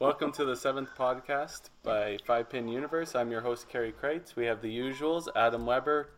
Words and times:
Welcome 0.00 0.30
to 0.34 0.44
the 0.44 0.54
seventh 0.54 0.90
podcast 0.96 1.70
by 1.82 2.18
Five 2.24 2.50
Pin 2.50 2.68
Universe. 2.68 3.16
I'm 3.16 3.32
your 3.32 3.40
host, 3.40 3.68
Kerry 3.68 3.92
Kreitz. 3.92 4.36
We 4.36 4.46
have 4.46 4.62
the 4.62 4.78
usuals 4.78 5.26
Adam 5.34 5.66
Weber, 5.66 6.10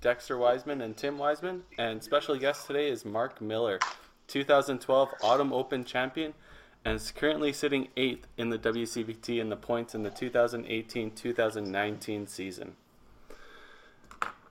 Dexter 0.00 0.38
Wiseman, 0.38 0.80
and 0.80 0.96
Tim 0.96 1.18
Wiseman. 1.18 1.64
And 1.76 2.00
special 2.00 2.36
guest 2.36 2.68
today 2.68 2.88
is 2.88 3.04
Mark 3.04 3.40
Miller, 3.40 3.80
2012 4.28 5.08
Autumn 5.20 5.52
Open 5.52 5.82
champion, 5.82 6.34
and 6.84 6.94
is 6.94 7.10
currently 7.10 7.52
sitting 7.52 7.88
eighth 7.96 8.28
in 8.38 8.50
the 8.50 8.58
WCBT 8.58 9.40
in 9.40 9.48
the 9.48 9.56
points 9.56 9.96
in 9.96 10.04
the 10.04 10.10
2018 10.10 11.10
2019 11.10 12.28
season. 12.28 12.76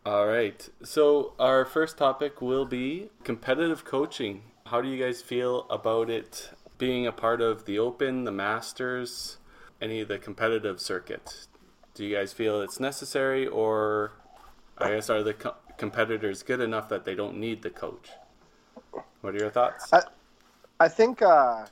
All 0.06 0.28
right, 0.28 0.70
so 0.84 1.32
our 1.40 1.64
first 1.64 1.98
topic 1.98 2.42
will 2.42 2.66
be 2.66 3.12
competitive 3.24 3.86
coaching. 3.86 4.44
How 4.66 4.82
do 4.82 4.90
you 4.90 5.02
guys 5.02 5.22
feel 5.22 5.68
about 5.70 6.10
it 6.10 6.50
being 6.78 7.08
a 7.08 7.12
part 7.12 7.42
of 7.42 7.66
the 7.66 7.80
Open, 7.80 8.24
the 8.24 8.32
Masters, 8.32 9.38
any 9.82 10.02
of 10.02 10.08
the 10.08 10.18
competitive 10.18 10.80
circuit? 10.80 11.48
Do 11.94 12.06
you 12.06 12.16
guys 12.16 12.34
feel 12.34 12.62
it's 12.62 12.80
necessary, 12.80 13.48
or 13.48 14.14
I 14.78 14.90
guess 14.90 15.10
are 15.10 15.24
the 15.24 15.34
co- 15.34 15.56
competitors 15.78 16.44
good 16.44 16.60
enough 16.60 16.90
that 16.90 17.06
they 17.06 17.16
don't 17.16 17.38
need 17.38 17.62
the 17.62 17.70
coach? 17.70 18.10
What 19.22 19.36
are 19.36 19.38
your 19.38 19.50
thoughts? 19.50 19.92
I, 19.94 20.02
I 20.80 20.88
think 20.88 21.22
uh, 21.22 21.66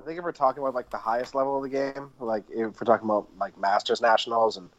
think 0.04 0.18
if 0.18 0.24
we're 0.24 0.32
talking 0.32 0.62
about 0.62 0.74
like 0.74 0.90
the 0.90 0.98
highest 0.98 1.34
level 1.34 1.56
of 1.56 1.62
the 1.62 1.68
game, 1.68 2.10
like 2.18 2.44
if 2.50 2.80
we're 2.80 2.86
talking 2.86 3.04
about 3.04 3.28
like 3.38 3.58
Masters 3.58 4.00
Nationals 4.00 4.56
and 4.56 4.70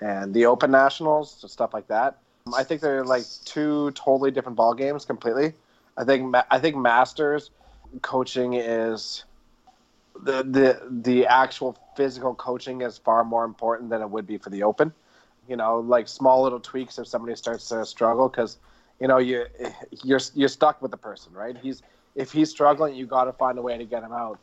and 0.00 0.32
the 0.32 0.46
Open 0.46 0.70
Nationals 0.70 1.38
and 1.42 1.50
stuff 1.50 1.74
like 1.74 1.86
that, 1.88 2.18
I 2.54 2.64
think 2.64 2.80
they're 2.80 3.04
like 3.04 3.24
two 3.44 3.90
totally 3.92 4.30
different 4.30 4.56
ball 4.56 4.74
games 4.74 5.04
completely. 5.04 5.52
I 5.96 6.04
think 6.04 6.34
I 6.50 6.58
think 6.58 6.76
Masters 6.76 7.50
coaching 8.00 8.54
is 8.54 9.24
the 10.22 10.42
the 10.42 10.82
the 10.90 11.26
actual 11.26 11.76
physical 11.96 12.34
coaching 12.34 12.82
is 12.82 12.98
far 12.98 13.24
more 13.24 13.44
important 13.44 13.90
than 13.90 14.00
it 14.02 14.08
would 14.10 14.26
be 14.26 14.38
for 14.38 14.50
the 14.50 14.62
Open. 14.62 14.92
You 15.48 15.56
know, 15.56 15.80
like 15.80 16.08
small 16.08 16.42
little 16.42 16.60
tweaks 16.60 16.98
if 16.98 17.06
somebody 17.06 17.34
starts 17.36 17.68
to 17.68 17.84
struggle 17.84 18.28
because 18.28 18.58
you 19.00 19.08
know 19.08 19.18
you 19.18 19.46
you're 20.04 20.20
you're 20.34 20.48
stuck 20.48 20.80
with 20.80 20.90
the 20.90 20.96
person, 20.96 21.32
right? 21.32 21.56
He's 21.56 21.82
if 22.14 22.32
he's 22.32 22.50
struggling, 22.50 22.94
you 22.94 23.06
got 23.06 23.24
to 23.24 23.32
find 23.32 23.58
a 23.58 23.62
way 23.62 23.76
to 23.78 23.84
get 23.84 24.02
him 24.02 24.12
out. 24.12 24.38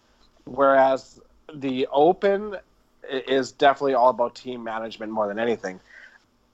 Whereas 0.46 1.22
the 1.54 1.88
Open 1.92 2.56
is 3.10 3.52
definitely 3.52 3.94
all 3.94 4.10
about 4.10 4.36
team 4.36 4.64
management 4.64 5.12
more 5.12 5.28
than 5.28 5.40
anything. 5.40 5.80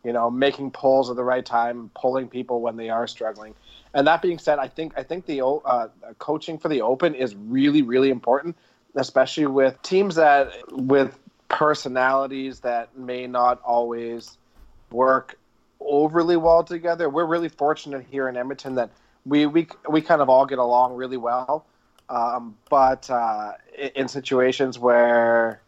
You 0.03 0.13
know, 0.13 0.29
making 0.29 0.71
pulls 0.71 1.09
at 1.09 1.15
the 1.15 1.23
right 1.23 1.45
time, 1.45 1.89
pulling 1.95 2.27
people 2.27 2.61
when 2.61 2.77
they 2.77 2.89
are 2.89 3.07
struggling. 3.07 3.55
And 3.95 4.05
that 4.07 4.21
being 4.21 4.37
said, 4.37 4.59
I 4.59 4.67
think 4.67 4.93
I 4.97 5.03
think 5.03 5.25
the 5.25 5.41
uh, 5.41 5.87
coaching 6.19 6.57
for 6.57 6.67
the 6.67 6.81
Open 6.81 7.15
is 7.15 7.33
really 7.35 7.81
really 7.81 8.09
important, 8.09 8.57
especially 8.93 9.47
with 9.47 9.81
teams 9.81 10.15
that 10.15 10.51
with 10.69 11.17
personalities 11.47 12.59
that 12.59 12.95
may 12.97 13.25
not 13.25 13.61
always 13.63 14.37
work 14.91 15.39
overly 15.79 16.35
well 16.35 16.63
together. 16.63 17.09
We're 17.09 17.25
really 17.25 17.47
fortunate 17.47 18.05
here 18.11 18.27
in 18.27 18.35
Edmonton 18.35 18.75
that 18.75 18.91
we 19.25 19.45
we 19.45 19.67
we 19.89 20.01
kind 20.01 20.21
of 20.21 20.29
all 20.29 20.45
get 20.45 20.59
along 20.59 20.95
really 20.95 21.17
well. 21.17 21.65
Um, 22.09 22.57
but 22.69 23.09
uh, 23.09 23.53
in 23.95 24.09
situations 24.09 24.77
where 24.77 25.61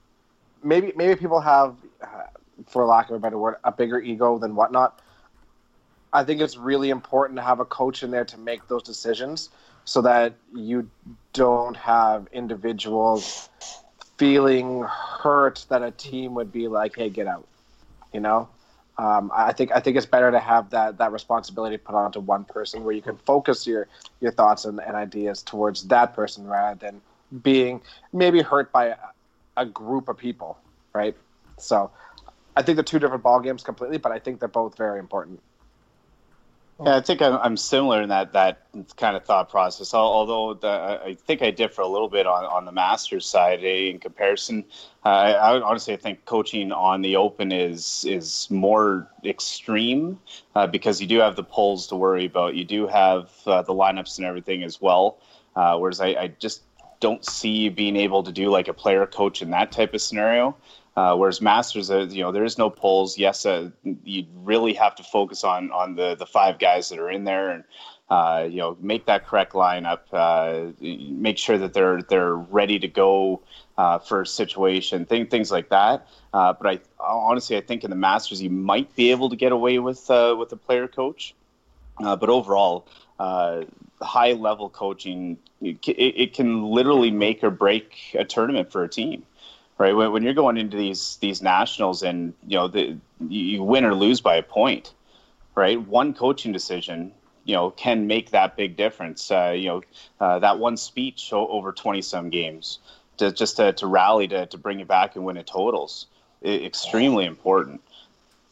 maybe 0.61 0.91
maybe 0.97 1.15
people 1.15 1.39
have, 1.39 1.77
uh, 2.01 2.23
for 2.67 2.85
lack 2.85 3.09
of 3.09 3.15
a 3.15 3.19
better 3.19 3.37
word, 3.37 3.55
a 3.63 3.71
bigger 3.71 4.01
ego 4.01 4.37
than 4.37 4.53
whatnot. 4.53 5.01
I 6.17 6.23
think 6.23 6.41
it's 6.41 6.57
really 6.57 6.89
important 6.89 7.37
to 7.37 7.43
have 7.43 7.59
a 7.59 7.65
coach 7.65 8.01
in 8.01 8.09
there 8.09 8.25
to 8.25 8.39
make 8.39 8.67
those 8.67 8.81
decisions 8.81 9.51
so 9.85 10.01
that 10.01 10.33
you 10.51 10.89
don't 11.33 11.77
have 11.77 12.27
individuals 12.33 13.49
feeling 14.17 14.81
hurt 14.81 15.63
that 15.69 15.83
a 15.83 15.91
team 15.91 16.33
would 16.33 16.51
be 16.51 16.67
like, 16.67 16.95
"Hey, 16.95 17.11
get 17.11 17.27
out," 17.27 17.47
you 18.11 18.19
know. 18.19 18.49
Um, 18.97 19.31
I 19.31 19.53
think 19.53 19.71
I 19.71 19.79
think 19.79 19.95
it's 19.95 20.07
better 20.07 20.31
to 20.31 20.39
have 20.39 20.71
that 20.71 20.97
that 20.97 21.11
responsibility 21.11 21.77
put 21.77 21.93
onto 21.93 22.19
one 22.19 22.45
person 22.45 22.83
where 22.83 22.95
you 22.95 23.03
can 23.03 23.17
focus 23.17 23.67
your 23.67 23.87
your 24.19 24.31
thoughts 24.31 24.65
and, 24.65 24.81
and 24.81 24.95
ideas 24.95 25.43
towards 25.43 25.83
that 25.89 26.15
person 26.15 26.47
rather 26.47 26.79
than 26.79 26.99
being 27.43 27.79
maybe 28.11 28.41
hurt 28.41 28.71
by 28.71 28.85
a, 28.85 28.97
a 29.55 29.65
group 29.67 30.09
of 30.09 30.17
people, 30.17 30.57
right? 30.93 31.15
So 31.59 31.91
I 32.55 32.63
think 32.63 32.77
they're 32.77 32.83
two 32.83 32.97
different 32.97 33.21
ball 33.21 33.39
games 33.39 33.61
completely, 33.61 33.99
but 33.99 34.11
I 34.11 34.17
think 34.17 34.39
they're 34.39 34.49
both 34.49 34.75
very 34.75 34.97
important. 34.97 35.41
Yeah, 36.79 36.97
I 36.97 37.01
think 37.01 37.23
I'm, 37.23 37.33
I'm 37.37 37.57
similar 37.57 38.03
in 38.03 38.09
that 38.09 38.33
that 38.33 38.67
kind 38.97 39.17
of 39.17 39.25
thought 39.25 39.49
process. 39.49 39.95
Although 39.95 40.53
the, 40.53 41.01
I 41.03 41.15
think 41.15 41.41
I 41.41 41.49
differ 41.49 41.81
a 41.81 41.87
little 41.87 42.07
bit 42.07 42.27
on, 42.27 42.45
on 42.45 42.65
the 42.65 42.71
Masters 42.71 43.25
side 43.25 43.63
eh, 43.63 43.89
in 43.89 43.97
comparison. 43.99 44.63
Uh, 45.03 45.09
I 45.09 45.59
honestly 45.59 45.95
I 45.95 45.97
think 45.97 46.25
coaching 46.25 46.71
on 46.71 47.01
the 47.01 47.15
Open 47.15 47.51
is 47.51 48.05
is 48.07 48.47
more 48.51 49.09
extreme 49.25 50.19
uh, 50.55 50.67
because 50.67 51.01
you 51.01 51.07
do 51.07 51.17
have 51.17 51.35
the 51.35 51.43
polls 51.43 51.87
to 51.87 51.95
worry 51.95 52.25
about. 52.25 52.53
You 52.53 52.63
do 52.65 52.85
have 52.85 53.31
uh, 53.47 53.63
the 53.63 53.73
lineups 53.73 54.17
and 54.17 54.27
everything 54.27 54.63
as 54.63 54.79
well. 54.79 55.17
Uh, 55.55 55.77
whereas 55.79 55.99
I, 55.99 56.07
I 56.09 56.27
just 56.39 56.61
don't 56.99 57.25
see 57.25 57.69
being 57.69 57.95
able 57.95 58.21
to 58.21 58.31
do 58.31 58.49
like 58.49 58.67
a 58.67 58.73
player 58.73 59.05
coach 59.07 59.41
in 59.41 59.49
that 59.51 59.71
type 59.71 59.95
of 59.95 60.01
scenario. 60.01 60.55
Uh, 60.97 61.15
whereas 61.15 61.41
Masters, 61.41 61.91
uh, 61.91 62.07
you 62.09 62.23
know, 62.23 62.31
there 62.31 62.43
is 62.43 62.57
no 62.57 62.71
polls. 62.71 63.19
Yes, 63.19 63.45
uh, 63.45 63.69
you 64.03 64.25
really 64.33 64.73
have 64.73 64.95
to 64.95 65.03
focus 65.03 65.43
on 65.43 65.71
on 65.71 65.95
the 65.95 66.15
the 66.15 66.25
five 66.25 66.57
guys 66.57 66.89
that 66.89 66.97
are 66.97 67.11
in 67.11 67.23
there, 67.23 67.51
and 67.51 67.63
uh, 68.09 68.47
you 68.49 68.57
know, 68.57 68.75
make 68.81 69.05
that 69.05 69.27
correct 69.27 69.53
lineup. 69.53 69.99
Uh, 70.11 70.71
make 70.81 71.37
sure 71.37 71.59
that 71.59 71.73
they're 71.73 72.01
they're 72.01 72.33
ready 72.33 72.79
to 72.79 72.87
go 72.87 73.43
uh, 73.77 73.99
for 73.99 74.21
a 74.21 74.25
situation, 74.25 75.05
thing, 75.05 75.27
things 75.27 75.51
like 75.51 75.69
that. 75.69 76.07
but 76.31 76.65
I 76.65 76.79
honestly, 76.99 77.57
I 77.57 77.61
think 77.61 77.83
in 77.83 77.91
the 77.91 77.95
Masters, 77.95 78.41
you 78.41 78.49
might 78.49 78.95
be 78.95 79.11
able 79.11 79.29
to 79.29 79.35
get 79.35 79.51
away 79.51 79.77
with 79.77 80.09
with 80.09 80.51
a 80.51 80.59
player 80.59 80.87
coach. 80.87 81.35
but 81.99 82.27
overall, 82.27 82.87
high 83.19 84.31
level 84.31 84.67
coaching, 84.67 85.37
it, 85.61 85.77
it 85.85 86.33
can 86.33 86.63
literally 86.63 87.11
make 87.11 87.43
or 87.43 87.51
break 87.51 88.15
a 88.15 88.25
tournament 88.25 88.71
for 88.71 88.83
a 88.83 88.89
team 88.89 89.21
right? 89.77 89.95
When, 89.95 90.11
when 90.11 90.23
you're 90.23 90.33
going 90.33 90.57
into 90.57 90.77
these 90.77 91.17
these 91.17 91.41
nationals 91.41 92.03
and 92.03 92.33
you 92.47 92.57
know 92.57 92.67
the, 92.67 92.97
you 93.29 93.63
win 93.63 93.85
or 93.85 93.93
lose 93.93 94.21
by 94.21 94.35
a 94.35 94.43
point, 94.43 94.93
right? 95.55 95.79
One 95.87 96.13
coaching 96.13 96.51
decision, 96.51 97.11
you 97.45 97.55
know, 97.55 97.71
can 97.71 98.07
make 98.07 98.31
that 98.31 98.55
big 98.55 98.75
difference. 98.75 99.31
Uh, 99.31 99.53
you 99.55 99.67
know, 99.67 99.81
uh, 100.19 100.39
that 100.39 100.59
one 100.59 100.77
speech 100.77 101.31
over 101.31 101.71
twenty 101.71 102.01
some 102.01 102.29
games, 102.29 102.79
to, 103.17 103.31
just 103.31 103.57
to, 103.57 103.73
to 103.73 103.87
rally 103.87 104.27
to 104.27 104.45
to 104.47 104.57
bring 104.57 104.79
you 104.79 104.85
back 104.85 105.15
and 105.15 105.25
win 105.25 105.37
a 105.37 105.43
totals, 105.43 106.07
extremely 106.43 107.25
important. 107.25 107.81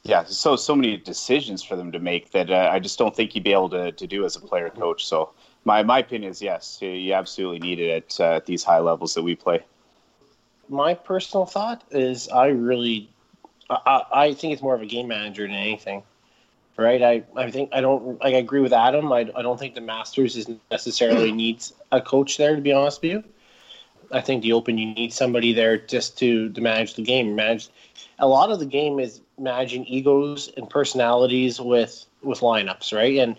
Yeah, 0.03 0.23
so 0.25 0.55
so 0.55 0.75
many 0.75 0.97
decisions 0.97 1.63
for 1.63 1.75
them 1.75 1.91
to 1.91 1.99
make 1.99 2.31
that 2.31 2.51
uh, 2.51 2.69
I 2.71 2.79
just 2.79 2.99
don't 2.99 3.15
think 3.15 3.33
you'd 3.33 3.43
be 3.43 3.53
able 3.53 3.69
to, 3.69 3.91
to 3.91 4.05
do 4.05 4.23
as 4.23 4.35
a 4.35 4.39
player 4.39 4.69
coach. 4.69 5.03
So 5.05 5.31
my 5.63 5.81
my 5.81 5.99
opinion 5.99 6.31
is 6.31 6.43
yes, 6.43 6.77
you 6.79 7.13
absolutely 7.13 7.59
need 7.59 7.79
it 7.79 7.89
at, 7.89 8.19
uh, 8.19 8.35
at 8.35 8.45
these 8.45 8.63
high 8.63 8.79
levels 8.79 9.15
that 9.15 9.23
we 9.23 9.35
play 9.35 9.63
my 10.69 10.93
personal 10.93 11.45
thought 11.45 11.83
is 11.91 12.29
I 12.29 12.47
really, 12.47 13.09
I, 13.69 14.03
I 14.13 14.33
think 14.33 14.53
it's 14.53 14.61
more 14.61 14.75
of 14.75 14.81
a 14.81 14.85
game 14.85 15.07
manager 15.07 15.43
than 15.43 15.55
anything, 15.55 16.03
right? 16.77 17.01
I, 17.01 17.23
I 17.35 17.51
think 17.51 17.69
I 17.73 17.81
don't 17.81 18.19
like 18.21 18.33
I 18.33 18.37
agree 18.37 18.61
with 18.61 18.73
Adam. 18.73 19.11
I, 19.11 19.29
I 19.35 19.41
don't 19.41 19.59
think 19.59 19.75
the 19.75 19.81
Masters 19.81 20.35
is 20.35 20.49
necessarily 20.71 21.31
needs 21.43 21.73
a 21.91 22.01
coach 22.01 22.37
there 22.37 22.55
to 22.55 22.61
be 22.61 22.71
honest 22.71 23.01
with 23.01 23.11
you. 23.11 23.23
I 24.11 24.21
think 24.21 24.43
the 24.43 24.53
Open 24.53 24.77
you 24.77 24.93
need 24.93 25.13
somebody 25.13 25.53
there 25.53 25.77
just 25.77 26.17
to 26.19 26.49
to 26.49 26.61
manage 26.61 26.95
the 26.95 27.03
game. 27.03 27.35
Manage 27.35 27.69
a 28.19 28.27
lot 28.27 28.51
of 28.51 28.59
the 28.59 28.65
game 28.65 28.99
is 28.99 29.21
managing 29.37 29.85
egos 29.85 30.49
and 30.57 30.69
personalities 30.69 31.59
with 31.59 32.05
with 32.21 32.39
lineups, 32.39 32.93
right? 32.95 33.17
And 33.17 33.35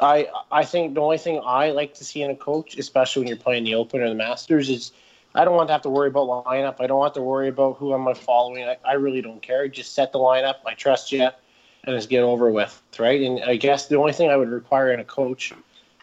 I 0.00 0.28
I 0.50 0.64
think 0.64 0.94
the 0.94 1.00
only 1.00 1.18
thing 1.18 1.40
I 1.44 1.70
like 1.70 1.94
to 1.94 2.04
see 2.04 2.22
in 2.22 2.30
a 2.30 2.36
coach, 2.36 2.76
especially 2.76 3.20
when 3.20 3.28
you're 3.28 3.36
playing 3.36 3.64
the 3.64 3.74
Open 3.74 4.00
or 4.00 4.08
the 4.08 4.14
Masters, 4.14 4.68
is 4.68 4.92
I 5.34 5.44
don't 5.44 5.54
want 5.54 5.68
to 5.68 5.72
have 5.72 5.82
to 5.82 5.90
worry 5.90 6.08
about 6.08 6.28
lineup. 6.46 6.76
I 6.80 6.86
don't 6.86 6.98
want 6.98 7.14
to 7.14 7.22
worry 7.22 7.48
about 7.48 7.78
who 7.78 7.94
am 7.94 8.06
I 8.06 8.14
following. 8.14 8.64
I, 8.64 8.76
I 8.84 8.94
really 8.94 9.22
don't 9.22 9.40
care. 9.40 9.66
Just 9.68 9.94
set 9.94 10.12
the 10.12 10.18
lineup. 10.18 10.56
I 10.66 10.74
trust 10.74 11.10
you, 11.12 11.22
and 11.22 11.96
just 11.96 12.08
get 12.08 12.22
over 12.22 12.50
with, 12.50 12.80
right? 12.98 13.20
And 13.20 13.42
I 13.44 13.56
guess 13.56 13.88
the 13.88 13.96
only 13.96 14.12
thing 14.12 14.30
I 14.30 14.36
would 14.36 14.50
require 14.50 14.92
in 14.92 15.00
a 15.00 15.04
coach, 15.04 15.52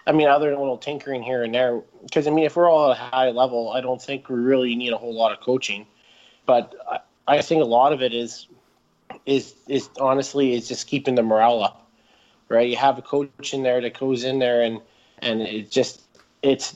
I 0.08 0.12
mean, 0.12 0.28
other 0.28 0.50
than 0.50 0.58
a 0.58 0.62
little 0.62 0.78
tinkering 0.78 1.22
here 1.22 1.44
and 1.44 1.54
there, 1.54 1.82
because 2.04 2.28
I 2.28 2.32
mean, 2.32 2.46
if 2.46 2.56
we're 2.56 2.70
all 2.70 2.92
at 2.92 2.98
a 2.98 3.02
high 3.02 3.30
level, 3.30 3.72
I 3.72 3.82
don't 3.82 4.02
think 4.02 4.30
we 4.30 4.36
really 4.36 4.76
need 4.76 4.94
a 4.94 4.98
whole 4.98 5.14
lot 5.14 5.32
of 5.32 5.40
coaching. 5.42 5.86
But 6.46 6.76
I, 6.90 7.00
I 7.28 7.42
think 7.42 7.62
a 7.62 7.66
lot 7.66 7.94
of 7.94 8.02
it 8.02 8.14
is, 8.14 8.48
is 9.26 9.54
is 9.68 9.90
honestly 10.00 10.54
is 10.54 10.68
just 10.68 10.88
keeping 10.88 11.16
the 11.16 11.24
morale 11.24 11.64
up, 11.64 11.88
right? 12.48 12.68
You 12.68 12.78
have 12.78 12.98
a 12.98 13.02
coach 13.02 13.54
in 13.54 13.64
there 13.64 13.82
that 13.82 13.98
goes 14.00 14.24
in 14.24 14.40
there 14.40 14.64
and 14.64 14.82
and 15.20 15.42
it 15.42 15.70
just 15.70 16.02
it's 16.42 16.74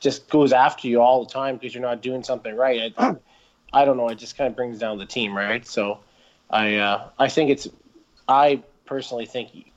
just 0.00 0.28
goes 0.28 0.52
after 0.52 0.88
you 0.88 1.00
all 1.00 1.24
the 1.24 1.30
time 1.30 1.56
because 1.56 1.74
you're 1.74 1.82
not 1.82 2.02
doing 2.02 2.22
something 2.22 2.54
right. 2.54 2.92
I, 2.96 3.16
I 3.72 3.84
don't 3.84 3.96
know. 3.96 4.08
It 4.08 4.16
just 4.16 4.36
kind 4.36 4.48
of 4.48 4.56
brings 4.56 4.78
down 4.78 4.98
the 4.98 5.06
team, 5.06 5.36
right? 5.36 5.66
So, 5.66 6.00
I 6.50 6.76
uh, 6.76 7.08
I 7.18 7.28
think 7.28 7.50
it's 7.50 7.68
I 8.28 8.62
personally 8.84 9.26
think 9.26 9.72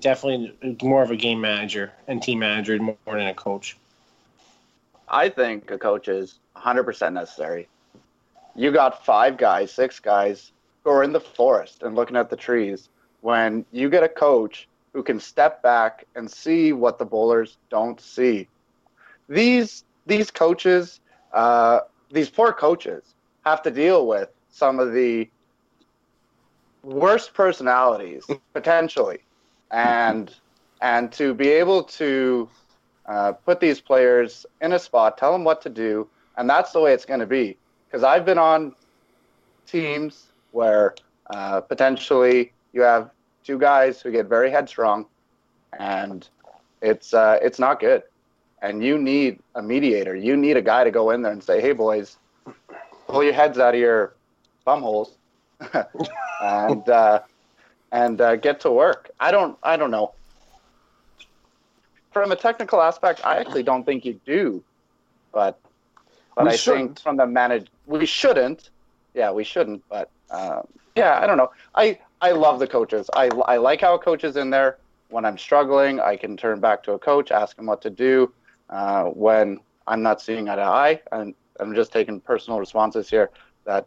definitely 0.00 0.76
more 0.82 1.02
of 1.02 1.10
a 1.10 1.16
game 1.16 1.40
manager 1.40 1.92
and 2.06 2.22
team 2.22 2.40
manager 2.40 2.78
more 2.78 2.96
than 3.06 3.26
a 3.26 3.34
coach. 3.34 3.76
I 5.08 5.28
think 5.28 5.70
a 5.70 5.78
coach 5.78 6.08
is 6.08 6.38
100% 6.56 7.12
necessary. 7.12 7.68
You 8.54 8.72
got 8.72 9.06
five 9.06 9.36
guys, 9.36 9.72
six 9.72 10.00
guys 10.00 10.52
who 10.84 10.90
are 10.90 11.02
in 11.02 11.12
the 11.12 11.20
forest 11.20 11.82
and 11.82 11.94
looking 11.94 12.16
at 12.16 12.28
the 12.28 12.36
trees. 12.36 12.88
When 13.20 13.64
you 13.72 13.88
get 13.88 14.02
a 14.02 14.08
coach 14.08 14.68
who 14.98 15.04
can 15.04 15.20
step 15.20 15.62
back 15.62 16.04
and 16.16 16.28
see 16.28 16.72
what 16.72 16.98
the 16.98 17.04
bowlers 17.04 17.56
don't 17.70 18.00
see, 18.00 18.48
these 19.28 19.84
these 20.06 20.28
coaches, 20.28 20.98
uh, 21.32 21.78
these 22.10 22.28
poor 22.28 22.52
coaches, 22.52 23.14
have 23.44 23.62
to 23.62 23.70
deal 23.70 24.08
with 24.08 24.28
some 24.50 24.80
of 24.80 24.92
the 24.92 25.30
worst 26.82 27.32
personalities 27.32 28.26
potentially, 28.52 29.20
and 29.70 30.34
and 30.82 31.12
to 31.12 31.32
be 31.32 31.46
able 31.46 31.84
to 31.84 32.48
uh, 33.06 33.30
put 33.30 33.60
these 33.60 33.80
players 33.80 34.46
in 34.60 34.72
a 34.72 34.80
spot, 34.80 35.16
tell 35.16 35.30
them 35.30 35.44
what 35.44 35.62
to 35.62 35.70
do, 35.70 36.08
and 36.38 36.50
that's 36.50 36.72
the 36.72 36.80
way 36.80 36.92
it's 36.92 37.04
going 37.04 37.20
to 37.20 37.32
be. 37.40 37.56
Because 37.86 38.02
I've 38.02 38.24
been 38.24 38.36
on 38.52 38.74
teams 39.64 40.32
where 40.50 40.96
uh, 41.30 41.60
potentially 41.60 42.52
you 42.72 42.82
have 42.82 43.12
two 43.48 43.58
guys 43.58 44.02
who 44.02 44.10
get 44.10 44.26
very 44.26 44.50
headstrong, 44.50 45.06
and 45.78 46.28
it's 46.82 47.14
uh, 47.14 47.38
it's 47.40 47.58
not 47.58 47.80
good. 47.80 48.02
And 48.60 48.84
you 48.84 48.98
need 48.98 49.38
a 49.54 49.62
mediator. 49.62 50.14
You 50.14 50.36
need 50.36 50.56
a 50.58 50.62
guy 50.72 50.84
to 50.84 50.90
go 50.90 51.10
in 51.12 51.22
there 51.22 51.32
and 51.32 51.42
say, 51.42 51.60
"Hey, 51.62 51.72
boys, 51.72 52.18
pull 53.08 53.24
your 53.24 53.32
heads 53.32 53.58
out 53.58 53.74
of 53.74 53.80
your 53.80 54.12
bum 54.66 54.82
holes 54.82 55.16
and 56.42 56.86
uh, 56.88 57.20
and 57.90 58.20
uh, 58.20 58.36
get 58.36 58.60
to 58.60 58.70
work." 58.70 59.10
I 59.18 59.30
don't 59.30 59.56
I 59.62 59.78
don't 59.78 59.90
know. 59.90 60.12
From 62.12 62.32
a 62.32 62.36
technical 62.36 62.82
aspect, 62.82 63.24
I 63.24 63.38
actually 63.38 63.62
don't 63.62 63.84
think 63.84 64.04
you 64.04 64.20
do, 64.26 64.62
but 65.32 65.58
but 66.36 66.44
We 66.44 66.50
I 66.50 66.56
shouldn't. 66.56 66.88
think 66.88 67.00
from 67.00 67.16
the 67.16 67.26
manage 67.26 67.68
we 67.86 68.04
shouldn't. 68.04 68.70
Yeah, 69.14 69.30
we 69.30 69.44
shouldn't. 69.44 69.82
But 69.88 70.10
um, 70.30 70.66
yeah, 70.96 71.18
I 71.22 71.26
don't 71.26 71.38
know. 71.38 71.50
I 71.74 71.98
I 72.20 72.32
love 72.32 72.58
the 72.58 72.66
coaches. 72.66 73.08
I 73.14 73.28
I 73.46 73.56
like 73.56 73.80
how 73.80 73.94
a 73.94 73.98
coach 73.98 74.24
is 74.24 74.36
in 74.36 74.50
there. 74.50 74.78
When 75.10 75.24
I'm 75.24 75.38
struggling, 75.38 76.00
I 76.00 76.16
can 76.16 76.36
turn 76.36 76.60
back 76.60 76.82
to 76.84 76.92
a 76.92 76.98
coach, 76.98 77.30
ask 77.30 77.58
him 77.58 77.66
what 77.66 77.80
to 77.82 77.90
do. 77.90 78.32
Uh, 78.68 79.04
when 79.04 79.60
I'm 79.86 80.02
not 80.02 80.20
seeing 80.20 80.48
eye 80.48 80.56
to 80.56 80.62
eye, 80.62 81.00
and 81.12 81.34
I'm 81.60 81.74
just 81.74 81.92
taking 81.92 82.20
personal 82.20 82.58
responses 82.58 83.08
here. 83.08 83.30
That 83.64 83.86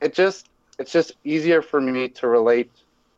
it 0.00 0.14
just 0.14 0.48
it's 0.78 0.92
just 0.92 1.12
easier 1.24 1.62
for 1.62 1.80
me 1.80 2.08
to 2.08 2.28
relate 2.28 2.70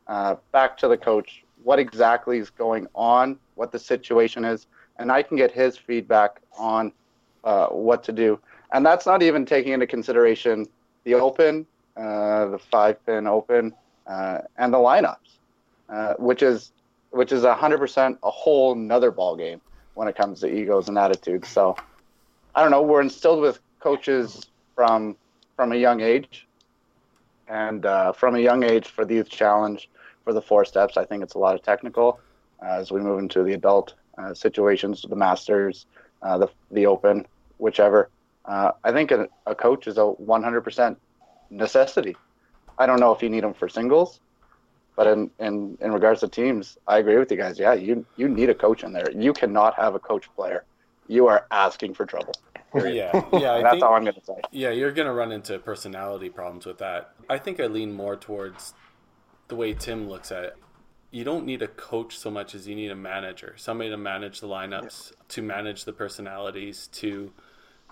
uh, 0.07 0.37
back 0.53 0.77
to 0.79 0.89
the 0.89 0.97
coach 0.97 1.43
what 1.65 1.79
exactly 1.79 2.39
is 2.39 2.51
going 2.51 2.87
on, 2.95 3.39
what 3.57 3.73
the 3.73 3.79
situation 3.79 4.45
is, 4.45 4.67
and 4.99 5.11
I 5.11 5.23
can 5.23 5.37
get 5.37 5.51
his 5.51 5.77
feedback 5.77 6.41
on 6.57 6.93
uh, 7.45 7.67
what 7.67 8.05
to 8.05 8.13
do. 8.13 8.39
And 8.73 8.87
that's 8.87 9.07
not 9.07 9.23
even 9.23 9.45
taking 9.45 9.73
into 9.73 9.87
consideration 9.87 10.67
the 11.05 11.15
open, 11.15 11.67
uh, 11.97 12.47
the 12.47 12.59
five 12.59 13.05
pin 13.05 13.27
open, 13.27 13.75
uh, 14.09 14.41
and 14.57 14.73
the 14.73 14.79
lineups, 14.79 15.39
uh, 15.89 16.15
which 16.19 16.43
is 16.43 16.73
which 17.11 17.31
is 17.31 17.45
hundred 17.45 17.79
percent 17.79 18.19
a 18.23 18.31
whole 18.31 18.75
nother 18.75 19.11
ball 19.11 19.37
game 19.37 19.61
when 19.95 20.09
it 20.09 20.17
comes 20.17 20.41
to 20.41 20.47
egos 20.47 20.89
and 20.89 20.99
attitudes. 20.99 21.49
So 21.49 21.77
I 22.55 22.63
don't 22.63 22.71
know. 22.71 22.83
We're 22.83 23.03
instilled 23.03 23.41
with 23.41 23.61
coaches 23.81 24.47
from 24.75 25.17
from 25.57 25.73
a 25.73 25.77
young 25.77 26.01
age, 26.01 26.47
and 27.49 27.85
uh, 27.85 28.13
from 28.13 28.35
a 28.35 28.41
young 28.41 28.63
age 28.63 28.89
for 28.89 29.05
the 29.05 29.17
youth 29.17 29.29
challenge 29.29 29.91
for 30.25 30.33
the 30.33 30.43
four 30.43 30.65
steps. 30.65 30.97
I 30.97 31.05
think 31.05 31.23
it's 31.23 31.35
a 31.35 31.39
lot 31.39 31.55
of 31.55 31.63
technical 31.63 32.21
uh, 32.63 32.67
as 32.67 32.91
we 32.91 33.01
move 33.01 33.19
into 33.19 33.43
the 33.43 33.53
adult 33.53 33.95
uh, 34.17 34.35
situations, 34.35 35.05
the 35.09 35.17
masters, 35.17 35.87
uh, 36.23 36.39
the 36.39 36.49
the 36.71 36.87
open, 36.87 37.27
whichever. 37.59 38.09
I 38.51 38.93
think 38.93 39.11
a, 39.11 39.29
a 39.47 39.55
coach 39.55 39.87
is 39.87 39.99
a 39.99 40.01
100% 40.01 40.97
necessity. 41.51 42.17
I 42.79 42.87
don't 42.87 43.01
know 43.01 43.13
if 43.13 43.23
you 43.23 43.29
need 43.29 43.43
them 43.43 43.55
for 43.55 43.69
singles, 43.69 44.21
but 44.97 45.07
in, 45.07 45.31
in, 45.39 45.77
in 45.81 45.93
regards 45.93 46.21
to 46.21 46.29
teams, 46.29 46.79
I 46.87 46.99
agree 46.99 47.19
with 47.19 47.31
you 47.31 47.37
guys. 47.37 47.59
Yeah, 47.59 47.75
you 47.75 48.07
you 48.17 48.29
need 48.29 48.51
a 48.51 48.55
coach 48.55 48.85
in 48.85 48.93
there. 48.93 49.11
You 49.11 49.33
cannot 49.33 49.75
have 49.75 49.95
a 49.95 49.99
coach 49.99 50.29
player. 50.35 50.65
You 51.09 51.27
are 51.27 51.47
asking 51.51 51.95
for 51.95 52.07
trouble. 52.07 52.35
Yeah, 52.75 53.25
yeah. 53.33 53.53
I 53.55 53.63
That's 53.63 53.73
think, 53.73 53.85
all 53.85 53.95
I'm 53.95 54.05
going 54.05 54.15
to 54.15 54.25
say. 54.25 54.41
Yeah, 54.53 54.71
you're 54.71 54.93
going 54.93 55.07
to 55.07 55.13
run 55.13 55.33
into 55.33 55.59
personality 55.59 56.29
problems 56.29 56.67
with 56.67 56.79
that. 56.79 57.13
I 57.29 57.39
think 57.39 57.61
I 57.61 57.67
lean 57.67 57.93
more 57.93 58.17
towards 58.17 58.75
the 59.49 59.57
way 59.57 59.73
Tim 59.73 60.09
looks 60.09 60.31
at 60.31 60.45
it. 60.45 60.57
You 61.11 61.25
don't 61.25 61.47
need 61.47 61.63
a 61.63 61.69
coach 61.69 62.19
so 62.19 62.31
much 62.31 62.55
as 62.55 62.69
you 62.69 62.75
need 62.75 62.91
a 62.91 62.95
manager, 62.97 63.55
somebody 63.57 63.89
to 63.89 63.97
manage 63.97 64.41
the 64.41 64.47
lineups, 64.47 65.13
to 65.29 65.43
manage 65.43 65.87
the 65.87 65.93
personalities, 65.95 66.87
to 66.89 67.33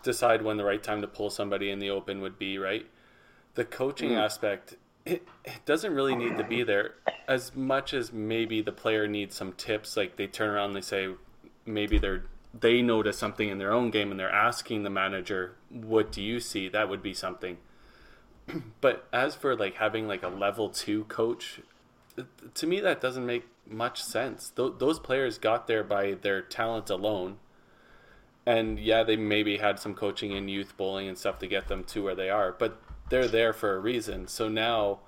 decide 0.03 0.43
when 0.43 0.59
the 0.59 0.65
right 0.65 0.83
time 0.83 1.01
to 1.01 1.09
pull 1.09 1.31
somebody 1.31 1.71
in 1.71 1.79
the 1.79 1.89
open 1.89 2.21
would 2.21 2.39
be, 2.39 2.59
right? 2.59 2.87
The 3.57 3.65
coaching 3.65 4.11
hmm. 4.11 4.19
aspect, 4.19 4.77
it, 5.05 5.27
it 5.45 5.65
doesn't 5.67 5.95
really 5.95 6.15
need 6.15 6.39
to 6.39 6.45
be 6.45 6.63
there 6.63 6.95
as 7.29 7.55
much 7.55 7.93
as 7.93 8.13
maybe 8.13 8.63
the 8.63 8.73
player 8.73 9.07
needs 9.09 9.35
some 9.35 9.53
tips. 9.53 9.97
Like 9.97 10.17
they 10.17 10.27
turn 10.27 10.51
around 10.51 10.69
and 10.69 10.77
they 10.77 10.81
say, 10.83 11.09
maybe 11.67 11.99
they're 11.99 12.25
they 12.59 12.81
notice 12.81 13.19
something 13.19 13.49
in 13.49 13.59
their 13.59 13.73
own 13.73 13.91
game 13.91 14.11
and 14.11 14.19
they're 14.19 14.33
asking 14.33 14.83
the 14.83 14.91
manager, 14.91 15.57
"What 15.69 16.13
do 16.13 16.23
you 16.23 16.41
see?" 16.41 16.69
That 16.69 16.89
would 16.89 17.03
be 17.03 17.15
something. 17.15 17.59
but 18.81 19.07
as 19.13 19.35
for 19.35 19.57
like 19.57 19.75
having 19.75 20.09
like 20.09 20.23
a 20.23 20.29
level 20.29 20.71
two 20.71 21.05
coach, 21.05 21.61
to 22.55 22.67
me 22.67 22.81
that 22.81 23.01
doesn't 23.01 23.27
make 23.27 23.47
much 23.67 24.03
sense. 24.03 24.51
Th- 24.51 24.73
those 24.79 24.99
players 24.99 25.39
got 25.39 25.67
there 25.67 25.85
by 25.85 26.15
their 26.15 26.41
talent 26.41 26.89
alone, 26.89 27.39
and 28.47 28.79
yeah, 28.79 29.03
they 29.03 29.17
maybe 29.17 29.59
had 29.59 29.79
some 29.79 29.95
coaching 29.95 30.33
in 30.33 30.49
youth 30.49 30.77
bowling 30.77 31.09
and 31.09 31.19
stuff 31.19 31.39
to 31.41 31.47
get 31.47 31.69
them 31.69 31.85
to 31.85 32.03
where 32.03 32.15
they 32.15 32.31
are, 32.31 32.53
but 32.53 32.81
they're 33.09 33.29
there 33.29 33.53
for 33.53 33.77
a 33.77 33.81
reason. 33.81 34.29
So 34.29 34.49
now 34.49 35.01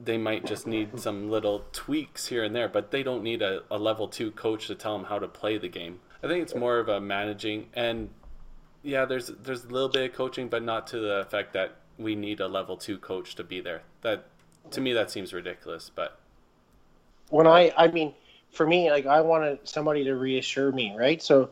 they 0.00 0.18
might 0.18 0.46
just 0.46 0.66
need 0.66 1.00
some 1.00 1.30
little 1.30 1.64
tweaks 1.72 2.26
here 2.26 2.44
and 2.44 2.54
there, 2.54 2.68
but 2.68 2.90
they 2.90 3.02
don't 3.02 3.22
need 3.22 3.42
a, 3.42 3.62
a 3.70 3.78
level 3.78 4.08
two 4.08 4.30
coach 4.30 4.66
to 4.68 4.74
tell 4.74 4.96
them 4.96 5.06
how 5.06 5.18
to 5.18 5.28
play 5.28 5.58
the 5.58 5.68
game. 5.68 6.00
I 6.22 6.28
think 6.28 6.42
it's 6.42 6.54
more 6.54 6.78
of 6.78 6.88
a 6.88 7.00
managing 7.00 7.68
and 7.74 8.10
yeah, 8.82 9.04
there's 9.04 9.26
there's 9.26 9.64
a 9.64 9.68
little 9.68 9.88
bit 9.88 10.10
of 10.10 10.16
coaching, 10.16 10.48
but 10.48 10.62
not 10.62 10.86
to 10.88 11.00
the 11.00 11.18
effect 11.18 11.52
that 11.54 11.76
we 11.98 12.14
need 12.14 12.40
a 12.40 12.46
level 12.46 12.76
two 12.76 12.96
coach 12.96 13.34
to 13.34 13.44
be 13.44 13.60
there. 13.60 13.82
That 14.02 14.26
to 14.70 14.80
me 14.80 14.92
that 14.92 15.10
seems 15.10 15.32
ridiculous, 15.32 15.90
but 15.94 16.18
when 17.30 17.46
I, 17.46 17.72
I 17.76 17.88
mean, 17.88 18.14
for 18.50 18.66
me, 18.66 18.90
like 18.90 19.06
I 19.06 19.20
wanted 19.20 19.58
somebody 19.64 20.04
to 20.04 20.14
reassure 20.14 20.72
me, 20.72 20.94
right? 20.96 21.22
So 21.22 21.50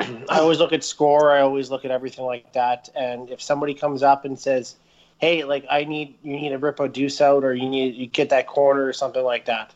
I 0.28 0.40
always 0.40 0.58
look 0.58 0.72
at 0.72 0.84
score. 0.84 1.32
I 1.32 1.40
always 1.40 1.70
look 1.70 1.84
at 1.84 1.90
everything 1.90 2.24
like 2.24 2.52
that. 2.52 2.88
And 2.94 3.30
if 3.30 3.40
somebody 3.40 3.74
comes 3.74 4.02
up 4.02 4.24
and 4.24 4.38
says, 4.38 4.76
"Hey, 5.18 5.44
like 5.44 5.64
I 5.70 5.84
need 5.84 6.16
you 6.22 6.36
need 6.36 6.50
to 6.50 6.58
rip 6.58 6.80
a 6.80 6.88
deuce 6.88 7.20
out, 7.20 7.44
or 7.44 7.54
you 7.54 7.68
need 7.68 7.94
you 7.94 8.06
get 8.06 8.30
that 8.30 8.46
corner 8.46 8.84
or 8.84 8.92
something 8.92 9.24
like 9.24 9.46
that," 9.46 9.74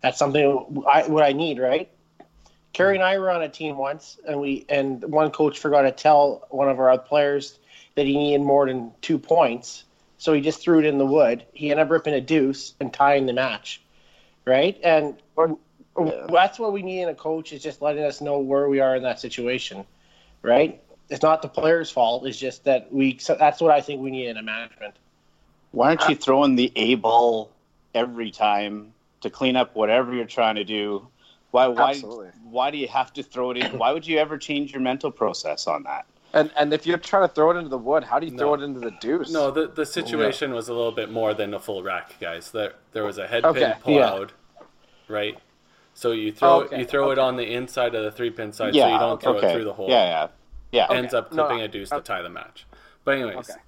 that's 0.00 0.18
something 0.18 0.84
I 0.90 1.06
what 1.06 1.24
I 1.24 1.32
need, 1.32 1.58
right? 1.58 1.90
Kerry 2.72 2.96
and 2.96 3.04
I 3.04 3.18
were 3.18 3.30
on 3.30 3.42
a 3.42 3.48
team 3.48 3.76
once, 3.76 4.18
and 4.26 4.40
we 4.40 4.66
and 4.68 5.02
one 5.04 5.30
coach 5.30 5.58
forgot 5.58 5.82
to 5.82 5.92
tell 5.92 6.46
one 6.50 6.68
of 6.68 6.80
our 6.80 6.98
players 6.98 7.60
that 7.94 8.04
he 8.04 8.16
needed 8.18 8.42
more 8.42 8.66
than 8.66 8.90
two 9.00 9.18
points, 9.18 9.84
so 10.18 10.32
he 10.32 10.40
just 10.40 10.60
threw 10.60 10.80
it 10.80 10.84
in 10.84 10.98
the 10.98 11.06
wood. 11.06 11.44
He 11.52 11.70
ended 11.70 11.86
up 11.86 11.90
ripping 11.90 12.14
a 12.14 12.20
deuce 12.20 12.74
and 12.80 12.92
tying 12.92 13.26
the 13.26 13.32
match, 13.32 13.80
right? 14.44 14.76
And 14.82 15.14
that's 15.96 16.58
what 16.58 16.72
we 16.72 16.82
need 16.82 17.02
in 17.02 17.08
a 17.08 17.14
coach 17.14 17.52
is 17.52 17.62
just 17.62 17.80
letting 17.80 18.04
us 18.04 18.20
know 18.20 18.38
where 18.38 18.68
we 18.68 18.80
are 18.80 18.96
in 18.96 19.02
that 19.04 19.20
situation, 19.20 19.84
right? 20.42 20.82
It's 21.08 21.22
not 21.22 21.42
the 21.42 21.48
player's 21.48 21.90
fault. 21.90 22.26
It's 22.26 22.38
just 22.38 22.64
that 22.64 22.92
we. 22.92 23.18
So 23.18 23.36
that's 23.38 23.60
what 23.60 23.70
I 23.70 23.80
think 23.80 24.00
we 24.00 24.10
need 24.10 24.28
in 24.28 24.36
a 24.36 24.42
management. 24.42 24.94
Why 25.70 25.88
aren't 25.88 26.02
uh, 26.02 26.08
you 26.10 26.16
throwing 26.16 26.56
the 26.56 26.72
A 26.76 26.94
ball 26.96 27.50
every 27.94 28.30
time 28.30 28.92
to 29.20 29.30
clean 29.30 29.56
up 29.56 29.74
whatever 29.76 30.14
you're 30.14 30.24
trying 30.24 30.56
to 30.56 30.64
do? 30.64 31.06
Why 31.50 31.68
why 31.68 31.90
Absolutely. 31.90 32.30
why 32.42 32.70
do 32.70 32.78
you 32.78 32.88
have 32.88 33.12
to 33.12 33.22
throw 33.22 33.50
it 33.52 33.58
in? 33.58 33.78
Why 33.78 33.92
would 33.92 34.06
you 34.06 34.18
ever 34.18 34.38
change 34.38 34.72
your 34.72 34.80
mental 34.80 35.10
process 35.12 35.66
on 35.66 35.84
that? 35.84 36.06
And 36.32 36.50
and 36.56 36.72
if 36.72 36.84
you're 36.84 36.98
trying 36.98 37.28
to 37.28 37.32
throw 37.32 37.52
it 37.52 37.56
into 37.56 37.68
the 37.68 37.78
wood, 37.78 38.02
how 38.02 38.18
do 38.18 38.26
you 38.26 38.36
throw 38.36 38.54
it 38.54 38.62
into 38.62 38.80
the 38.80 38.90
deuce? 39.00 39.30
no, 39.30 39.52
the 39.52 39.68
the 39.68 39.86
situation 39.86 40.52
was 40.52 40.68
a 40.68 40.74
little 40.74 40.90
bit 40.90 41.12
more 41.12 41.32
than 41.32 41.54
a 41.54 41.60
full 41.60 41.82
rack, 41.82 42.18
guys. 42.18 42.50
There 42.50 42.72
there 42.92 43.04
was 43.04 43.18
a 43.18 43.28
head 43.28 43.44
Okay, 43.44 43.60
pin 43.60 43.74
pull 43.82 43.94
yeah. 43.94 44.10
out, 44.10 44.32
right? 45.06 45.38
So 45.94 46.10
you 46.10 46.32
throw 46.32 46.62
Okay, 46.62 46.80
you 46.80 46.84
throw 46.84 47.10
it 47.12 47.18
on 47.18 47.36
the 47.36 47.54
inside 47.54 47.94
of 47.94 48.04
the 48.04 48.10
three 48.10 48.30
pin 48.30 48.52
side, 48.52 48.74
so 48.74 48.86
you 48.86 48.98
don't 48.98 49.22
throw 49.22 49.36
okay. 49.36 49.48
it 49.48 49.52
through 49.52 49.64
the 49.64 49.72
hole. 49.72 49.88
Yeah, 49.88 50.28
yeah, 50.72 50.88
yeah. 50.88 50.96
ends 50.96 51.14
up 51.14 51.32
No, 51.32 51.44
clipping 51.44 51.58
no, 51.58 51.64
a 51.64 51.68
deuce 51.68 51.90
to 51.90 51.96
oh. 51.96 52.00
tie 52.00 52.22
the 52.22 52.28
match. 52.28 52.66
But 53.04 53.18
anyways, 53.18 53.50
Okay. 53.50 53.60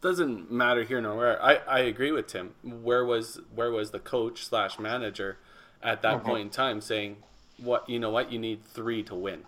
doesn't 0.00 0.50
matter 0.50 0.82
here 0.82 1.00
nor 1.00 1.16
where. 1.16 1.42
I, 1.42 1.56
I 1.68 1.78
agree 1.80 2.10
with 2.10 2.26
Tim. 2.26 2.54
Where 2.62 3.04
was 3.04 3.40
where 3.54 3.70
was 3.70 3.92
the 3.92 4.00
coach 4.00 4.44
slash 4.44 4.78
manager 4.78 5.38
at 5.82 6.02
that 6.02 6.18
mm-hmm. 6.18 6.26
point 6.26 6.40
in 6.42 6.50
time 6.50 6.80
saying, 6.80 7.18
"What 7.58 7.88
you 7.88 8.00
know? 8.00 8.10
What 8.10 8.32
you 8.32 8.38
need 8.38 8.64
three 8.64 9.02
to 9.04 9.14
win." 9.14 9.44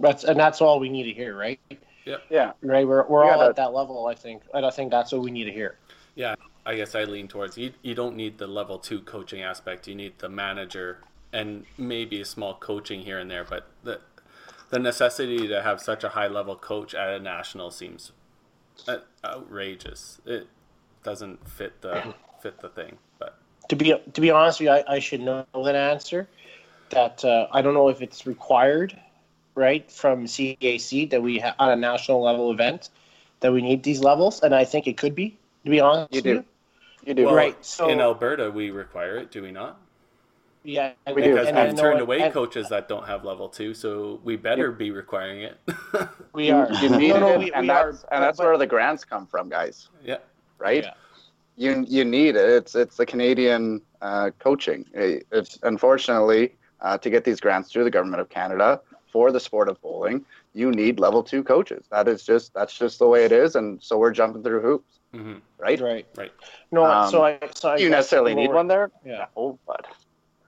That's 0.00 0.24
and 0.24 0.38
that's 0.38 0.60
all 0.60 0.78
we 0.78 0.88
need 0.88 1.04
to 1.04 1.12
hear, 1.12 1.36
right? 1.36 1.60
Yeah. 2.04 2.16
Yeah. 2.30 2.52
Right. 2.62 2.86
We're 2.86 3.06
we're 3.06 3.24
You 3.24 3.30
all 3.30 3.38
gotta- 3.38 3.50
at 3.50 3.56
that 3.56 3.72
level. 3.74 4.06
I 4.06 4.14
think. 4.14 4.42
And 4.54 4.64
I 4.64 4.70
think 4.70 4.90
that's 4.90 5.12
what 5.12 5.22
we 5.22 5.30
need 5.30 5.44
to 5.44 5.52
hear. 5.52 5.78
Yeah, 6.14 6.34
I 6.66 6.74
guess 6.74 6.94
I 6.94 7.04
lean 7.04 7.28
towards 7.28 7.56
you. 7.56 7.72
You 7.82 7.94
don't 7.94 8.16
need 8.16 8.38
the 8.38 8.46
level 8.46 8.78
two 8.78 9.00
coaching 9.00 9.42
aspect. 9.42 9.86
You 9.86 9.94
need 9.94 10.18
the 10.18 10.28
manager 10.28 10.98
and 11.32 11.64
maybe 11.76 12.20
a 12.20 12.24
small 12.24 12.54
coaching 12.54 13.00
here 13.02 13.18
and 13.18 13.30
there. 13.30 13.44
But 13.44 13.66
the 13.84 14.00
the 14.70 14.78
necessity 14.78 15.48
to 15.48 15.62
have 15.62 15.80
such 15.80 16.04
a 16.04 16.10
high 16.10 16.28
level 16.28 16.56
coach 16.56 16.94
at 16.94 17.08
a 17.08 17.18
national 17.18 17.70
seems 17.70 18.12
uh, 18.86 18.98
outrageous. 19.24 20.20
It 20.26 20.46
doesn't 21.02 21.48
fit 21.48 21.80
the 21.80 22.14
fit 22.42 22.60
the 22.60 22.68
thing. 22.68 22.98
But 23.18 23.38
To 23.68 23.76
be 23.76 23.94
to 24.12 24.20
be 24.20 24.30
honest 24.30 24.60
with 24.60 24.66
you, 24.66 24.72
I, 24.72 24.84
I 24.96 24.98
should 24.98 25.20
know 25.20 25.46
that 25.54 25.74
answer. 25.74 26.28
That 26.90 27.24
uh, 27.24 27.48
I 27.52 27.60
don't 27.60 27.74
know 27.74 27.88
if 27.90 28.00
it's 28.00 28.26
required, 28.26 28.98
right, 29.54 29.90
from 29.90 30.24
CAC 30.24 31.10
that 31.10 31.22
we 31.22 31.38
ha- 31.38 31.54
on 31.58 31.70
a 31.70 31.76
national 31.76 32.22
level 32.22 32.50
event 32.50 32.88
that 33.40 33.52
we 33.52 33.60
need 33.60 33.82
these 33.82 34.00
levels, 34.00 34.40
and 34.40 34.54
I 34.54 34.64
think 34.64 34.86
it 34.86 34.96
could 34.96 35.14
be. 35.14 35.36
To 35.64 35.70
be 35.70 35.80
honest, 35.80 36.12
You 36.14 36.18
with 36.18 36.24
do. 36.24 36.30
you. 36.30 36.44
You 37.04 37.14
do. 37.14 37.24
well, 37.26 37.34
Right, 37.34 37.62
so- 37.64 37.88
in 37.90 38.00
Alberta, 38.00 38.50
we 38.50 38.70
require 38.70 39.16
it, 39.18 39.30
do 39.30 39.42
we 39.42 39.52
not? 39.52 39.78
Yeah, 40.64 40.92
and, 41.06 41.16
we 41.16 41.22
do. 41.22 41.32
because 41.34 41.48
and 41.48 41.68
we've 41.68 41.78
turned 41.78 42.00
away 42.00 42.20
and 42.20 42.32
coaches 42.32 42.68
that 42.68 42.88
don't 42.88 43.06
have 43.06 43.24
level 43.24 43.48
two, 43.48 43.74
so 43.74 44.20
we 44.24 44.36
better 44.36 44.70
be 44.72 44.90
requiring 44.90 45.42
it. 45.42 45.58
We 46.34 46.50
are. 46.50 46.70
You 46.74 46.90
need 46.90 47.08
no, 47.08 47.20
no, 47.20 47.28
it, 47.32 47.38
we, 47.38 47.52
and 47.52 47.62
we 47.62 47.68
that's 47.68 48.04
are, 48.04 48.08
and 48.12 48.22
that's 48.22 48.38
but- 48.38 48.46
where 48.46 48.58
the 48.58 48.66
grants 48.66 49.04
come 49.04 49.26
from, 49.26 49.48
guys. 49.48 49.88
yeah. 50.04 50.18
Right? 50.58 50.84
Yeah. 50.84 50.94
You 51.56 51.84
you 51.88 52.04
need 52.04 52.36
it. 52.36 52.48
It's 52.50 52.74
it's 52.74 52.96
the 52.96 53.06
Canadian 53.06 53.80
uh, 54.02 54.30
coaching. 54.38 54.84
It's 54.94 55.58
unfortunately 55.62 56.54
uh, 56.80 56.98
to 56.98 57.10
get 57.10 57.24
these 57.24 57.40
grants 57.40 57.72
through 57.72 57.84
the 57.84 57.90
government 57.90 58.20
of 58.20 58.28
Canada 58.28 58.80
for 59.10 59.32
the 59.32 59.40
sport 59.40 59.68
of 59.68 59.80
bowling, 59.80 60.24
you 60.54 60.70
need 60.70 61.00
level 61.00 61.22
two 61.22 61.42
coaches. 61.42 61.86
That 61.90 62.06
is 62.08 62.22
just 62.22 62.52
that's 62.54 62.76
just 62.76 62.98
the 62.98 63.08
way 63.08 63.24
it 63.24 63.32
is, 63.32 63.56
and 63.56 63.82
so 63.82 63.98
we're 63.98 64.12
jumping 64.12 64.42
through 64.42 64.60
hoops, 64.60 65.00
hmm 65.12 65.36
right? 65.58 65.80
right. 65.80 66.06
Right. 66.16 66.32
No, 66.70 66.84
Um, 66.84 67.10
so 67.10 67.24
I 67.24 67.38
so 67.54 67.70
I 67.70 67.76
you 67.78 67.88
necessarily 67.88 68.34
need 68.34 68.52
one 68.52 68.68
there? 68.68 68.90
Yeah. 69.04 69.26
No, 69.36 69.58
but 69.66 69.86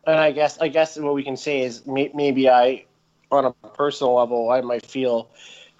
And 0.07 0.19
I 0.19 0.33
guess 0.33 0.59
I 0.59 0.69
guess 0.69 0.97
what 0.99 1.15
we 1.15 1.23
can 1.23 1.37
say 1.37 1.61
is 1.63 1.87
may, 1.87 2.11
maybe 2.15 2.49
I, 2.49 2.85
on 3.31 3.45
a 3.45 3.53
personal 3.53 4.15
level, 4.15 4.51
I 4.51 4.61
might 4.61 4.85
feel 4.85 5.31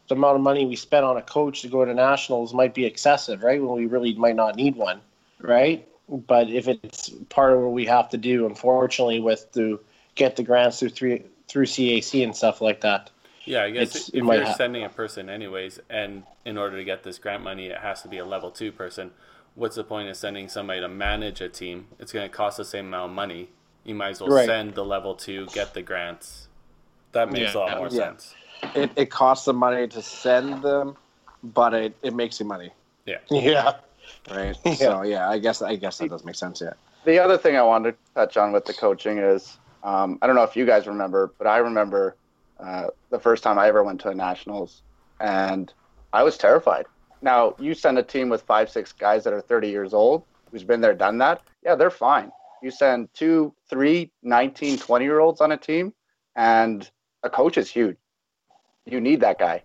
the 0.09 0.15
amount 0.15 0.37
of 0.37 0.43
money 0.43 0.67
we 0.67 0.77
spent 0.77 1.05
on 1.05 1.17
a 1.17 1.23
coach 1.23 1.63
to 1.63 1.69
go 1.69 1.85
to 1.85 1.95
nationals 1.95 2.53
might 2.53 2.75
be 2.75 2.85
excessive, 2.85 3.43
right? 3.43 3.63
When 3.63 3.77
we 3.77 3.87
really 3.87 4.15
might 4.15 4.37
not 4.37 4.57
need 4.57 4.77
one, 4.77 5.01
right? 5.41 5.87
But 6.09 6.51
if 6.51 6.69
it's 6.69 7.11
part 7.29 7.53
of 7.53 7.61
what 7.61 7.73
we 7.73 7.87
have 7.87 8.11
to 8.11 8.19
do, 8.19 8.47
unfortunately, 8.47 9.21
with 9.21 9.51
to 9.53 9.81
get 10.17 10.37
the 10.37 10.43
grants 10.43 10.81
through 10.81 10.91
three 10.91 11.25
through 11.49 11.67
CAC 11.67 12.23
and 12.23 12.37
stuff 12.37 12.61
like 12.61 12.83
that. 12.83 13.11
Yeah, 13.45 13.65
I 13.65 13.71
guess 13.71 13.97
It's- 13.97 14.09
if 14.11 14.15
it 14.17 14.25
you're 14.25 14.47
sending 14.55 14.85
a 14.85 14.89
person 14.89 15.29
anyways, 15.29 15.81
and 15.89 16.25
in 16.45 16.59
order 16.59 16.77
to 16.77 16.85
get 16.85 17.03
this 17.03 17.19
grant 17.19 17.43
money, 17.43 17.67
it 17.67 17.79
has 17.79 18.03
to 18.03 18.09
be 18.09 18.19
a 18.19 18.25
level 18.25 18.51
two 18.51 18.71
person. 18.71 19.13
What's 19.55 19.77
the 19.77 19.85
point 19.85 20.09
of 20.09 20.17
sending 20.17 20.49
somebody 20.49 20.81
to 20.81 20.89
manage 20.89 21.41
a 21.41 21.49
team? 21.49 21.89
It's 21.99 22.13
going 22.13 22.29
to 22.29 22.35
cost 22.35 22.59
the 22.59 22.65
same 22.65 22.87
amount 22.87 23.11
of 23.11 23.17
money. 23.17 23.49
You 23.85 23.95
might 23.95 24.11
as 24.11 24.21
well 24.21 24.31
Right. 24.31 24.47
send 24.47 24.75
the 24.75 24.85
level 24.85 25.15
two, 25.15 25.47
get 25.47 25.75
the 25.75 25.83
grants. 25.83 26.49
That 27.13 27.31
makes 27.33 27.55
a 27.55 27.59
lot 27.61 27.79
more 27.79 27.89
Yeah. 27.89 28.09
sense. 28.09 28.35
It, 28.75 28.91
it 28.97 29.11
costs 29.11 29.47
them 29.47 29.57
money 29.57 29.89
to 29.89 30.03
send 30.03 30.63
them, 30.63 30.97
but 31.43 31.73
it, 31.75 31.97
it 32.03 32.15
makes 32.15 32.39
you 32.39 32.47
money, 32.47 32.73
Yeah. 33.07 33.19
Yeah. 33.31 33.73
right? 34.31 34.57
Yeah. 34.65 34.75
So 34.75 35.03
yeah, 35.03 35.29
I 35.29 35.39
guess 35.39 35.63
I 35.63 35.77
guess 35.77 35.99
that 35.99 36.11
does 36.11 36.25
make 36.25 36.37
sense. 36.37 36.61
Yeah. 36.61 36.75
the 37.05 37.19
other 37.19 37.39
thing 37.39 37.57
I 37.57 37.63
wanted 37.63 37.93
to 37.93 38.15
touch 38.15 38.37
on 38.37 38.53
with 38.53 38.67
the 38.67 38.75
coaching 38.75 39.19
is 39.19 39.59
um, 39.83 40.19
I 40.21 40.27
don't 40.27 40.37
know 40.37 40.43
if 40.45 40.57
you 40.57 40.67
guys 40.67 40.87
remember, 40.87 41.33
but 41.39 41.47
I 41.47 41.57
remember 41.59 42.17
uh, 42.59 42.89
the 43.11 43.19
first 43.19 43.43
time 43.43 43.59
I 43.59 43.67
ever 43.69 43.83
went 43.83 44.03
to 44.03 44.11
a 44.11 44.15
nationals, 44.15 44.83
and 45.19 45.73
I 46.13 46.23
was 46.23 46.37
terrified. 46.37 46.85
Now 47.23 47.55
you 47.59 47.73
send 47.73 47.99
a 47.99 48.03
team 48.03 48.29
with 48.29 48.43
five, 48.43 48.69
six 48.69 48.93
guys 48.93 49.25
that 49.25 49.33
are 49.33 49.41
30 49.41 49.71
years 49.71 49.95
old, 49.95 50.25
who's 50.53 50.65
been 50.65 50.83
there, 50.83 50.93
done 50.95 51.17
that. 51.19 51.41
Yeah, 51.65 51.75
they're 51.77 51.91
fine. 51.91 52.31
You 52.63 52.71
send 52.71 53.09
two, 53.15 53.55
three, 53.69 54.13
19, 54.23 54.79
20 54.79 55.05
year 55.05 55.21
olds 55.21 55.41
on 55.41 55.53
a 55.53 55.57
team, 55.57 55.95
and 56.37 56.89
a 57.23 57.31
coach 57.31 57.59
is 57.59 57.71
huge. 57.71 57.97
You 58.87 59.01
need 59.01 59.21
that 59.21 59.39
guy. 59.39 59.63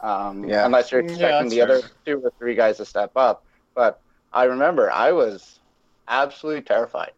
Um, 0.00 0.48
Yeah. 0.48 0.64
Unless 0.66 0.92
you're 0.92 1.00
expecting 1.00 1.48
that's 1.48 1.50
the 1.50 1.60
other 1.62 1.82
two 2.06 2.20
or 2.24 2.32
three 2.38 2.54
guys 2.54 2.78
to 2.78 2.84
step 2.84 3.12
up. 3.16 3.44
But 3.74 4.00
I 4.32 4.44
remember 4.44 4.90
I 4.90 5.12
was 5.12 5.60
absolutely 6.08 6.62
terrified 6.62 7.12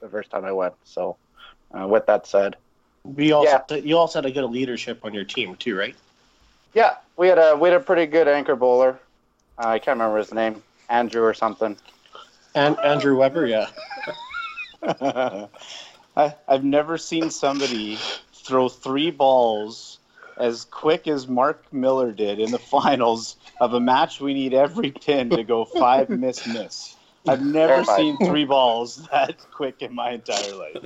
the 0.00 0.08
first 0.08 0.30
time 0.30 0.44
I 0.44 0.52
went. 0.52 0.74
So, 0.84 1.18
uh, 1.76 1.86
with 1.86 2.06
that 2.06 2.26
said, 2.26 2.56
We 3.04 3.32
also 3.32 3.76
you 3.76 3.96
also 3.96 4.18
had 4.18 4.26
a 4.26 4.30
good 4.30 4.44
leadership 4.50 5.04
on 5.04 5.14
your 5.14 5.24
team 5.24 5.56
too, 5.56 5.76
right? 5.76 5.96
yeah, 6.74 6.96
we 7.16 7.28
had 7.28 7.38
a 7.38 7.56
we 7.56 7.68
had 7.68 7.80
a 7.80 7.84
pretty 7.84 8.06
good 8.06 8.28
anchor 8.28 8.56
bowler. 8.56 9.00
Uh, 9.58 9.68
I 9.68 9.78
can't 9.78 9.96
remember 9.98 10.18
his 10.18 10.32
name, 10.32 10.62
Andrew 10.88 11.22
or 11.22 11.34
something. 11.34 11.76
And 12.54 12.78
Andrew 12.80 13.16
Weber, 13.16 13.46
yeah. 13.46 13.68
I, 14.82 15.48
I've 16.46 16.64
never 16.64 16.98
seen 16.98 17.30
somebody 17.30 17.98
throw 18.32 18.68
three 18.68 19.10
balls 19.10 19.98
as 20.36 20.64
quick 20.64 21.08
as 21.08 21.26
Mark 21.26 21.72
Miller 21.72 22.12
did 22.12 22.38
in 22.40 22.50
the 22.50 22.58
finals 22.70 23.36
of 23.60 23.74
a 23.74 23.80
match 23.80 24.20
we 24.20 24.34
need 24.34 24.54
every 24.54 24.92
pin 24.92 25.30
to 25.30 25.42
go 25.44 25.64
five 25.64 26.10
miss 26.10 26.46
miss. 26.46 26.96
I've 27.26 27.42
never 27.42 27.82
Terrified. 27.84 27.96
seen 27.96 28.16
three 28.18 28.44
balls 28.44 29.06
that 29.10 29.36
quick 29.52 29.82
in 29.82 29.94
my 29.94 30.12
entire 30.12 30.54
life. 30.54 30.76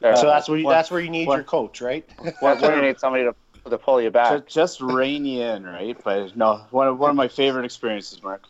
There. 0.00 0.16
So 0.16 0.26
that's 0.26 0.48
where 0.48 0.58
you, 0.58 0.68
that's 0.68 0.90
where 0.90 1.00
you 1.00 1.10
need 1.10 1.28
what- 1.28 1.36
your 1.36 1.44
coach, 1.44 1.80
right? 1.80 2.08
that's 2.40 2.62
when 2.62 2.76
you 2.76 2.82
need 2.82 2.98
somebody 2.98 3.24
to 3.24 3.34
to 3.70 3.78
pull 3.78 4.02
you 4.02 4.10
back. 4.10 4.48
Just, 4.48 4.80
just 4.80 4.80
rein 4.80 5.24
you 5.24 5.42
in, 5.42 5.64
right? 5.64 5.96
But 6.02 6.36
no, 6.36 6.66
one 6.70 6.88
of, 6.88 6.98
one 6.98 7.10
of 7.10 7.16
my 7.16 7.28
favorite 7.28 7.64
experiences, 7.64 8.20
Mark. 8.20 8.42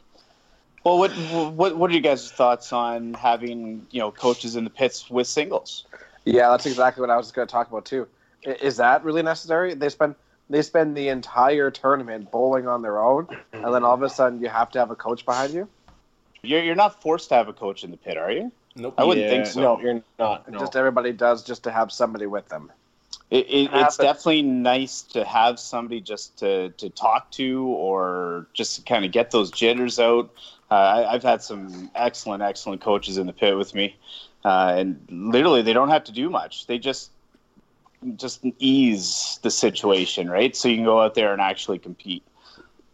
Well, 0.84 0.98
what 0.98 1.10
what 1.54 1.76
what 1.76 1.90
are 1.90 1.94
you 1.94 2.00
guys' 2.00 2.30
thoughts 2.30 2.72
on 2.72 3.14
having 3.14 3.86
you 3.90 4.00
know 4.00 4.10
coaches 4.10 4.56
in 4.56 4.64
the 4.64 4.70
pits 4.70 5.08
with 5.08 5.26
singles? 5.26 5.84
Yeah, 6.24 6.50
that's 6.50 6.66
exactly 6.66 7.00
what 7.00 7.10
I 7.10 7.16
was 7.16 7.30
going 7.32 7.46
to 7.46 7.52
talk 7.52 7.68
about 7.68 7.84
too. 7.84 8.08
Is 8.42 8.76
that 8.78 9.04
really 9.04 9.22
necessary? 9.22 9.74
They 9.74 9.88
spend 9.88 10.16
they 10.50 10.62
spend 10.62 10.96
the 10.96 11.08
entire 11.08 11.70
tournament 11.70 12.30
bowling 12.30 12.66
on 12.66 12.82
their 12.82 13.00
own, 13.00 13.28
and 13.52 13.72
then 13.74 13.84
all 13.84 13.94
of 13.94 14.02
a 14.02 14.10
sudden 14.10 14.40
you 14.40 14.48
have 14.48 14.70
to 14.72 14.80
have 14.80 14.90
a 14.90 14.96
coach 14.96 15.24
behind 15.24 15.54
you. 15.54 15.68
You're 16.42 16.62
you're 16.62 16.74
not 16.74 17.00
forced 17.00 17.28
to 17.28 17.36
have 17.36 17.48
a 17.48 17.52
coach 17.52 17.84
in 17.84 17.92
the 17.92 17.96
pit, 17.96 18.16
are 18.16 18.32
you? 18.32 18.50
Nope. 18.74 18.94
I 18.98 19.04
wouldn't 19.04 19.26
Yeah, 19.26 19.30
think 19.30 19.46
so. 19.46 19.60
No, 19.60 19.80
you're 19.80 20.02
not. 20.18 20.50
No. 20.50 20.58
Just 20.58 20.74
everybody 20.74 21.12
does 21.12 21.44
just 21.44 21.64
to 21.64 21.70
have 21.70 21.92
somebody 21.92 22.26
with 22.26 22.48
them. 22.48 22.72
It, 23.32 23.46
it, 23.48 23.70
it's 23.72 23.96
definitely 23.96 24.42
nice 24.42 25.00
to 25.04 25.24
have 25.24 25.58
somebody 25.58 26.02
just 26.02 26.36
to, 26.40 26.68
to 26.68 26.90
talk 26.90 27.30
to 27.30 27.64
or 27.66 28.46
just 28.52 28.76
to 28.76 28.82
kind 28.82 29.06
of 29.06 29.10
get 29.10 29.30
those 29.30 29.50
jitters 29.50 29.98
out. 29.98 30.34
Uh, 30.70 30.74
I, 30.74 31.14
I've 31.14 31.22
had 31.22 31.40
some 31.40 31.90
excellent, 31.94 32.42
excellent 32.42 32.82
coaches 32.82 33.16
in 33.16 33.26
the 33.26 33.32
pit 33.32 33.56
with 33.56 33.74
me, 33.74 33.96
uh, 34.44 34.74
and 34.76 35.02
literally 35.08 35.62
they 35.62 35.72
don't 35.72 35.88
have 35.88 36.04
to 36.04 36.12
do 36.12 36.28
much. 36.28 36.66
They 36.66 36.78
just 36.78 37.10
just 38.16 38.44
ease 38.58 39.38
the 39.40 39.50
situation, 39.50 40.28
right? 40.28 40.54
So 40.54 40.68
you 40.68 40.76
can 40.76 40.84
go 40.84 41.00
out 41.00 41.14
there 41.14 41.32
and 41.32 41.40
actually 41.40 41.78
compete. 41.78 42.24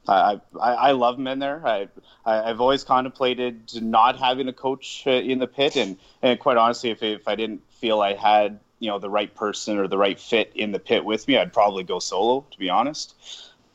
I, 0.07 0.41
I, 0.61 0.73
I 0.73 0.91
love 0.93 1.17
them 1.17 1.27
in 1.27 1.41
there. 1.41 1.67
I, 1.67 1.89
I, 2.25 2.51
I've 2.51 2.61
always 2.61 2.85
contemplated 2.85 3.83
not 3.83 4.17
having 4.17 4.47
a 4.47 4.53
coach 4.53 5.03
uh, 5.05 5.11
in 5.11 5.41
the 5.41 5.49
pit, 5.49 5.75
and, 5.75 5.97
and 6.23 6.39
quite 6.39 6.59
honestly, 6.59 6.91
if, 6.91 7.03
if 7.03 7.27
I 7.27 7.35
didn't 7.35 7.63
feel 7.81 8.01
I 8.01 8.15
had 8.15 8.61
you 8.79 8.89
know 8.89 8.99
the 8.99 9.11
right 9.11 9.35
person 9.35 9.79
or 9.79 9.89
the 9.89 9.99
right 9.99 10.19
fit 10.19 10.53
in 10.55 10.73
the 10.73 10.79
pit 10.79 11.05
with 11.05 11.27
me, 11.29 11.37
I'd 11.37 11.53
probably 11.53 11.85
go 11.85 11.99
solo. 11.99 12.45
To 12.51 12.59
be 12.59 12.71
honest, 12.71 13.15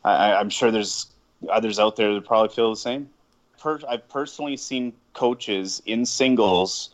I, 0.04 0.34
I'm 0.34 0.50
sure 0.50 0.72
there's 0.72 1.08
others 1.50 1.80
out 1.80 1.96
there 1.96 2.14
that 2.14 2.26
probably 2.26 2.54
feel 2.54 2.70
the 2.70 2.78
same. 2.78 3.10
Per, 3.60 3.80
I've 3.88 4.08
personally 4.10 4.58
seen 4.58 4.94
coaches 5.14 5.82
in 5.86 6.06
singles 6.06 6.90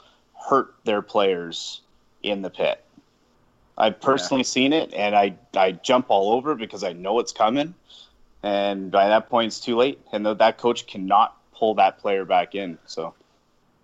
hurt 0.50 0.76
their 0.84 1.02
players 1.02 1.82
in 2.24 2.42
the 2.42 2.50
pit. 2.50 2.84
I've 3.78 4.02
personally 4.02 4.44
seen 4.44 4.74
it, 4.74 4.94
and 4.94 5.16
I 5.16 5.36
I 5.56 5.72
jump 5.72 6.08
all 6.10 6.34
over 6.34 6.52
it 6.52 6.58
because 6.58 6.84
I 6.84 6.94
know 6.94 7.20
it's 7.20 7.32
coming, 7.32 7.74
and 8.44 8.92
by 8.92 9.08
that 9.08 9.30
point 9.30 9.48
it's 9.48 9.60
too 9.60 9.78
late, 9.78 10.02
and 10.12 10.26
th- 10.26 10.38
that 10.40 10.58
coach 10.58 10.86
cannot 10.88 11.38
pull 11.54 11.76
that 11.76 12.00
player 12.00 12.26
back 12.26 12.56
in. 12.56 12.78
So 12.86 13.14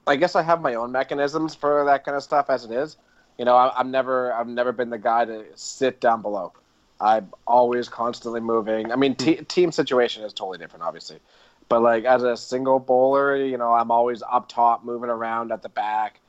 I 0.08 0.16
guess 0.16 0.36
I 0.36 0.42
have 0.42 0.62
my 0.62 0.76
own 0.76 0.92
mechanisms 0.92 1.56
for 1.56 1.86
that 1.86 2.04
kind 2.04 2.18
of 2.18 2.24
stuff 2.24 2.50
as 2.50 2.66
it 2.66 2.72
is. 2.72 2.98
You 3.38 3.46
know, 3.46 3.56
I, 3.56 3.78
I'm 3.78 3.92
never 3.92 4.34
I've 4.34 4.48
never 4.48 4.72
been 4.72 4.90
the 4.90 4.98
guy 4.98 5.26
to 5.26 5.46
sit 5.56 6.00
down 6.00 6.22
below. 6.22 6.54
I'm 7.00 7.32
always 7.46 7.90
constantly 7.90 8.40
moving. 8.40 8.92
I 8.92 8.96
mean, 8.96 9.16
te- 9.16 9.44
team 9.44 9.72
situation 9.72 10.24
is 10.24 10.32
totally 10.32 10.58
different, 10.58 10.84
obviously, 10.84 11.20
but 11.68 11.82
like 11.82 12.06
as 12.06 12.24
a 12.24 12.38
single 12.38 12.80
bowler, 12.80 13.36
you 13.36 13.58
know, 13.58 13.74
I'm 13.74 13.92
always 13.92 14.24
up 14.32 14.48
top, 14.48 14.86
moving 14.86 15.10
around 15.10 15.52
at 15.52 15.62
the 15.62 15.70
back. 15.70 16.20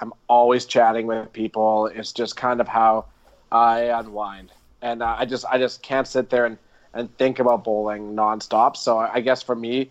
I'm 0.00 0.12
always 0.28 0.66
chatting 0.66 1.06
with 1.06 1.32
people. 1.32 1.86
It's 1.86 2.12
just 2.12 2.36
kind 2.36 2.60
of 2.60 2.68
how 2.68 3.06
I 3.52 3.82
unwind, 3.82 4.52
and 4.82 5.02
uh, 5.02 5.16
I 5.18 5.24
just 5.24 5.44
I 5.46 5.58
just 5.58 5.82
can't 5.82 6.06
sit 6.06 6.28
there 6.30 6.46
and, 6.46 6.58
and 6.92 7.16
think 7.18 7.38
about 7.38 7.64
bowling 7.64 8.14
nonstop. 8.14 8.76
So 8.76 8.98
I 8.98 9.20
guess 9.20 9.42
for 9.42 9.54
me, 9.54 9.90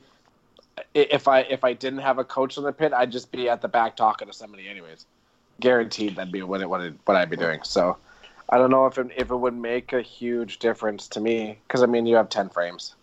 if 0.93 1.27
I 1.27 1.41
if 1.41 1.63
I 1.63 1.73
didn't 1.73 1.99
have 1.99 2.19
a 2.19 2.23
coach 2.23 2.57
in 2.57 2.63
the 2.63 2.73
pit, 2.73 2.93
I'd 2.93 3.11
just 3.11 3.31
be 3.31 3.49
at 3.49 3.61
the 3.61 3.67
back 3.67 3.95
talking 3.95 4.27
to 4.27 4.33
somebody, 4.33 4.67
anyways. 4.67 5.05
Guaranteed, 5.59 6.15
that'd 6.15 6.31
be 6.31 6.41
what 6.43 6.61
it, 6.61 6.69
what, 6.69 6.81
it, 6.81 6.93
what 7.05 7.15
I'd 7.15 7.29
be 7.29 7.37
doing. 7.37 7.61
So 7.63 7.97
I 8.49 8.57
don't 8.57 8.69
know 8.69 8.85
if 8.87 8.97
it, 8.97 9.07
if 9.15 9.31
it 9.31 9.35
would 9.35 9.55
make 9.55 9.93
a 9.93 10.01
huge 10.01 10.59
difference 10.59 11.07
to 11.09 11.21
me 11.21 11.57
because 11.67 11.81
I 11.81 11.85
mean 11.85 12.05
you 12.05 12.15
have 12.17 12.29
ten 12.29 12.49
frames, 12.49 12.95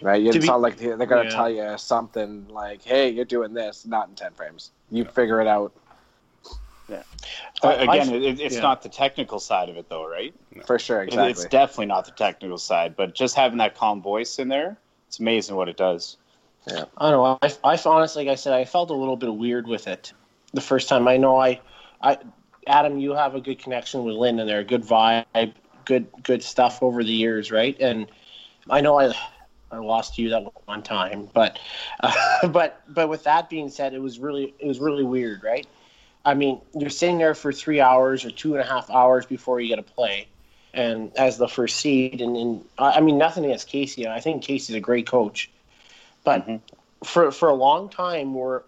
right? 0.00 0.24
It's 0.24 0.36
To 0.36 0.46
not 0.46 0.60
like 0.60 0.78
they're 0.78 0.96
gonna 0.96 1.24
Yeah. 1.24 1.30
tell 1.30 1.50
you 1.50 1.76
something 1.76 2.48
like, 2.48 2.82
"Hey, 2.82 3.10
you're 3.10 3.24
doing 3.24 3.52
this," 3.52 3.84
not 3.86 4.08
in 4.08 4.14
ten 4.14 4.32
frames. 4.32 4.70
You 4.90 5.04
figure 5.04 5.40
it 5.40 5.46
out. 5.46 5.72
Uh, 6.90 7.76
again, 7.80 8.08
I- 8.08 8.14
it, 8.14 8.40
it's 8.40 8.54
yeah. 8.54 8.62
not 8.62 8.82
the 8.82 8.88
technical 8.88 9.38
side 9.38 9.68
of 9.68 9.76
it, 9.76 9.88
though, 9.88 10.08
right? 10.08 10.34
For 10.64 10.78
sure, 10.78 11.02
It- 11.02 11.08
exactly. 11.08 11.30
It's 11.32 11.44
definitely 11.46 11.86
not 11.86 12.06
the 12.06 12.12
technical 12.12 12.56
side, 12.58 12.96
but 12.96 13.14
just 13.14 13.34
having 13.34 13.58
that 13.58 13.74
calm 13.76 14.00
voice 14.00 14.38
in 14.38 14.48
there, 14.48 14.78
it's 15.06 15.18
amazing 15.18 15.56
what 15.56 15.68
it 15.68 15.76
does. 15.76 16.16
Yeah. 16.66 16.84
I 16.96 17.10
don't 17.10 17.22
know. 17.22 17.38
I, 17.42 17.74
I 17.74 17.78
honestly, 17.84 18.24
like 18.24 18.32
I 18.32 18.36
said, 18.36 18.52
I 18.52 18.64
felt 18.64 18.90
a 18.90 18.94
little 18.94 19.16
bit 19.16 19.34
weird 19.34 19.66
with 19.66 19.86
it 19.86 20.12
the 20.52 20.60
first 20.60 20.88
time. 20.88 21.08
I 21.08 21.16
know 21.16 21.36
I, 21.36 21.60
I, 22.00 22.18
Adam, 22.66 22.98
you 22.98 23.12
have 23.12 23.34
a 23.34 23.40
good 23.40 23.58
connection 23.58 24.04
with 24.04 24.14
Lynn, 24.14 24.38
and 24.38 24.48
they're 24.48 24.60
a 24.60 24.64
good 24.64 24.82
vibe, 24.82 25.52
good 25.84 26.06
good 26.22 26.42
stuff 26.42 26.82
over 26.82 27.02
the 27.02 27.12
years, 27.12 27.50
right? 27.50 27.76
And 27.80 28.06
I 28.70 28.80
know 28.80 28.98
I, 28.98 29.14
I 29.70 29.78
lost 29.78 30.18
you 30.18 30.30
that 30.30 30.44
one 30.66 30.82
time, 30.82 31.28
but, 31.32 31.58
uh, 32.00 32.48
but 32.48 32.82
but 32.88 33.08
with 33.08 33.24
that 33.24 33.48
being 33.48 33.68
said, 33.68 33.94
it 33.94 34.00
was 34.00 34.18
really 34.18 34.54
it 34.58 34.66
was 34.66 34.78
really 34.78 35.04
weird, 35.04 35.42
right? 35.42 35.66
I 36.24 36.34
mean, 36.34 36.60
you're 36.74 36.90
sitting 36.90 37.18
there 37.18 37.34
for 37.34 37.52
three 37.52 37.80
hours 37.80 38.24
or 38.24 38.30
two 38.30 38.54
and 38.54 38.62
a 38.62 38.66
half 38.66 38.90
hours 38.90 39.24
before 39.24 39.60
you 39.60 39.68
get 39.68 39.76
to 39.76 39.82
play, 39.94 40.28
and 40.74 41.16
as 41.16 41.38
the 41.38 41.48
first 41.48 41.76
seed, 41.76 42.20
and, 42.20 42.36
and 42.36 42.64
I 42.78 43.00
mean 43.00 43.16
nothing 43.18 43.44
against 43.44 43.68
Casey. 43.68 44.06
I 44.06 44.20
think 44.20 44.42
Casey's 44.42 44.76
a 44.76 44.80
great 44.80 45.06
coach, 45.06 45.50
but 46.24 46.46
Mhm. 46.46 46.60
for 47.04 47.30
for 47.30 47.48
a 47.48 47.54
long 47.54 47.88
time, 47.88 48.34
we're 48.34 48.62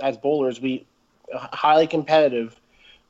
as 0.00 0.16
bowlers 0.18 0.60
we 0.60 0.86
highly 1.34 1.86
competitive. 1.86 2.60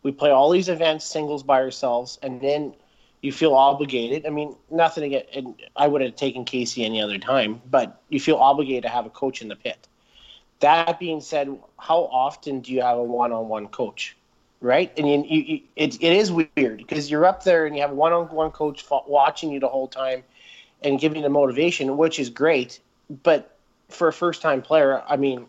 We 0.03 0.12
play 0.12 0.31
all 0.31 0.50
these 0.50 0.69
events 0.69 1.05
singles 1.05 1.43
by 1.43 1.61
ourselves, 1.61 2.19
and 2.23 2.41
then 2.41 2.75
you 3.21 3.33
feel 3.33 3.55
obligated. 3.55 4.27
I 4.27 4.31
mean, 4.31 4.57
nothing. 4.71 5.15
And 5.35 5.55
I 5.77 5.87
would 5.87 6.00
have 6.00 6.17
taken 6.17 6.45
Casey 6.45 6.85
any 6.85 7.03
other 7.03 7.19
time, 7.19 7.61
but 7.71 8.00
you 8.09 8.19
feel 8.19 8.37
obligated 8.37 8.85
to 8.85 8.89
have 8.89 9.05
a 9.05 9.11
coach 9.11 9.43
in 9.43 9.49
the 9.49 9.57
pit. 9.57 9.89
That 10.61 10.99
being 10.99 11.21
said, 11.21 11.55
how 11.79 12.05
often 12.12 12.61
do 12.61 12.73
you 12.73 12.83
have 12.83 12.99
a 12.99 13.03
one-on-one 13.03 13.69
coach, 13.69 14.17
right? 14.61 14.93
And 14.99 15.09
you, 15.09 15.25
you, 15.27 15.43
you, 15.43 15.61
it, 15.77 16.03
it 16.03 16.12
is 16.12 16.31
weird 16.31 16.79
because 16.79 17.11
you're 17.11 17.25
up 17.25 17.45
there 17.45 17.67
and 17.67 17.75
you 17.75 17.83
have 17.83 17.93
a 17.93 17.95
one-on-one 17.95 18.50
coach 18.53 18.85
watching 19.07 19.50
you 19.50 19.61
the 19.61 19.69
whole 19.69 19.89
time 19.89 20.23
and 20.83 20.99
giving 21.00 21.23
the 21.23 21.29
motivation, 21.29 21.97
which 21.97 22.19
is 22.19 22.31
great. 22.31 22.81
But 23.23 23.57
for 23.89 24.09
a 24.09 24.12
first-time 24.12 24.62
player, 24.62 25.03
I 25.09 25.17
mean, 25.17 25.47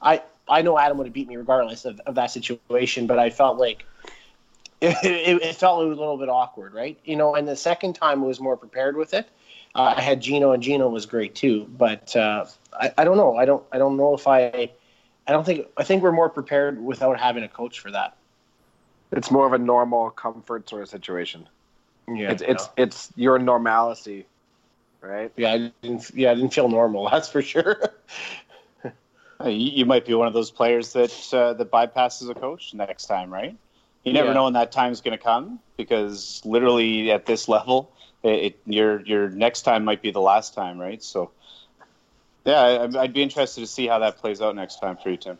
I 0.00 0.22
I 0.48 0.62
know 0.62 0.78
Adam 0.78 0.98
would 0.98 1.06
have 1.06 1.14
beat 1.14 1.28
me 1.28 1.36
regardless 1.36 1.84
of, 1.84 2.00
of 2.00 2.14
that 2.16 2.30
situation, 2.30 3.06
but 3.06 3.18
I 3.18 3.30
felt 3.30 3.58
like 3.58 3.84
it, 4.80 4.96
it, 5.04 5.42
it 5.42 5.54
felt 5.56 5.80
a 5.80 5.88
little 5.88 6.16
bit 6.16 6.28
awkward, 6.28 6.74
right? 6.74 6.98
You 7.04 7.16
know, 7.16 7.34
and 7.36 7.46
the 7.46 7.56
second 7.56 7.94
time 7.94 8.22
I 8.22 8.26
was 8.26 8.40
more 8.40 8.56
prepared 8.56 8.96
with 8.96 9.14
it. 9.14 9.28
Uh, 9.74 9.94
I 9.96 10.00
had 10.00 10.20
Gino, 10.20 10.52
and 10.52 10.62
Gino 10.62 10.88
was 10.88 11.06
great 11.06 11.34
too. 11.34 11.66
But 11.78 12.14
uh, 12.14 12.46
I, 12.78 12.92
I 12.98 13.04
don't 13.04 13.16
know. 13.16 13.36
I 13.36 13.44
don't. 13.44 13.64
I 13.72 13.78
don't 13.78 13.96
know 13.96 14.14
if 14.14 14.26
I. 14.26 14.70
I 15.26 15.32
don't 15.32 15.46
think. 15.46 15.68
I 15.76 15.84
think 15.84 16.02
we're 16.02 16.12
more 16.12 16.28
prepared 16.28 16.82
without 16.82 17.18
having 17.18 17.44
a 17.44 17.48
coach 17.48 17.80
for 17.80 17.90
that. 17.92 18.16
it's 19.12 19.30
more 19.30 19.46
of 19.46 19.52
a 19.52 19.58
normal 19.58 20.10
comfort 20.10 20.68
sort 20.68 20.82
of 20.82 20.88
situation. 20.88 21.48
Yeah. 22.08 22.32
it's 22.32 22.42
it's 22.42 22.68
it's 22.76 23.12
your 23.16 23.38
normalcy, 23.38 24.26
right? 25.00 25.32
yeah. 25.36 25.52
I 25.52 25.72
didn't. 25.80 26.10
Yeah. 26.12 26.32
I 26.32 26.34
didn't 26.34 26.52
feel 26.52 26.68
normal. 26.68 27.08
That's 27.12 27.28
for 27.28 27.40
sure. 27.40 27.80
Uh, 29.42 29.48
You, 29.48 29.70
you 29.70 29.86
might 29.86 30.04
be 30.04 30.14
one 30.14 30.28
of 30.28 30.34
those 30.34 30.50
players 30.50 30.92
that 30.92 31.12
uh, 31.32 31.54
that 31.54 31.70
bypasses 31.70 32.30
a 32.30 32.34
coach 32.34 32.74
next 32.74 33.06
time, 33.06 33.32
right? 33.32 33.56
You 34.04 34.12
never 34.12 34.28
Yeah. 34.28 34.34
know 34.34 34.44
when 34.44 34.52
that 34.54 34.72
time's 34.72 35.00
going 35.00 35.16
to 35.16 35.22
come 35.22 35.60
because 35.76 36.40
literally 36.44 37.10
at 37.10 37.26
this 37.26 37.48
level, 37.48 37.92
it, 38.22 38.44
it, 38.44 38.60
your 38.66 39.00
your 39.02 39.30
next 39.30 39.62
time 39.62 39.84
might 39.84 40.02
be 40.02 40.10
the 40.10 40.20
last 40.20 40.54
time, 40.54 40.78
right? 40.78 41.02
So, 41.02 41.30
yeah, 42.44 42.60
I, 42.60 43.00
I'd 43.02 43.12
be 43.12 43.22
interested 43.22 43.60
to 43.60 43.66
see 43.66 43.86
how 43.86 43.98
that 44.00 44.18
plays 44.18 44.40
out 44.40 44.54
next 44.56 44.80
time 44.80 44.96
for 44.96 45.10
you, 45.10 45.16
Tim. 45.16 45.38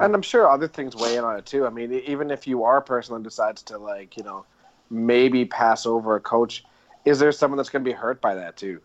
And 0.00 0.14
I'm 0.14 0.22
sure 0.22 0.48
other 0.48 0.68
things 0.68 0.94
weigh 0.96 1.16
in 1.16 1.24
on 1.24 1.38
it 1.38 1.46
too. 1.46 1.66
I 1.66 1.70
mean, 1.70 1.92
even 1.92 2.30
if 2.30 2.46
you 2.46 2.64
are 2.64 2.78
a 2.78 2.82
person 2.82 3.14
that 3.14 3.22
decides 3.22 3.62
to 3.64 3.78
like, 3.78 4.16
you 4.16 4.22
know, 4.22 4.44
maybe 4.90 5.44
pass 5.44 5.86
over 5.86 6.16
a 6.16 6.20
coach, 6.20 6.64
is 7.04 7.18
there 7.18 7.32
someone 7.32 7.56
that's 7.56 7.68
going 7.70 7.84
to 7.84 7.88
be 7.88 7.94
hurt 7.94 8.20
by 8.20 8.34
that 8.34 8.56
too? 8.56 8.80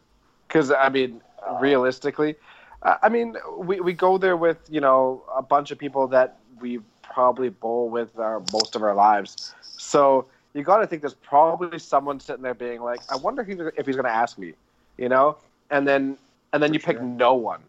Because 0.48 0.72
I 0.72 0.90
mean, 0.90 1.22
realistically, 1.60 2.36
I 2.84 2.98
I 3.04 3.10
mean, 3.10 3.36
we 3.58 3.80
we 3.80 3.94
go 3.94 4.18
there 4.18 4.38
with 4.38 4.58
you 4.70 4.82
know 4.82 5.24
a 5.36 5.42
bunch 5.42 5.72
of 5.72 5.78
people 5.78 6.08
that 6.10 6.40
we 6.60 6.80
probably 7.02 7.50
bowl 7.50 7.90
with 7.90 8.18
our 8.18 8.42
most 8.52 8.76
of 8.76 8.84
our 8.84 8.96
lives. 8.96 9.54
So 9.62 10.26
you 10.54 10.64
got 10.64 10.78
to 10.78 10.88
think 10.88 11.02
there's 11.02 11.14
probably 11.16 11.80
someone 11.80 12.20
sitting 12.20 12.44
there 12.44 12.54
being 12.54 12.82
like, 12.82 13.00
I 13.12 13.16
wonder 13.16 13.42
if 13.42 13.48
he's, 13.48 13.60
if 13.78 13.86
he's 13.86 13.96
going 13.96 14.06
to 14.06 14.12
ask 14.12 14.38
me, 14.38 14.54
you 14.98 15.10
know, 15.10 15.38
and 15.70 15.88
then 15.88 16.18
and 16.54 16.62
then 16.62 16.74
you 16.74 16.80
pick 16.80 17.02
no 17.02 17.34
one. 17.34 17.62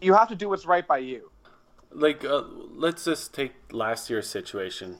You 0.00 0.14
have 0.14 0.28
to 0.28 0.34
do 0.34 0.48
what's 0.48 0.66
right 0.66 0.86
by 0.86 0.98
you. 0.98 1.30
Like, 1.90 2.24
uh, 2.24 2.42
let's 2.74 3.04
just 3.04 3.32
take 3.32 3.54
last 3.72 4.10
year's 4.10 4.28
situation. 4.28 4.98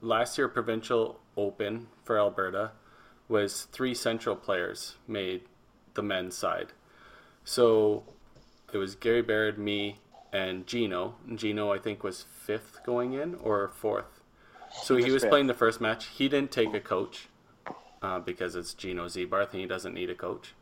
Last 0.00 0.36
year, 0.36 0.48
provincial 0.48 1.20
open 1.36 1.86
for 2.04 2.18
Alberta 2.18 2.72
was 3.28 3.64
three 3.72 3.94
central 3.94 4.34
players 4.34 4.96
made 5.06 5.42
the 5.94 6.02
men's 6.02 6.36
side. 6.36 6.72
So 7.44 8.02
it 8.72 8.78
was 8.78 8.94
Gary 8.94 9.22
Baird, 9.22 9.58
me, 9.58 9.98
and 10.32 10.66
Gino. 10.66 11.14
Gino, 11.34 11.72
I 11.72 11.78
think, 11.78 12.02
was 12.02 12.22
fifth 12.22 12.80
going 12.84 13.12
in 13.12 13.34
or 13.36 13.68
fourth. 13.68 14.20
So 14.82 14.96
he 14.96 15.04
was 15.04 15.14
was 15.14 15.22
fifth. 15.22 15.30
playing 15.30 15.46
the 15.46 15.54
first 15.54 15.80
match. 15.80 16.06
He 16.06 16.28
didn't 16.28 16.50
take 16.50 16.74
a 16.74 16.80
coach 16.80 17.28
uh, 18.02 18.18
because 18.18 18.54
it's 18.54 18.74
Gino 18.74 19.06
Zebarth 19.06 19.52
and 19.52 19.60
he 19.60 19.66
doesn't 19.66 19.94
need 19.94 20.10
a 20.10 20.14
coach. 20.14 20.54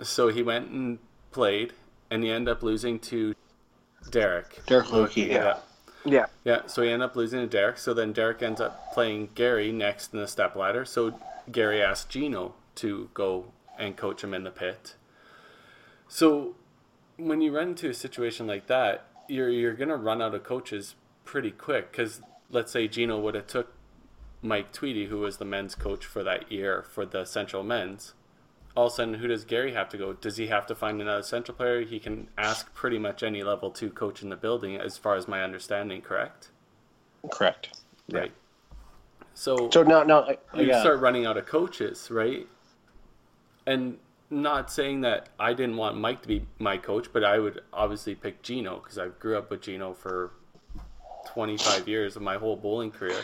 So 0.00 0.28
he 0.28 0.42
went 0.42 0.70
and 0.70 0.98
played, 1.30 1.72
and 2.10 2.22
he 2.22 2.30
ended 2.30 2.52
up 2.52 2.62
losing 2.62 2.98
to 3.00 3.34
Derek. 4.10 4.64
Derek 4.66 4.86
Lukey, 4.86 5.28
yeah. 5.28 5.58
Yeah. 6.04 6.26
Yeah, 6.44 6.66
so 6.66 6.82
he 6.82 6.90
ended 6.90 7.10
up 7.10 7.16
losing 7.16 7.40
to 7.40 7.46
Derek. 7.46 7.78
So 7.78 7.92
then 7.92 8.12
Derek 8.12 8.42
ends 8.42 8.60
up 8.60 8.92
playing 8.92 9.30
Gary 9.34 9.72
next 9.72 10.14
in 10.14 10.20
the 10.20 10.28
step 10.28 10.56
ladder. 10.56 10.84
So 10.84 11.18
Gary 11.50 11.82
asked 11.82 12.08
Gino 12.08 12.54
to 12.76 13.10
go 13.12 13.52
and 13.78 13.96
coach 13.96 14.24
him 14.24 14.32
in 14.32 14.44
the 14.44 14.50
pit. 14.50 14.94
So 16.08 16.54
when 17.18 17.40
you 17.40 17.54
run 17.54 17.70
into 17.70 17.90
a 17.90 17.94
situation 17.94 18.46
like 18.46 18.66
that, 18.68 19.04
you're 19.28 19.50
you're 19.50 19.74
gonna 19.74 19.96
run 19.96 20.22
out 20.22 20.34
of 20.34 20.42
coaches 20.44 20.94
pretty 21.24 21.50
quick. 21.50 21.92
Because 21.92 22.22
let's 22.50 22.72
say 22.72 22.88
Gino 22.88 23.18
would 23.20 23.34
have 23.34 23.46
took 23.46 23.74
Mike 24.40 24.72
Tweedy, 24.72 25.06
who 25.06 25.18
was 25.18 25.36
the 25.36 25.44
men's 25.44 25.74
coach 25.74 26.06
for 26.06 26.22
that 26.24 26.50
year 26.50 26.82
for 26.82 27.04
the 27.04 27.24
Central 27.24 27.62
Men's. 27.62 28.14
All 28.76 28.86
of 28.86 28.92
a 28.92 28.96
sudden, 28.96 29.14
who 29.14 29.26
does 29.26 29.44
Gary 29.44 29.72
have 29.72 29.88
to 29.88 29.98
go? 29.98 30.12
Does 30.12 30.36
he 30.36 30.46
have 30.46 30.64
to 30.66 30.74
find 30.74 31.00
another 31.02 31.22
central 31.22 31.56
player? 31.56 31.80
He 31.82 31.98
can 31.98 32.28
ask 32.38 32.72
pretty 32.74 32.98
much 32.98 33.24
any 33.24 33.42
level 33.42 33.70
two 33.72 33.90
coach 33.90 34.22
in 34.22 34.28
the 34.28 34.36
building, 34.36 34.76
as 34.76 34.96
far 34.96 35.16
as 35.16 35.26
my 35.26 35.42
understanding, 35.42 36.00
correct? 36.00 36.50
Correct. 37.28 37.80
Right. 38.12 38.30
So, 39.34 39.68
So 39.70 39.82
no, 39.82 40.04
no. 40.04 40.20
I- 40.20 40.38
you 40.60 40.68
yeah. 40.68 40.80
start 40.80 41.00
running 41.00 41.26
out 41.26 41.36
of 41.36 41.46
coaches, 41.46 42.08
right? 42.10 42.46
And 43.66 43.98
not 44.30 44.70
saying 44.70 45.00
that 45.02 45.30
I 45.38 45.54
didn't 45.54 45.76
want 45.76 45.96
Mike 45.96 46.22
to 46.22 46.28
be 46.28 46.46
my 46.58 46.76
coach, 46.76 47.08
but 47.12 47.24
I 47.24 47.38
would 47.38 47.62
obviously 47.72 48.14
pick 48.14 48.42
Gino 48.42 48.76
because 48.76 48.98
I 48.98 49.08
grew 49.08 49.38
up 49.38 49.50
with 49.50 49.62
Gino 49.62 49.94
for 49.94 50.32
25 51.28 51.88
years 51.88 52.16
of 52.16 52.22
my 52.22 52.36
whole 52.36 52.56
bowling 52.56 52.90
career. 52.90 53.22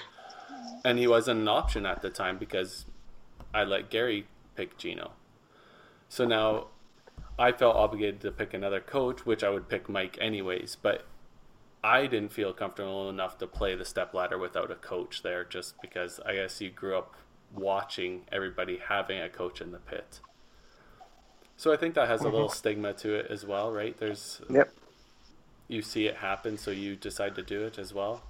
And 0.85 0.99
he 0.99 1.07
wasn't 1.07 1.40
an 1.40 1.49
option 1.49 1.87
at 1.87 2.03
the 2.03 2.11
time 2.11 2.38
because 2.38 2.87
I 3.53 3.64
let 3.64 3.90
Gary 3.90 4.27
pick 4.57 4.79
Gino. 4.79 5.12
So 6.09 6.25
now 6.25 6.69
I 7.38 7.53
felt 7.53 7.77
obligated 7.77 8.21
to 8.23 8.31
pick 8.31 8.55
another 8.55 8.81
coach, 8.81 9.27
which 9.27 9.43
I 9.43 9.51
would 9.51 9.69
pick 9.69 9.88
Mike 9.88 10.17
anyways, 10.21 10.77
but 10.81 11.07
I 11.83 12.07
didn't 12.07 12.33
feel 12.33 12.53
comfortable 12.55 13.11
enough 13.11 13.37
to 13.38 13.47
play 13.47 13.75
the 13.75 13.85
step 13.85 14.14
ladder 14.14 14.38
without 14.38 14.71
a 14.71 14.77
coach 14.77 15.23
there 15.23 15.45
just 15.45 15.81
because 15.83 16.19
I 16.25 16.35
guess 16.35 16.61
you 16.61 16.71
grew 16.71 16.97
up 16.97 17.14
watching 17.55 18.23
everybody 18.33 18.81
having 18.88 19.21
a 19.21 19.29
coach 19.29 19.61
in 19.61 19.73
the 19.73 19.79
pit. 19.79 20.21
So 21.57 21.73
I 21.73 21.77
think 21.77 21.95
that 21.95 22.09
has 22.09 22.21
a 22.23 22.29
little 22.29 22.49
stigma 22.49 22.93
to 22.95 23.14
it 23.14 23.27
as 23.31 23.47
well, 23.47 23.71
right? 23.73 23.97
There's 23.99 24.40
Yep. 24.51 24.73
you 25.69 25.83
see 25.83 26.07
it 26.07 26.17
happen, 26.17 26.59
so 26.59 26.71
you 26.71 26.97
decide 26.97 27.35
to 27.37 27.43
do 27.43 27.62
it 27.62 27.79
as 27.79 27.95
well. 27.95 28.23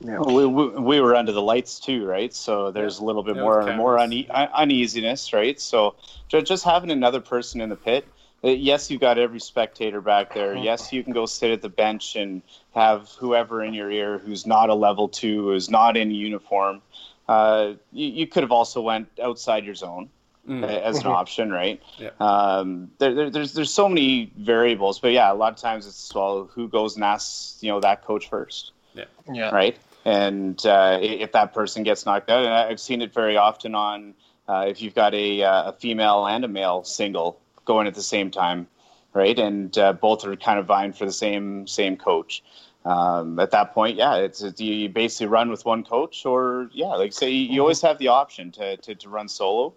Yeah. 0.00 0.18
Well, 0.18 0.34
we, 0.34 0.46
we, 0.46 0.68
we 0.80 1.00
were 1.00 1.14
under 1.14 1.32
the 1.32 1.40
lights 1.42 1.78
too, 1.78 2.04
right? 2.04 2.34
So 2.34 2.70
there's 2.70 2.98
a 2.98 3.04
little 3.04 3.22
bit 3.22 3.36
Yeah, 3.36 3.42
more 3.42 3.76
more 3.76 3.96
cameras. 3.96 4.12
une- 4.12 4.50
uneasiness, 4.54 5.32
right? 5.32 5.58
So 5.60 5.94
just 6.28 6.64
having 6.64 6.90
another 6.90 7.20
person 7.20 7.60
in 7.60 7.68
the 7.68 7.76
pit. 7.76 8.06
uh, 8.42 8.48
Yes, 8.48 8.90
you've 8.90 9.00
got 9.00 9.18
every 9.18 9.40
spectator 9.40 10.00
back 10.00 10.34
there. 10.34 10.54
Yes, 10.56 10.92
you 10.92 11.02
can 11.04 11.12
go 11.12 11.26
sit 11.26 11.50
at 11.52 11.62
the 11.62 11.68
bench 11.68 12.16
and 12.16 12.42
have 12.74 13.10
whoever 13.20 13.62
in 13.62 13.72
your 13.72 13.90
ear 13.90 14.18
who's 14.18 14.46
not 14.46 14.68
a 14.68 14.74
level 14.74 15.08
two, 15.08 15.44
who's 15.48 15.70
not 15.70 15.96
in 15.96 16.10
uniform. 16.10 16.82
Uh, 17.28 17.74
you, 17.92 18.08
you 18.08 18.26
could 18.26 18.42
have 18.42 18.52
also 18.52 18.80
went 18.82 19.08
outside 19.22 19.64
your 19.64 19.74
zone 19.76 20.10
Mm. 20.48 20.62
as 20.62 20.98
an 20.98 21.06
option, 21.06 21.50
right? 21.50 21.82
Yeah. 21.96 22.10
Um, 22.20 22.90
there, 22.98 23.14
there, 23.14 23.30
there's 23.30 23.54
there's 23.54 23.72
so 23.72 23.88
many 23.88 24.30
variables, 24.36 24.98
but 24.98 25.12
yeah, 25.12 25.32
a 25.32 25.34
lot 25.34 25.54
of 25.54 25.58
times 25.58 25.86
it's 25.86 26.14
well, 26.14 26.50
who 26.52 26.68
goes 26.68 26.96
and 26.96 27.04
asks 27.04 27.58
you 27.62 27.70
know 27.70 27.80
that 27.80 28.04
coach 28.04 28.28
first 28.28 28.72
yeah. 28.94 29.04
Yeah. 29.32 29.50
right? 29.50 29.76
And 30.04 30.64
uh, 30.66 30.98
if 31.00 31.32
that 31.32 31.54
person 31.54 31.82
gets 31.82 32.04
knocked 32.04 32.30
out, 32.30 32.44
and 32.44 32.52
I've 32.52 32.80
seen 32.80 33.02
it 33.02 33.12
very 33.12 33.36
often 33.36 33.74
on 33.74 34.14
uh, 34.48 34.66
if 34.68 34.82
you've 34.82 34.94
got 34.94 35.14
a, 35.14 35.42
uh, 35.42 35.70
a 35.70 35.72
female 35.72 36.26
and 36.26 36.44
a 36.44 36.48
male 36.48 36.84
single 36.84 37.40
going 37.64 37.86
at 37.86 37.94
the 37.94 38.02
same 38.02 38.30
time, 38.30 38.66
right? 39.14 39.38
And 39.38 39.76
uh, 39.78 39.94
both 39.94 40.26
are 40.26 40.36
kind 40.36 40.58
of 40.58 40.66
vying 40.66 40.92
for 40.92 41.06
the 41.06 41.12
same 41.12 41.66
same 41.66 41.96
coach. 41.96 42.42
um, 42.84 43.38
at 43.38 43.50
that 43.52 43.72
point, 43.72 43.96
yeah, 43.96 44.16
it's, 44.16 44.42
it's 44.42 44.60
you, 44.60 44.74
you 44.74 44.88
basically 44.90 45.28
run 45.28 45.50
with 45.50 45.64
one 45.64 45.84
coach, 45.84 46.26
or 46.26 46.68
yeah, 46.74 46.88
like 46.88 47.14
say 47.14 47.30
you, 47.30 47.54
you 47.54 47.60
always 47.62 47.80
have 47.80 47.96
the 47.98 48.08
option 48.08 48.52
to, 48.52 48.76
to, 48.78 48.94
to 48.94 49.08
run 49.08 49.28
solo. 49.28 49.72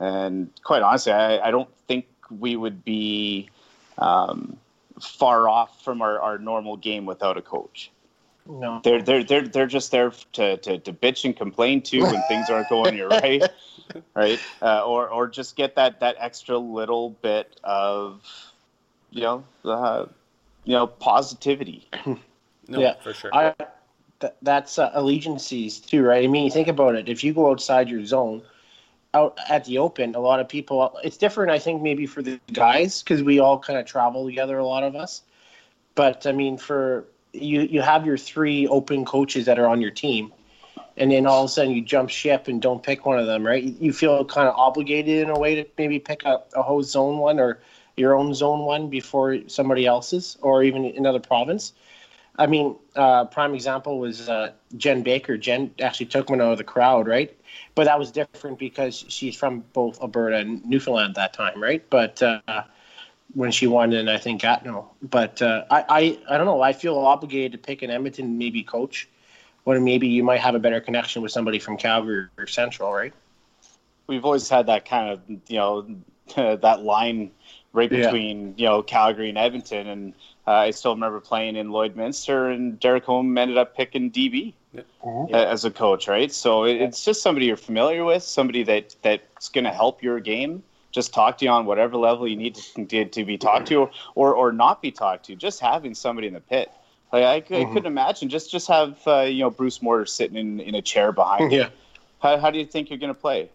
And 0.00 0.50
quite 0.62 0.82
honestly, 0.82 1.12
I, 1.12 1.48
I 1.48 1.50
don't 1.50 1.68
think 1.86 2.06
we 2.30 2.56
would 2.56 2.84
be 2.84 3.50
um, 3.98 4.56
far 5.00 5.48
off 5.48 5.82
from 5.84 6.02
our, 6.02 6.20
our 6.20 6.38
normal 6.38 6.76
game 6.76 7.06
without 7.06 7.36
a 7.36 7.42
coach. 7.42 7.90
No. 8.46 8.80
They're 8.82 9.02
they're 9.02 9.24
they're 9.24 9.46
they're 9.46 9.66
just 9.66 9.90
there 9.90 10.10
to, 10.32 10.56
to, 10.56 10.78
to 10.78 10.92
bitch 10.92 11.24
and 11.26 11.36
complain 11.36 11.82
to 11.82 12.00
when 12.04 12.22
things 12.22 12.48
aren't 12.48 12.68
going 12.68 12.96
your 12.96 13.10
way, 13.10 13.42
right? 14.14 14.40
Uh, 14.62 14.84
or 14.86 15.08
or 15.08 15.28
just 15.28 15.54
get 15.54 15.74
that, 15.74 16.00
that 16.00 16.16
extra 16.18 16.56
little 16.56 17.10
bit 17.10 17.60
of, 17.62 18.22
you 19.10 19.20
know, 19.20 19.44
uh, 19.64 20.06
you 20.64 20.72
know, 20.72 20.86
positivity. 20.86 21.88
No, 22.68 22.80
Yeah. 22.80 22.94
for 23.02 23.12
sure. 23.12 23.34
I, 23.34 23.54
th- 24.20 24.32
that's 24.42 24.78
uh, 24.78 24.90
allegiances 24.94 25.80
too, 25.80 26.02
right? 26.02 26.24
I 26.24 26.26
mean, 26.26 26.44
you 26.44 26.50
think 26.50 26.68
about 26.68 26.94
it. 26.94 27.08
If 27.08 27.24
you 27.24 27.32
go 27.34 27.50
outside 27.50 27.88
your 27.88 28.04
zone, 28.04 28.42
out 29.14 29.38
at 29.48 29.64
the 29.64 29.78
open, 29.78 30.14
a 30.14 30.20
lot 30.20 30.40
of 30.40 30.48
people. 30.48 30.98
It's 31.02 31.16
different, 31.16 31.50
I 31.50 31.58
think, 31.58 31.82
maybe 31.82 32.06
for 32.06 32.22
the 32.22 32.40
guys 32.52 33.02
because 33.02 33.22
we 33.22 33.38
all 33.38 33.58
kind 33.58 33.78
of 33.78 33.86
travel 33.86 34.26
together. 34.26 34.58
A 34.58 34.66
lot 34.66 34.82
of 34.82 34.94
us, 34.94 35.22
but 35.94 36.26
I 36.26 36.32
mean, 36.32 36.58
for 36.58 37.06
you, 37.32 37.62
you 37.62 37.80
have 37.80 38.04
your 38.04 38.18
three 38.18 38.66
open 38.66 39.04
coaches 39.04 39.46
that 39.46 39.58
are 39.58 39.66
on 39.66 39.80
your 39.80 39.90
team, 39.90 40.32
and 40.96 41.10
then 41.10 41.26
all 41.26 41.44
of 41.44 41.46
a 41.46 41.52
sudden 41.52 41.72
you 41.72 41.82
jump 41.82 42.10
ship 42.10 42.48
and 42.48 42.60
don't 42.60 42.82
pick 42.82 43.06
one 43.06 43.18
of 43.18 43.26
them, 43.26 43.46
right? 43.46 43.62
You 43.62 43.92
feel 43.92 44.24
kind 44.24 44.48
of 44.48 44.54
obligated 44.56 45.22
in 45.22 45.30
a 45.30 45.38
way 45.38 45.54
to 45.54 45.66
maybe 45.78 45.98
pick 45.98 46.24
a, 46.24 46.42
a 46.54 46.62
host 46.62 46.90
zone 46.90 47.18
one 47.18 47.40
or 47.40 47.60
your 47.96 48.14
own 48.14 48.34
zone 48.34 48.60
one 48.60 48.88
before 48.88 49.38
somebody 49.48 49.86
else's 49.86 50.36
or 50.40 50.62
even 50.62 50.84
another 50.84 51.20
province. 51.20 51.72
I 52.38 52.46
mean, 52.46 52.76
uh, 52.94 53.24
prime 53.24 53.54
example 53.54 53.98
was 53.98 54.28
uh, 54.28 54.52
Jen 54.76 55.02
Baker. 55.02 55.36
Jen 55.36 55.72
actually 55.80 56.06
took 56.06 56.30
one 56.30 56.40
out 56.40 56.52
of 56.52 56.58
the 56.58 56.64
crowd, 56.64 57.08
right? 57.08 57.36
But 57.74 57.84
that 57.84 57.98
was 57.98 58.12
different 58.12 58.58
because 58.58 59.04
she's 59.08 59.34
from 59.36 59.64
both 59.72 60.00
Alberta 60.00 60.36
and 60.36 60.64
Newfoundland 60.64 61.10
at 61.10 61.16
that 61.16 61.32
time, 61.32 61.60
right? 61.62 61.84
But 61.90 62.22
uh, 62.22 62.40
when 63.34 63.50
she 63.50 63.66
won 63.66 63.92
in, 63.92 64.08
I 64.08 64.18
think, 64.18 64.42
Gatineau. 64.42 64.88
But 65.02 65.42
uh, 65.42 65.64
I, 65.70 65.84
I, 65.88 66.18
I 66.30 66.36
don't 66.36 66.46
know. 66.46 66.62
I 66.62 66.72
feel 66.72 66.96
obligated 66.96 67.52
to 67.52 67.58
pick 67.58 67.82
an 67.82 67.90
Edmonton 67.90 68.38
maybe 68.38 68.62
coach 68.62 69.08
when 69.64 69.82
maybe 69.84 70.08
you 70.08 70.22
might 70.22 70.40
have 70.40 70.54
a 70.54 70.58
better 70.58 70.80
connection 70.80 71.22
with 71.22 71.32
somebody 71.32 71.58
from 71.58 71.76
Calgary 71.76 72.28
or 72.38 72.46
Central, 72.46 72.92
right? 72.92 73.12
We've 74.06 74.24
always 74.24 74.48
had 74.48 74.66
that 74.66 74.84
kind 74.84 75.10
of 75.10 75.20
you 75.48 75.56
know 75.56 75.86
that 76.56 76.82
line 76.82 77.32
right 77.72 77.90
Yeah. 77.90 78.06
between 78.06 78.54
you 78.56 78.66
know 78.66 78.82
Calgary 78.82 79.28
and 79.28 79.36
Edmonton, 79.36 79.86
and 79.88 80.14
uh, 80.48 80.52
I 80.66 80.70
still 80.70 80.94
remember 80.94 81.20
playing 81.20 81.56
in 81.56 81.68
Lloydminster, 81.68 82.54
and 82.54 82.80
Derek 82.80 83.04
Holm 83.04 83.36
ended 83.36 83.58
up 83.58 83.76
picking 83.76 84.10
DB 84.10 84.54
Mhm. 85.04 85.30
a- 85.30 85.48
as 85.48 85.66
a 85.66 85.70
coach, 85.70 86.08
right? 86.08 86.32
So 86.32 86.64
it, 86.64 86.80
it's 86.80 87.04
just 87.04 87.22
somebody 87.22 87.46
you're 87.46 87.56
familiar 87.58 88.02
with, 88.04 88.22
somebody 88.22 88.62
that 88.62 88.96
that's 89.02 89.50
going 89.50 89.64
to 89.64 89.70
help 89.70 90.02
your 90.02 90.20
game. 90.20 90.62
Just 90.90 91.12
talk 91.12 91.36
to 91.38 91.44
you 91.44 91.50
on 91.50 91.66
whatever 91.66 91.98
level 91.98 92.26
you 92.26 92.36
need 92.36 92.54
to, 92.54 92.84
to, 92.86 93.04
to 93.04 93.24
be 93.24 93.36
talked 93.36 93.68
to, 93.68 93.90
or 94.14 94.34
or 94.34 94.52
not 94.52 94.80
be 94.80 94.90
talked 94.90 95.26
to. 95.26 95.36
Just 95.36 95.60
having 95.60 95.94
somebody 95.94 96.28
in 96.28 96.32
the 96.32 96.40
pit, 96.40 96.70
like 97.12 97.24
I, 97.24 97.46
c- 97.46 97.60
I 97.60 97.64
couldn't 97.66 97.86
imagine. 97.86 98.30
Just 98.30 98.50
just 98.50 98.68
have 98.68 98.98
uh, 99.06 99.20
you 99.20 99.40
know 99.40 99.50
Bruce 99.50 99.82
Mortar 99.82 100.06
sitting 100.06 100.38
in, 100.38 100.60
in 100.60 100.74
a 100.74 100.80
chair 100.82 101.12
behind 101.12 101.52
you. 101.52 101.58
Yeah. 101.58 101.68
How, 102.20 102.38
how 102.38 102.50
do 102.50 102.58
you 102.58 102.64
think 102.64 102.88
you're 102.88 102.98
going 102.98 103.14
to 103.14 103.20
play? 103.20 103.50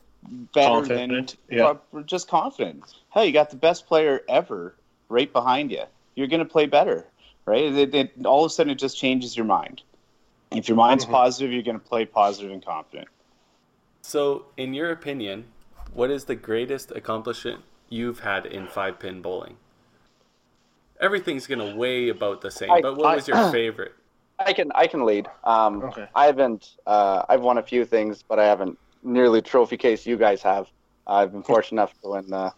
Better 0.53 0.69
Confident, 0.69 1.38
than 1.49 1.58
yeah. 1.58 1.73
just 2.06 2.29
confident. 2.29 2.84
Hell, 3.10 3.25
you 3.25 3.34
got 3.34 3.49
the 3.49 3.58
best 3.58 3.88
player 3.88 4.21
ever 4.29 4.75
right 5.10 5.32
behind 5.34 5.71
you. 5.71 5.84
You're 6.15 6.28
going 6.28 6.39
to 6.39 6.45
play 6.45 6.65
better, 6.65 7.06
right? 7.45 7.63
It, 7.73 7.95
it, 7.95 8.26
all 8.26 8.45
of 8.45 8.52
a 8.52 8.54
sudden, 8.54 8.71
it 8.71 8.76
just 8.80 8.97
changes 8.97 9.36
your 9.36 9.45
mind. 9.45 9.82
If 10.52 10.67
your 10.67 10.78
mind's 10.78 11.06
Mhm. 11.06 11.12
positive, 11.12 11.52
you're 11.52 11.63
going 11.63 11.80
to 11.80 11.86
play 11.86 12.06
positive 12.06 12.52
and 12.52 12.63
confident. 12.63 13.08
So, 14.02 14.45
in 14.58 14.73
your 14.73 14.91
opinion, 14.91 15.45
what 15.93 16.12
is 16.12 16.26
the 16.26 16.36
greatest 16.36 16.91
accomplishment 16.91 17.62
you've 17.89 18.19
had 18.19 18.45
in 18.45 18.67
five 18.67 18.99
pin 18.99 19.21
bowling? 19.21 19.58
Everything's 20.99 21.47
gonna 21.47 21.76
weigh 21.76 22.10
about 22.10 22.41
the 22.41 22.52
same, 22.52 22.71
I- 22.71 22.82
but 22.82 22.95
what 22.97 23.08
I- 23.08 23.15
was 23.15 23.28
your 23.28 23.52
favorite? 23.52 23.93
I 24.39 24.54
can 24.54 24.71
I 24.76 24.88
can 24.88 25.06
lead. 25.06 25.28
Um, 25.43 25.84
Okay. 25.84 26.08
I 26.15 26.26
haven't. 26.26 26.76
Uh, 26.86 27.23
I've 27.30 27.41
won 27.41 27.58
a 27.58 27.63
few 27.63 27.86
things, 27.86 28.23
but 28.23 28.39
I 28.39 28.45
haven't 28.45 28.78
nearly 29.04 29.41
trophy 29.41 29.78
case 29.78 30.06
you 30.06 30.17
guys 30.17 30.41
have. 30.41 30.67
I've 31.08 31.32
been 31.32 31.43
fortunate 31.43 31.82
enough 31.82 31.93
to 32.02 32.10
win 32.10 32.30
the, 32.30 32.54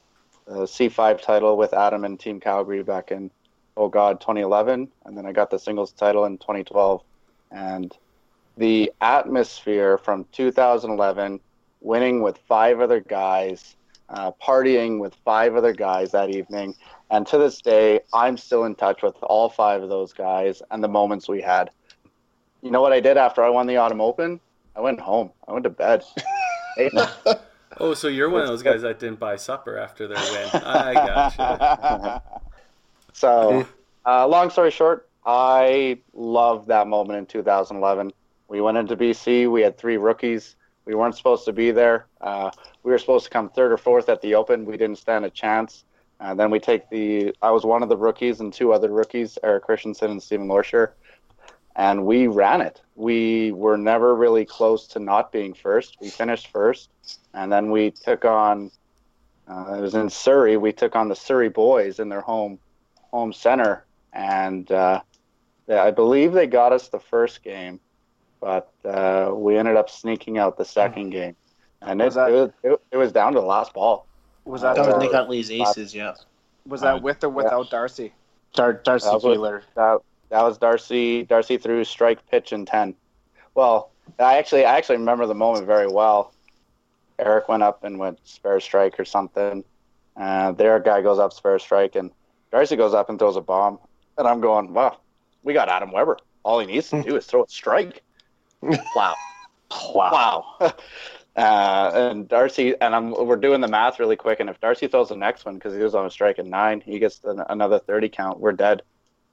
the 0.48 0.62
C5 0.68 1.22
title 1.22 1.58
with 1.58 1.74
Adam 1.74 2.06
and 2.06 2.20
Team 2.20 2.40
Calgary 2.40 2.84
back 2.84 3.12
in 3.12 3.30
oh 3.78 3.88
god 3.88 4.20
2011, 4.22 4.90
and 5.06 5.18
then 5.18 5.26
I 5.26 5.32
got 5.32 5.50
the 5.50 5.60
singles 5.60 5.92
title 5.92 6.26
in 6.26 6.38
2012. 6.38 7.04
And 7.52 7.96
the 8.58 8.92
atmosphere 9.02 9.98
from 9.98 10.26
2011, 10.32 11.40
winning 11.82 12.22
with 12.22 12.38
five 12.48 12.80
other 12.80 13.00
guys, 13.00 13.76
uh, 14.10 14.32
partying 14.42 15.00
with 15.00 15.16
five 15.26 15.56
other 15.56 15.74
guys 15.74 16.12
that 16.12 16.30
evening, 16.30 16.76
and 17.12 17.28
to 17.28 17.38
this 17.38 17.62
day, 17.62 18.00
I'm 18.14 18.38
still 18.38 18.66
in 18.66 18.76
touch 18.76 19.04
with 19.04 19.16
all 19.22 19.50
five 19.50 19.84
of 19.84 19.90
those 19.90 20.14
guys 20.14 20.62
and 20.72 20.84
the 20.84 20.88
moments 20.88 21.28
we 21.28 21.42
had. 21.42 21.70
You 22.62 22.72
know 22.72 22.82
what 22.82 22.94
I 22.94 23.00
did 23.00 23.18
after 23.18 23.44
I 23.44 23.50
won 23.50 23.68
the 23.68 23.78
Autumn 23.78 24.02
Open? 24.02 24.40
I 24.76 24.82
went 24.82 25.00
home. 25.00 25.32
I 25.48 25.54
went 25.54 25.64
to 25.64 25.70
bed. 25.70 26.04
Oh, 27.78 27.94
so 27.94 28.08
you're 28.08 28.30
one 28.30 28.42
of 28.42 28.48
those 28.48 28.64
guys 28.64 28.84
that 28.84 29.00
didn't 29.00 29.20
buy 29.20 29.36
supper 29.36 29.78
after 29.78 30.08
their 30.08 30.18
win. 30.18 30.50
I 30.64 30.94
gotcha. 30.94 32.22
so, 33.16 33.66
uh, 34.06 34.28
long 34.28 34.50
story 34.50 34.72
short, 34.72 35.08
I 35.26 36.00
loved 36.14 36.68
that 36.68 36.88
moment 36.88 37.18
in 37.18 37.26
2011. 37.26 38.12
We 38.50 38.60
went 38.60 38.78
into 38.78 38.98
BC. 38.98 39.50
We 39.50 39.62
had 39.62 39.78
three 39.78 39.96
rookies. 39.96 40.58
We 40.84 40.96
weren't 40.96 41.16
supposed 41.16 41.46
to 41.46 41.54
be 41.54 41.72
there. 41.72 42.08
Uh, 42.20 42.52
we 42.84 42.92
were 42.92 42.98
supposed 42.98 43.24
to 43.24 43.32
come 43.32 43.50
third 43.50 43.72
or 43.72 43.78
fourth 43.78 44.10
at 44.10 44.22
the 44.22 44.36
Open. 44.36 44.66
We 44.66 44.76
didn't 44.76 44.98
stand 44.98 45.24
a 45.24 45.30
chance. 45.30 45.86
And 46.20 46.38
then 46.38 46.52
we 46.52 46.60
take 46.60 46.90
the. 46.90 47.34
I 47.42 47.52
was 47.52 47.64
one 47.64 47.84
of 47.84 47.88
the 47.90 47.96
rookies 47.96 48.42
and 48.42 48.52
two 48.52 48.74
other 48.74 48.90
rookies, 48.90 49.38
Eric 49.44 49.64
Christensen 49.64 50.12
and 50.12 50.22
Stephen 50.22 50.48
Lorsher, 50.48 50.92
and 51.78 52.06
we 52.06 52.28
ran 52.28 52.60
it. 52.60 52.82
We 52.96 53.54
were 53.54 53.78
never 53.78 54.14
really 54.14 54.44
close 54.44 54.88
to 54.88 55.00
not 55.00 55.32
being 55.32 55.54
first. 55.54 55.98
We 56.02 56.10
finished 56.10 56.48
first, 56.48 56.90
and 57.34 57.50
then 57.50 57.72
we 57.72 57.92
took 57.92 58.26
on. 58.26 58.72
Uh, 59.48 59.76
it 59.78 59.82
was 59.82 59.96
in 59.96 60.10
Surrey. 60.10 60.58
We 60.58 60.74
took 60.74 60.96
on 60.98 61.08
the 61.08 61.16
Surrey 61.16 61.50
boys 61.50 62.00
in 62.00 62.10
their 62.10 62.22
home 62.22 62.60
home 63.16 63.32
center, 63.34 63.86
and 64.12 64.70
uh, 64.72 65.02
I 65.70 65.92
believe 65.92 66.34
they 66.34 66.48
got 66.48 66.74
us 66.74 66.90
the 66.90 67.00
first 67.00 67.44
game, 67.44 67.80
but 68.42 68.72
uh, 68.84 69.32
we 69.34 69.58
ended 69.58 69.78
up 69.78 69.90
sneaking 69.90 70.38
out 70.38 70.58
the 70.58 70.66
second 70.66 71.12
game, 71.12 71.36
and 71.82 72.02
it, 72.02 72.06
Was 72.06 72.16
that- 72.16 72.30
it, 72.30 72.34
was, 72.34 72.50
it, 72.64 72.82
it 72.92 72.98
was 72.98 73.12
down 73.14 73.34
to 73.34 73.40
the 73.40 73.46
last 73.46 73.74
ball. 73.74 74.06
Was 74.44 74.62
that 74.64 74.76
That 74.76 74.86
was 74.86 74.96
uh, 74.96 74.98
Nick 75.00 75.14
Utley's 75.14 75.50
aces, 75.50 75.96
yeah. 75.96 76.14
was 76.68 76.82
that 76.82 77.02
with 77.02 77.24
or 77.24 77.30
without 77.30 77.70
Darcy? 77.72 78.12
Dar- 78.54 78.74
Darcy 78.74 79.06
That 79.08 79.14
was 79.14 79.24
what- 79.24 79.64
That 79.76 80.00
that 80.30 80.42
was 80.42 80.58
Darcy. 80.58 81.24
Darcy 81.24 81.58
threw 81.58 81.84
strike, 81.86 82.20
pitch, 82.30 82.52
and 82.52 82.68
ten. 82.68 82.96
Well, 83.54 83.92
I 84.20 84.38
actually 84.38 84.66
I 84.66 84.76
actually 84.78 84.98
remember 84.98 85.26
the 85.26 85.36
moment 85.36 85.66
very 85.66 85.88
well. 85.88 86.34
Eric 87.18 87.48
went 87.48 87.64
up 87.64 87.84
and 87.86 87.98
went 87.98 88.20
spare 88.28 88.60
strike 88.60 89.00
or 89.00 89.06
something. 89.06 89.64
Uh, 90.18 90.52
their 90.52 90.80
guy 90.80 91.02
goes 91.02 91.18
up 91.20 91.32
spare 91.34 91.60
strike, 91.60 91.96
and 91.96 92.12
Darcy 92.56 92.78
goes 92.78 92.94
up 92.94 93.10
and 93.10 93.20
throws 93.20 93.36
a 93.36 93.42
bomb. 93.42 93.80
And 94.18 94.26
I'm 94.26 94.40
going, 94.40 94.74
wow, 94.74 95.00
we 95.44 95.52
got 95.52 95.68
Adam 95.68 95.92
Weber. 95.92 96.18
All 96.44 96.58
he 96.62 96.66
needs 96.66 96.90
to 96.92 97.04
do 97.04 97.18
is 97.18 97.26
throw 97.26 97.44
a 97.44 97.50
strike. 97.50 98.02
wow. 98.62 99.16
Wow. 99.94 100.46
Uh, 101.38 101.92
and 101.94 102.30
Darcy 102.30 102.76
and 102.80 102.96
I'm 102.96 103.12
we're 103.12 103.36
doing 103.36 103.60
the 103.60 103.68
math 103.68 104.00
really 104.00 104.16
quick. 104.16 104.40
And 104.40 104.50
if 104.50 104.58
Darcy 104.62 104.88
throws 104.88 105.10
the 105.10 105.18
next 105.18 105.44
one 105.44 105.56
because 105.56 105.74
he 105.74 105.82
was 105.82 105.94
on 105.94 106.06
a 106.06 106.10
strike 106.10 106.40
at 106.40 106.46
nine, 106.46 106.80
he 106.80 106.98
gets 106.98 107.22
an, 107.26 107.44
another 107.50 107.78
thirty 107.78 108.08
count. 108.08 108.40
We're 108.40 108.54
dead. 108.54 108.84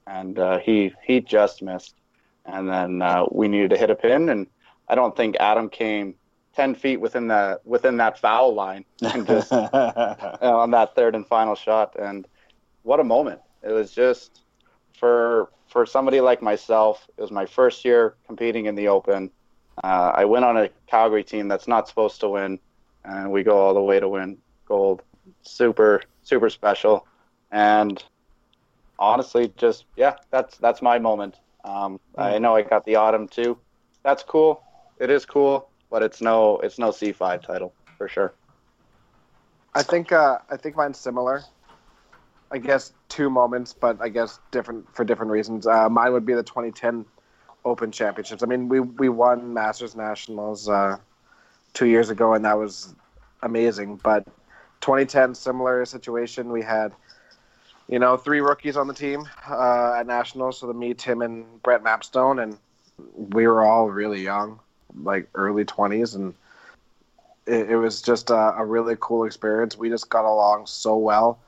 And 0.09 0.37
uh, 0.37 0.59
he 0.59 0.93
he 1.07 1.21
just 1.21 1.63
missed. 1.63 1.95
And 2.45 2.69
then 2.69 3.03
uh, 3.03 3.27
we 3.31 3.47
needed 3.47 3.71
to 3.71 3.77
hit 3.77 3.89
a 3.89 3.95
pin, 3.95 4.31
and 4.31 4.49
I 4.89 4.97
don't 4.97 5.17
think 5.17 5.37
Adam 5.39 5.69
came 5.69 6.17
ten 6.57 6.75
feet 6.75 6.97
within 6.97 7.29
the 7.29 7.61
within 7.65 7.99
that 7.99 8.19
foul 8.19 8.53
line 8.53 8.85
and 9.03 9.25
just 9.25 9.53
uh, 9.53 10.37
on 10.43 10.73
that 10.73 10.97
third 10.97 11.15
and 11.15 11.25
final 11.25 11.55
shot. 11.55 11.95
And 11.97 12.27
what 12.83 13.01
a 13.01 13.05
moment! 13.05 13.41
It 13.63 13.73
was 13.73 13.93
just 13.93 14.41
for 14.99 15.51
for 15.69 15.87
somebody 15.87 16.21
like 16.21 16.43
myself. 16.43 17.09
It 17.17 17.21
was 17.21 17.31
my 17.31 17.47
first 17.47 17.85
year 17.85 18.15
competing 18.27 18.67
in 18.67 18.75
the 18.75 18.89
Open. 18.89 19.31
Uh, 19.83 20.13
I 20.15 20.25
went 20.25 20.45
on 20.45 20.57
a 20.57 20.69
Calgary 20.87 21.25
team 21.25 21.49
that's 21.49 21.67
not 21.67 21.89
supposed 21.89 22.21
to 22.21 22.29
win, 22.29 22.59
and 23.05 23.33
we 23.33 23.43
go 23.43 23.59
all 23.59 23.75
the 23.75 23.81
way 23.81 23.99
to 23.99 24.09
win 24.09 24.39
gold. 24.67 25.03
Super 25.43 26.03
super 26.23 26.51
special, 26.51 27.07
and 27.51 28.03
honestly, 28.99 29.53
just 29.57 29.85
yeah, 29.97 30.17
that's 30.31 30.57
that's 30.59 30.83
my 30.83 30.99
moment. 30.99 31.37
Um, 31.65 32.01
I 32.17 32.39
know 32.39 32.57
I 32.57 32.63
got 32.63 32.85
the 32.85 32.97
autumn 32.97 33.29
too. 33.29 33.57
That's 34.03 34.23
cool. 34.23 34.63
It 34.99 35.11
is 35.11 35.25
cool, 35.25 35.69
but 35.91 36.03
it's 36.03 36.21
no 36.21 36.59
it's 36.59 36.79
no 36.79 36.91
C 36.91 37.13
five 37.13 37.43
title 37.43 37.73
for 37.97 38.09
sure. 38.09 38.35
I 39.75 39.83
think 39.83 40.13
uh, 40.13 40.39
I 40.51 40.57
think 40.57 40.77
mine's 40.77 40.99
similar. 40.99 41.43
I 42.53 42.59
guess 42.59 42.93
two 43.09 43.31
moments, 43.31 43.73
but 43.73 43.97
I 44.01 44.11
guess 44.11 44.39
different 44.51 44.95
for 44.95 45.05
different 45.05 45.33
reasons. 45.33 45.67
Uh, 45.67 45.89
mine 45.89 46.13
would 46.13 46.27
be 46.27 46.35
the 46.35 46.43
2010 46.43 47.07
Open 47.65 47.91
Championships. 47.91 48.43
I 48.43 48.47
mean, 48.47 48.69
we 48.69 48.81
we 48.81 49.09
won 49.09 49.55
Masters 49.55 49.97
Nationals 49.97 50.69
uh, 50.69 50.99
two 51.73 51.87
years 51.87 52.11
ago, 52.11 52.35
and 52.35 52.45
that 52.45 52.59
was 52.59 52.95
amazing. 53.43 53.97
But 54.03 54.27
2010, 54.83 55.35
similar 55.35 55.85
situation. 55.87 56.53
We 56.53 56.63
had, 56.63 56.93
you 57.89 57.99
know, 57.99 58.19
three 58.19 58.41
rookies 58.41 58.77
on 58.77 58.87
the 58.87 58.95
team 58.95 59.27
uh, 59.49 59.95
at 59.99 60.07
Nationals. 60.07 60.61
So 60.61 60.67
the 60.67 60.75
me, 60.75 60.93
Tim, 60.93 61.23
and 61.23 61.63
Brett 61.63 61.83
Mapstone, 61.83 62.43
and 62.43 62.59
we 63.17 63.47
were 63.47 63.65
all 63.65 63.89
really 63.91 64.23
young, 64.23 64.61
like 65.03 65.29
early 65.35 65.65
20s, 65.65 66.17
and 66.17 66.35
it, 67.47 67.71
it 67.71 67.77
was 67.77 68.03
just 68.03 68.29
a, 68.29 68.55
a 68.59 68.65
really 68.65 68.97
cool 69.01 69.25
experience. 69.25 69.79
We 69.79 69.89
just 69.89 70.11
got 70.11 70.27
along 70.27 70.67
so 70.67 70.97
well. 70.97 71.39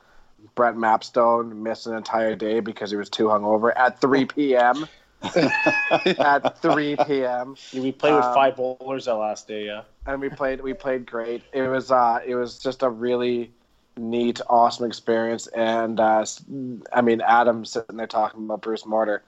Brett 0.55 0.75
Mapstone 0.75 1.57
missed 1.57 1.87
an 1.87 1.95
entire 1.97 2.35
day 2.35 2.61
because 2.61 2.91
he 2.91 2.97
was 2.97 3.09
too 3.11 3.25
hungover 3.25 3.73
at 3.77 4.01
3 4.01 4.57
p.m. 4.57 4.89
at 6.19 6.59
3 6.59 7.25
p.m. 7.25 7.57
We 7.73 7.93
played 7.93 8.15
with 8.15 8.27
Um, 8.27 8.35
five 8.35 8.57
bowlers 8.57 8.91
that 8.93 9.01
last 9.15 9.33
day. 9.35 9.51
Yeah. 9.67 9.83
and 10.07 10.21
we 10.21 10.29
played 10.29 10.61
we 10.61 10.75
played 10.75 11.07
great. 11.07 11.43
It 11.53 11.69
was 11.69 11.91
uh 11.91 12.21
it 12.25 12.35
was 12.35 12.59
just 12.59 12.83
a 12.83 12.89
really 12.91 13.53
neat, 13.97 14.41
awesome 14.49 14.87
experience. 14.87 15.47
And 15.49 16.01
uh, 16.01 16.21
s- 16.21 16.45
I 16.93 17.03
mean, 17.03 17.21
Adam 17.21 17.65
sitting 17.65 17.97
there 17.97 18.07
talking 18.07 18.45
about 18.45 18.63
Bruce 18.63 18.85
Mortar. 18.85 19.23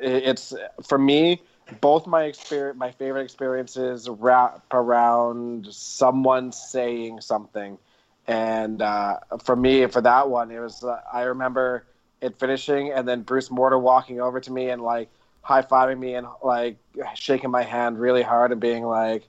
It's 0.00 0.54
for 0.82 0.98
me 0.98 1.42
both 1.80 2.06
my 2.06 2.24
experience, 2.24 2.78
my 2.78 2.90
favorite 2.92 3.22
experiences 3.22 4.08
wrap 4.08 4.64
around 4.72 5.66
someone 5.72 6.52
saying 6.52 7.20
something. 7.20 7.78
And 8.28 8.82
uh, 8.82 9.18
for 9.42 9.54
me, 9.54 9.86
for 9.86 10.00
that 10.00 10.28
one, 10.28 10.50
it 10.50 10.58
was 10.58 10.82
uh, 10.82 11.00
I 11.12 11.22
remember 11.22 11.84
it 12.20 12.38
finishing, 12.38 12.90
and 12.90 13.06
then 13.06 13.22
Bruce 13.22 13.50
Mortar 13.50 13.78
walking 13.78 14.20
over 14.20 14.40
to 14.40 14.52
me 14.52 14.70
and 14.70 14.82
like 14.82 15.08
high 15.42 15.62
fiving 15.62 15.98
me 15.98 16.14
and 16.14 16.26
like 16.42 16.76
shaking 17.14 17.50
my 17.50 17.62
hand 17.62 18.00
really 18.00 18.22
hard 18.22 18.50
and 18.50 18.60
being 18.60 18.84
like, 18.84 19.28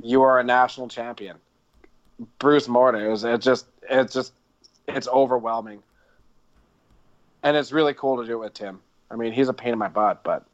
"You 0.00 0.22
are 0.22 0.38
a 0.38 0.44
national 0.44 0.88
champion." 0.88 1.36
Bruce 2.38 2.68
Mortar. 2.68 3.06
It 3.06 3.10
was 3.10 3.24
it 3.24 3.40
just 3.40 3.66
it's 3.90 4.14
just 4.14 4.32
it's 4.86 5.08
overwhelming, 5.08 5.82
and 7.42 7.56
it's 7.56 7.72
really 7.72 7.94
cool 7.94 8.18
to 8.18 8.26
do 8.26 8.34
it 8.34 8.44
with 8.44 8.54
Tim. 8.54 8.80
I 9.10 9.16
mean, 9.16 9.32
he's 9.32 9.48
a 9.48 9.52
pain 9.52 9.72
in 9.72 9.78
my 9.78 9.88
butt, 9.88 10.22
but 10.22 10.44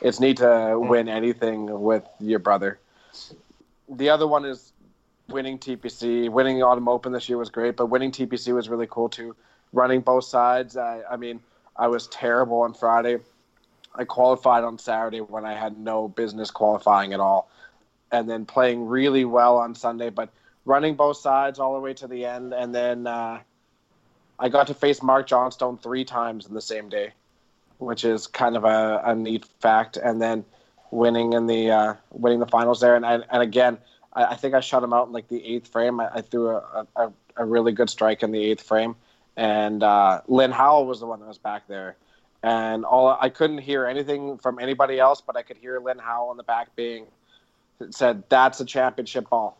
it's 0.00 0.20
neat 0.20 0.38
to 0.38 0.78
win 0.78 1.08
anything 1.08 1.80
with 1.80 2.04
your 2.20 2.38
brother. 2.38 2.78
The 3.88 4.10
other 4.10 4.26
one 4.26 4.44
is 4.44 4.72
winning 5.30 5.58
TPC. 5.58 6.28
Winning 6.28 6.58
the 6.58 6.64
Autumn 6.64 6.88
Open 6.88 7.12
this 7.12 7.28
year 7.28 7.38
was 7.38 7.50
great, 7.50 7.76
but 7.76 7.86
winning 7.86 8.10
TPC 8.10 8.54
was 8.54 8.68
really 8.68 8.86
cool 8.88 9.08
too. 9.08 9.34
Running 9.72 10.00
both 10.00 10.24
sides. 10.24 10.76
I, 10.76 11.02
I 11.10 11.16
mean, 11.16 11.40
I 11.76 11.88
was 11.88 12.08
terrible 12.08 12.60
on 12.62 12.74
Friday. 12.74 13.18
I 13.94 14.04
qualified 14.04 14.64
on 14.64 14.78
Saturday 14.78 15.20
when 15.20 15.44
I 15.44 15.54
had 15.54 15.78
no 15.78 16.08
business 16.08 16.50
qualifying 16.50 17.12
at 17.12 17.20
all, 17.20 17.50
and 18.12 18.28
then 18.28 18.46
playing 18.46 18.86
really 18.86 19.24
well 19.24 19.56
on 19.58 19.74
Sunday. 19.74 20.10
But 20.10 20.30
running 20.64 20.94
both 20.94 21.16
sides 21.16 21.58
all 21.58 21.74
the 21.74 21.80
way 21.80 21.94
to 21.94 22.06
the 22.06 22.24
end, 22.24 22.52
and 22.52 22.74
then 22.74 23.06
uh, 23.06 23.40
I 24.38 24.48
got 24.48 24.68
to 24.68 24.74
face 24.74 25.02
Mark 25.02 25.26
Johnstone 25.26 25.78
three 25.78 26.04
times 26.04 26.46
in 26.46 26.54
the 26.54 26.60
same 26.60 26.88
day, 26.88 27.12
which 27.78 28.04
is 28.04 28.26
kind 28.26 28.56
of 28.56 28.64
a, 28.64 29.02
a 29.04 29.14
neat 29.14 29.44
fact. 29.60 29.96
And 29.96 30.20
then 30.22 30.44
winning 30.90 31.32
in 31.32 31.46
the 31.46 31.70
uh, 31.70 31.94
winning 32.10 32.38
the 32.38 32.46
finals 32.46 32.80
there, 32.80 32.94
and 32.96 33.04
and, 33.04 33.24
and 33.30 33.42
again, 33.42 33.78
I, 34.12 34.24
I 34.26 34.36
think 34.36 34.54
I 34.54 34.60
shut 34.60 34.82
him 34.82 34.92
out 34.92 35.06
in 35.06 35.12
like 35.12 35.28
the 35.28 35.44
eighth 35.44 35.68
frame. 35.68 36.00
I, 36.00 36.08
I 36.14 36.20
threw 36.20 36.50
a, 36.50 36.86
a, 36.96 37.12
a 37.36 37.44
really 37.44 37.72
good 37.72 37.90
strike 37.90 38.22
in 38.22 38.32
the 38.32 38.42
eighth 38.42 38.62
frame, 38.62 38.96
and 39.36 39.82
uh, 39.82 40.20
Lynn 40.28 40.52
Howell 40.52 40.86
was 40.86 41.00
the 41.00 41.06
one 41.06 41.20
that 41.20 41.28
was 41.28 41.38
back 41.38 41.66
there. 41.68 41.96
And 42.42 42.86
all 42.86 43.18
I 43.20 43.28
couldn't 43.28 43.58
hear 43.58 43.84
anything 43.84 44.38
from 44.38 44.58
anybody 44.58 44.98
else, 44.98 45.20
but 45.20 45.36
I 45.36 45.42
could 45.42 45.58
hear 45.58 45.78
Lynn 45.78 45.98
Howell 45.98 46.30
in 46.30 46.36
the 46.38 46.42
back 46.42 46.74
being 46.74 47.06
said, 47.90 48.24
"That's 48.28 48.60
a 48.60 48.64
championship 48.64 49.28
ball." 49.28 49.58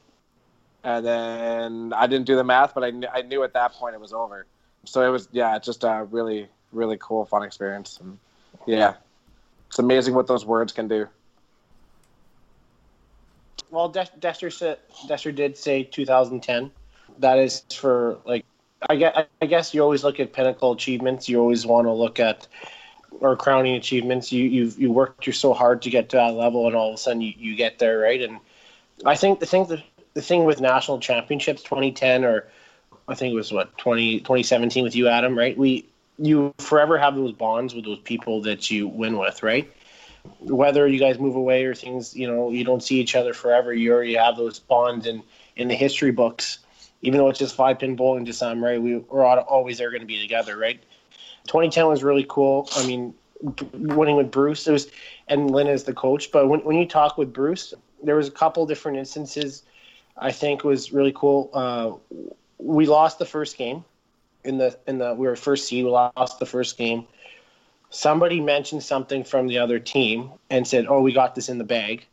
And 0.83 1.05
then 1.05 1.93
I 1.93 2.07
didn't 2.07 2.27
do 2.27 2.37
the 2.37 2.45
math, 2.45 2.75
but 2.75 2.85
I, 2.85 2.91
kn- 2.91 3.09
I 3.13 3.23
knew 3.23 3.43
at 3.43 3.53
that 3.53 3.73
point 3.73 3.95
it 3.95 4.01
was 4.01 4.15
over. 4.15 4.47
So 4.85 5.07
it 5.07 5.11
was, 5.11 5.29
yeah, 5.31 5.59
just 5.59 5.85
a 5.85 6.07
really, 6.11 6.49
really 6.73 6.97
cool, 6.99 7.27
fun 7.27 7.43
experience. 7.43 7.99
And 8.01 8.19
yeah, 8.67 8.95
it's 9.69 9.79
amazing 9.79 10.15
what 10.15 10.27
those 10.27 10.47
words 10.47 10.73
can 10.73 10.89
do. 10.89 11.07
Well, 13.71 13.89
Des- 13.89 14.17
Dexter 14.19 14.51
said 14.51 14.79
Dexter 15.07 15.33
did 15.33 15.57
say 15.57 15.85
2010. 15.85 16.71
That 17.19 17.39
is 17.39 17.65
for 17.75 18.19
like 18.25 18.45
I 18.89 18.97
guess, 18.97 19.27
I 19.43 19.47
guess 19.47 19.75
you 19.75 19.83
always 19.83 20.05
look 20.05 20.21
at 20.21 20.33
pinnacle 20.33 20.73
achievements. 20.73 21.29
You 21.29 21.41
always 21.41 21.67
want 21.67 21.87
to 21.87 21.93
look 21.93 22.19
at 22.19 22.47
or 23.21 23.37
crowning 23.37 23.75
achievements. 23.75 24.33
You 24.33 24.45
you've 24.45 24.79
you 24.79 24.91
worked 24.91 25.27
you 25.27 25.33
so 25.33 25.53
hard 25.53 25.83
to 25.83 25.91
get 25.91 26.09
to 26.11 26.17
that 26.17 26.35
level, 26.35 26.67
and 26.67 26.75
all 26.75 26.89
of 26.89 26.95
a 26.95 26.99
sudden 26.99 27.21
you, 27.21 27.33
you 27.37 27.57
get 27.57 27.79
there, 27.79 27.99
right? 27.99 28.21
And 28.23 28.39
I 29.05 29.17
think 29.17 29.41
the 29.41 29.47
thing 29.47 29.67
the, 29.67 29.83
the 30.15 30.23
thing 30.23 30.45
with 30.45 30.61
national 30.61 31.01
championships 31.01 31.63
2010 31.63 32.25
or 32.25 32.49
I 33.09 33.15
think 33.15 33.33
it 33.33 33.37
was 33.37 33.53
what 33.53 33.77
20, 33.79 34.21
2017 34.21 34.85
with 34.85 34.95
you, 34.95 35.09
Adam, 35.09 35.37
right? 35.37 35.57
We 35.57 35.87
you 36.19 36.55
forever 36.59 36.99
have 36.99 37.15
those 37.15 37.33
bonds 37.33 37.75
with 37.75 37.85
those 37.85 38.01
people 38.01 38.43
that 38.43 38.71
you 38.71 38.89
win 38.89 39.19
with, 39.19 39.43
right? 39.43 39.71
Whether 40.41 40.87
you 40.87 40.99
guys 40.99 41.19
move 41.19 41.37
away 41.37 41.65
or 41.65 41.75
things, 41.75 42.15
you 42.15 42.27
know, 42.27 42.51
you 42.51 42.65
don't 42.65 42.83
see 42.83 43.01
each 43.01 43.15
other 43.15 43.33
forever. 43.33 43.73
You 43.73 43.93
already 43.93 44.15
have 44.15 44.37
those 44.37 44.59
bonds 44.59 45.07
in 45.07 45.23
in 45.57 45.69
the 45.69 45.75
history 45.75 46.11
books. 46.11 46.59
Even 47.03 47.19
though 47.19 47.29
it's 47.29 47.39
just 47.39 47.55
five 47.55 47.79
pin 47.79 47.97
bowling 47.97 48.27
to 48.27 48.33
some, 48.33 48.63
right? 48.63 48.81
We, 48.81 48.99
we're 48.99 49.25
always 49.25 49.79
there 49.79 49.91
going 49.91 50.03
to 50.03 50.07
be 50.07 50.21
together, 50.21 50.57
right? 50.57 50.83
2010 51.47 51.87
was 51.87 52.03
really 52.03 52.27
cool. 52.29 52.69
I 52.77 52.87
mean, 52.87 53.15
winning 53.73 54.17
with 54.17 54.31
Bruce, 54.31 54.67
it 54.67 54.73
was, 54.73 54.89
and 55.29 55.51
Lynn 55.51 55.67
is 55.67 55.85
the 55.85 55.95
coach. 55.95 56.31
But 56.31 56.49
when, 56.49 56.61
when 56.61 56.77
you 56.77 56.87
talk 56.87 57.17
with 57.17 57.33
Bruce, 57.33 57.73
there 58.03 58.17
was 58.17 58.29
a 58.29 58.31
couple 58.31 58.67
different 58.67 58.99
instances. 58.99 59.63
I 60.17 60.33
think 60.33 60.65
was 60.65 60.93
really 60.93 61.13
cool. 61.15 61.51
Uh, 61.55 61.93
we 62.59 62.87
lost 62.87 63.19
the 63.19 63.25
first 63.25 63.57
game 63.57 63.85
in 64.45 64.59
the 64.59 64.79
in 64.87 64.99
the 64.99 65.15
we 65.15 65.27
were 65.27 65.37
first 65.37 65.67
seed. 65.69 65.85
We 65.85 65.91
lost 65.91 66.39
the 66.39 66.47
first 66.47 66.77
game. 66.77 67.07
Somebody 67.91 68.41
mentioned 68.41 68.83
something 68.83 69.25
from 69.25 69.49
the 69.49 69.59
other 69.59 69.79
team 69.79 70.31
and 70.49 70.67
said, 70.67 70.87
"Oh, 70.89 71.01
we 71.01 71.13
got 71.13 71.35
this 71.35 71.49
in 71.49 71.59
the 71.59 71.65
bag." 71.65 72.07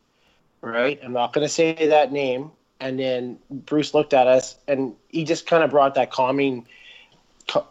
Right? 0.60 0.98
I'm 1.02 1.12
not 1.12 1.32
going 1.32 1.46
to 1.46 1.52
say 1.52 1.88
that 1.88 2.12
name. 2.12 2.50
And 2.80 2.98
then 2.98 3.38
Bruce 3.50 3.94
looked 3.94 4.14
at 4.14 4.26
us 4.26 4.56
and 4.68 4.94
he 5.08 5.24
just 5.24 5.46
kind 5.46 5.64
of 5.64 5.70
brought 5.70 5.94
that 5.96 6.10
calming 6.12 6.66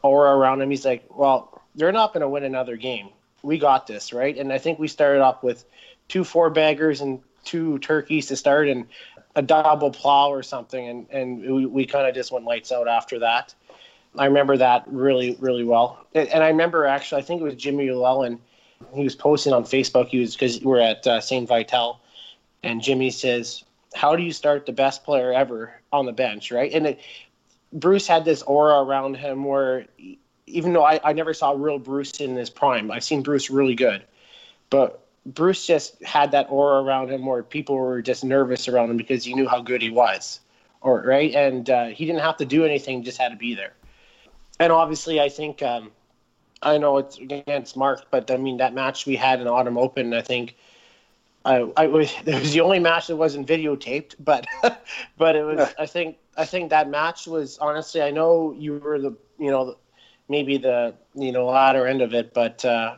aura 0.02 0.36
around 0.36 0.62
him. 0.62 0.70
He's 0.70 0.86
like, 0.86 1.06
"Well, 1.10 1.62
they're 1.76 1.92
not 1.92 2.14
going 2.14 2.22
to 2.22 2.30
win 2.30 2.44
another 2.44 2.76
game. 2.78 3.10
We 3.44 3.58
got 3.58 3.88
this, 3.88 4.14
right?" 4.14 4.38
And 4.38 4.52
I 4.52 4.58
think 4.58 4.80
we 4.80 4.88
started 4.88 5.22
off 5.22 5.44
with 5.44 5.66
two 6.08 6.24
four 6.24 6.50
baggers 6.50 7.02
and 7.02 7.22
two 7.44 7.80
turkeys 7.80 8.28
to 8.28 8.36
start, 8.36 8.68
and 8.68 8.88
a 9.36 9.42
double 9.42 9.92
plow 9.92 10.30
or 10.30 10.44
something, 10.44 10.88
and 10.88 11.08
and 11.12 11.42
we, 11.42 11.66
we 11.66 11.86
kind 11.86 12.08
of 12.08 12.16
just 12.16 12.32
went 12.32 12.46
lights 12.46 12.72
out 12.72 12.88
after 12.88 13.20
that. 13.20 13.54
I 14.18 14.26
remember 14.26 14.58
that 14.58 14.84
really 14.88 15.38
really 15.40 15.64
well, 15.64 16.06
and, 16.14 16.44
I 16.44 16.48
remember 16.48 16.86
actually 16.86 17.22
I 17.22 17.26
think 17.26 17.42
it 17.42 17.44
was 17.44 17.56
Jimmy 17.56 17.90
Llewellyn. 17.92 18.40
He 18.94 19.04
was 19.04 19.16
posting 19.16 19.54
on 19.54 19.64
Facebook. 19.64 20.08
He 20.08 20.20
was 20.20 20.36
because 20.36 20.62
we're 20.62 20.80
at 20.80 21.06
uh, 21.08 21.20
Saint 21.22 21.48
Vital, 21.48 22.00
and 22.64 22.82
Jimmy 22.82 23.10
says, 23.12 23.64
"How 23.96 24.16
do 24.16 24.24
you 24.24 24.32
start 24.32 24.66
the 24.66 24.72
best 24.72 25.04
player 25.04 25.34
ever 25.34 25.74
on 25.92 26.06
the 26.06 26.14
bench?" 26.14 26.52
Right, 26.52 26.72
and 26.74 26.88
it, 26.88 27.00
Bruce 27.74 28.08
had 28.08 28.26
this 28.26 28.42
aura 28.44 28.82
around 28.84 29.16
him 29.16 29.44
where 29.44 29.86
even 30.46 30.74
though 30.74 30.84
I, 30.84 31.00
I 31.04 31.14
never 31.14 31.34
saw 31.34 31.52
real 31.52 31.80
Bruce 31.80 32.12
in 32.20 32.36
his 32.36 32.50
prime, 32.50 32.90
I've 32.92 33.04
seen 33.04 33.22
Bruce 33.22 33.50
really 33.50 33.76
good, 33.76 34.04
but 34.70 35.06
Bruce 35.26 35.68
just 35.68 36.02
had 36.04 36.32
that 36.32 36.48
aura 36.50 36.82
around 36.82 37.12
him 37.12 37.26
where 37.26 37.44
people 37.44 37.76
were 37.76 38.02
just 38.02 38.24
nervous 38.24 38.68
around 38.68 38.90
him 38.90 38.98
because 38.98 39.26
he 39.26 39.34
knew 39.34 39.48
how 39.48 39.62
good 39.62 39.82
he 39.82 39.90
was, 39.90 40.40
or 40.82 41.02
right, 41.02 41.34
and 41.36 41.70
uh, 41.70 41.86
he 41.88 42.06
didn't 42.06 42.22
have 42.22 42.38
to 42.38 42.46
do 42.46 42.64
anything, 42.64 43.04
just 43.04 43.18
had 43.18 43.30
to 43.30 43.36
be 43.36 43.54
there. 43.54 43.74
And 44.60 44.72
obviously, 44.72 45.20
I 45.22 45.30
think 45.30 45.62
um, 45.62 45.92
I 46.62 46.78
know 46.78 46.98
it's 46.98 47.18
against 47.18 47.78
Mark, 47.78 48.06
but 48.12 48.30
I 48.32 48.38
mean 48.38 48.58
that 48.58 48.74
match 48.74 49.06
we 49.06 49.16
had 49.16 49.40
in 49.40 49.48
Autumn 49.48 49.78
Open, 49.78 50.14
I 50.14 50.22
think. 50.22 50.56
I, 51.46 51.72
I 51.78 51.88
was 51.88 52.12
it 52.26 52.40
was 52.40 52.54
the 52.54 52.62
only 52.62 52.80
match 52.80 53.08
that 53.08 53.16
wasn't 53.16 53.48
videotaped, 53.48 54.16
but 54.20 54.46
but 55.18 55.36
it 55.36 55.44
was 55.44 55.74
I 55.80 55.86
think 55.86 56.18
I 56.36 56.46
think 56.46 56.70
that 56.72 56.90
match 56.90 57.28
was 57.28 57.58
honestly 57.60 58.02
I 58.02 58.12
know 58.12 58.54
you 58.58 58.80
were 58.80 59.00
the 59.00 59.16
you 59.40 59.52
know 59.52 59.78
maybe 60.30 60.58
the 60.58 60.96
you 61.16 61.32
know 61.32 61.46
latter 61.46 61.88
end 61.88 62.02
of 62.02 62.14
it, 62.14 62.34
but 62.34 62.66
uh, 62.66 62.96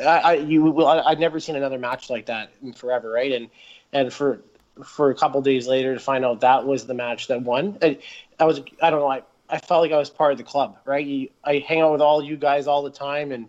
I, 0.00 0.18
I 0.18 0.32
you 0.34 0.62
will 0.62 0.86
I, 0.86 1.00
I've 1.00 1.18
never 1.20 1.40
seen 1.40 1.56
another 1.56 1.78
match 1.78 2.10
like 2.10 2.26
that 2.26 2.52
in 2.62 2.72
forever, 2.72 3.10
right? 3.10 3.32
And 3.32 3.48
and 3.92 4.12
for 4.12 4.40
for 4.84 5.10
a 5.10 5.14
couple 5.14 5.40
days 5.42 5.66
later 5.66 5.94
to 5.94 6.00
find 6.00 6.24
out 6.24 6.40
that 6.40 6.64
was 6.66 6.86
the 6.86 6.94
match 6.94 7.28
that 7.28 7.42
won, 7.42 7.78
I, 7.82 7.98
I 8.38 8.44
was 8.44 8.60
I 8.82 8.90
don't 8.90 9.00
know 9.00 9.08
I 9.08 9.22
I 9.48 9.58
felt 9.58 9.82
like 9.82 9.92
I 9.92 9.98
was 9.98 10.10
part 10.10 10.32
of 10.32 10.38
the 10.38 10.44
club, 10.44 10.78
right? 10.84 11.04
You, 11.04 11.28
I 11.42 11.58
hang 11.58 11.80
out 11.80 11.92
with 11.92 12.00
all 12.00 12.22
you 12.22 12.36
guys 12.36 12.66
all 12.66 12.82
the 12.82 12.90
time, 12.90 13.32
and 13.32 13.48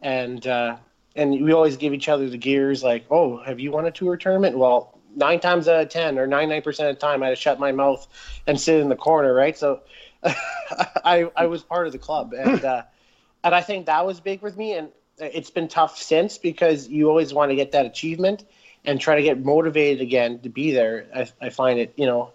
and 0.00 0.46
uh, 0.46 0.76
and 1.16 1.30
we 1.44 1.52
always 1.52 1.76
give 1.76 1.92
each 1.92 2.08
other 2.08 2.28
the 2.28 2.38
gears, 2.38 2.82
like, 2.82 3.06
oh, 3.10 3.38
have 3.42 3.60
you 3.60 3.70
won 3.70 3.86
a 3.86 3.90
tour 3.90 4.16
tournament? 4.16 4.56
Well, 4.56 4.98
nine 5.14 5.40
times 5.40 5.68
out 5.68 5.82
of 5.82 5.88
ten, 5.88 6.18
or 6.18 6.26
ninety 6.26 6.54
nine 6.54 6.62
percent 6.62 6.90
of 6.90 6.96
the 6.96 7.00
time, 7.00 7.22
I 7.22 7.26
had 7.26 7.36
to 7.36 7.40
shut 7.40 7.58
my 7.58 7.72
mouth 7.72 8.06
and 8.46 8.60
sit 8.60 8.80
in 8.80 8.88
the 8.88 8.96
corner, 8.96 9.34
right? 9.34 9.56
So 9.56 9.80
I 10.24 11.30
I 11.36 11.46
was 11.46 11.62
part 11.62 11.86
of 11.86 11.92
the 11.92 11.98
club, 11.98 12.32
and 12.32 12.64
uh, 12.64 12.82
and 13.42 13.54
I 13.54 13.60
think 13.60 13.86
that 13.86 14.06
was 14.06 14.20
big 14.20 14.42
with 14.42 14.56
me. 14.56 14.72
And 14.72 14.88
it's 15.18 15.50
been 15.50 15.68
tough 15.68 16.00
since 16.00 16.38
because 16.38 16.88
you 16.88 17.08
always 17.08 17.32
want 17.32 17.50
to 17.50 17.56
get 17.56 17.72
that 17.72 17.86
achievement 17.86 18.44
and 18.84 19.00
try 19.00 19.16
to 19.16 19.22
get 19.22 19.42
motivated 19.42 20.00
again 20.00 20.40
to 20.40 20.48
be 20.48 20.72
there. 20.72 21.06
I, 21.14 21.46
I 21.46 21.50
find 21.50 21.78
it, 21.78 21.94
you 21.96 22.06
know, 22.06 22.32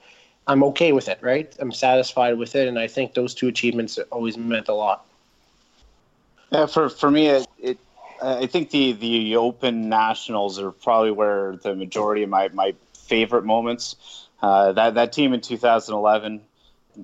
I'm 0.49 0.63
okay 0.63 0.93
with 0.93 1.07
it, 1.07 1.19
right? 1.21 1.55
I'm 1.59 1.71
satisfied 1.71 2.35
with 2.39 2.55
it, 2.55 2.67
and 2.67 2.79
I 2.79 2.88
think 2.88 3.13
those 3.13 3.35
two 3.35 3.47
achievements 3.47 3.99
always 4.12 4.35
meant 4.35 4.67
a 4.67 4.73
lot. 4.73 5.05
Yeah, 6.51 6.65
for 6.65 6.89
for 6.89 7.12
me, 7.12 7.27
it, 7.27 7.47
it 7.59 7.77
I 8.19 8.47
think 8.47 8.71
the 8.71 8.93
the 8.93 9.35
Open 9.35 9.89
Nationals 9.89 10.57
are 10.57 10.71
probably 10.71 11.12
where 11.12 11.57
the 11.57 11.75
majority 11.75 12.23
of 12.23 12.29
my 12.31 12.49
my 12.49 12.73
favorite 12.93 13.45
moments. 13.45 13.95
Uh, 14.41 14.71
that 14.71 14.95
that 14.95 15.13
team 15.13 15.33
in 15.33 15.41
2011, 15.41 16.41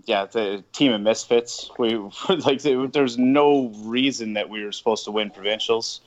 yeah, 0.05 0.25
the 0.25 0.63
team 0.73 0.91
of 0.93 1.01
misfits. 1.01 1.69
We 1.77 1.97
like 2.29 2.63
there's 2.63 3.19
no 3.19 3.71
reason 3.83 4.33
that 4.33 4.49
we 4.49 4.65
were 4.65 4.71
supposed 4.71 5.05
to 5.05 5.11
win 5.11 5.29
provincials. 5.29 6.01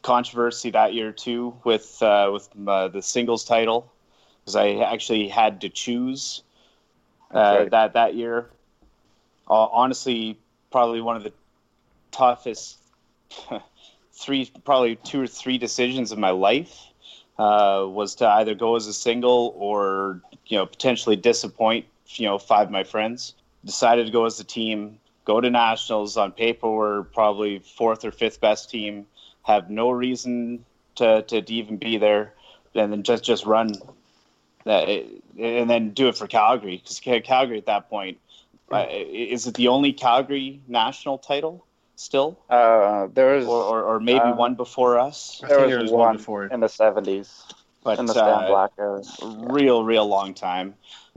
Controversy 0.00 0.70
that 0.70 0.94
year 0.94 1.12
too 1.12 1.54
with 1.64 2.02
uh, 2.02 2.30
with 2.32 2.48
uh, 2.66 2.88
the 2.88 3.02
singles 3.02 3.44
title 3.44 3.92
because 4.40 4.56
I 4.56 4.76
actually 4.76 5.28
had 5.28 5.60
to 5.60 5.68
choose 5.68 6.44
right. 7.32 7.70
that 7.70 7.92
that 7.94 8.14
year. 8.14 8.48
Uh, 9.48 9.66
honestly, 9.66 10.38
probably 10.70 11.00
one 11.00 11.16
of 11.16 11.22
the 11.22 11.32
toughest 12.10 12.78
three, 14.12 14.50
probably 14.64 14.96
two 14.96 15.22
or 15.22 15.26
three 15.26 15.58
decisions 15.58 16.12
of 16.12 16.18
my 16.18 16.30
life 16.30 16.88
uh, 17.38 17.86
was 17.88 18.16
to 18.16 18.28
either 18.28 18.54
go 18.54 18.76
as 18.76 18.86
a 18.86 18.92
single 18.92 19.54
or 19.56 20.20
you 20.46 20.58
know 20.58 20.66
potentially 20.66 21.16
disappoint 21.16 21.86
you 22.08 22.26
know 22.26 22.38
five 22.38 22.66
of 22.66 22.72
my 22.72 22.84
friends. 22.84 23.34
Decided 23.64 24.06
to 24.06 24.12
go 24.12 24.24
as 24.24 24.38
a 24.38 24.44
team, 24.44 24.98
go 25.24 25.40
to 25.40 25.50
nationals. 25.50 26.16
On 26.16 26.32
paper, 26.32 26.70
we're 26.70 27.02
probably 27.02 27.58
fourth 27.58 28.04
or 28.04 28.12
fifth 28.12 28.40
best 28.40 28.70
team. 28.70 29.06
Have 29.42 29.70
no 29.70 29.90
reason 29.90 30.64
to, 30.96 31.22
to 31.22 31.52
even 31.52 31.76
be 31.76 31.96
there, 31.96 32.34
and 32.74 32.92
then 32.92 33.02
just 33.02 33.24
just 33.24 33.44
run, 33.46 33.74
that, 34.68 34.88
and 35.38 35.68
then 35.68 35.90
do 35.90 36.08
it 36.08 36.16
for 36.16 36.26
Calgary 36.26 36.78
because 36.78 37.00
Calgary 37.00 37.58
at 37.58 37.66
that 37.66 37.90
point 37.90 38.18
uh, 38.70 38.86
is 38.88 39.46
it 39.46 39.54
the 39.54 39.68
only 39.68 39.92
Calgary 39.92 40.60
national 40.68 41.18
title? 41.18 41.64
still? 41.98 42.38
Uh, 42.48 43.08
there 43.12 43.36
was, 43.36 43.46
or, 43.46 43.64
or, 43.64 43.82
or 43.82 44.00
maybe 44.00 44.20
uh, 44.20 44.34
one 44.34 44.54
before 44.54 44.98
us. 44.98 45.42
There 45.46 45.60
was, 45.60 45.68
there 45.68 45.82
was, 45.82 45.90
one, 45.90 46.16
before 46.16 46.46
in 46.46 46.60
the 46.60 46.68
seventies, 46.68 47.42
but 47.82 47.98
in 47.98 48.06
the 48.06 48.12
Stan 48.12 48.44
uh, 48.44 48.46
Black 48.46 48.70
era. 48.78 49.02
Real, 49.22 49.84
real 49.84 50.06
long 50.06 50.34
time. 50.34 50.74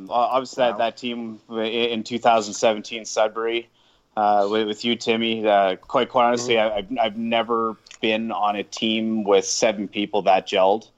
Obviously, 0.10 0.64
wow. 0.64 0.72
that, 0.72 0.78
that 0.80 0.98
team 0.98 1.40
in 1.50 2.04
2017 2.04 3.06
Sudbury. 3.06 3.70
Uh, 4.18 4.46
with, 4.52 4.68
with, 4.68 4.84
you, 4.84 4.98
Timmy. 4.98 5.48
Uh, 5.48 5.78
quite 5.78 6.10
quite 6.10 6.26
honestly, 6.26 6.56
mm-hmm. 6.56 6.98
I, 6.98 7.04
have 7.04 7.14
I've 7.14 7.18
never 7.18 7.78
been 8.02 8.32
on 8.32 8.58
a 8.58 8.64
team 8.64 9.24
with 9.24 9.46
seven 9.46 9.88
people 9.88 10.24
that 10.24 10.48
gelled. 10.48 10.90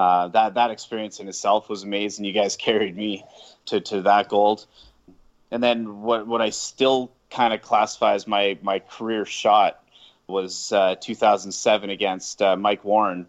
Uh, 0.00 0.28
that 0.28 0.54
that 0.54 0.70
experience 0.70 1.20
in 1.20 1.28
itself 1.28 1.68
was 1.68 1.82
amazing. 1.82 2.24
You 2.24 2.32
guys 2.32 2.56
carried 2.68 2.96
me 2.96 3.22
to, 3.66 3.82
to 3.82 4.00
that 4.02 4.30
gold. 4.30 4.64
And 5.50 5.62
then 5.62 6.00
what 6.00 6.26
what 6.26 6.40
I 6.40 6.48
still 6.50 7.10
kind 7.30 7.52
of 7.52 7.60
classify 7.60 8.14
as 8.14 8.26
my 8.26 8.56
my 8.62 8.78
career 8.78 9.26
shot 9.26 9.82
was 10.26 10.72
uh, 10.72 10.94
2007 10.94 11.90
against 11.90 12.40
uh, 12.40 12.56
Mike 12.56 12.82
Warren. 12.82 13.26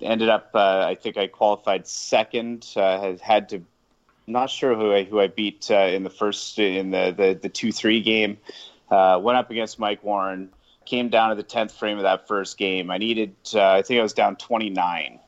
Ended 0.00 0.30
up, 0.30 0.50
uh, 0.54 0.86
I 0.86 0.94
think 0.94 1.18
I 1.18 1.26
qualified 1.26 1.86
second. 1.86 2.66
Uh, 2.76 3.16
had 3.20 3.50
to, 3.50 3.62
not 4.26 4.48
sure 4.48 4.74
who 4.74 4.94
I 4.94 5.04
who 5.04 5.20
I 5.20 5.26
beat 5.26 5.70
uh, 5.70 5.74
in 5.74 6.02
the 6.02 6.10
first 6.10 6.58
in 6.58 6.92
the 6.92 7.14
the, 7.14 7.38
the 7.42 7.50
two 7.50 7.72
three 7.72 8.00
game. 8.00 8.38
Went 8.90 9.36
up 9.36 9.50
against 9.50 9.78
Mike 9.78 10.02
Warren. 10.02 10.48
Came 10.86 11.10
down 11.10 11.28
to 11.28 11.34
the 11.34 11.42
tenth 11.42 11.72
frame 11.72 11.98
of 11.98 12.04
that 12.04 12.26
first 12.26 12.56
game. 12.56 12.90
I 12.90 12.96
needed, 12.96 13.34
I 13.54 13.82
think 13.82 13.98
I 13.98 14.02
was 14.02 14.12
down 14.14 14.36
29 14.36 15.18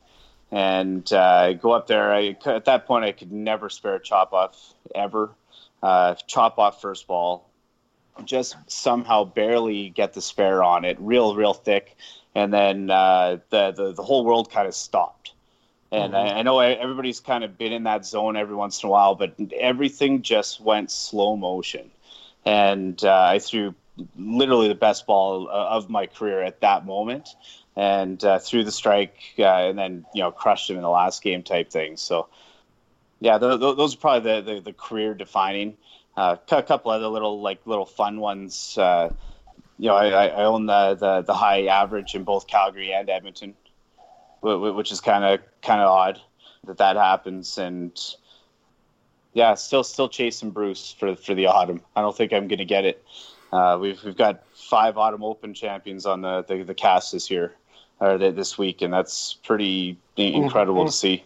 and 0.51 1.11
uh, 1.13 1.53
go 1.53 1.71
up 1.71 1.87
there. 1.87 2.13
I, 2.13 2.35
at 2.45 2.65
that 2.65 2.85
point, 2.85 3.05
I 3.05 3.11
could 3.11 3.31
never 3.31 3.69
spare 3.69 3.95
a 3.95 3.99
chop 3.99 4.33
off 4.33 4.73
ever. 4.95 5.31
Uh, 5.81 6.15
chop 6.27 6.57
off 6.59 6.81
first 6.81 7.07
ball, 7.07 7.49
just 8.25 8.57
somehow 8.67 9.23
barely 9.23 9.89
get 9.89 10.13
the 10.13 10.21
spare 10.21 10.61
on 10.61 10.83
it, 10.83 10.97
real, 10.99 11.35
real 11.35 11.53
thick, 11.53 11.95
and 12.35 12.53
then 12.53 12.89
uh, 12.89 13.37
the, 13.49 13.71
the 13.71 13.93
the 13.93 14.03
whole 14.03 14.25
world 14.25 14.51
kind 14.51 14.67
of 14.67 14.75
stopped. 14.75 15.31
And 15.91 16.13
mm-hmm. 16.13 16.35
I, 16.35 16.39
I, 16.39 16.41
know 16.43 16.59
everybody's 16.59 17.19
kind 17.19 17.43
of 17.43 17.57
been 17.57 17.71
in 17.71 17.83
that 17.83 18.05
zone 18.05 18.35
every 18.35 18.55
once 18.55 18.83
in 18.83 18.87
a 18.87 18.91
while, 18.91 19.15
but 19.15 19.33
everything 19.57 20.21
just 20.21 20.59
went 20.59 20.91
slow 20.91 21.37
motion, 21.37 21.89
and 22.45 23.01
uh, 23.03 23.23
I 23.23 23.39
threw 23.39 23.73
literally 24.17 24.67
the 24.67 24.75
best 24.75 25.07
ball 25.07 25.47
uh, 25.47 25.51
of 25.51 25.89
my 25.89 26.07
career 26.07 26.41
at 26.41 26.61
that 26.61 26.85
moment, 26.85 27.29
and 27.79 28.21
uh, 28.25 28.39
threw 28.39 28.65
the 28.65 28.73
strike, 28.73 29.15
uh, 29.39 29.43
and 29.43 29.79
then 29.79 30.05
you 30.13 30.21
know 30.21 30.31
crushed 30.31 30.69
him 30.69 30.75
in 30.75 30.81
the 30.81 30.89
last 30.89 31.23
game 31.23 31.43
type 31.43 31.71
thing. 31.71 31.97
So. 31.97 32.27
Yeah, 33.21 33.37
th- 33.37 33.59
th- 33.59 33.75
those 33.75 33.95
are 33.95 33.97
probably 33.97 34.31
the, 34.31 34.53
the, 34.53 34.61
the 34.61 34.71
career 34.73 35.13
defining 35.13 35.75
uh, 36.15 36.37
a 36.51 36.63
couple 36.63 36.91
other 36.91 37.07
little 37.07 37.41
like 37.41 37.59
little 37.65 37.85
fun 37.85 38.19
ones. 38.19 38.77
Uh, 38.77 39.13
you 39.77 39.87
know, 39.87 39.95
I, 39.95 40.27
I 40.27 40.43
own 40.43 40.65
the, 40.65 40.95
the, 40.95 41.21
the 41.21 41.33
high 41.33 41.65
average 41.65 42.15
in 42.15 42.23
both 42.23 42.47
Calgary 42.47 42.93
and 42.93 43.09
Edmonton, 43.09 43.55
which 44.41 44.91
is 44.91 44.99
kind 45.01 45.23
of 45.23 45.39
kind 45.61 45.81
of 45.81 45.87
odd 45.87 46.21
that 46.65 46.77
that 46.77 46.97
happens. 46.97 47.57
And 47.57 47.97
yeah, 49.33 49.53
still 49.55 49.83
still 49.83 50.09
chasing 50.09 50.51
Bruce 50.51 50.95
for 50.97 51.15
for 51.15 51.33
the 51.33 51.47
autumn. 51.47 51.81
I 51.95 52.01
don't 52.01 52.15
think 52.15 52.33
I'm 52.33 52.47
going 52.47 52.59
to 52.59 52.65
get 52.65 52.85
it. 52.85 53.03
Uh, 53.51 53.77
we've 53.81 54.03
we've 54.03 54.17
got 54.17 54.43
five 54.55 54.97
autumn 54.97 55.23
open 55.23 55.53
champions 55.53 56.05
on 56.05 56.21
the 56.21 56.43
the, 56.43 56.63
the 56.63 56.75
cast 56.75 57.13
this 57.13 57.31
year 57.31 57.55
or 57.99 58.17
this 58.17 58.57
week, 58.57 58.81
and 58.81 58.93
that's 58.93 59.33
pretty 59.43 59.97
incredible 60.15 60.85
to 60.85 60.91
see. 60.91 61.23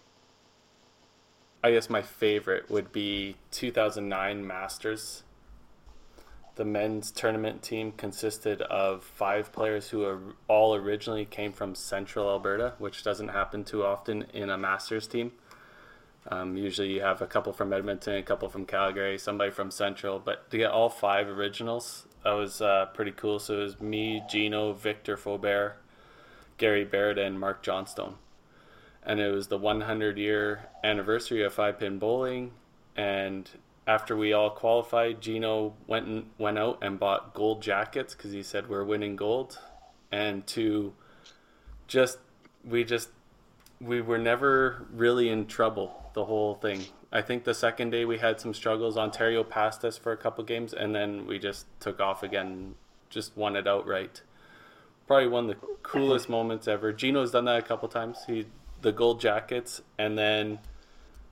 I 1.64 1.72
guess 1.72 1.90
my 1.90 2.02
favorite 2.02 2.70
would 2.70 2.92
be 2.92 3.38
2009 3.52 4.46
Masters. 4.46 5.24
The 6.56 6.66
men's 6.66 7.10
tournament 7.10 7.64
team 7.64 7.94
consisted 7.94 8.62
of 8.64 9.04
five 9.04 9.52
players 9.52 9.90
who 9.90 10.34
all 10.48 10.76
originally 10.76 11.26
came 11.26 11.54
from 11.54 11.74
central 11.74 12.30
Alberta, 12.30 12.74
which 12.80 13.04
doesn't 13.04 13.30
happen 13.30 13.64
too 13.64 13.84
often 13.86 14.26
in 14.34 14.50
a 14.50 14.58
Masters 14.58 15.08
team. 15.08 15.32
Um, 16.28 16.56
usually 16.56 16.94
you 16.94 17.02
have 17.02 17.22
a 17.22 17.28
couple 17.28 17.54
from 17.54 17.74
Edmonton, 17.74 18.16
a 18.16 18.24
couple 18.24 18.50
from 18.50 18.66
Calgary, 18.66 19.18
somebody 19.18 19.52
from 19.52 19.72
Central, 19.72 20.20
but 20.20 20.50
to 20.52 20.58
get 20.58 20.72
all 20.72 20.90
five 20.90 21.28
originals, 21.28 22.08
that 22.24 22.32
was 22.32 22.62
uh, 22.62 22.88
pretty 22.94 23.12
cool. 23.12 23.40
So 23.40 23.60
it 23.60 23.64
was 23.64 23.82
me, 23.82 24.24
Gino, 24.30 24.74
Victor 24.74 25.18
Faubert, 25.18 25.74
Gary 26.64 26.86
Barrett, 26.86 27.18
and 27.18 27.40
Mark 27.40 27.62
Johnstone 27.62 28.16
and 29.06 29.20
it 29.20 29.32
was 29.32 29.48
the 29.48 29.58
100 29.58 30.18
year 30.18 30.70
anniversary 30.84 31.44
of 31.44 31.54
five 31.54 31.80
pin 31.80 32.00
bowling. 32.00 32.52
And 32.96 33.50
after 33.86 34.16
we 34.16 34.34
all 34.34 34.50
qualified, 34.50 35.22
Gino 35.22 35.74
went 35.88 36.08
and 36.08 36.26
went 36.38 36.58
out 36.58 36.80
and 36.82 37.00
bought 37.00 37.34
gold 37.34 37.62
jackets 37.62 38.16
because 38.16 38.32
he 38.32 38.44
said 38.44 38.70
we're 38.70 38.84
winning 38.84 39.16
gold, 39.16 39.60
and 40.12 40.46
to 40.48 40.94
just 41.88 42.20
we 42.64 42.84
just 42.84 43.10
we 43.82 44.00
were 44.00 44.18
never 44.18 44.86
really 44.94 45.30
in 45.30 45.48
trouble 45.48 46.10
the 46.14 46.26
whole 46.26 46.56
thing. 46.56 46.86
I 47.12 47.22
think 47.22 47.44
the 47.44 47.54
second 47.54 47.90
day 47.90 48.06
we 48.06 48.20
had 48.20 48.40
some 48.40 48.54
struggles. 48.54 48.98
Ontario 48.98 49.44
passed 49.44 49.84
us 49.84 49.98
for 49.98 50.12
a 50.12 50.18
couple 50.18 50.44
games, 50.44 50.74
and 50.74 50.96
then 50.96 51.28
we 51.28 51.40
just 51.40 51.66
took 51.80 52.00
off 52.00 52.24
again, 52.24 52.76
just 53.10 53.36
won 53.36 53.56
it 53.56 53.68
outright. 53.68 54.22
Probably 55.08 55.28
one 55.28 55.50
of 55.50 55.60
the 55.60 55.68
coolest 55.84 56.30
moments 56.30 56.68
ever. 56.68 56.94
Gino's 56.94 57.32
done 57.32 57.46
that 57.46 57.60
a 57.60 57.62
couple 57.62 57.90
times. 57.90 58.20
He 58.26 58.46
the 58.84 58.92
gold 58.92 59.20
jackets, 59.20 59.82
and 59.98 60.18
then 60.18 60.60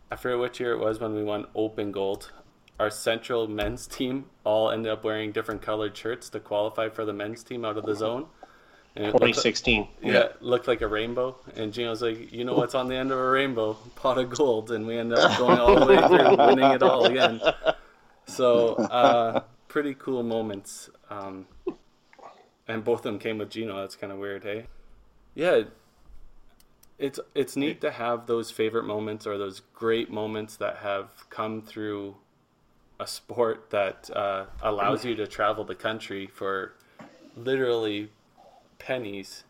I 0.09 0.15
forget 0.15 0.39
which 0.39 0.59
year 0.59 0.73
it 0.73 0.79
was 0.79 0.99
when 0.99 1.13
we 1.13 1.23
won 1.23 1.45
open 1.53 1.91
gold. 1.91 2.31
Our 2.79 2.89
central 2.89 3.47
men's 3.47 3.85
team 3.85 4.25
all 4.43 4.71
ended 4.71 4.91
up 4.91 5.03
wearing 5.03 5.31
different 5.31 5.61
colored 5.61 5.95
shirts 5.95 6.29
to 6.29 6.39
qualify 6.39 6.89
for 6.89 7.05
the 7.05 7.13
men's 7.13 7.43
team 7.43 7.63
out 7.63 7.77
of 7.77 7.85
the 7.85 7.95
zone. 7.95 8.25
And 8.95 9.13
2016. 9.13 9.79
Looked, 9.81 10.03
yeah, 10.03 10.19
it 10.19 10.41
looked 10.41 10.67
like 10.67 10.81
a 10.81 10.87
rainbow. 10.87 11.37
And 11.55 11.71
Gino's 11.71 12.01
like, 12.01 12.33
you 12.33 12.43
know 12.43 12.53
what's 12.53 12.75
on 12.75 12.87
the 12.87 12.95
end 12.95 13.11
of 13.11 13.19
a 13.19 13.29
rainbow? 13.29 13.73
Pot 13.95 14.17
of 14.17 14.31
gold. 14.31 14.71
And 14.71 14.85
we 14.87 14.97
ended 14.97 15.19
up 15.19 15.37
going 15.37 15.59
all 15.59 15.79
the 15.79 15.85
way 15.85 16.07
through, 16.07 16.37
winning 16.45 16.71
it 16.71 16.83
all 16.83 17.05
again. 17.05 17.39
So, 18.25 18.75
uh, 18.75 19.43
pretty 19.67 19.93
cool 19.93 20.23
moments. 20.23 20.89
Um, 21.09 21.45
and 22.71 22.83
both 22.83 22.99
of 22.99 23.03
them 23.03 23.19
came 23.19 23.37
with 23.37 23.49
Gino. 23.49 23.79
That's 23.79 23.95
kind 23.95 24.13
of 24.13 24.19
weird, 24.19 24.43
hey? 24.43 24.65
Yeah, 25.35 25.63
it's 26.97 27.19
it's 27.33 27.55
neat 27.55 27.81
to 27.81 27.91
have 27.91 28.27
those 28.27 28.51
favorite 28.51 28.85
moments 28.85 29.25
or 29.25 29.37
those 29.37 29.61
great 29.73 30.11
moments 30.11 30.55
that 30.57 30.77
have 30.77 31.29
come 31.29 31.61
through 31.61 32.15
a 32.99 33.07
sport 33.07 33.71
that 33.71 34.09
uh, 34.15 34.45
allows 34.61 35.03
you 35.03 35.15
to 35.15 35.25
travel 35.25 35.63
the 35.63 35.75
country 35.75 36.27
for 36.27 36.73
literally 37.35 38.09
pennies 38.77 39.43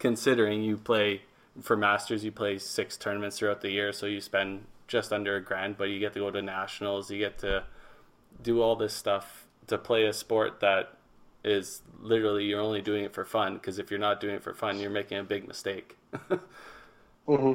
considering 0.00 0.62
you 0.62 0.76
play 0.76 1.22
for 1.60 1.76
masters 1.76 2.24
you 2.24 2.32
play 2.32 2.58
six 2.58 2.96
tournaments 2.96 3.38
throughout 3.38 3.60
the 3.60 3.70
year 3.70 3.92
so 3.92 4.06
you 4.06 4.20
spend 4.20 4.64
just 4.88 5.12
under 5.12 5.36
a 5.36 5.40
grand 5.40 5.76
but 5.76 5.84
you 5.84 6.00
get 6.00 6.12
to 6.12 6.18
go 6.18 6.30
to 6.30 6.42
nationals 6.42 7.10
you 7.10 7.18
get 7.18 7.38
to 7.38 7.62
do 8.42 8.60
all 8.60 8.74
this 8.74 8.92
stuff 8.92 9.46
to 9.68 9.78
play 9.78 10.04
a 10.04 10.12
sport 10.12 10.58
that 10.60 10.96
is 11.44 11.82
literally 12.00 12.44
you're 12.44 12.60
only 12.60 12.80
doing 12.82 13.04
it 13.04 13.12
for 13.14 13.24
fun 13.24 13.54
because 13.54 13.78
if 13.78 13.90
you're 13.90 14.00
not 14.00 14.20
doing 14.20 14.36
it 14.36 14.42
for 14.42 14.54
fun, 14.54 14.80
you're 14.80 14.90
making 14.90 15.18
a 15.18 15.24
big 15.24 15.46
mistake. 15.46 15.96
hmm 17.26 17.52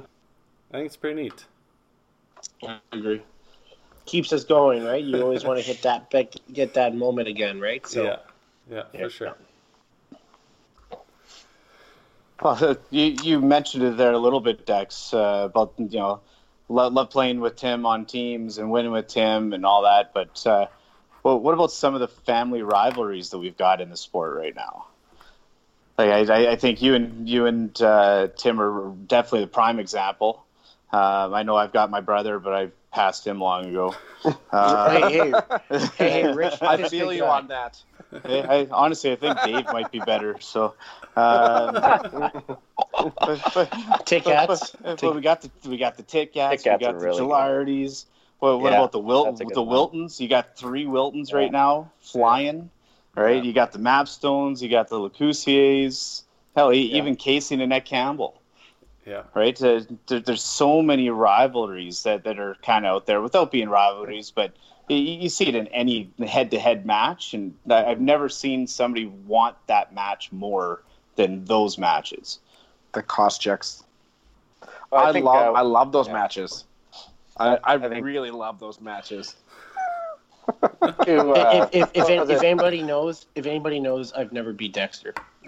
I 0.72 0.78
think 0.78 0.86
it's 0.86 0.98
pretty 0.98 1.24
neat. 1.24 1.46
I 2.64 2.80
agree. 2.92 3.24
Keeps 4.06 4.32
us 4.34 4.44
going, 4.44 4.84
right? 4.84 5.04
You 5.04 5.22
always 5.22 5.44
want 5.44 5.60
to 5.60 5.66
hit 5.66 5.82
that 5.84 6.10
back, 6.12 6.34
get 6.52 6.74
that 6.76 6.96
moment 6.96 7.28
again, 7.28 7.60
right? 7.60 7.86
So 7.86 8.04
yeah, 8.04 8.18
yeah, 8.70 8.84
Yeah. 8.94 9.04
for 9.04 9.10
sure. 9.10 9.36
Well, 12.42 12.78
you 12.90 13.16
you 13.24 13.42
mentioned 13.42 13.84
it 13.84 13.98
there 13.98 14.14
a 14.14 14.18
little 14.18 14.40
bit, 14.40 14.66
Dex, 14.66 15.14
uh, 15.14 15.48
about 15.50 15.74
you 15.78 16.00
know 16.00 16.22
love, 16.70 16.94
love 16.94 17.10
playing 17.10 17.40
with 17.40 17.56
Tim 17.58 17.86
on 17.86 18.06
teams 18.06 18.58
and 18.58 18.72
winning 18.72 18.92
with 18.92 19.08
Tim 19.08 19.54
and 19.54 19.66
all 19.66 19.84
that. 19.84 20.14
But 20.14 20.46
uh, 20.48 20.68
well, 21.24 21.40
what 21.40 21.54
about 21.54 21.72
some 21.72 21.94
of 21.94 22.00
the 22.00 22.08
family 22.08 22.62
rivalries 22.62 23.30
that 23.32 23.38
we've 23.40 23.58
got 23.58 23.82
in 23.82 23.90
the 23.90 23.98
sport 23.98 24.38
right 24.38 24.56
now? 24.56 24.86
Like 25.98 26.30
I, 26.30 26.34
I- 26.34 26.52
I 26.52 26.56
think 26.56 26.82
you 26.82 26.96
and 26.96 27.28
you 27.30 27.46
and 27.46 27.80
uh, 27.82 28.28
Tim 28.38 28.60
are 28.62 28.92
definitely 29.08 29.42
the 29.42 29.48
prime 29.48 29.80
example. 29.80 30.46
Um, 30.92 31.34
I 31.34 31.44
know 31.44 31.56
I've 31.56 31.74
got 31.74 31.92
my 31.92 32.02
brother, 32.02 32.40
but 32.40 32.54
I 32.54 32.70
passed 32.92 33.26
him 33.28 33.40
long 33.40 33.66
ago. 33.66 33.96
Uh, 34.52 35.08
hey, 35.08 35.32
hey, 35.32 35.34
hey, 35.70 36.10
hey, 36.24 36.34
Rich, 36.34 36.56
I 36.62 36.90
feel 36.90 37.14
you 37.14 37.22
that- 37.22 37.30
on 37.30 37.48
that. 37.48 37.82
I, 38.26 38.40
I, 38.42 38.68
honestly, 38.70 39.14
I 39.14 39.16
think 39.16 39.42
Dave 39.44 39.66
might 39.68 39.92
be 39.92 40.00
better. 40.00 40.38
So, 40.42 40.74
um, 41.16 41.74
but, 42.92 43.42
but, 43.54 44.06
Tic 44.06 44.26
but, 44.26 44.48
but, 44.84 45.00
but 45.00 45.16
we 45.16 45.22
got 45.22 45.42
the 45.42 45.70
we 45.70 45.78
got 45.78 45.96
the 45.96 46.04
Tit 46.04 46.34
Kats, 46.34 46.64
Tit 46.64 46.74
we 46.74 46.86
got 46.86 46.94
the 47.00 47.06
really 47.06 47.18
good. 47.20 47.28
Gilardi's. 48.40 48.42
What, 48.42 48.62
what 48.62 48.72
Yeah, 48.72 48.78
about 48.78 48.92
the 48.92 49.00
Wil- 49.00 49.26
that's 49.26 49.42
a 49.42 49.46
good 49.46 49.56
the 49.56 49.64
one. 49.64 49.76
Wiltons? 49.76 50.20
You 50.20 50.28
got 50.28 50.56
three 50.56 50.86
Wiltons 50.86 51.32
Yeah. 51.32 51.38
right 51.38 51.52
now 51.52 51.92
flying, 52.00 52.70
right? 53.16 53.38
Yeah. 53.38 53.42
You 53.44 53.54
got 53.54 53.72
the 53.72 53.80
Mapstones, 53.80 54.62
you 54.62 54.70
got 54.70 54.90
the 54.90 55.00
Lacusiers, 55.00 56.24
hell, 56.56 56.74
e- 56.74 56.78
Yeah. 56.92 56.98
even 56.98 57.16
Casey 57.16 57.56
and 57.56 57.62
Annette 57.62 57.86
Campbell, 57.86 58.42
Yeah, 59.06 59.24
right? 59.34 59.62
Uh, 59.62 59.82
there, 60.08 60.20
there's 60.20 60.44
so 60.44 60.82
many 60.82 61.10
rivalries 61.10 62.04
that, 62.04 62.24
that 62.24 62.40
are 62.40 62.56
kind 62.64 62.86
of 62.86 62.96
out 62.96 63.06
there 63.06 63.22
without 63.22 63.52
being 63.52 63.70
rivalries, 63.70 64.32
but 64.32 64.52
you, 64.88 64.98
you 64.98 65.30
see 65.30 65.48
it 65.48 65.56
in 65.56 65.68
any 65.68 66.12
head-to-head 66.26 66.86
match, 66.86 67.34
and 67.34 67.54
I- 67.70 67.86
I've 67.86 68.02
never 68.02 68.30
seen 68.30 68.68
somebody 68.68 69.06
want 69.06 69.56
that 69.68 69.94
match 69.94 70.32
more 70.32 70.84
than 71.16 71.46
those 71.46 71.78
matches. 71.78 72.40
The 72.94 73.04
Koschecs. 73.04 73.84
Well, 74.92 75.06
I, 75.06 75.12
think, 75.14 75.26
love 75.26 75.56
uh, 75.56 75.58
I 75.60 75.62
love 75.62 75.92
those 75.92 76.08
yeah. 76.08 76.14
matches. 76.14 76.66
I, 77.40 77.58
I, 77.64 77.78
think- 77.78 78.06
really 78.06 78.32
love 78.32 78.60
those 78.60 78.82
matches. 78.82 79.36
to, 80.48 80.66
uh, 80.82 81.70
if, 81.72 81.90
if, 81.96 82.10
if, 82.10 82.30
if 82.30 82.44
anybody 82.44 82.82
knows, 82.92 83.28
if 83.36 83.46
anybody 83.46 83.80
knows, 83.80 84.12
I've 84.14 84.32
never 84.32 84.54
beat 84.54 84.74
Dexter. 84.74 85.14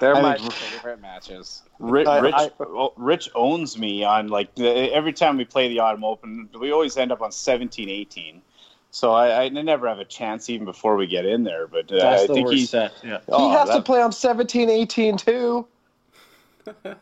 They're 0.00 0.16
I 0.16 0.20
my 0.22 0.36
think- 0.36 0.52
favorite 0.52 1.00
matches. 1.00 1.62
Rich, 1.78 2.06
I- 2.08 2.18
Rich, 2.18 2.34
I- 2.36 2.50
oh, 2.60 2.92
Rich 2.96 3.30
owns 3.34 3.78
me 3.78 4.04
on 4.04 4.28
like 4.28 4.58
every 4.58 5.12
time 5.12 5.36
we 5.36 5.44
play 5.44 5.68
the 5.68 5.78
Autumn 5.80 6.04
Open, 6.04 6.48
we 6.58 6.72
always 6.72 6.96
end 6.96 7.12
up 7.12 7.22
on 7.22 7.30
17 7.32 7.88
18. 7.88 8.42
So 8.90 9.12
I, 9.12 9.44
I 9.44 9.48
never 9.48 9.88
have 9.88 9.98
a 9.98 10.04
chance 10.04 10.48
even 10.48 10.64
before 10.64 10.94
we 10.96 11.06
get 11.08 11.26
in 11.26 11.42
there. 11.42 11.66
But 11.66 11.90
uh, 11.90 11.98
That's 11.98 12.22
I 12.22 12.26
the 12.28 12.34
think 12.34 12.46
worst 12.46 12.58
he, 12.58 12.66
set. 12.66 12.92
Yeah. 13.02 13.18
oh, 13.28 13.48
he 13.48 13.54
has 13.56 13.68
to 13.70 13.82
play 13.82 14.00
on 14.00 14.12
17, 14.12 14.70
18 14.70 15.16
too. 15.16 15.66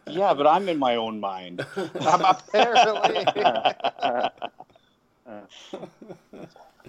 Yeah, 0.08 0.34
but 0.34 0.46
I'm 0.46 0.68
in 0.68 0.78
my 0.78 0.96
own 0.96 1.20
mind. 1.20 1.64
Apparently. 1.94 3.26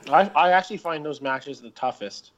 I, 0.10 0.30
I 0.36 0.52
actually 0.52 0.78
find 0.78 1.06
those 1.06 1.22
matches 1.22 1.62
the 1.62 1.70
toughest, 1.72 2.32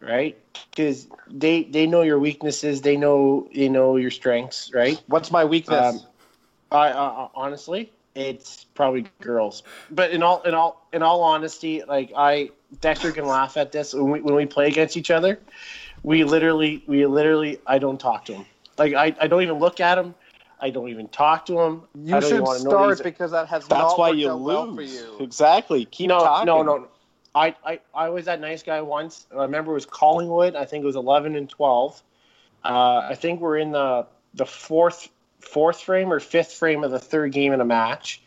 right? 0.00 0.36
Because 0.70 1.08
they 1.30 1.64
they 1.64 1.86
know 1.86 2.02
your 2.02 2.18
weaknesses, 2.18 2.82
they 2.82 2.96
know 2.96 3.48
they 3.54 3.68
know 3.68 3.96
your 3.96 4.10
strengths, 4.10 4.70
right? 4.74 5.02
What's 5.06 5.30
my 5.30 5.44
weakness? 5.44 6.04
Um, 6.04 6.10
I 6.70 6.88
uh, 6.90 7.28
honestly, 7.34 7.92
it's 8.14 8.64
probably 8.74 9.06
girls. 9.20 9.62
But 9.90 10.10
in 10.10 10.22
all 10.22 10.42
in 10.42 10.54
all 10.54 10.86
in 10.92 11.02
all 11.02 11.22
honesty, 11.22 11.82
like 11.84 12.12
I 12.16 12.50
Dexter 12.80 13.12
can 13.12 13.26
laugh 13.26 13.56
at 13.56 13.72
this 13.72 13.94
when 13.94 14.10
we 14.10 14.20
when 14.20 14.34
we 14.34 14.46
play 14.46 14.66
against 14.66 14.96
each 14.96 15.10
other. 15.10 15.38
We 16.02 16.24
literally 16.24 16.84
we 16.86 17.06
literally 17.06 17.58
I 17.66 17.78
don't 17.78 17.98
talk 17.98 18.24
to 18.26 18.34
him. 18.34 18.46
Like 18.78 18.94
I, 18.94 19.14
I 19.20 19.26
don't 19.26 19.42
even 19.42 19.58
look 19.58 19.80
at 19.80 19.98
him. 19.98 20.14
I 20.60 20.70
don't 20.70 20.88
even 20.88 21.08
talk 21.08 21.46
to 21.46 21.60
him. 21.60 21.82
I 21.94 22.16
you 22.16 22.20
should 22.20 22.46
start 22.46 23.02
because 23.02 23.30
that 23.30 23.48
has 23.48 23.66
That's 23.66 23.80
not 23.80 23.98
why 23.98 24.10
you 24.10 24.32
lose. 24.32 24.44
well 24.44 24.74
for 24.74 24.82
you. 24.82 25.16
Exactly. 25.20 25.84
Keep 25.84 26.08
no, 26.08 26.18
talking. 26.18 26.46
No, 26.46 26.62
no, 26.62 26.88
I, 27.34 27.54
I, 27.64 27.80
I 27.94 28.08
was 28.08 28.24
that 28.24 28.40
nice 28.40 28.62
guy 28.62 28.80
once. 28.80 29.26
I 29.32 29.42
remember 29.42 29.72
it 29.72 29.74
was 29.74 29.86
Collingwood. 29.86 30.56
I 30.56 30.64
think 30.64 30.82
it 30.82 30.86
was 30.86 30.96
eleven 30.96 31.36
and 31.36 31.48
twelve. 31.48 32.02
Uh, 32.64 33.06
I 33.10 33.14
think 33.14 33.40
we're 33.40 33.58
in 33.58 33.72
the 33.72 34.06
the 34.34 34.46
fourth 34.46 35.08
fourth 35.40 35.80
frame 35.80 36.12
or 36.12 36.20
fifth 36.20 36.52
frame 36.54 36.82
of 36.84 36.90
the 36.90 36.98
third 36.98 37.32
game 37.32 37.52
in 37.52 37.60
a 37.60 37.64
match, 37.64 38.20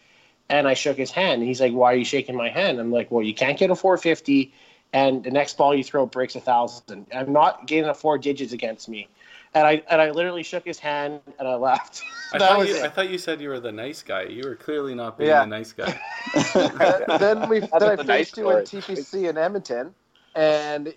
and 0.50 0.68
I 0.68 0.74
shook 0.74 0.98
his 0.98 1.12
hand. 1.12 1.44
He's 1.44 1.60
like, 1.60 1.74
"Why 1.74 1.94
are 1.94 1.98
you 1.98 2.06
shaking 2.06 2.36
my 2.36 2.50
hand?" 2.50 2.80
I'm 2.80 2.92
like, 2.92 3.12
"Well, 3.12 3.24
you 3.24 3.34
can't 3.34 3.58
get 3.58 3.70
a 3.70 3.76
450, 3.76 4.54
and 4.94 5.24
the 5.24 5.32
next 5.32 5.58
ball 5.58 5.76
you 5.76 5.84
throw 5.84 6.06
breaks 6.06 6.36
a 6.36 6.40
thousand. 6.40 7.08
I'm 7.14 7.34
not 7.34 7.68
getting 7.68 7.90
a 7.90 7.94
four 7.94 8.18
digits 8.18 8.54
against 8.54 8.88
me." 8.88 9.10
And 9.54 9.68
I 9.68 9.84
and 9.90 10.02
I 10.02 10.12
literally 10.12 10.44
shook 10.44 10.66
his 10.66 10.80
hand 10.80 11.20
and 11.40 11.48
I 11.48 11.56
laughed. 11.56 12.04
I 12.34 12.40
thought 12.40 12.60
was 12.60 12.70
you, 12.70 12.76
it. 12.76 12.84
I 12.84 12.90
thought 12.90 13.10
you 13.10 13.18
said 13.18 13.42
you 13.42 13.50
were 13.50 13.60
the 13.60 13.72
nice 13.72 14.02
guy. 14.02 14.24
You 14.24 14.44
were 14.44 14.56
clearly 14.56 14.96
not 14.96 15.18
being 15.18 15.30
Yeah. 15.30 15.42
the 15.42 15.48
nice 15.48 15.74
guy. 15.74 16.00
Then 17.20 17.50
we 17.50 17.60
That's 17.60 17.72
then 17.72 17.84
I 17.84 17.92
a 17.94 18.04
nice 18.04 18.08
faced 18.08 18.38
you 18.38 18.50
in. 18.52 18.58
TPC 18.64 19.30
in 19.30 19.38
Edmonton, 19.38 19.94
and 20.36 20.94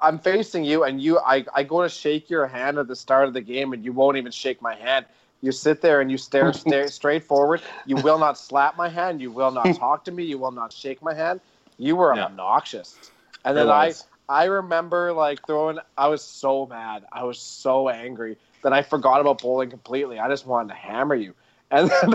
I'm 0.00 0.18
facing 0.18 0.64
you, 0.64 0.84
and 0.84 1.00
you 1.00 1.18
I, 1.20 1.44
I 1.54 1.62
go 1.62 1.82
to 1.82 1.88
shake 1.88 2.28
your 2.30 2.46
hand 2.46 2.78
at 2.78 2.88
the 2.88 2.96
start 2.96 3.28
of 3.28 3.34
the 3.34 3.40
game, 3.40 3.72
and 3.72 3.84
you 3.84 3.92
won't 3.92 4.16
even 4.16 4.32
shake 4.32 4.60
my 4.60 4.74
hand. 4.74 5.06
You 5.42 5.52
sit 5.52 5.80
there 5.80 6.00
and 6.02 6.10
you 6.10 6.18
stare, 6.18 6.52
stare 6.54 6.88
straight 6.88 7.24
forward. 7.24 7.62
You 7.86 7.96
will 7.96 8.18
not 8.18 8.36
slap 8.38 8.76
my 8.76 8.88
hand. 8.88 9.20
You 9.20 9.30
will 9.30 9.50
not 9.50 9.72
talk 9.74 10.04
to 10.04 10.12
me. 10.12 10.24
You 10.24 10.38
will 10.38 10.50
not 10.50 10.72
shake 10.72 11.02
my 11.02 11.14
hand. 11.14 11.40
You 11.78 11.96
were 11.96 12.14
Yeah. 12.14 12.24
obnoxious. 12.26 12.96
And 13.44 13.56
then 13.56 13.70
I 13.70 13.86
was. 13.86 14.04
I 14.30 14.44
remember 14.44 15.12
like 15.12 15.44
throwing. 15.44 15.78
I 15.98 16.06
was 16.06 16.22
so 16.22 16.64
mad. 16.66 17.04
I 17.12 17.24
was 17.24 17.38
so 17.40 17.88
angry 17.88 18.36
that 18.62 18.72
I 18.72 18.80
forgot 18.82 19.20
about 19.20 19.42
bowling 19.42 19.70
completely. 19.70 20.20
I 20.20 20.28
just 20.28 20.46
wanted 20.46 20.68
to 20.68 20.74
hammer 20.74 21.16
you. 21.16 21.34
And 21.72 21.88
then, 21.88 22.14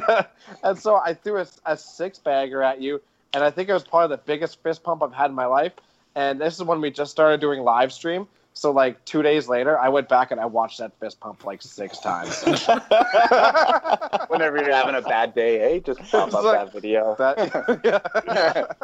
and 0.66 0.78
so 0.78 0.96
I 0.98 1.14
threw 1.14 1.38
a, 1.40 1.48
a 1.66 1.78
six 1.78 2.20
bagger 2.20 2.62
at 2.62 2.82
you, 2.82 3.02
and 3.34 3.42
I 3.42 3.50
think 3.50 3.70
it 3.70 3.74
was 3.74 3.86
probably 3.86 4.14
the 4.18 4.22
biggest 4.26 4.62
fist 4.62 4.84
pump 4.84 5.02
I've 5.02 5.14
had 5.14 5.30
in 5.30 5.34
my 5.36 5.46
life. 5.46 5.72
And 6.16 6.42
this 6.42 6.56
is 6.56 6.64
when 6.64 6.82
we 6.82 6.92
just 6.92 7.10
started 7.12 7.40
doing 7.40 7.62
live 7.64 7.94
stream. 7.94 8.28
So 8.54 8.72
like 8.72 9.04
two 9.06 9.22
days 9.22 9.48
later, 9.48 9.80
I 9.80 9.88
went 9.88 10.10
back 10.10 10.32
and 10.32 10.42
I 10.42 10.46
watched 10.46 10.80
that 10.80 10.92
fist 11.00 11.22
pump 11.22 11.46
like 11.46 11.62
six 11.62 12.00
times. 12.00 12.44
Whenever 14.28 14.58
you're 14.58 14.74
having 14.74 14.96
a 14.96 15.02
bad 15.02 15.34
day, 15.34 15.58
hey, 15.60 15.80
just 15.80 16.00
pop 16.12 16.28
It's 16.28 16.36
up 16.36 16.44
like- 16.44 16.60
that 16.66 16.74
video. 16.74 17.16
that, 17.18 18.76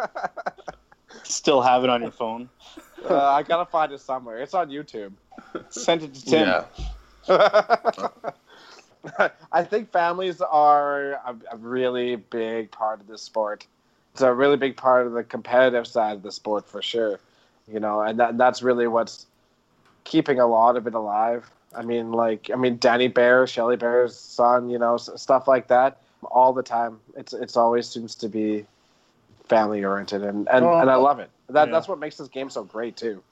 Still 1.23 1.61
have 1.61 1.83
it 1.83 1.89
on 1.89 2.01
your 2.01 2.11
phone. 2.11 2.49
Uh, 3.09 3.25
I 3.29 3.43
gotta 3.43 3.65
find 3.65 3.91
it 3.91 3.99
somewhere. 4.01 4.39
It's 4.39 4.53
on 4.53 4.69
YouTube. 4.69 5.11
Send 5.69 6.03
it 6.03 6.13
to 6.13 6.25
Tim. 6.25 6.63
Yeah. 7.27 8.07
I 9.51 9.63
think 9.63 9.91
families 9.91 10.41
are 10.41 11.13
a, 11.13 11.35
a 11.51 11.57
really 11.57 12.15
big 12.15 12.71
part 12.71 12.99
of 12.99 13.07
this 13.07 13.21
sport. 13.21 13.65
It's 14.13 14.21
a 14.21 14.33
really 14.33 14.57
big 14.57 14.77
part 14.77 15.07
of 15.07 15.13
the 15.13 15.23
competitive 15.23 15.87
side 15.87 16.13
of 16.17 16.23
the 16.23 16.31
sport 16.31 16.67
for 16.67 16.81
sure. 16.81 17.19
You 17.71 17.79
know, 17.79 18.01
and 18.01 18.19
that, 18.19 18.37
that's 18.37 18.61
really 18.61 18.87
what's 18.87 19.25
keeping 20.03 20.39
a 20.39 20.47
lot 20.47 20.75
of 20.77 20.87
it 20.87 20.93
alive. 20.93 21.49
I 21.73 21.83
mean, 21.83 22.11
like, 22.11 22.49
I 22.53 22.57
mean, 22.57 22.77
Danny 22.77 23.07
Bear, 23.07 23.47
Shelly 23.47 23.77
Bear's 23.77 24.17
son, 24.17 24.69
you 24.69 24.77
know, 24.77 24.95
s- 24.95 25.09
stuff 25.15 25.47
like 25.47 25.67
that. 25.67 25.97
All 26.23 26.53
the 26.53 26.63
time, 26.63 26.99
it's 27.15 27.33
it's 27.33 27.55
always 27.57 27.89
seems 27.89 28.13
to 28.15 28.27
be 28.29 28.65
family 29.47 29.83
oriented, 29.83 30.21
and 30.23 30.47
and, 30.49 30.65
Oh, 30.65 30.77
and 30.77 30.91
I 30.91 30.95
love 30.95 31.19
it. 31.19 31.29
That 31.51 31.67
yeah. 31.67 31.71
that's 31.71 31.87
what 31.87 31.99
makes 31.99 32.17
this 32.17 32.27
game 32.27 32.49
so 32.49 32.63
great 32.63 32.95
too. 32.97 33.23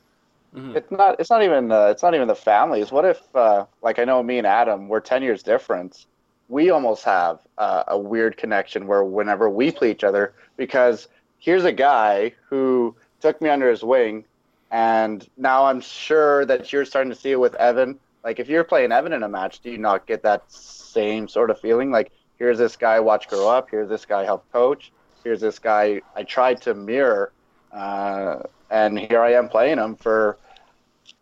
Mhm. 0.55 0.75
It's 0.75 0.91
not. 0.91 1.19
It's 1.19 1.29
not 1.29 1.43
even. 1.43 1.71
Uh, 1.71 1.87
it's 1.87 2.01
not 2.01 2.15
even 2.15 2.27
the 2.27 2.35
families. 2.35 2.91
What 2.91 3.05
if, 3.05 3.21
uh, 3.35 3.65
like, 3.81 3.99
I 3.99 4.03
know 4.03 4.23
me 4.23 4.37
and 4.39 4.47
Adam, 4.47 4.87
we're 4.87 4.99
ten 4.99 5.21
years 5.21 5.43
difference. 5.43 6.07
We 6.47 6.71
almost 6.71 7.03
have 7.03 7.39
uh, 7.57 7.83
a 7.87 7.97
weird 7.97 8.35
connection 8.37 8.87
where 8.87 9.03
whenever 9.03 9.49
we 9.49 9.71
play 9.71 9.91
each 9.91 10.03
other, 10.03 10.33
because 10.57 11.07
here's 11.37 11.65
a 11.65 11.71
guy 11.71 12.33
who 12.49 12.95
took 13.21 13.39
me 13.41 13.49
under 13.49 13.69
his 13.69 13.83
wing, 13.83 14.25
and 14.71 15.27
now 15.37 15.65
I'm 15.65 15.81
sure 15.81 16.45
that 16.45 16.73
you're 16.73 16.85
starting 16.85 17.11
to 17.11 17.19
see 17.19 17.31
it 17.31 17.39
with 17.39 17.53
Evan. 17.55 17.99
Like, 18.23 18.39
if 18.39 18.49
you're 18.49 18.63
playing 18.63 18.91
Evan 18.91 19.13
in 19.13 19.21
a 19.21 19.29
match, 19.29 19.59
do 19.59 19.69
you 19.69 19.77
not 19.77 20.07
get 20.07 20.23
that 20.23 20.51
same 20.51 21.27
sort 21.27 21.51
of 21.51 21.59
feeling? 21.59 21.91
Like, 21.91 22.11
here's 22.39 22.57
this 22.57 22.75
guy 22.75 22.95
I 22.95 22.99
watch 22.99 23.27
grow 23.27 23.47
up. 23.47 23.69
Here's 23.69 23.87
this 23.87 24.05
guy 24.05 24.23
help 24.23 24.51
coach. 24.51 24.91
Here's 25.23 25.41
this 25.41 25.59
guy 25.59 26.01
I 26.15 26.23
tried 26.23 26.61
to 26.63 26.73
mirror. 26.73 27.31
Uh, 27.71 28.43
and 28.69 28.97
here 28.97 29.21
I 29.21 29.33
am 29.33 29.49
playing 29.49 29.77
them 29.77 29.95
for 29.95 30.37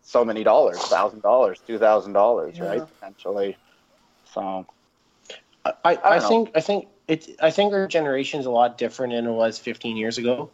so 0.02 0.24
many 0.24 0.44
dollars, 0.44 0.78
thousand 0.78 1.22
dollars, 1.22 1.60
two 1.66 1.78
thousand 1.78 2.12
dollars, 2.12 2.60
right? 2.60 2.82
Potentially. 2.94 3.56
So 4.32 4.66
I, 5.64 5.72
I, 5.84 5.94
don't 5.94 6.06
I 6.06 6.20
think 6.20 6.50
I 6.54 6.60
think 6.60 6.88
it 7.06 7.36
I 7.42 7.50
think 7.50 7.72
our 7.72 7.86
generation 7.86 8.40
is 8.40 8.46
a 8.46 8.50
lot 8.50 8.78
different 8.78 9.12
than 9.12 9.26
it 9.26 9.32
was 9.32 9.58
15 9.58 9.96
years 9.96 10.18
ago, 10.18 10.50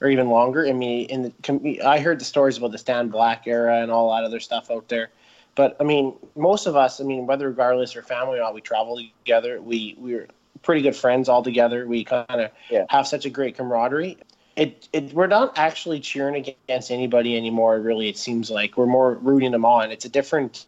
or 0.00 0.08
even 0.08 0.28
longer. 0.28 0.66
I 0.66 0.72
mean, 0.72 1.06
in 1.06 1.22
the 1.22 1.82
I 1.82 2.00
heard 2.00 2.18
the 2.20 2.24
stories 2.24 2.58
about 2.58 2.72
the 2.72 2.78
Stan 2.78 3.08
Black 3.08 3.46
era 3.46 3.82
and 3.82 3.90
all 3.90 4.14
that 4.14 4.24
other 4.24 4.40
stuff 4.40 4.70
out 4.70 4.88
there. 4.88 5.10
But 5.54 5.76
I 5.80 5.84
mean, 5.84 6.14
most 6.34 6.66
of 6.66 6.76
us, 6.76 7.00
I 7.00 7.04
mean, 7.04 7.26
whether 7.26 7.48
regardless 7.48 7.94
or 7.94 8.02
family 8.02 8.38
or 8.38 8.42
not, 8.42 8.54
we 8.54 8.60
travel 8.62 9.00
together. 9.24 9.60
We 9.60 9.94
we're 9.98 10.28
pretty 10.62 10.82
good 10.82 10.96
friends 10.96 11.28
all 11.28 11.42
together. 11.42 11.86
We 11.86 12.04
kind 12.04 12.26
of 12.28 12.50
Yeah. 12.70 12.86
have 12.88 13.06
such 13.06 13.26
a 13.26 13.30
great 13.30 13.56
camaraderie. 13.56 14.16
It, 14.56 14.88
it 14.92 15.12
we're 15.14 15.26
not 15.28 15.56
actually 15.56 16.00
cheering 16.00 16.36
against 16.68 16.90
anybody 16.90 17.36
anymore. 17.36 17.80
Really, 17.80 18.08
it 18.08 18.18
seems 18.18 18.50
like 18.50 18.76
we're 18.76 18.86
more 18.86 19.14
rooting 19.14 19.50
them 19.52 19.64
on. 19.64 19.90
It's 19.90 20.04
a 20.04 20.08
different, 20.10 20.66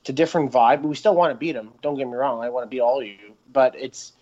it's 0.00 0.10
a 0.10 0.12
different 0.12 0.52
vibe. 0.52 0.82
But 0.82 0.88
we 0.88 0.94
still 0.94 1.14
want 1.14 1.32
to 1.32 1.34
beat 1.36 1.52
them. 1.52 1.72
Don't 1.82 1.96
get 1.96 2.06
me 2.06 2.14
wrong. 2.14 2.40
I 2.42 2.48
want 2.50 2.64
to 2.64 2.68
beat 2.68 2.80
all 2.80 3.00
of 3.00 3.06
you. 3.06 3.16
But 3.52 3.74
it's 3.76 4.12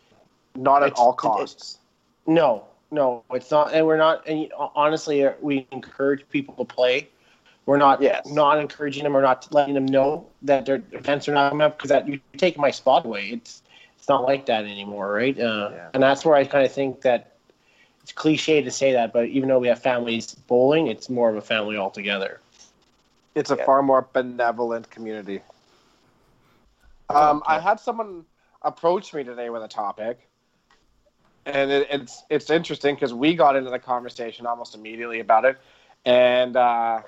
Not 0.57 0.83
at 0.83 0.89
It's- 0.89 1.01
all 1.01 1.13
costs. 1.13 1.79
no, 2.27 2.65
no, 2.93 3.25
it's 3.33 3.51
not, 3.51 3.75
and 3.75 3.85
we're 3.87 3.97
not. 3.97 4.27
And 4.29 4.51
honestly, 4.77 5.27
uh, 5.27 5.33
we 5.41 5.67
encourage 5.73 6.27
people 6.31 6.55
to 6.55 6.65
play. 6.65 7.09
We're 7.67 7.77
not 7.79 8.01
Yes. 8.01 8.27
not 8.31 8.59
encouraging 8.59 9.03
them 9.05 9.17
or 9.17 9.23
not 9.23 9.49
letting 9.53 9.75
them 9.75 9.87
know 9.87 10.27
that 10.43 10.65
their 10.67 10.83
events 10.93 11.29
are 11.29 11.33
not 11.35 11.49
coming 11.51 11.65
up 11.67 11.77
because 11.77 11.89
that 11.91 12.07
you're 12.07 12.21
taking 12.37 12.61
my 12.61 12.71
spot 12.71 13.05
away. 13.05 13.31
It's 13.33 13.63
it's 13.99 14.09
not 14.09 14.23
like 14.25 14.47
that 14.47 14.65
anymore, 14.67 15.13
right? 15.13 15.39
Uh, 15.39 15.71
Yeah. 15.73 15.89
And 15.95 16.03
that's 16.03 16.25
where 16.27 16.37
I 16.37 16.45
kind 16.45 16.65
of 16.65 16.71
think 16.73 17.01
that 17.01 17.34
it's 18.05 18.13
cliche 18.13 18.63
to 18.63 18.71
say 18.71 18.93
that, 18.93 19.13
but 19.13 19.29
even 19.29 19.49
though 19.51 19.61
we 19.61 19.69
have 19.69 19.83
families 19.83 20.35
bowling, 20.35 20.89
it's 20.89 21.11
more 21.11 21.31
of 21.31 21.37
a 21.37 21.43
family 21.43 21.77
altogether. 21.77 22.41
It's 23.35 23.51
a 23.51 23.57
Yeah. 23.57 23.67
far 23.67 23.83
more 23.83 24.09
benevolent 24.13 24.91
community. 24.91 25.43
Um, 27.11 27.43
I 27.47 27.59
had 27.61 27.81
someone 27.81 28.27
approach 28.63 29.15
me 29.15 29.25
today 29.25 29.51
with 29.51 29.63
a 29.63 29.69
topic, 29.69 30.29
and 31.47 31.71
it, 31.71 31.89
it's 31.91 32.25
it's 32.31 32.51
interesting 32.51 32.95
because 32.95 33.15
we 33.15 33.35
got 33.35 33.57
into 33.57 33.71
the 33.71 33.79
conversation 33.79 34.47
almost 34.47 34.75
immediately 34.75 35.21
about 35.21 35.45
it, 35.45 35.59
and 36.05 36.57
uh, 36.57 37.03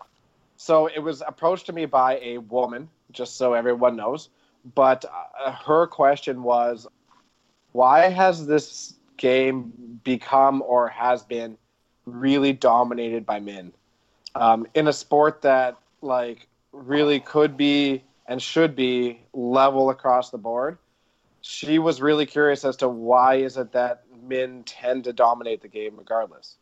so 0.57 0.87
it 0.87 1.01
was 1.01 1.23
approached 1.27 1.67
to 1.67 1.73
me 1.73 1.87
by 1.87 2.19
a 2.21 2.39
woman, 2.39 2.89
just 3.13 3.37
so 3.37 3.55
everyone 3.55 3.97
knows. 3.97 4.31
But 4.75 5.05
uh, 5.05 5.53
her 5.53 5.87
question 5.87 6.43
was, 6.43 6.87
why 7.73 8.09
has 8.09 8.47
this 8.47 8.96
game 9.17 10.01
become 10.05 10.63
or 10.63 10.89
has 10.89 11.23
been 11.23 11.57
really 12.05 12.53
dominated 12.53 13.27
by 13.27 13.41
men 13.41 13.73
um, 14.35 14.67
in 14.75 14.89
a 14.89 14.93
sport 14.93 15.43
that 15.43 15.77
like 16.03 16.47
really 16.73 17.21
could 17.21 17.57
be 17.57 18.05
and 18.27 18.41
should 18.41 18.77
be 18.77 19.21
level 19.33 19.91
across 19.91 20.31
the 20.31 20.39
board? 20.39 20.79
She 21.41 21.79
was 21.79 22.01
really 22.01 22.27
curious 22.27 22.65
as 22.65 22.77
to 22.77 22.89
why 22.89 23.37
is 23.37 23.57
it 23.57 23.73
that 23.73 24.05
men 24.23 24.65
tend 24.65 25.05
to 25.05 25.13
dominate 25.13 25.63
the 25.63 25.69
game 25.69 25.95
regardless. 25.97 26.57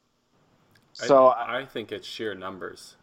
So 0.93 1.29
I, 1.29 1.61
I 1.61 1.67
think 1.67 1.91
it's 1.91 2.07
sheer 2.07 2.35
numbers. 2.35 2.97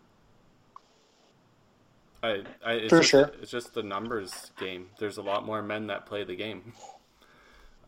I, 2.23 2.43
I 2.63 2.73
it's 2.73 2.89
For 2.89 2.99
just, 2.99 3.09
sure. 3.09 3.31
It's 3.41 3.51
just 3.51 3.73
the 3.73 3.83
numbers 3.83 4.51
game. 4.59 4.87
There's 4.99 5.17
a 5.17 5.21
lot 5.21 5.45
more 5.45 5.61
men 5.61 5.87
that 5.87 6.05
play 6.05 6.23
the 6.23 6.35
game. 6.35 6.73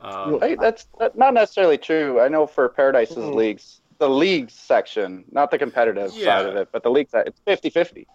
Um, 0.01 0.39
Hey, 0.39 0.55
that's 0.55 0.87
that's 0.99 1.15
not 1.17 1.33
necessarily 1.33 1.77
true. 1.77 2.19
I 2.19 2.27
know 2.27 2.45
for 2.45 2.67
Paradise's 2.69 3.17
Mhm. 3.17 3.35
leagues, 3.35 3.81
the 3.99 4.09
leagues 4.09 4.53
section, 4.53 5.23
not 5.31 5.51
the 5.51 5.57
competitive 5.57 6.11
Yeah. 6.13 6.25
side 6.25 6.45
of 6.47 6.55
it, 6.55 6.69
but 6.71 6.83
the 6.83 6.91
league 6.91 7.09
side, 7.09 7.27
it's 7.27 7.39
50-50. 7.45 8.07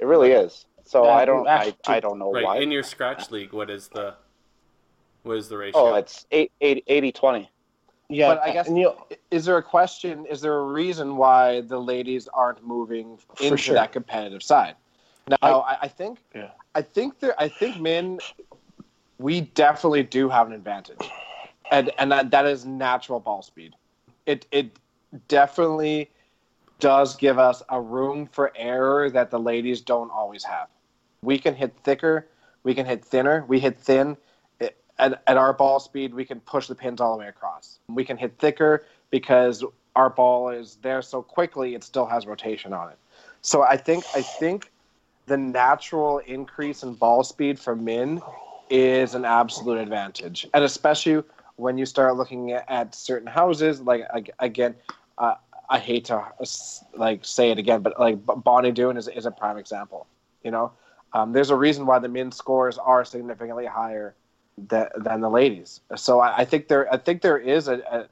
It 0.00 0.06
really 0.06 0.32
is. 0.32 0.66
So 0.84 1.04
Yeah, 1.04 1.10
I 1.12 1.24
don't, 1.24 1.46
I, 1.48 1.54
actually- 1.54 1.74
I 1.88 2.00
don't 2.00 2.18
know 2.18 2.32
right 2.32 2.44
why. 2.44 2.56
in 2.58 2.70
your 2.70 2.82
scratch 2.82 3.30
league, 3.30 3.52
what 3.52 3.70
is 3.70 3.88
the 3.88 4.14
what 5.22 5.36
is 5.38 5.48
the 5.48 5.56
ratio? 5.58 5.80
oh, 5.80 5.94
it's 5.94 6.24
8, 6.30 6.52
80, 6.60 6.84
80 6.86 7.10
20. 7.12 7.50
Yeah, 8.08 8.34
But 8.36 8.42
I 8.44 8.52
guess- 8.52 8.68
and, 8.68 8.78
you 8.78 8.84
know, 8.84 9.06
is 9.32 9.44
there 9.44 9.56
a 9.56 9.62
question? 9.62 10.24
Is 10.26 10.40
there 10.40 10.56
a 10.58 10.62
reason 10.62 11.16
why 11.16 11.62
the 11.62 11.78
ladies 11.80 12.28
aren't 12.28 12.64
moving 12.64 13.18
into 13.40 13.56
sure. 13.56 13.74
that 13.74 13.90
competitive 13.90 14.44
side? 14.44 14.76
Now, 15.42 15.62
I, 15.62 15.78
I 15.82 15.88
think, 15.88 16.20
Yeah. 16.32 16.52
I 16.76 16.82
think 16.82 17.18
there, 17.18 17.34
I 17.40 17.48
think 17.48 17.80
men, 17.80 18.20
we 19.18 19.42
definitely 19.42 20.02
do 20.02 20.28
have 20.28 20.46
an 20.46 20.52
advantage, 20.52 21.10
and 21.70 21.90
and 21.98 22.12
that, 22.12 22.30
that 22.30 22.46
is 22.46 22.64
natural 22.64 23.20
ball 23.20 23.42
speed. 23.42 23.74
It 24.26 24.46
it 24.50 24.78
definitely 25.28 26.10
does 26.78 27.16
give 27.16 27.38
us 27.38 27.62
a 27.70 27.80
room 27.80 28.26
for 28.26 28.52
error 28.54 29.08
that 29.10 29.30
the 29.30 29.38
ladies 29.38 29.80
don't 29.80 30.10
always 30.10 30.44
have. 30.44 30.68
We 31.22 31.38
can 31.38 31.54
hit 31.54 31.74
thicker, 31.82 32.28
we 32.64 32.74
can 32.74 32.84
hit 32.86 33.04
thinner, 33.04 33.44
we 33.48 33.60
hit 33.60 33.78
thin. 33.78 34.16
At, 34.98 35.22
at 35.26 35.36
our 35.36 35.52
ball 35.52 35.78
speed, 35.78 36.14
we 36.14 36.24
can 36.24 36.40
push 36.40 36.68
the 36.68 36.74
pins 36.74 37.02
all 37.02 37.12
the 37.12 37.18
way 37.18 37.28
across. 37.28 37.80
We 37.86 38.02
can 38.02 38.16
hit 38.16 38.38
thicker 38.38 38.86
because 39.10 39.62
our 39.94 40.08
ball 40.08 40.48
is 40.48 40.78
there 40.80 41.02
so 41.02 41.20
quickly; 41.20 41.74
it 41.74 41.84
still 41.84 42.06
has 42.06 42.26
rotation 42.26 42.72
on 42.72 42.88
it. 42.88 42.98
So 43.42 43.62
I 43.62 43.76
think 43.76 44.04
I 44.14 44.22
think 44.22 44.70
the 45.26 45.36
natural 45.36 46.18
increase 46.18 46.82
in 46.82 46.94
ball 46.94 47.24
speed 47.24 47.58
for 47.58 47.76
men 47.76 48.22
is 48.70 49.14
an 49.14 49.24
absolute 49.24 49.78
advantage, 49.78 50.46
and 50.54 50.64
especially 50.64 51.22
when 51.56 51.78
you 51.78 51.86
start 51.86 52.16
looking 52.16 52.52
at, 52.52 52.94
certain 52.94 53.26
houses. 53.26 53.80
Like 53.80 54.30
again, 54.38 54.74
uh, 55.18 55.34
I 55.68 55.78
hate 55.78 56.06
to 56.06 56.24
like 56.94 57.24
say 57.24 57.50
it 57.50 57.58
again, 57.58 57.82
but 57.82 57.98
like 57.98 58.18
Bonnie 58.24 58.72
Doon 58.72 58.96
is 58.96 59.08
is 59.08 59.26
a 59.26 59.30
prime 59.30 59.58
example. 59.58 60.06
You 60.42 60.50
know, 60.50 60.72
um, 61.12 61.32
there's 61.32 61.50
a 61.50 61.56
reason 61.56 61.86
why 61.86 61.98
the 61.98 62.08
men's 62.08 62.36
scores 62.36 62.78
are 62.78 63.04
significantly 63.04 63.66
higher 63.66 64.14
than, 64.58 64.88
than 64.96 65.20
the 65.20 65.30
ladies. 65.30 65.80
So 65.96 66.20
I, 66.20 66.38
I 66.38 66.44
think 66.44 66.68
there 66.68 66.92
I 66.92 66.96
think 66.96 67.22
there 67.22 67.38
is 67.38 67.68
a, 67.68 67.78
a 67.78 68.08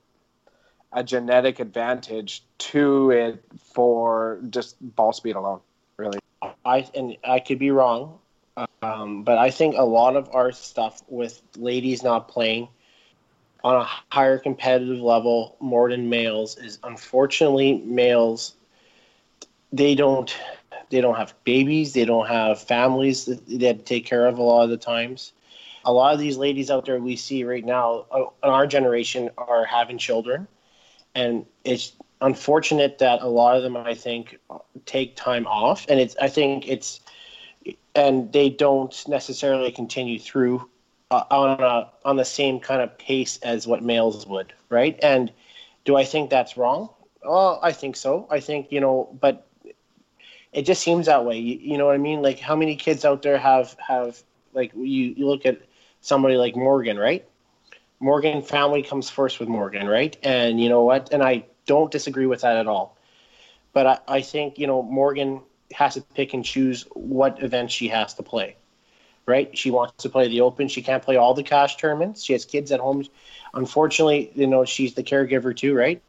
a 0.95 1.05
genetic 1.05 1.59
advantage 1.61 2.45
to 2.59 3.11
it 3.11 3.45
for 3.59 4.41
just 4.51 4.77
ball 4.95 5.13
speed 5.13 5.37
alone. 5.37 5.61
Really. 5.97 6.19
I 6.65 6.89
and 6.95 7.17
I 7.25 7.41
could 7.41 7.59
be 7.59 7.71
wrong, 7.71 8.19
um, 8.85 9.23
but 9.23 9.39
I 9.39 9.51
think 9.51 9.77
a 9.77 9.83
lot 9.83 10.15
of 10.17 10.29
our 10.35 10.53
stuff 10.53 11.03
with 11.09 11.41
ladies 11.57 12.03
not 12.03 12.29
playing 12.29 12.69
on 13.63 13.77
a 13.77 13.89
higher 14.13 14.39
competitive 14.39 15.01
level 15.01 15.57
more 15.59 15.89
than 15.89 16.11
males 16.11 16.59
is 16.59 16.79
unfortunately 16.85 17.83
males. 17.87 18.55
They 19.73 19.95
don't 19.95 20.35
they 20.91 21.01
don't 21.01 21.17
have 21.17 21.35
babies. 21.45 21.95
They 21.95 22.05
don't 22.05 22.29
have 22.29 22.61
families 22.61 23.25
that 23.25 23.47
they 23.47 23.67
have 23.69 23.79
to 23.79 23.85
take 23.85 24.05
care 24.05 24.27
of 24.27 24.39
a 24.39 24.43
lot 24.43 24.65
of 24.65 24.71
the 24.71 24.77
times. 24.77 25.33
A 25.87 25.93
lot 25.93 26.13
of 26.13 26.21
these 26.21 26.37
ladies 26.37 26.71
out 26.71 26.85
there 26.85 26.99
we 26.99 27.17
see 27.17 27.43
right 27.45 27.65
now 27.65 28.05
uh, 28.11 28.27
in 28.43 28.51
our 28.51 28.67
generation 28.67 29.31
are 29.39 29.65
having 29.65 29.97
children, 29.97 30.47
and 31.15 31.47
it's 31.65 31.93
unfortunate 32.21 32.99
that 32.99 33.23
a 33.23 33.29
lot 33.29 33.57
of 33.57 33.63
them 33.63 33.77
I 33.79 33.95
think 33.95 34.39
take 34.85 35.17
time 35.17 35.47
off, 35.47 35.87
and 35.89 35.99
it's 35.99 36.17
I 36.21 36.29
think 36.29 36.69
it's 36.69 37.01
and 37.95 38.33
they 38.33 38.51
don't 38.51 39.05
necessarily 39.09 39.71
continue 39.71 40.19
through 40.19 40.69
uh, 41.11 41.25
on 41.31 41.61
a 41.61 41.91
on 42.05 42.17
the 42.17 42.25
same 42.25 42.61
kind 42.61 42.83
of 42.83 42.97
pace 42.99 43.39
as 43.39 43.67
what 43.67 43.83
males 43.83 44.27
would, 44.27 44.53
right? 44.69 44.99
And 45.03 45.33
do 45.85 45.97
I 45.97 46.05
think 46.05 46.31
that's 46.31 46.57
wrong? 46.57 46.91
Well, 47.23 47.61
I 47.63 47.73
think 47.73 47.97
so. 47.97 48.27
I 48.31 48.41
think 48.41 48.73
you 48.73 48.81
know, 48.81 49.17
but 49.21 49.47
it 50.53 50.63
just 50.63 50.83
seems 50.83 51.07
that 51.07 51.25
way. 51.25 51.39
You, 51.39 51.59
you 51.61 51.79
know 51.79 51.87
what 51.87 51.95
I 51.95 51.99
mean? 51.99 52.23
Like 52.23 52.39
how 52.39 52.57
many 52.57 52.77
kids 52.77 53.05
out 53.05 53.23
there 53.23 53.39
have 53.39 53.77
have 53.79 54.23
like 54.53 54.73
you 54.75 55.15
you 55.17 55.27
look 55.27 55.47
at 55.47 55.61
somebody 56.01 56.37
like 56.37 56.57
Morgan, 56.57 56.99
right? 56.99 57.27
Morgan 58.01 58.43
family 58.43 58.83
comes 58.83 59.09
first 59.09 59.41
with 59.41 59.49
Morgan, 59.49 59.87
right? 59.87 60.17
And 60.23 60.61
you 60.61 60.69
know 60.69 60.85
what? 60.85 61.13
And 61.13 61.23
I 61.23 61.47
don't 61.67 61.91
disagree 61.91 62.27
with 62.27 62.43
that 62.43 62.57
at 62.57 62.67
all. 62.67 62.99
But 63.73 63.87
I, 63.87 63.99
I 64.09 64.21
think, 64.21 64.59
you 64.59 64.67
know, 64.67 64.83
Morgan 64.83 65.41
has 65.73 65.95
to 65.95 66.01
pick 66.01 66.35
and 66.35 66.45
choose 66.45 66.87
what 66.93 67.43
events 67.43 67.73
she 67.73 67.89
has 67.89 68.15
to 68.15 68.23
play. 68.23 68.57
Right? 69.27 69.57
She 69.57 69.71
wants 69.71 70.03
to 70.03 70.11
play 70.11 70.29
the 70.29 70.43
open. 70.43 70.69
She 70.69 70.83
can't 70.83 71.03
play 71.03 71.17
all 71.17 71.33
the 71.33 71.43
cash 71.43 71.77
tournaments. 71.77 72.23
She 72.23 72.35
has 72.35 72.45
kids 72.45 72.71
at 72.73 72.81
home. 72.81 73.05
Unfortunately, 73.55 74.31
you 74.35 74.47
know, 74.47 74.67
she's 74.67 74.95
the 74.95 75.03
caregiver 75.03 75.57
too, 75.57 75.75
right? 75.75 76.03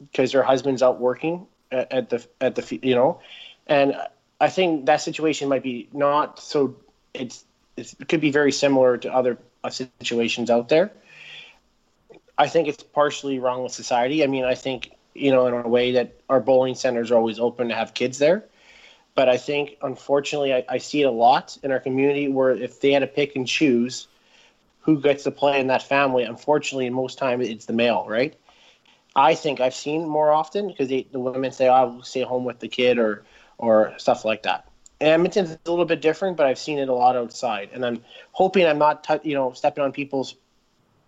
Because 0.00 0.32
her 0.32 0.42
husband's 0.42 0.82
out 0.82 1.00
working 1.00 1.46
at, 1.70 1.92
at 1.92 2.10
the 2.10 2.26
at 2.40 2.54
the 2.54 2.78
you 2.82 2.94
know, 2.94 3.20
and 3.66 3.96
I 4.40 4.48
think 4.48 4.86
that 4.86 5.00
situation 5.00 5.48
might 5.48 5.62
be 5.62 5.88
not 5.92 6.38
so. 6.38 6.76
It's, 7.14 7.44
it's 7.76 7.94
it 7.98 8.08
could 8.08 8.20
be 8.20 8.30
very 8.30 8.52
similar 8.52 8.96
to 8.98 9.12
other 9.12 9.38
uh, 9.64 9.70
situations 9.70 10.50
out 10.50 10.68
there. 10.68 10.92
I 12.36 12.46
think 12.46 12.68
it's 12.68 12.82
partially 12.82 13.38
wrong 13.40 13.62
with 13.62 13.72
society. 13.72 14.22
I 14.22 14.26
mean, 14.28 14.44
I 14.44 14.54
think 14.54 14.92
you 15.14 15.32
know 15.32 15.46
in 15.46 15.54
a 15.54 15.68
way 15.68 15.92
that 15.92 16.14
our 16.28 16.40
bowling 16.40 16.74
centers 16.74 17.10
are 17.10 17.16
always 17.16 17.40
open 17.40 17.68
to 17.68 17.74
have 17.74 17.94
kids 17.94 18.18
there, 18.18 18.44
but 19.18 19.28
I 19.28 19.36
think 19.36 19.78
unfortunately 19.82 20.54
I, 20.54 20.64
I 20.68 20.78
see 20.78 21.02
it 21.02 21.06
a 21.06 21.10
lot 21.10 21.58
in 21.64 21.72
our 21.72 21.80
community 21.80 22.28
where 22.28 22.52
if 22.52 22.80
they 22.80 22.92
had 22.92 23.00
to 23.00 23.08
pick 23.08 23.34
and 23.34 23.48
choose 23.48 24.06
who 24.82 25.00
gets 25.00 25.24
to 25.24 25.32
play 25.32 25.58
in 25.58 25.66
that 25.66 25.82
family, 25.82 26.22
unfortunately, 26.22 26.88
most 26.88 27.18
time 27.18 27.42
it's 27.42 27.66
the 27.66 27.72
male, 27.72 28.06
right? 28.08 28.38
I 29.16 29.34
think 29.34 29.58
I've 29.58 29.74
seen 29.74 30.06
more 30.06 30.30
often 30.30 30.68
because 30.68 30.86
the 30.86 31.18
women 31.18 31.50
say, 31.50 31.66
oh, 31.66 31.72
"I'll 31.72 32.02
stay 32.02 32.22
home 32.22 32.44
with 32.44 32.60
the 32.60 32.68
kid" 32.68 32.96
or 32.96 33.24
or 33.58 33.92
stuff 33.96 34.24
like 34.24 34.44
that. 34.44 34.68
Edmonton's 35.00 35.50
a 35.50 35.68
little 35.68 35.84
bit 35.84 36.00
different, 36.00 36.36
but 36.36 36.46
I've 36.46 36.56
seen 36.56 36.78
it 36.78 36.88
a 36.88 36.94
lot 36.94 37.16
outside, 37.16 37.70
and 37.72 37.84
I'm 37.84 38.04
hoping 38.30 38.66
I'm 38.66 38.78
not, 38.78 39.02
t- 39.02 39.28
you 39.28 39.34
know, 39.34 39.50
stepping 39.50 39.82
on 39.82 39.90
people's 39.90 40.36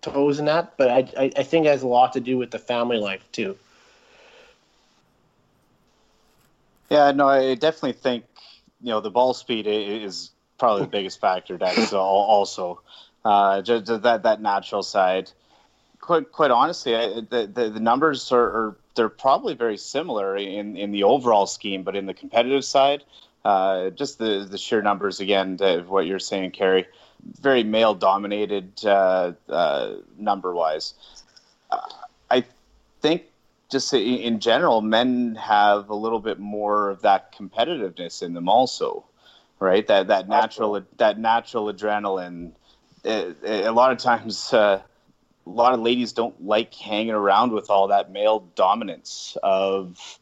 toes 0.00 0.40
in 0.40 0.46
that. 0.46 0.76
But 0.76 0.88
I, 0.90 0.98
I, 1.16 1.32
I 1.36 1.42
think 1.44 1.64
it 1.66 1.68
has 1.68 1.84
a 1.84 1.88
lot 1.88 2.14
to 2.14 2.20
do 2.20 2.38
with 2.38 2.50
the 2.50 2.58
family 2.58 2.98
life 2.98 3.22
too. 3.30 3.56
Yeah, 6.90 7.12
no, 7.12 7.28
I 7.28 7.54
definitely 7.54 7.92
think 7.92 8.24
you 8.82 8.88
know 8.88 9.00
the 9.00 9.10
ball 9.10 9.32
speed 9.32 9.66
is 9.66 10.30
probably 10.58 10.82
the 10.82 10.88
biggest 10.88 11.20
factor. 11.20 11.56
That's 11.56 11.92
also 11.92 12.80
uh, 13.24 13.62
just 13.62 13.86
that 13.86 14.22
that 14.24 14.42
natural 14.42 14.82
side. 14.82 15.30
Quite 16.00 16.32
quite 16.32 16.50
honestly, 16.50 16.96
I, 16.96 17.20
the, 17.20 17.50
the, 17.52 17.70
the 17.70 17.80
numbers 17.80 18.32
are, 18.32 18.42
are 18.44 18.76
they're 18.96 19.08
probably 19.08 19.54
very 19.54 19.76
similar 19.76 20.36
in 20.36 20.76
in 20.76 20.90
the 20.90 21.04
overall 21.04 21.46
scheme, 21.46 21.84
but 21.84 21.94
in 21.94 22.06
the 22.06 22.14
competitive 22.14 22.64
side, 22.64 23.04
uh, 23.44 23.90
just 23.90 24.18
the 24.18 24.46
the 24.50 24.58
sheer 24.58 24.82
numbers 24.82 25.20
again 25.20 25.58
what 25.86 26.06
you're 26.06 26.18
saying, 26.18 26.50
Kerry, 26.50 26.86
very 27.40 27.62
male 27.62 27.94
dominated 27.94 28.84
uh, 28.84 29.32
uh, 29.48 29.94
number 30.18 30.52
wise. 30.54 30.94
I 32.30 32.44
think 33.00 33.24
just 33.70 33.94
in 33.94 34.40
general, 34.40 34.80
men 34.80 35.36
have 35.36 35.90
a 35.90 35.94
little 35.94 36.20
bit 36.20 36.38
more 36.38 36.90
of 36.90 37.02
that 37.02 37.34
competitiveness 37.34 38.22
in 38.22 38.34
them 38.34 38.48
also, 38.48 39.04
right? 39.60 39.86
That 39.86 40.08
that 40.08 40.28
natural 40.28 40.82
that 40.98 41.18
natural 41.18 41.72
adrenaline. 41.72 42.52
It, 43.04 43.36
it, 43.42 43.66
a 43.66 43.72
lot 43.72 43.92
of 43.92 43.98
times, 43.98 44.52
uh, 44.52 44.82
a 45.46 45.50
lot 45.50 45.72
of 45.72 45.80
ladies 45.80 46.12
don't 46.12 46.44
like 46.44 46.74
hanging 46.74 47.12
around 47.12 47.52
with 47.52 47.70
all 47.70 47.88
that 47.88 48.10
male 48.10 48.40
dominance 48.54 49.36
of. 49.42 50.18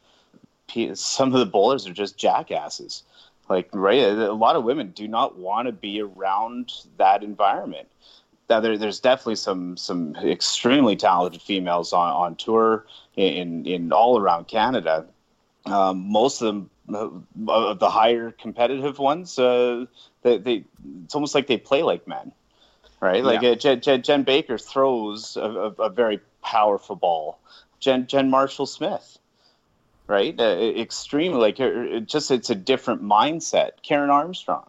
Some 0.93 1.33
of 1.33 1.39
the 1.39 1.47
bowlers 1.47 1.87
are 1.87 1.93
just 1.93 2.15
jackasses. 2.15 3.01
Like 3.49 3.69
right, 3.73 4.03
a 4.03 4.31
lot 4.31 4.55
of 4.55 4.63
women 4.63 4.91
do 4.91 5.07
not 5.07 5.35
want 5.35 5.65
to 5.67 5.71
be 5.71 5.99
around 5.99 6.71
that 6.97 7.23
environment. 7.23 7.87
Now, 8.49 8.59
there, 8.59 8.77
there's 8.77 8.99
definitely 8.99 9.35
some 9.35 9.77
some 9.77 10.15
extremely 10.15 10.95
talented 10.95 11.41
females 11.41 11.93
on, 11.93 12.11
on 12.11 12.35
tour 12.35 12.85
in 13.15 13.65
in 13.65 13.91
all 13.91 14.19
around 14.19 14.47
Canada. 14.47 15.05
Um, 15.65 16.11
most 16.11 16.41
of 16.41 16.47
them, 16.47 16.69
uh, 16.91 17.51
of 17.51 17.79
the 17.79 17.89
higher 17.89 18.31
competitive 18.31 18.97
ones, 18.97 19.37
uh, 19.37 19.85
they, 20.23 20.37
they 20.37 20.63
it's 21.03 21.13
almost 21.13 21.35
like 21.35 21.45
they 21.45 21.57
play 21.57 21.83
like 21.83 22.07
men, 22.07 22.31
right? 23.01 23.23
Like 23.23 23.41
yeah. 23.43 23.51
uh, 23.51 23.55
Jen, 23.55 23.81
Jen, 23.81 24.01
Jen, 24.01 24.23
Baker 24.23 24.57
throws 24.57 25.37
a, 25.37 25.41
a, 25.41 25.69
a, 25.83 25.89
very 25.89 26.19
powerful 26.41 26.95
ball. 26.95 27.37
Jen 27.79 28.07
Jen 28.07 28.31
Marshall 28.31 28.65
Smith 28.65 29.19
right? 30.09 30.37
Uh, 30.39 30.57
extremely, 30.75 31.37
like 31.37 31.59
it 31.59 32.07
just 32.07 32.31
it's 32.31 32.49
a 32.49 32.55
different 32.55 33.01
mindset. 33.03 33.71
Karen 33.83 34.09
Armstrong, 34.09 34.68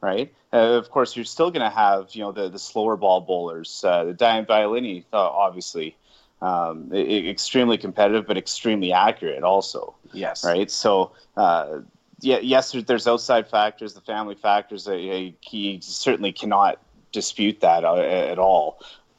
right? 0.00 0.32
Uh, 0.52 0.78
of 0.78 0.90
course, 0.90 1.16
you're 1.16 1.24
still 1.24 1.50
going 1.50 1.68
to 1.68 1.74
have 1.74 2.14
you 2.14 2.22
know 2.22 2.32
the 2.32 2.48
the 2.48 2.58
slower 2.58 2.96
ball 2.96 3.20
bowlers, 3.20 3.82
uh, 3.84 4.04
the 4.04 4.14
Diane 4.14 4.46
Violini, 4.46 5.04
uh, 5.12 5.16
obviously. 5.16 5.96
Um, 6.40 6.92
it, 6.92 7.26
extremely 7.26 7.78
competitive, 7.78 8.26
but 8.28 8.38
extremely 8.38 8.92
accurate, 8.92 9.42
also. 9.42 9.96
Yes. 10.12 10.44
Right. 10.44 10.70
So, 10.70 11.10
uh, 11.36 11.80
yeah, 12.20 12.38
yes, 12.38 12.70
there's 12.86 13.08
outside 13.08 13.48
factors, 13.48 13.94
the 13.94 14.00
family 14.02 14.36
factors. 14.36 14.86
Uh, 14.86 15.30
he 15.40 15.80
certainly 15.82 16.30
cannot 16.30 16.78
dispute 17.10 17.60
that 17.60 17.84
at 17.84 18.38
all 18.38 18.78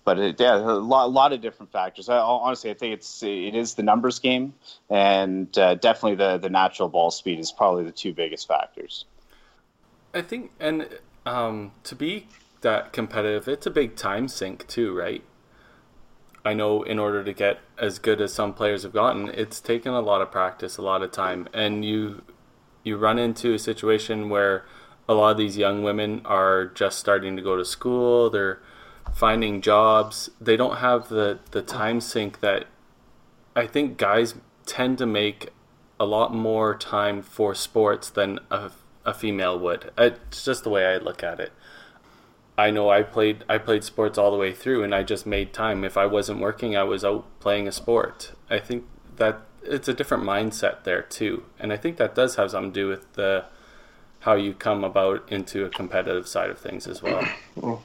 but 0.09 0.17
it, 0.17 0.39
yeah, 0.39 0.55
a 0.55 0.57
lot, 0.57 1.05
a 1.05 1.07
lot 1.07 1.33
of 1.33 1.41
different 1.41 1.71
factors. 1.71 2.09
I, 2.09 2.17
honestly, 2.17 2.71
I 2.71 2.73
think 2.73 2.95
it's 2.95 3.21
it 3.21 3.53
is 3.53 3.75
the 3.75 3.83
numbers 3.83 4.17
game, 4.17 4.55
and 4.89 5.55
uh, 5.55 5.75
definitely 5.75 6.15
the 6.15 6.39
the 6.39 6.49
natural 6.49 6.89
ball 6.89 7.11
speed 7.11 7.37
is 7.37 7.51
probably 7.51 7.83
the 7.83 7.91
two 7.91 8.11
biggest 8.11 8.47
factors. 8.47 9.05
I 10.13 10.21
think, 10.21 10.51
and 10.59 10.87
um, 11.25 11.71
to 11.83 11.95
be 11.95 12.27
that 12.61 12.93
competitive, 12.93 13.47
it's 13.47 13.65
a 13.65 13.71
big 13.71 13.95
time 13.95 14.27
sink 14.27 14.67
too, 14.67 14.95
right? 14.95 15.23
I 16.43 16.53
know 16.53 16.83
in 16.83 16.99
order 16.99 17.23
to 17.23 17.33
get 17.33 17.59
as 17.77 17.99
good 17.99 18.21
as 18.21 18.33
some 18.33 18.53
players 18.53 18.83
have 18.83 18.93
gotten, 18.93 19.29
it's 19.29 19.59
taken 19.59 19.93
a 19.93 20.01
lot 20.01 20.21
of 20.21 20.31
practice, 20.31 20.77
a 20.77 20.81
lot 20.81 21.03
of 21.03 21.11
time, 21.11 21.47
and 21.53 21.83
you 21.83 22.23
you 22.83 22.97
run 22.97 23.19
into 23.19 23.53
a 23.53 23.59
situation 23.59 24.29
where 24.29 24.65
a 25.07 25.13
lot 25.13 25.31
of 25.31 25.37
these 25.37 25.57
young 25.57 25.83
women 25.83 26.21
are 26.25 26.67
just 26.67 26.97
starting 26.97 27.35
to 27.35 27.41
go 27.41 27.57
to 27.57 27.65
school. 27.65 28.29
They're 28.29 28.61
finding 29.13 29.61
jobs. 29.61 30.29
They 30.39 30.55
don't 30.55 30.77
have 30.77 31.09
the, 31.09 31.39
the 31.51 31.61
time 31.61 31.99
sink 31.99 32.39
that 32.39 32.65
I 33.55 33.67
think 33.67 33.97
guys 33.97 34.35
tend 34.65 34.97
to 34.99 35.05
make 35.05 35.49
a 35.99 36.05
lot 36.05 36.33
more 36.33 36.75
time 36.75 37.21
for 37.21 37.53
sports 37.53 38.09
than 38.09 38.39
a, 38.49 38.71
a 39.09 39.13
female 39.13 39.59
would. 39.59 39.91
It's 39.97 40.45
just 40.45 40.63
the 40.63 40.69
way 40.69 40.85
I 40.85 40.97
look 40.97 41.23
at 41.23 41.39
it. 41.39 41.51
I 42.57 42.71
know 42.71 42.89
I 42.89 43.03
played 43.03 43.45
I 43.47 43.57
played 43.57 43.83
sports 43.83 44.17
all 44.17 44.31
the 44.31 44.37
way 44.37 44.53
through 44.53 44.83
and 44.83 44.93
I 44.93 45.03
just 45.03 45.25
made 45.25 45.53
time. 45.53 45.83
If 45.83 45.97
I 45.97 46.05
wasn't 46.05 46.39
working, 46.39 46.75
I 46.75 46.83
was 46.83 47.05
out 47.05 47.25
playing 47.39 47.67
a 47.67 47.71
sport. 47.71 48.33
I 48.49 48.59
think 48.59 48.85
that 49.15 49.41
it's 49.63 49.87
a 49.87 49.93
different 49.93 50.23
mindset 50.23 50.83
there 50.83 51.01
too. 51.01 51.43
And 51.57 51.71
I 51.71 51.77
think 51.77 51.97
that 51.97 52.15
does 52.15 52.35
have 52.35 52.51
something 52.51 52.73
to 52.73 52.79
do 52.81 52.87
with 52.87 53.13
the 53.13 53.45
how 54.19 54.35
you 54.35 54.53
come 54.53 54.83
about 54.83 55.31
into 55.31 55.63
a 55.65 55.69
competitive 55.69 56.27
side 56.27 56.49
of 56.49 56.59
things 56.59 56.85
as 56.85 57.01
well. 57.01 57.25
I 57.63 57.77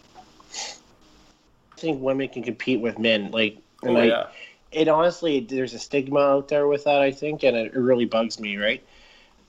think 1.77 2.03
women 2.03 2.29
can 2.29 2.43
compete 2.43 2.81
with 2.81 2.99
men. 2.99 3.31
Like, 3.31 3.59
oh, 3.85 3.95
I, 3.95 4.05
yeah. 4.05 4.27
it 4.73 4.89
honestly, 4.89 5.41
there's 5.41 5.75
a 5.75 5.79
stigma 5.79 6.19
out 6.19 6.49
there 6.49 6.67
with 6.67 6.85
that. 6.85 7.01
I 7.01 7.13
think, 7.13 7.45
and 7.45 7.57
it 7.57 7.75
really 7.75 8.07
bugs 8.07 8.41
me. 8.41 8.57
Right? 8.57 8.83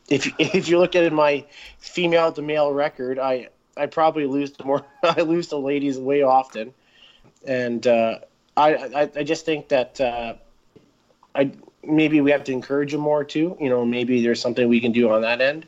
If 0.09 0.33
if 0.39 0.67
you 0.67 0.79
look 0.79 0.95
at 0.95 1.11
my 1.13 1.45
female 1.79 2.31
to 2.31 2.41
male 2.41 2.71
record, 2.71 3.19
I 3.19 3.49
I 3.77 3.87
probably 3.87 4.25
lose 4.25 4.51
to 4.53 4.63
more. 4.65 4.85
I 5.03 5.21
lose 5.21 5.47
to 5.49 5.57
ladies 5.57 5.97
way 5.97 6.21
often, 6.21 6.73
and 7.45 7.85
uh, 7.85 8.19
I, 8.57 8.75
I 8.75 9.11
I 9.15 9.23
just 9.23 9.45
think 9.45 9.69
that 9.69 9.99
uh, 10.01 10.35
I 11.33 11.51
maybe 11.83 12.21
we 12.21 12.31
have 12.31 12.43
to 12.45 12.51
encourage 12.51 12.91
them 12.91 13.01
more 13.01 13.23
too. 13.23 13.57
You 13.59 13.69
know, 13.69 13.85
maybe 13.85 14.23
there's 14.23 14.41
something 14.41 14.67
we 14.67 14.81
can 14.81 14.91
do 14.91 15.11
on 15.11 15.21
that 15.21 15.41
end 15.41 15.67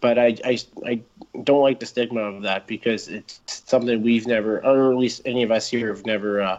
but 0.00 0.18
I, 0.18 0.36
I, 0.44 0.58
I 0.84 1.00
don't 1.42 1.62
like 1.62 1.80
the 1.80 1.86
stigma 1.86 2.20
of 2.20 2.42
that 2.42 2.66
because 2.66 3.08
it's 3.08 3.40
something 3.46 4.02
we've 4.02 4.26
never, 4.26 4.64
or 4.64 4.92
at 4.92 4.98
least 4.98 5.22
any 5.24 5.42
of 5.42 5.50
us 5.50 5.68
here 5.68 5.88
have 5.88 6.04
never. 6.06 6.42
Uh, 6.42 6.58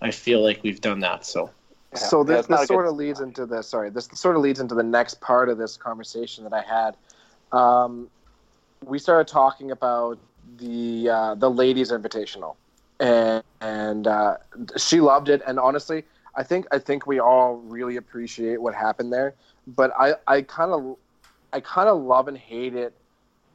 I 0.00 0.12
feel 0.12 0.42
like 0.42 0.62
we've 0.62 0.80
done 0.80 1.00
that. 1.00 1.26
So. 1.26 1.50
Yeah. 1.92 1.98
So 1.98 2.22
this, 2.22 2.46
this 2.46 2.66
sort 2.66 2.86
of 2.86 2.96
leads 2.96 3.20
into 3.20 3.46
the 3.46 3.62
sorry 3.62 3.90
this 3.90 4.08
sort 4.12 4.36
of 4.36 4.42
leads 4.42 4.60
into 4.60 4.74
the 4.74 4.82
next 4.82 5.20
part 5.20 5.48
of 5.48 5.56
this 5.56 5.76
conversation 5.76 6.44
that 6.44 6.52
I 6.52 6.62
had. 6.62 6.96
Um, 7.56 8.10
we 8.84 8.98
started 8.98 9.26
talking 9.26 9.70
about 9.70 10.18
the 10.58 11.08
uh, 11.08 11.34
the 11.34 11.50
ladies 11.50 11.90
invitational, 11.90 12.56
and 13.00 13.42
and 13.60 14.06
uh, 14.06 14.36
she 14.76 15.00
loved 15.00 15.28
it. 15.28 15.42
And 15.46 15.58
honestly, 15.58 16.04
I 16.34 16.42
think 16.42 16.66
I 16.70 16.78
think 16.78 17.06
we 17.06 17.20
all 17.20 17.56
really 17.56 17.96
appreciate 17.96 18.60
what 18.60 18.74
happened 18.74 19.12
there. 19.12 19.34
But 19.66 19.92
I 19.98 20.14
I 20.26 20.42
kind 20.42 20.72
of 20.72 20.96
I 21.52 21.60
kind 21.60 21.88
of 21.88 22.02
love 22.02 22.28
and 22.28 22.36
hate 22.36 22.74
it 22.74 22.94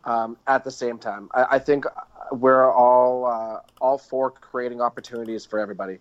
um, 0.06 0.38
at 0.48 0.64
the 0.64 0.72
same 0.72 0.98
time. 0.98 1.30
I, 1.34 1.46
I 1.52 1.60
think 1.60 1.86
we're 2.32 2.72
all 2.72 3.26
uh, 3.26 3.60
all 3.80 3.98
for 3.98 4.32
creating 4.32 4.82
opportunities 4.82 5.46
for 5.46 5.60
everybody. 5.60 6.00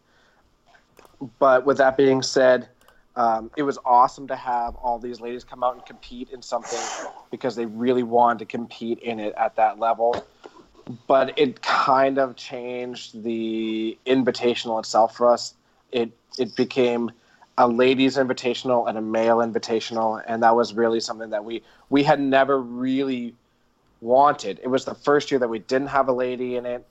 But 1.39 1.65
with 1.65 1.79
that 1.79 1.97
being 1.97 2.23
said, 2.23 2.69
um, 3.15 3.51
it 3.57 3.63
was 3.63 3.79
awesome 3.85 4.27
to 4.29 4.37
have 4.37 4.75
all 4.77 4.99
these 4.99 5.21
ladies 5.21 5.45
come 5.45 5.63
out 5.63 5.75
and 5.75 5.85
compete 5.85 6.31
in 6.31 6.43
something 6.43 6.81
because 7.31 7.55
they 7.55 7.67
really 7.67 8.03
wanted 8.03 8.39
to 8.41 8.45
compete 8.47 8.99
in 9.01 9.21
it 9.21 9.35
at 9.37 9.57
that 9.57 9.79
level. 9.79 10.25
But 11.07 11.39
it 11.39 11.63
kind 11.63 12.19
of 12.19 12.37
changed 12.37 13.23
the 13.23 13.99
invitational 14.07 14.79
itself 14.81 15.17
for 15.17 15.31
us. 15.31 15.55
It 15.93 16.11
it 16.39 16.57
became 16.57 17.13
a 17.59 17.69
ladies 17.69 18.17
invitational 18.17 18.89
and 18.89 18.97
a 18.97 19.03
male 19.03 19.39
invitational 19.39 20.23
and 20.27 20.43
that 20.43 20.57
was 20.57 20.73
really 20.73 21.01
something 21.01 21.31
that 21.31 21.45
we 21.45 21.63
we 21.91 22.03
had 22.03 22.19
never 22.19 22.59
really 22.59 23.35
wanted 24.01 24.59
it 24.63 24.69
was 24.69 24.87
the 24.87 24.95
first 24.95 25.31
year 25.31 25.39
that 25.39 25.49
we 25.49 25.59
didn't 25.59 25.89
have 25.89 26.09
a 26.09 26.13
lady 26.13 26.57
in 26.57 26.65
it 26.65 26.87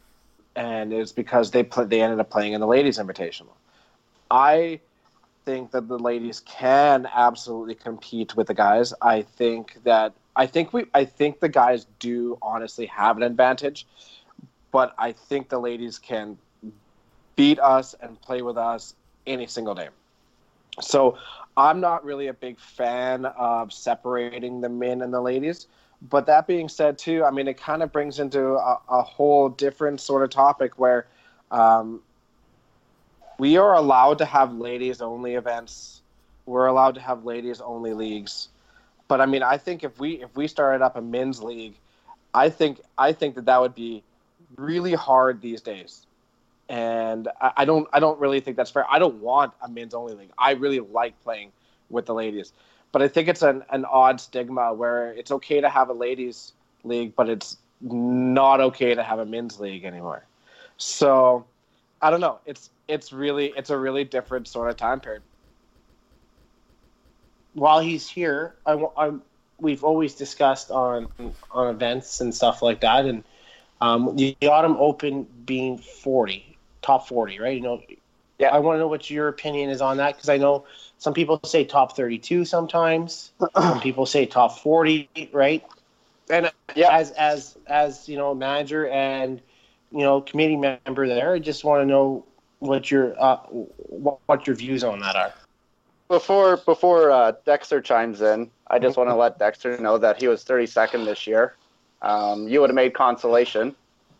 and 0.55 0.93
it's 0.93 1.11
because 1.11 1.49
they 1.49 1.63
put 1.63 1.89
they 1.89 1.99
ended 2.01 2.19
up 2.19 2.29
playing 2.29 2.53
in 2.53 2.61
the 2.61 2.67
ladies 2.67 2.99
invitational 2.99 3.49
i 4.31 4.79
think 5.45 5.71
that 5.71 5.87
the 5.87 5.99
ladies 5.99 6.41
can 6.41 7.07
absolutely 7.13 7.75
compete 7.75 8.35
with 8.35 8.47
the 8.47 8.53
guys 8.53 8.93
i 9.01 9.21
think 9.21 9.77
that 9.83 10.13
i 10.35 10.45
think 10.45 10.73
we 10.73 10.85
i 10.93 11.05
think 11.05 11.39
the 11.39 11.49
guys 11.49 11.85
do 11.99 12.37
honestly 12.41 12.85
have 12.87 13.17
an 13.17 13.23
advantage 13.23 13.85
but 14.71 14.93
i 14.97 15.11
think 15.11 15.49
the 15.49 15.59
ladies 15.59 15.99
can 15.99 16.37
beat 17.35 17.59
us 17.59 17.93
and 18.01 18.19
play 18.21 18.41
with 18.41 18.57
us 18.57 18.95
any 19.27 19.45
single 19.45 19.75
day 19.75 19.89
so 20.79 21.17
I'm 21.57 21.81
not 21.81 22.05
really 22.05 22.27
a 22.27 22.33
big 22.33 22.59
fan 22.59 23.25
of 23.25 23.73
separating 23.73 24.61
the 24.61 24.69
men 24.69 25.01
and 25.01 25.13
the 25.13 25.21
ladies. 25.21 25.67
But 26.09 26.25
that 26.27 26.47
being 26.47 26.69
said, 26.69 26.97
too, 26.97 27.23
I 27.23 27.31
mean, 27.31 27.47
it 27.47 27.57
kind 27.57 27.83
of 27.83 27.91
brings 27.91 28.19
into 28.19 28.53
a, 28.55 28.79
a 28.89 29.01
whole 29.01 29.49
different 29.49 30.01
sort 30.01 30.23
of 30.23 30.29
topic 30.29 30.79
where 30.79 31.07
um, 31.51 32.01
we 33.41 33.57
are 33.57 33.73
allowed 33.73 34.19
to 34.19 34.25
have 34.25 34.53
ladies 34.53 35.01
only 35.01 35.33
events. 35.33 36.01
We're 36.45 36.67
allowed 36.67 36.93
to 36.93 37.01
have 37.01 37.25
ladies 37.25 37.59
only 37.59 37.91
leagues. 37.93 38.49
But 39.07 39.19
I 39.19 39.25
mean, 39.25 39.41
I 39.41 39.57
think 39.57 39.83
if 39.83 39.99
we 39.99 40.21
if 40.21 40.35
we 40.35 40.47
started 40.47 40.83
up 40.83 40.95
a 40.95 41.01
men's 41.01 41.41
league, 41.41 41.73
I 42.35 42.49
think 42.49 42.81
I 42.99 43.13
think 43.13 43.33
that 43.33 43.45
that 43.45 43.59
would 43.59 43.73
be 43.73 44.03
really 44.57 44.93
hard 44.93 45.41
these 45.41 45.59
days 45.59 46.05
and 46.69 47.29
I, 47.41 47.51
I, 47.57 47.65
don't 47.65 47.87
I 47.91 47.99
don't 47.99 48.19
really 48.19 48.41
think 48.41 48.57
that's 48.57 48.69
fair. 48.69 48.85
I 48.87 48.99
don't 48.99 49.15
want 49.15 49.53
a 49.61 49.67
men's 49.67 49.95
only 49.95 50.13
league. 50.13 50.31
I 50.37 50.51
really 50.51 50.79
like 50.79 51.19
playing 51.23 51.51
with 51.89 52.05
the 52.05 52.13
ladies, 52.13 52.53
but 52.91 53.01
I 53.01 53.07
think 53.07 53.27
it's 53.27 53.41
an, 53.41 53.63
an 53.71 53.85
odd 53.85 54.21
stigma 54.21 54.71
where 54.71 55.13
it's 55.13 55.31
okay 55.31 55.61
to 55.61 55.69
have 55.69 55.89
a 55.89 55.93
ladies 55.93 56.53
league, 56.83 57.15
but 57.15 57.27
it's 57.27 57.57
not 57.81 58.61
okay 58.61 58.93
to 58.93 59.01
have 59.01 59.17
a 59.17 59.25
men's 59.25 59.59
league 59.59 59.83
anymore. 59.83 60.23
So 60.77 61.45
I 62.03 62.11
don't 62.11 62.21
know. 62.21 62.39
It's 62.45 62.69
it's 62.91 63.13
really 63.13 63.53
it's 63.55 63.69
a 63.69 63.77
really 63.77 64.03
different 64.03 64.47
sort 64.47 64.69
of 64.69 64.77
time 64.77 64.99
period. 64.99 65.23
While 67.53 67.79
he's 67.79 68.09
here, 68.09 68.55
I, 68.65 68.73
I 68.97 69.11
we've 69.59 69.83
always 69.83 70.15
discussed 70.15 70.71
on 70.71 71.07
on 71.51 71.69
events 71.69 72.21
and 72.21 72.33
stuff 72.33 72.61
like 72.61 72.81
that, 72.81 73.05
and 73.05 73.23
um, 73.81 74.15
the 74.15 74.35
Autumn 74.43 74.77
Open 74.77 75.27
being 75.45 75.77
forty, 75.77 76.57
top 76.81 77.07
forty, 77.07 77.39
right? 77.39 77.55
You 77.55 77.61
know, 77.61 77.81
Yeah. 78.39 78.49
I 78.49 78.59
want 78.59 78.75
to 78.75 78.79
know 78.79 78.87
what 78.87 79.09
your 79.09 79.27
opinion 79.27 79.69
is 79.69 79.81
on 79.81 79.97
that 79.97 80.15
because 80.15 80.29
I 80.29 80.37
know 80.37 80.65
some 80.97 81.13
people 81.13 81.39
say 81.45 81.65
top 81.65 81.95
thirty-two 81.95 82.45
sometimes, 82.45 83.31
some 83.55 83.79
people 83.81 84.05
say 84.05 84.25
top 84.25 84.59
forty, 84.59 85.09
right? 85.31 85.63
And 86.29 86.51
Yeah. 86.75 86.89
as 86.91 87.11
as 87.11 87.57
as 87.67 88.07
you 88.09 88.17
know, 88.17 88.33
manager 88.33 88.87
and 88.87 89.41
you 89.91 89.99
know 89.99 90.21
committee 90.21 90.57
member 90.57 91.07
there, 91.07 91.33
I 91.33 91.39
just 91.39 91.63
want 91.63 91.81
to 91.81 91.85
know 91.85 92.25
what 92.61 92.89
your 92.89 93.21
uh, 93.21 93.37
what, 93.47 94.19
what 94.27 94.47
your 94.47 94.55
views 94.55 94.83
on 94.83 94.99
that 95.01 95.15
are. 95.15 95.33
Before 96.07 96.57
before 96.57 97.11
uh, 97.11 97.33
Dexter 97.45 97.81
chimes 97.81 98.21
in, 98.21 98.49
I 98.67 98.79
just 98.79 98.97
want 98.97 99.09
to 99.09 99.15
let 99.15 99.39
Dexter 99.39 99.77
know 99.79 99.97
that 99.97 100.21
he 100.21 100.27
was 100.27 100.43
32nd 100.43 101.05
this 101.05 101.25
year. 101.25 101.55
Um, 102.01 102.47
you 102.47 102.61
would 102.61 102.69
have 102.69 102.75
made 102.75 102.93
consolation. 102.93 103.75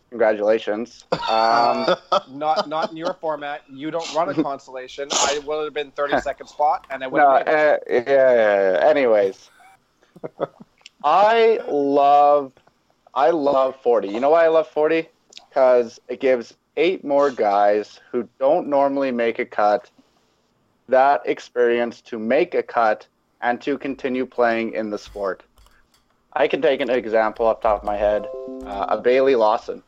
Congratulations. 0.09 1.05
Um, 1.29 1.95
not 2.31 2.67
not 2.67 2.91
in 2.91 2.97
your 2.97 3.13
format. 3.13 3.61
You 3.69 3.91
don't 3.91 4.11
run 4.13 4.29
a 4.29 4.43
consolation. 4.43 5.07
I 5.11 5.39
would 5.45 5.65
have 5.65 5.73
been 5.73 5.91
thirty 5.91 6.19
second 6.19 6.47
spot, 6.47 6.85
and 6.89 7.03
I 7.03 7.07
would 7.07 7.19
no, 7.19 7.29
have. 7.29 7.45
made 7.45 7.53
it. 7.53 7.57
uh, 7.57 8.11
yeah, 8.11 8.33
yeah, 8.33 8.71
yeah. 8.71 8.89
Anyways, 8.89 9.49
I 11.03 11.59
love 11.67 12.51
I 13.13 13.29
love 13.29 13.75
40. 13.81 14.07
You 14.07 14.19
know 14.19 14.29
why 14.29 14.45
I 14.45 14.47
love 14.47 14.67
40? 14.67 15.07
Because 15.49 15.99
it 16.07 16.19
gives 16.19 16.55
eight 16.78 17.03
more 17.03 17.32
guys 17.32 17.99
who 18.11 18.28
don't 18.39 18.67
normally 18.67 19.11
make 19.11 19.39
a 19.39 19.45
cut 19.45 19.89
that 20.88 21.22
experience 21.26 22.01
to 22.01 22.19
make 22.19 22.53
a 22.53 22.63
cut 22.63 23.07
and 23.41 23.61
to 23.61 23.78
continue 23.78 24.26
playing 24.26 24.74
in 24.74 24.89
the 24.89 24.97
sport. 24.97 25.43
I 26.34 26.47
can 26.47 26.61
take 26.61 26.82
an 26.82 26.89
example 26.89 27.45
off 27.45 27.61
top 27.61 27.80
of 27.80 27.84
my 27.84 27.97
head. 27.97 28.28
Uh, 28.65 28.86
a 28.89 28.97
Bailey 29.01 29.36
Lawson, 29.36 29.82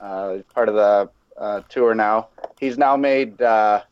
uh, 0.00 0.38
part 0.54 0.68
of 0.68 0.74
the 0.74 1.08
uh, 1.38 1.60
tour 1.68 1.94
now. 1.94 2.28
He's 2.60 2.76
now 2.76 2.96
made 2.96 3.40
uh, 3.40 3.82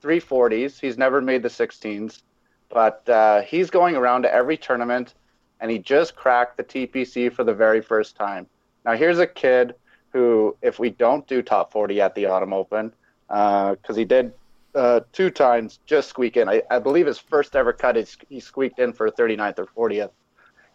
three 0.00 0.20
40s. 0.20 0.78
He's 0.78 0.98
never 0.98 1.20
made 1.20 1.42
the 1.42 1.48
16s, 1.48 2.22
but 2.68 3.08
uh, 3.08 3.42
he's 3.42 3.70
going 3.70 3.96
around 3.96 4.22
to 4.22 4.32
every 4.32 4.56
tournament, 4.56 5.14
and 5.60 5.70
he 5.70 5.78
just 5.78 6.14
cracked 6.14 6.56
the 6.56 6.64
TPC 6.64 7.32
for 7.32 7.42
the 7.42 7.54
very 7.54 7.80
first 7.80 8.16
time. 8.16 8.46
Now 8.84 8.96
here's 8.96 9.18
a 9.18 9.26
kid 9.26 9.74
who, 10.12 10.56
if 10.62 10.78
we 10.78 10.90
don't 10.90 11.26
do 11.26 11.42
top 11.42 11.72
40 11.72 12.00
at 12.00 12.14
the 12.14 12.26
Autumn 12.26 12.52
Open, 12.52 12.92
because 13.28 13.96
he 13.96 14.04
did 14.04 14.32
uh, 14.74 15.00
two 15.12 15.30
times 15.30 15.80
just 15.86 16.08
squeak 16.08 16.36
in. 16.36 16.48
I, 16.48 16.62
I 16.70 16.78
believe 16.78 17.06
his 17.06 17.18
first 17.18 17.56
ever 17.56 17.72
cut 17.72 17.96
is 17.96 18.16
he 18.28 18.40
squeaked 18.40 18.78
in 18.78 18.92
for 18.92 19.10
39th 19.10 19.58
or 19.58 19.88
40th. 19.88 20.10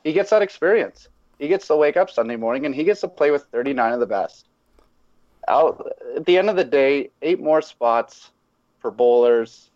He 0.03 0.13
gets 0.13 0.29
that 0.29 0.41
experience. 0.41 1.07
He 1.39 1.47
gets 1.47 1.67
to 1.67 1.75
wake 1.75 1.97
up 1.97 2.09
Sunday 2.09 2.35
morning 2.35 2.65
and 2.65 2.73
he 2.73 2.83
gets 2.83 3.01
to 3.01 3.07
play 3.07 3.31
with 3.31 3.45
39 3.51 3.93
of 3.93 3.99
the 3.99 4.05
best. 4.05 4.47
Out 5.47 5.91
at 6.15 6.25
the 6.25 6.37
end 6.37 6.49
of 6.49 6.55
the 6.55 6.63
day, 6.63 7.09
eight 7.21 7.39
more 7.39 7.61
spots 7.61 8.31
for 8.79 8.91
bowlers 8.91 9.69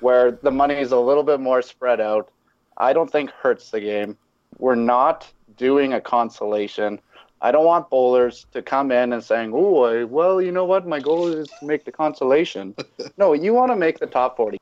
where 0.00 0.32
the 0.32 0.50
money 0.50 0.74
is 0.74 0.92
a 0.92 0.98
little 0.98 1.22
bit 1.22 1.40
more 1.40 1.62
spread 1.62 2.00
out. 2.00 2.30
I 2.76 2.92
don't 2.92 3.10
think 3.10 3.30
hurts 3.30 3.70
the 3.70 3.80
game. 3.80 4.16
We're 4.58 4.74
not 4.74 5.30
doing 5.56 5.92
a 5.92 6.00
consolation. 6.00 7.00
I 7.42 7.50
don't 7.50 7.64
want 7.66 7.90
bowlers 7.90 8.46
to 8.52 8.62
come 8.62 8.92
in 8.92 9.12
and 9.12 9.22
saying, 9.22 9.52
"Oh, 9.54 10.06
well, 10.06 10.40
you 10.40 10.52
know 10.52 10.64
what? 10.64 10.86
My 10.86 11.00
goal 11.00 11.26
is 11.26 11.48
to 11.58 11.66
make 11.66 11.84
the 11.84 11.90
consolation." 11.92 12.74
no, 13.18 13.32
you 13.32 13.52
want 13.52 13.72
to 13.72 13.76
make 13.76 13.98
the 13.98 14.06
top 14.06 14.36
40. 14.36 14.58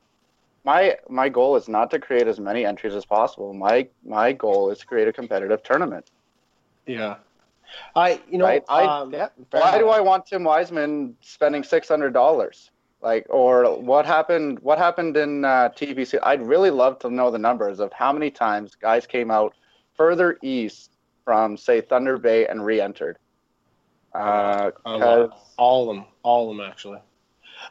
My 0.65 0.97
my 1.07 1.29
goal 1.29 1.55
is 1.55 1.69
not 1.69 1.91
to 1.91 1.99
create 1.99 2.27
as 2.27 2.39
many 2.39 2.65
entries 2.65 2.95
as 2.95 3.05
possible. 3.05 3.53
My 3.53 3.87
my 4.03 4.31
goal 4.33 4.71
is 4.71 4.79
to 4.79 4.87
create 4.87 5.07
a 5.07 5.13
competitive 5.13 5.61
tournament. 5.63 6.09
Yeah. 6.87 7.17
I 7.95 8.19
you 8.29 8.37
know 8.39 8.45
Right, 8.45 8.63
I- 8.67 9.01
um, 9.01 9.13
Yeah, 9.13 9.29
Why 9.51 9.77
do. 9.77 9.89
I 9.89 10.01
want 10.01 10.25
Tim 10.25 10.43
Wiseman 10.43 11.15
spending 11.21 11.63
six 11.63 11.87
hundred 11.87 12.13
dollars? 12.13 12.71
Like, 13.01 13.25
or 13.29 13.79
what 13.79 14.05
happened? 14.05 14.59
What 14.59 14.77
happened 14.77 15.17
in 15.17 15.43
uh, 15.43 15.69
TPC? 15.75 16.19
I'd 16.21 16.41
really 16.43 16.69
love 16.69 16.99
to 16.99 17.09
know 17.09 17.31
the 17.31 17.39
numbers 17.39 17.79
of 17.79 17.91
how 17.93 18.11
many 18.13 18.29
times 18.29 18.75
guys 18.75 19.07
came 19.07 19.31
out 19.31 19.55
further 19.95 20.37
east 20.43 20.90
from, 21.31 21.55
say, 21.55 21.79
Thunder 21.79 22.17
Bay 22.17 22.45
and 22.45 22.65
re-entered. 22.65 23.17
Uh, 24.13 24.71
a 24.85 24.97
lot. 24.97 25.29
'cause- 25.31 25.39
all 25.57 25.89
of 25.89 25.95
them, 25.95 26.05
all 26.23 26.51
of 26.51 26.57
them 26.57 26.65
actually. 26.69 26.99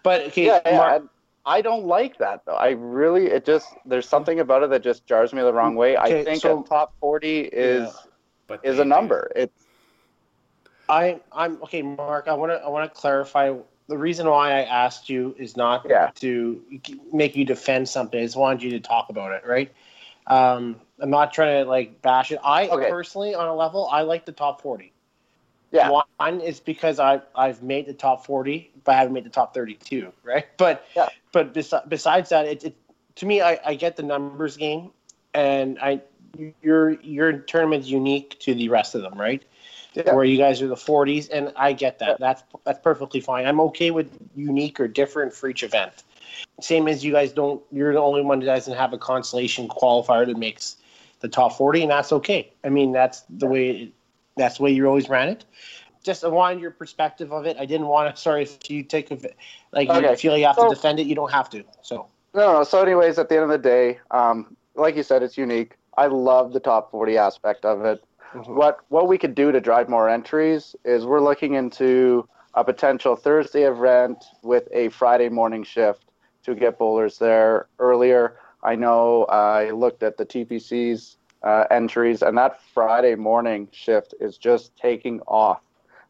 But 0.02 0.22
okay, 0.28 0.46
yeah, 0.46 0.60
yeah, 0.64 0.76
Mark, 0.78 1.02
I, 1.44 1.58
I 1.58 1.60
don't 1.60 1.84
like 1.84 2.16
that 2.18 2.46
though. 2.46 2.54
I 2.54 2.70
really, 2.70 3.26
it 3.26 3.44
just 3.44 3.68
there's 3.84 4.08
something 4.08 4.40
about 4.40 4.62
it 4.62 4.70
that 4.70 4.82
just 4.82 5.04
jars 5.06 5.34
me 5.34 5.42
the 5.42 5.52
wrong 5.52 5.74
way. 5.74 5.98
Okay, 5.98 6.20
I 6.20 6.24
think 6.24 6.40
so- 6.40 6.62
a 6.62 6.64
top 6.64 6.94
forty 7.00 7.40
is 7.40 7.82
Yeah. 7.88 8.10
But 8.46 8.60
is 8.64 8.76
they 8.76 8.82
a 8.82 8.84
do. 8.84 8.88
number. 8.88 9.30
It's 9.36 9.66
I 10.88 11.20
I'm 11.32 11.62
okay, 11.64 11.82
Mark. 11.82 12.26
I 12.28 12.32
want 12.32 12.52
to 12.52 12.58
I 12.64 12.68
want 12.68 12.90
to 12.92 12.98
clarify. 12.98 13.52
The 13.88 13.98
reason 13.98 14.26
why 14.28 14.52
I 14.52 14.60
asked 14.62 15.10
you 15.10 15.34
is 15.38 15.56
not 15.58 15.84
Yeah. 15.86 16.10
to 16.16 16.62
make 17.12 17.36
you 17.36 17.44
defend 17.44 17.88
something. 17.90 18.18
I 18.20 18.24
just 18.24 18.36
wanted 18.36 18.62
you 18.62 18.70
to 18.70 18.80
talk 18.80 19.10
about 19.10 19.32
it, 19.32 19.42
right? 19.46 19.70
Um, 20.28 20.80
I'm 21.00 21.10
not 21.10 21.32
trying 21.32 21.64
to 21.64 21.68
like 21.68 22.02
bash 22.02 22.30
it. 22.32 22.40
I 22.44 22.68
Okay. 22.68 22.88
personally, 22.90 23.34
on 23.34 23.46
a 23.46 23.54
level, 23.54 23.88
I 23.90 24.02
like 24.02 24.24
the 24.26 24.32
top 24.32 24.62
forty. 24.62 24.92
yeah, 25.70 25.88
One 25.88 26.40
is 26.40 26.60
because 26.60 26.98
I 26.98 27.20
I've 27.34 27.62
made 27.62 27.86
the 27.86 27.94
top 27.94 28.26
forty, 28.26 28.70
but 28.84 28.92
I 28.92 28.98
haven't 28.98 29.14
made 29.14 29.24
the 29.24 29.30
top 29.30 29.54
thirty-two, 29.54 30.12
right? 30.22 30.46
But 30.56 30.84
Yeah. 30.94 31.08
but 31.32 31.54
besi- 31.54 31.88
besides 31.88 32.30
that, 32.30 32.46
it, 32.46 32.64
it 32.64 32.76
to 33.16 33.26
me, 33.26 33.40
I, 33.40 33.58
I 33.64 33.74
get 33.74 33.96
the 33.96 34.02
numbers 34.02 34.56
game, 34.56 34.90
and 35.34 35.78
I 35.78 36.00
your 36.62 37.00
your 37.00 37.32
tournament's 37.32 37.88
unique 37.88 38.38
to 38.40 38.54
the 38.54 38.68
rest 38.68 38.94
of 38.94 39.02
them, 39.02 39.18
right? 39.18 39.42
Yeah. 39.94 40.14
Where 40.14 40.24
you 40.24 40.38
guys 40.38 40.62
are 40.62 40.68
the 40.68 40.76
forties, 40.76 41.28
and 41.28 41.52
I 41.56 41.72
get 41.72 41.98
that. 41.98 42.20
That's 42.20 42.42
that's 42.64 42.78
perfectly 42.80 43.20
fine. 43.20 43.46
I'm 43.46 43.60
okay 43.60 43.90
with 43.90 44.10
unique 44.36 44.78
or 44.78 44.86
different 44.86 45.32
for 45.32 45.48
each 45.48 45.62
event. 45.64 45.92
Same 46.60 46.88
as 46.88 47.04
you 47.04 47.12
guys 47.12 47.32
don't. 47.32 47.62
You're 47.72 47.92
the 47.92 48.00
only 48.00 48.22
one 48.22 48.40
that 48.40 48.46
doesn't 48.46 48.76
have 48.76 48.92
a 48.92 48.98
consolation 48.98 49.68
qualifier 49.68 50.26
that 50.26 50.36
makes 50.36 50.76
the 51.20 51.28
top 51.28 51.52
forty, 51.56 51.82
and 51.82 51.90
that's 51.90 52.12
okay. 52.12 52.52
I 52.64 52.68
mean, 52.68 52.92
that's 52.92 53.22
the 53.28 53.46
way. 53.46 53.92
That's 54.36 54.56
the 54.58 54.64
way 54.64 54.70
you 54.72 54.86
always 54.86 55.08
ran 55.08 55.28
it. 55.28 55.44
Just 56.02 56.24
I 56.24 56.28
wanted 56.28 56.60
your 56.60 56.70
perspective 56.70 57.30
of 57.32 57.46
it. 57.46 57.56
I 57.58 57.66
didn't 57.66 57.86
want 57.86 58.14
to. 58.14 58.20
Sorry 58.28 58.42
if 58.42 58.70
you 58.70 58.82
take 58.82 59.10
a 59.10 59.18
like 59.72 59.88
you 59.88 59.94
Okay. 59.94 60.16
feel 60.16 60.36
you 60.36 60.46
have 60.46 60.56
So- 60.56 60.68
to 60.68 60.74
defend 60.74 60.98
it. 61.00 61.06
You 61.06 61.14
don't 61.14 61.30
have 61.32 61.50
to. 61.50 61.62
So 61.82 62.06
No, 62.34 62.52
no. 62.54 62.64
So, 62.64 62.80
anyways, 62.82 63.18
at 63.18 63.28
the 63.28 63.34
end 63.36 63.44
of 63.44 63.50
the 63.50 63.58
day, 63.58 63.98
um, 64.10 64.56
like 64.74 64.96
you 64.96 65.02
said, 65.02 65.22
it's 65.22 65.36
unique. 65.36 65.76
I 65.96 66.06
love 66.06 66.52
the 66.52 66.60
top 66.60 66.90
40 66.90 67.18
aspect 67.18 67.64
of 67.64 67.84
it. 67.84 68.02
What 68.46 68.78
what 68.88 69.08
we 69.08 69.18
could 69.18 69.34
do 69.34 69.50
to 69.52 69.60
drive 69.60 69.88
more 69.88 70.08
entries 70.08 70.76
is 70.84 71.04
we're 71.04 71.20
looking 71.20 71.54
into 71.54 72.28
a 72.54 72.64
potential 72.64 73.14
Thursday 73.16 73.62
event 73.64 74.24
with 74.42 74.68
a 74.72 74.88
Friday 74.88 75.28
morning 75.28 75.64
shift 75.64 76.12
to 76.44 76.54
get 76.54 76.78
bowlers 76.78 77.18
there 77.18 77.66
earlier. 77.78 78.38
I 78.62 78.74
know 78.74 79.24
I 79.24 79.70
looked 79.70 80.02
at 80.02 80.16
the 80.16 80.26
TPC's 80.26 81.16
uh, 81.42 81.64
entries, 81.70 82.22
and 82.22 82.36
that 82.38 82.60
Friday 82.74 83.14
morning 83.14 83.68
shift 83.72 84.14
is 84.20 84.36
just 84.36 84.76
taking 84.76 85.20
off. 85.22 85.60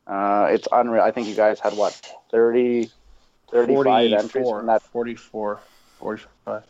Uh, 0.06 0.48
it's 0.50 0.66
unreal. 0.72 1.02
I 1.02 1.12
think 1.12 1.28
you 1.28 1.34
guys 1.34 1.60
had 1.60 1.76
what 1.76 1.94
30, 2.30 2.90
35 3.50 4.12
entries 4.12 4.32
44, 4.32 4.58
from 4.58 4.66
that 4.66 4.82
44, 4.82 5.60
45. 5.98 6.62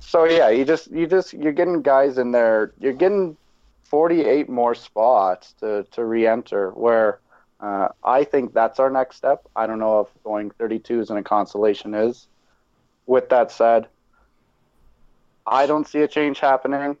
so 0.00 0.24
yeah, 0.24 0.48
you 0.48 0.64
just 0.64 0.90
you 0.90 1.06
just 1.06 1.34
you're 1.34 1.52
getting 1.52 1.82
guys 1.82 2.16
in 2.16 2.32
there. 2.32 2.72
You're 2.80 2.94
getting 2.94 3.36
48 3.84 4.48
more 4.48 4.74
spots 4.74 5.52
to 5.60 5.84
to 5.92 6.04
re-enter. 6.04 6.70
Where 6.70 7.20
uh, 7.60 7.88
I 8.02 8.24
think 8.24 8.54
that's 8.54 8.80
our 8.80 8.90
next 8.90 9.16
step. 9.16 9.46
I 9.54 9.66
don't 9.66 9.78
know 9.78 10.00
if 10.00 10.08
going 10.24 10.50
32s 10.52 11.10
in 11.10 11.16
a 11.16 11.22
consolation 11.22 11.94
is. 11.94 12.26
With 13.06 13.28
that 13.28 13.50
said, 13.50 13.88
I 15.46 15.66
don't 15.66 15.86
see 15.86 16.00
a 16.00 16.08
change 16.08 16.38
happening 16.38 16.96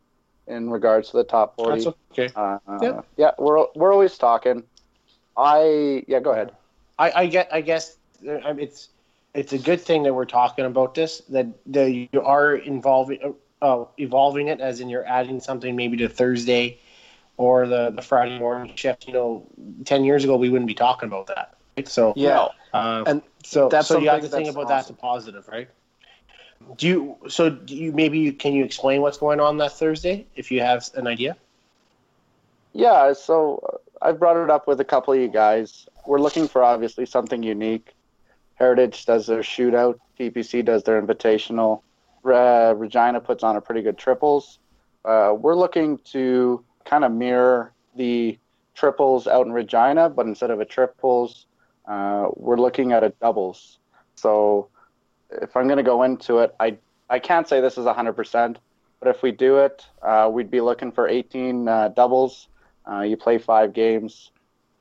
in 0.46 0.70
regards 0.70 1.10
to 1.10 1.18
the 1.18 1.24
top 1.24 1.56
40. 1.56 1.84
That's 1.84 1.96
okay. 2.12 2.32
uh, 2.34 2.58
Yeah. 2.82 3.02
yeah, 3.16 3.30
we're 3.38 3.66
we're 3.74 3.92
always 3.92 4.18
talking. 4.18 4.64
I 5.36 6.04
yeah, 6.08 6.20
go 6.20 6.32
ahead. 6.32 6.52
I, 6.98 7.12
I 7.12 7.26
get. 7.26 7.48
I 7.52 7.60
guess 7.60 7.96
uh, 8.26 8.38
I 8.44 8.52
mean, 8.52 8.66
it's 8.66 8.88
it's 9.34 9.52
a 9.52 9.58
good 9.58 9.80
thing 9.80 10.02
that 10.02 10.14
we're 10.14 10.26
talking 10.26 10.64
about 10.64 10.94
this. 10.94 11.22
That, 11.30 11.46
that 11.72 11.90
you 11.90 12.22
are 12.22 12.54
involving, 12.54 13.34
uh, 13.62 13.84
evolving 13.98 14.48
it, 14.48 14.60
as 14.60 14.80
in 14.80 14.88
you're 14.88 15.06
adding 15.06 15.40
something 15.40 15.74
maybe 15.74 15.96
to 15.98 16.08
Thursday 16.08 16.78
or 17.38 17.66
the, 17.66 17.90
the 17.90 18.02
Friday 18.02 18.38
morning 18.38 18.74
shift. 18.76 19.06
You 19.06 19.14
know, 19.14 19.46
ten 19.84 20.04
years 20.04 20.24
ago 20.24 20.36
we 20.36 20.48
wouldn't 20.48 20.68
be 20.68 20.74
talking 20.74 21.08
about 21.08 21.28
that. 21.28 21.54
Right? 21.76 21.88
So 21.88 22.12
Yeah, 22.16 22.48
uh, 22.74 23.04
And 23.06 23.22
so 23.42 23.68
that's 23.68 23.88
so 23.88 23.98
you 23.98 24.08
have 24.10 24.20
to 24.20 24.28
something 24.28 24.44
think 24.44 24.46
that's 24.46 24.56
about 24.56 24.68
that's 24.68 24.90
a 24.90 24.94
positive, 24.94 25.48
right? 25.48 25.68
Do 26.76 26.86
you? 26.86 27.16
So 27.28 27.50
do 27.50 27.76
you 27.76 27.92
maybe 27.92 28.18
you, 28.18 28.32
can 28.32 28.54
you 28.54 28.64
explain 28.64 29.02
what's 29.02 29.18
going 29.18 29.40
on 29.40 29.58
that 29.58 29.72
Thursday 29.72 30.26
if 30.36 30.50
you 30.50 30.60
have 30.60 30.88
an 30.94 31.06
idea? 31.06 31.36
Yeah, 32.72 33.12
so 33.12 33.62
uh, 34.02 34.06
I 34.06 34.12
brought 34.12 34.42
it 34.42 34.50
up 34.50 34.66
with 34.66 34.80
a 34.80 34.84
couple 34.84 35.12
of 35.14 35.20
you 35.20 35.28
guys. 35.28 35.86
We're 36.06 36.20
looking 36.20 36.48
for 36.48 36.62
obviously 36.62 37.06
something 37.06 37.42
unique. 37.42 37.94
Heritage 38.54 39.04
does 39.04 39.26
their 39.26 39.40
shootout. 39.40 39.98
TPC 40.18 40.64
does 40.64 40.82
their 40.84 41.00
invitational. 41.00 41.82
Uh, 42.24 42.74
Regina 42.76 43.20
puts 43.20 43.42
on 43.42 43.56
a 43.56 43.60
pretty 43.60 43.82
good 43.82 43.98
triples. 43.98 44.58
Uh, 45.04 45.34
we're 45.36 45.56
looking 45.56 45.98
to 46.04 46.64
kind 46.84 47.04
of 47.04 47.12
mirror 47.12 47.72
the 47.96 48.38
triples 48.74 49.26
out 49.26 49.46
in 49.46 49.52
Regina, 49.52 50.08
but 50.08 50.26
instead 50.26 50.50
of 50.50 50.60
a 50.60 50.64
triples, 50.64 51.46
uh, 51.86 52.28
we're 52.36 52.56
looking 52.56 52.92
at 52.92 53.02
a 53.02 53.10
doubles. 53.20 53.78
So 54.14 54.68
if 55.40 55.56
I'm 55.56 55.66
going 55.66 55.78
to 55.78 55.82
go 55.82 56.02
into 56.02 56.38
it, 56.38 56.54
I 56.60 56.76
I 57.08 57.18
can't 57.18 57.46
say 57.46 57.60
this 57.60 57.76
is 57.76 57.84
100%, 57.84 58.56
but 58.98 59.08
if 59.08 59.22
we 59.22 59.32
do 59.32 59.58
it, 59.58 59.84
uh, 60.00 60.30
we'd 60.32 60.50
be 60.50 60.62
looking 60.62 60.90
for 60.90 61.06
18 61.06 61.68
uh, 61.68 61.88
doubles. 61.88 62.48
Uh, 62.90 63.00
you 63.00 63.16
play 63.18 63.36
five 63.36 63.74
games. 63.74 64.30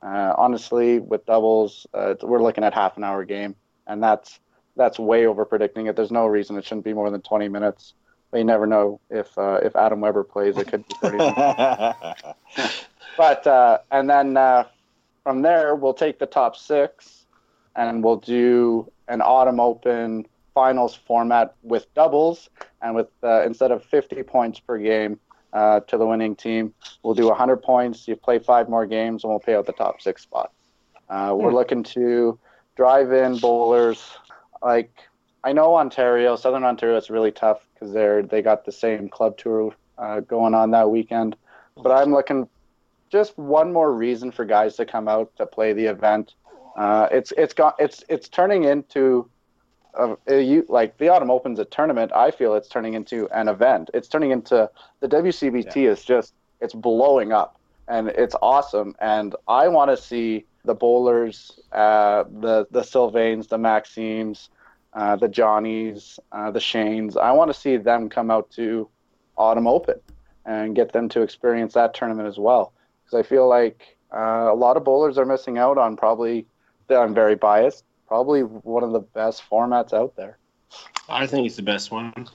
Uh, 0.02 0.34
honestly, 0.38 0.99
with 0.99 1.26
doubles, 1.26 1.86
uh, 1.93 2.16
we're 2.22 2.41
looking 2.41 2.64
at 2.64 2.74
half 2.74 2.97
an 2.97 3.04
hour 3.04 3.26
game, 3.26 3.56
and 3.86 4.02
that's 4.02 4.39
that's 4.78 4.97
way 4.97 5.26
over 5.26 5.43
predicting 5.43 5.88
it. 5.88 5.95
There's 5.95 6.12
no 6.12 6.26
reason 6.26 6.58
it 6.58 6.64
shouldn't 6.64 6.86
be 6.86 6.93
more 6.93 7.10
than 7.10 7.22
20 7.22 7.49
minutes. 7.49 7.93
But 8.32 8.38
you 8.38 8.43
never 8.45 8.66
know 8.66 9.02
if 9.10 9.38
uh, 9.38 9.60
if 9.62 9.76
Adam 9.76 9.99
Weber 9.99 10.24
plays, 10.24 10.58
it 10.58 10.68
could 10.68 10.88
be 10.88 10.95
30 11.02 11.18
minutes. 11.18 12.86
but 13.18 13.45
uh, 13.45 13.80
and 13.91 14.10
then 14.10 14.38
uh, 14.38 14.64
from 15.24 15.41
there 15.41 15.76
we'll 15.76 15.93
take 15.93 16.18
the 16.18 16.26
top 16.26 16.56
six 16.56 17.26
and 17.76 18.04
we'll 18.04 18.18
do 18.18 18.89
an 19.08 19.22
autumn 19.22 19.60
open 19.60 20.26
finals 20.54 20.95
format 20.95 21.56
with 21.64 21.93
doubles 21.93 22.49
and 22.82 22.95
with 22.95 23.08
uh, 23.24 23.43
instead 23.43 23.72
of 23.72 23.84
50 23.84 24.24
points 24.24 24.60
per 24.60 24.78
game 24.78 25.20
uh, 25.54 25.82
to 25.82 25.97
the 25.97 26.06
winning 26.06 26.36
team. 26.36 26.74
We'll 27.04 27.14
do 27.14 27.28
100 27.28 27.58
points. 27.58 28.08
You 28.08 28.16
play 28.16 28.39
five 28.39 28.70
more 28.70 28.86
games 28.86 29.24
and 29.24 29.32
we'll 29.32 29.39
pay 29.39 29.56
out 29.56 29.66
the 29.66 29.74
top 29.74 30.02
six 30.02 30.22
spots 30.22 30.54
uh, 31.12 31.36
we're 31.38 31.54
looking 31.54 31.84
to 31.84 32.39
drive 32.76 33.12
in 33.12 33.38
bowlers. 33.38 34.18
Like 34.64 34.91
i 35.43 35.52
know 35.52 35.76
ontario 35.76 36.36
southern 36.36 36.64
ontario 36.64 36.95
is 36.97 37.10
really 37.10 37.32
tough 37.32 37.68
because 37.74 37.91
they're 37.91 38.22
they 38.22 38.43
got 38.43 38.64
the 38.64 38.72
same 38.72 39.10
club 39.10 39.36
tour 39.38 39.74
uh, 39.97 40.22
going 40.22 40.54
on 40.54 40.72
that 40.72 40.89
weekend. 40.89 41.36
But 41.76 41.91
i'm 41.91 42.14
looking 42.14 42.47
just 43.12 43.38
one 43.38 43.74
more 43.74 43.93
reason 43.93 44.32
for 44.32 44.45
guys 44.45 44.78
to 44.78 44.86
come 44.86 45.08
out 45.10 45.36
to 45.36 45.45
play 45.45 45.74
the 45.74 45.86
event. 45.86 46.36
Uh, 46.78 47.10
it's 47.12 47.34
it's 47.38 47.54
got 47.54 47.76
it's 47.78 48.04
it's 48.08 48.30
turning 48.30 48.64
into 48.64 49.30
a, 49.94 50.16
a, 50.28 50.42
you 50.42 50.66
like 50.70 50.98
the 50.98 51.10
Autumn 51.10 51.32
Open's 51.32 51.60
a 51.60 51.66
tournament. 51.66 52.12
I 52.14 52.32
feel 52.32 52.56
it's 52.56 52.68
turning 52.68 52.94
into 52.94 53.28
an 53.30 53.48
event. 53.48 53.89
It's 53.94 54.08
turning 54.08 54.32
into 54.32 54.70
the 55.00 55.08
WCBT 55.08 55.76
yeah. 55.76 55.92
is 55.92 56.04
just 56.04 56.34
it's 56.60 56.74
blowing 56.74 57.32
up 57.32 57.60
and 57.88 58.10
it's 58.10 58.36
awesome. 58.42 58.96
And 59.00 59.36
I 59.48 59.68
want 59.68 59.92
to 59.92 59.98
see 59.98 60.46
the 60.64 60.76
bowlers, 60.76 61.60
uh, 61.72 62.24
the 62.39 62.68
the 62.72 62.84
Sylvains, 62.84 63.48
the 63.48 63.58
Maximes, 63.58 64.50
uh, 64.94 65.16
the 65.16 65.28
Johnnies, 65.28 66.20
uh, 66.32 66.52
the 66.52 66.60
Shanes. 66.60 67.18
I 67.18 67.32
want 67.32 67.50
to 67.52 67.60
see 67.60 67.78
them 67.78 68.10
come 68.10 68.32
out 68.32 68.50
to 68.52 68.88
Autumn 69.38 69.68
Open 69.68 70.00
and 70.46 70.76
get 70.76 70.92
them 70.92 71.10
to 71.10 71.22
experience 71.22 71.74
that 71.74 71.94
tournament 71.94 72.28
as 72.28 72.39
well 72.39 72.74
because 73.04 73.26
I 73.26 73.28
feel 73.28 73.48
like 73.48 73.98
uh, 74.14 74.50
a 74.52 74.56
lot 74.56 74.78
of 74.78 74.84
bowlers 74.84 75.18
are 75.18 75.26
missing 75.26 75.58
out 75.58 75.78
on 75.78 75.96
probably. 75.98 76.46
I'm 76.89 77.14
very 77.14 77.36
biased. 77.36 77.86
Probably 78.12 78.41
one 78.41 78.84
of 78.84 78.91
the 78.91 78.99
best 78.99 79.41
formats 79.49 79.93
out 79.93 80.18
there. 80.18 80.38
I 81.07 81.26
think 81.28 81.47
it's 81.47 81.55
the 81.55 81.62
best 81.62 81.91
one. 81.91 82.28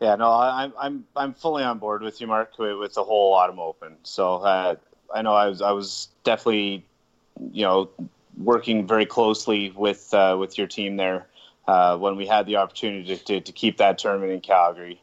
Yeah, 0.00 0.16
no, 0.16 0.32
I'm 0.32 0.72
I'm 0.76 1.04
I'm 1.14 1.32
fully 1.32 1.62
on 1.62 1.78
board 1.78 2.02
with 2.02 2.20
you, 2.20 2.26
Mark, 2.26 2.58
with 2.58 2.94
the 2.94 3.04
whole 3.04 3.34
autumn 3.34 3.60
open. 3.60 3.94
So 4.02 4.38
uh, 4.38 4.74
I 5.14 5.22
know 5.22 5.32
I 5.32 5.46
was 5.46 5.62
I 5.62 5.70
was 5.70 6.08
definitely, 6.24 6.84
you 7.52 7.62
know, 7.62 7.88
working 8.36 8.84
very 8.84 9.06
closely 9.06 9.70
with 9.70 10.12
uh, 10.12 10.36
with 10.40 10.58
your 10.58 10.66
team 10.66 10.96
there 10.96 11.28
uh, 11.68 11.96
when 11.96 12.16
we 12.16 12.26
had 12.26 12.44
the 12.46 12.56
opportunity 12.56 13.16
to, 13.16 13.24
to, 13.26 13.40
to, 13.42 13.52
keep 13.52 13.76
that 13.76 13.98
tournament 13.98 14.32
in 14.32 14.40
Calgary. 14.40 15.00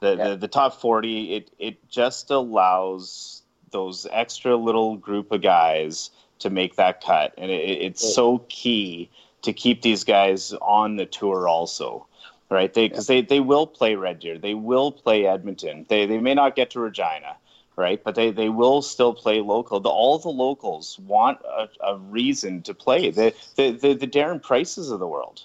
The, 0.00 0.16
yeah. 0.16 0.28
the 0.28 0.36
the 0.36 0.48
top 0.48 0.82
forty 0.82 1.32
it 1.32 1.50
it 1.58 1.88
just 1.88 2.30
allows 2.30 3.40
those 3.70 4.06
extra 4.12 4.54
little 4.54 4.98
group 4.98 5.32
of 5.32 5.40
guys 5.40 6.10
to 6.44 6.50
make 6.50 6.76
that 6.76 7.02
cut, 7.02 7.34
and 7.36 7.50
it, 7.50 7.82
it's 7.82 8.14
so 8.14 8.38
key 8.48 9.10
to 9.42 9.52
keep 9.52 9.82
these 9.82 10.04
guys 10.04 10.54
on 10.62 10.96
the 10.96 11.04
tour 11.04 11.46
also 11.48 12.06
right? 12.50 12.72
They 12.72 12.88
because 12.88 13.08
yeah. 13.08 13.16
they, 13.16 13.26
they 13.26 13.40
will 13.40 13.66
play 13.66 13.96
Red 13.96 14.20
Deer, 14.20 14.38
they 14.38 14.54
will 14.54 14.92
play 14.92 15.26
Edmonton. 15.26 15.86
They 15.88 16.06
they 16.06 16.18
may 16.18 16.34
not 16.34 16.56
get 16.56 16.70
to 16.70 16.80
Regina, 16.80 17.36
right? 17.76 18.02
But 18.02 18.14
they, 18.14 18.30
they 18.30 18.48
will 18.48 18.82
still 18.82 19.14
play 19.14 19.40
local. 19.40 19.80
The, 19.80 19.88
all 19.88 20.18
the 20.18 20.28
locals 20.28 20.98
want 20.98 21.38
a, 21.42 21.68
a 21.84 21.98
reason 21.98 22.62
to 22.62 22.74
play. 22.74 23.10
The, 23.10 23.34
the 23.56 23.72
the 23.72 23.94
the 23.94 24.06
Darren 24.06 24.42
Prices 24.42 24.90
of 24.90 25.00
the 25.00 25.08
world, 25.08 25.44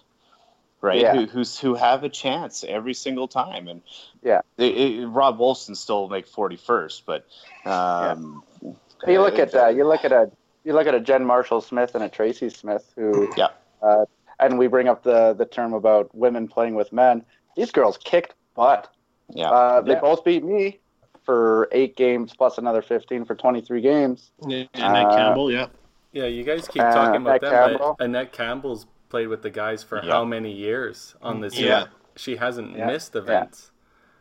right? 0.82 1.02
Yeah. 1.02 1.16
Who 1.16 1.26
who's 1.26 1.60
who 1.60 1.76
have 1.76 2.04
a 2.04 2.10
chance 2.10 2.64
every 2.68 2.94
single 2.94 3.28
time. 3.28 3.68
And 3.68 3.82
yeah, 4.22 4.42
it, 4.58 4.78
it, 4.78 5.08
Rob 5.08 5.40
Wolfson 5.40 5.76
still 5.76 6.08
make 6.08 6.28
forty 6.28 6.58
first, 6.58 7.06
but 7.06 7.26
um, 7.66 8.44
yeah. 8.62 8.72
you 9.08 9.22
look 9.22 9.40
at 9.40 9.56
uh, 9.56 9.68
you 9.70 9.88
look 9.88 10.06
at 10.06 10.12
a 10.12 10.32
you 10.70 10.76
look 10.76 10.86
at 10.86 10.94
a 10.94 11.00
Jen 11.00 11.26
Marshall 11.26 11.62
Smith 11.62 11.96
and 11.96 12.04
a 12.04 12.10
Tracy 12.10 12.48
Smith 12.48 12.94
who 12.96 13.28
yeah. 13.36 13.48
Uh, 13.82 14.06
and 14.40 14.60
we 14.60 14.68
bring 14.68 14.88
up 14.88 15.04
the 15.04 15.34
the 15.34 15.46
term 15.46 15.74
about 15.74 16.14
women 16.14 16.48
playing 16.48 16.76
with 16.76 16.94
men. 16.94 17.26
These 17.58 17.72
girls 17.72 17.98
kicked 17.98 18.36
butt. 18.54 18.94
Yeah, 19.32 19.50
uh, 19.50 19.82
they 19.82 19.94
yeah. 19.94 20.00
both 20.00 20.24
beat 20.24 20.44
me 20.44 20.80
for 21.26 21.68
eight 21.72 21.98
games 21.98 22.36
plus 22.38 22.60
another 22.60 22.84
fifteen 22.84 23.26
for 23.26 23.34
twenty 23.34 23.62
three 23.62 23.82
games. 23.82 24.32
Yeah, 24.48 24.66
Annette 24.76 25.08
uh, 25.08 25.16
Campbell, 25.16 25.52
yeah. 25.52 25.68
Yeah, 26.12 26.26
you 26.26 26.44
guys 26.44 26.68
keep 26.68 26.84
talking 26.84 27.22
about 27.22 27.42
that, 27.42 27.52
Campbell. 27.52 27.96
but 27.98 28.06
Annette 28.06 28.32
Campbell's 28.32 28.86
played 29.10 29.28
with 29.28 29.42
the 29.42 29.50
guys 29.50 29.84
for 29.84 30.04
yeah. 30.04 30.12
how 30.12 30.24
many 30.24 30.52
years 30.52 31.16
on 31.22 31.42
this 31.42 31.58
yeah. 31.58 31.88
She 32.16 32.36
hasn't 32.36 32.78
yeah. 32.78 32.86
missed 32.86 33.16
events. 33.16 33.72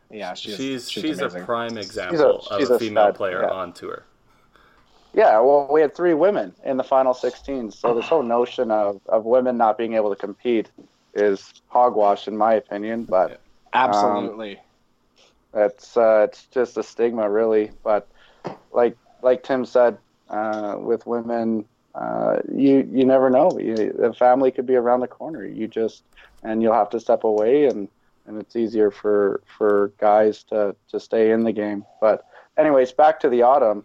Yeah, 0.09 0.33
she's 0.33 0.57
she's, 0.57 0.89
she's, 0.89 1.01
she's 1.03 1.19
a 1.19 1.29
prime 1.29 1.77
example 1.77 2.41
she's 2.41 2.51
a, 2.51 2.59
she's 2.59 2.69
of 2.69 2.75
a, 2.77 2.79
female 2.79 3.05
stud. 3.05 3.15
player 3.15 3.47
on 3.47 3.73
tour. 3.73 4.05
Yeah, 5.13 5.39
well, 5.39 5.67
we 5.71 5.81
had 5.81 5.95
three 5.95 6.13
women 6.13 6.53
in 6.63 6.77
the 6.77 6.83
final 6.83 7.13
16, 7.13 7.71
so 7.71 7.93
this 7.93 8.05
whole 8.09 8.23
notion 8.23 8.71
of, 8.71 9.01
of 9.07 9.25
women 9.25 9.57
not 9.57 9.77
being 9.77 9.93
able 9.93 10.09
to 10.09 10.15
compete 10.15 10.69
is 11.13 11.61
hogwash, 11.67 12.27
in 12.27 12.37
my 12.37 12.53
opinion. 12.53 13.05
But 13.05 13.41
absolutely, 13.73 14.59
um, 15.53 15.65
it's 15.65 15.97
uh, 15.97 16.27
it's 16.29 16.45
just 16.47 16.77
a 16.77 16.83
stigma, 16.83 17.29
really. 17.29 17.71
But 17.83 18.07
like 18.71 18.95
like 19.21 19.43
Tim 19.43 19.65
said, 19.65 19.97
uh, 20.29 20.75
with 20.79 21.05
women, 21.07 21.65
uh, 21.95 22.37
you 22.53 22.87
you 22.91 23.05
never 23.05 23.29
know. 23.29 23.57
You, 23.59 23.75
the 23.97 24.13
family 24.13 24.51
could 24.51 24.67
be 24.67 24.75
around 24.75 25.01
the 25.01 25.07
corner. 25.07 25.45
You 25.45 25.67
just 25.67 26.03
and 26.43 26.61
you'll 26.61 26.73
have 26.73 26.89
to 26.91 26.99
step 26.99 27.23
away, 27.23 27.65
and 27.65 27.87
and 28.27 28.39
it's 28.39 28.55
easier 28.55 28.91
for 28.91 29.41
for 29.57 29.91
guys 29.99 30.43
to 30.45 30.75
to 30.89 30.99
stay 30.99 31.31
in 31.31 31.43
the 31.43 31.51
game. 31.51 31.83
But 31.99 32.25
anyways, 32.57 32.91
back 32.91 33.19
to 33.21 33.29
the 33.29 33.41
autumn. 33.41 33.83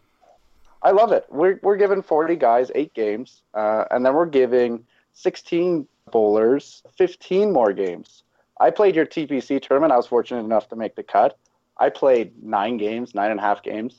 I 0.85 0.91
love 0.91 1.13
it. 1.13 1.25
We're 1.31 1.59
we're 1.63 1.77
giving 1.77 2.03
40 2.03 2.37
guys 2.37 2.71
eight 2.75 2.93
games, 2.93 3.43
uh, 3.55 3.87
and 3.91 4.05
then 4.05 4.15
we're 4.15 4.27
giving 4.27 4.85
16 5.15 5.89
bowlers 6.13 6.83
15 6.97 7.53
more 7.53 7.73
games. 7.73 8.23
I 8.61 8.71
played 8.71 8.95
your 8.95 9.07
TPC 9.07 9.63
tournament. 9.63 9.93
I 9.93 9.97
was 9.97 10.07
fortunate 10.07 10.45
enough 10.45 10.69
to 10.69 10.77
make 10.77 10.95
the 10.95 11.03
cut. 11.03 11.39
I 11.79 11.89
played 11.89 12.43
nine 12.43 12.77
games, 12.77 13.15
nine 13.15 13.31
and 13.31 13.41
a 13.41 13.43
half 13.43 13.63
games, 13.63 13.99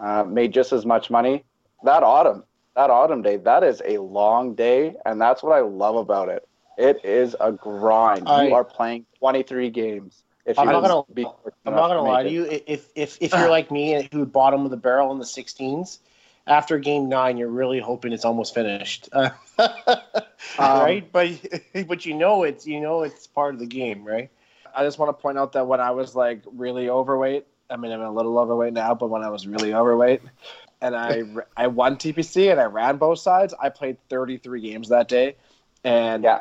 uh, 0.00 0.22
made 0.24 0.52
just 0.52 0.72
as 0.72 0.84
much 0.84 1.10
money. 1.10 1.44
That 1.82 2.02
autumn, 2.02 2.44
that 2.76 2.90
autumn 2.90 3.22
day, 3.22 3.38
that 3.38 3.64
is 3.64 3.82
a 3.84 3.98
long 3.98 4.54
day, 4.54 4.94
and 5.06 5.20
that's 5.20 5.42
what 5.42 5.52
I 5.52 5.60
love 5.60 5.96
about 5.96 6.28
it. 6.28 6.46
It 6.76 7.04
is 7.04 7.34
a 7.40 7.50
grind. 7.50 8.28
I, 8.28 8.48
you 8.48 8.54
are 8.54 8.64
playing 8.64 9.06
23 9.18 9.70
games. 9.70 10.22
If 10.44 10.58
I'm 10.58 10.66
not 10.66 10.82
gonna, 10.82 11.02
I'm 11.66 11.74
not 11.74 11.88
gonna 11.88 12.02
lie 12.02 12.22
to 12.22 12.30
you. 12.30 12.44
If 12.44 12.88
if 12.94 13.18
if 13.20 13.32
you're 13.32 13.50
like 13.50 13.70
me, 13.70 14.08
who 14.12 14.24
bottom 14.24 14.64
of 14.64 14.70
the 14.70 14.76
barrel 14.76 15.12
in 15.12 15.18
the 15.18 15.24
16s, 15.24 15.98
after 16.48 16.78
game 16.78 17.08
nine, 17.08 17.36
you're 17.36 17.48
really 17.48 17.78
hoping 17.78 18.12
it's 18.12 18.24
almost 18.24 18.54
finished, 18.54 19.08
uh, 19.12 19.30
right? 20.58 21.02
Um, 21.02 21.08
but 21.12 21.30
but 21.86 22.06
you 22.06 22.14
know 22.14 22.42
it's 22.42 22.66
you 22.66 22.80
know 22.80 23.02
it's 23.02 23.26
part 23.26 23.54
of 23.54 23.60
the 23.60 23.66
game, 23.66 24.04
right? 24.04 24.30
I 24.74 24.84
just 24.84 24.98
want 24.98 25.16
to 25.16 25.20
point 25.22 25.38
out 25.38 25.52
that 25.52 25.66
when 25.66 25.80
I 25.80 25.90
was 25.90 26.16
like 26.16 26.42
really 26.46 26.88
overweight, 26.88 27.46
I 27.70 27.76
mean 27.76 27.92
I'm 27.92 28.00
a 28.00 28.10
little 28.10 28.38
overweight 28.38 28.72
now, 28.72 28.94
but 28.94 29.10
when 29.10 29.22
I 29.22 29.28
was 29.28 29.46
really 29.46 29.74
overweight, 29.74 30.22
and 30.80 30.96
I 30.96 31.22
I 31.56 31.66
won 31.66 31.96
TPC 31.96 32.50
and 32.50 32.58
I 32.58 32.64
ran 32.64 32.96
both 32.96 33.18
sides, 33.18 33.54
I 33.60 33.68
played 33.68 33.98
33 34.08 34.60
games 34.60 34.88
that 34.88 35.08
day, 35.08 35.36
and 35.84 36.24
yeah, 36.24 36.40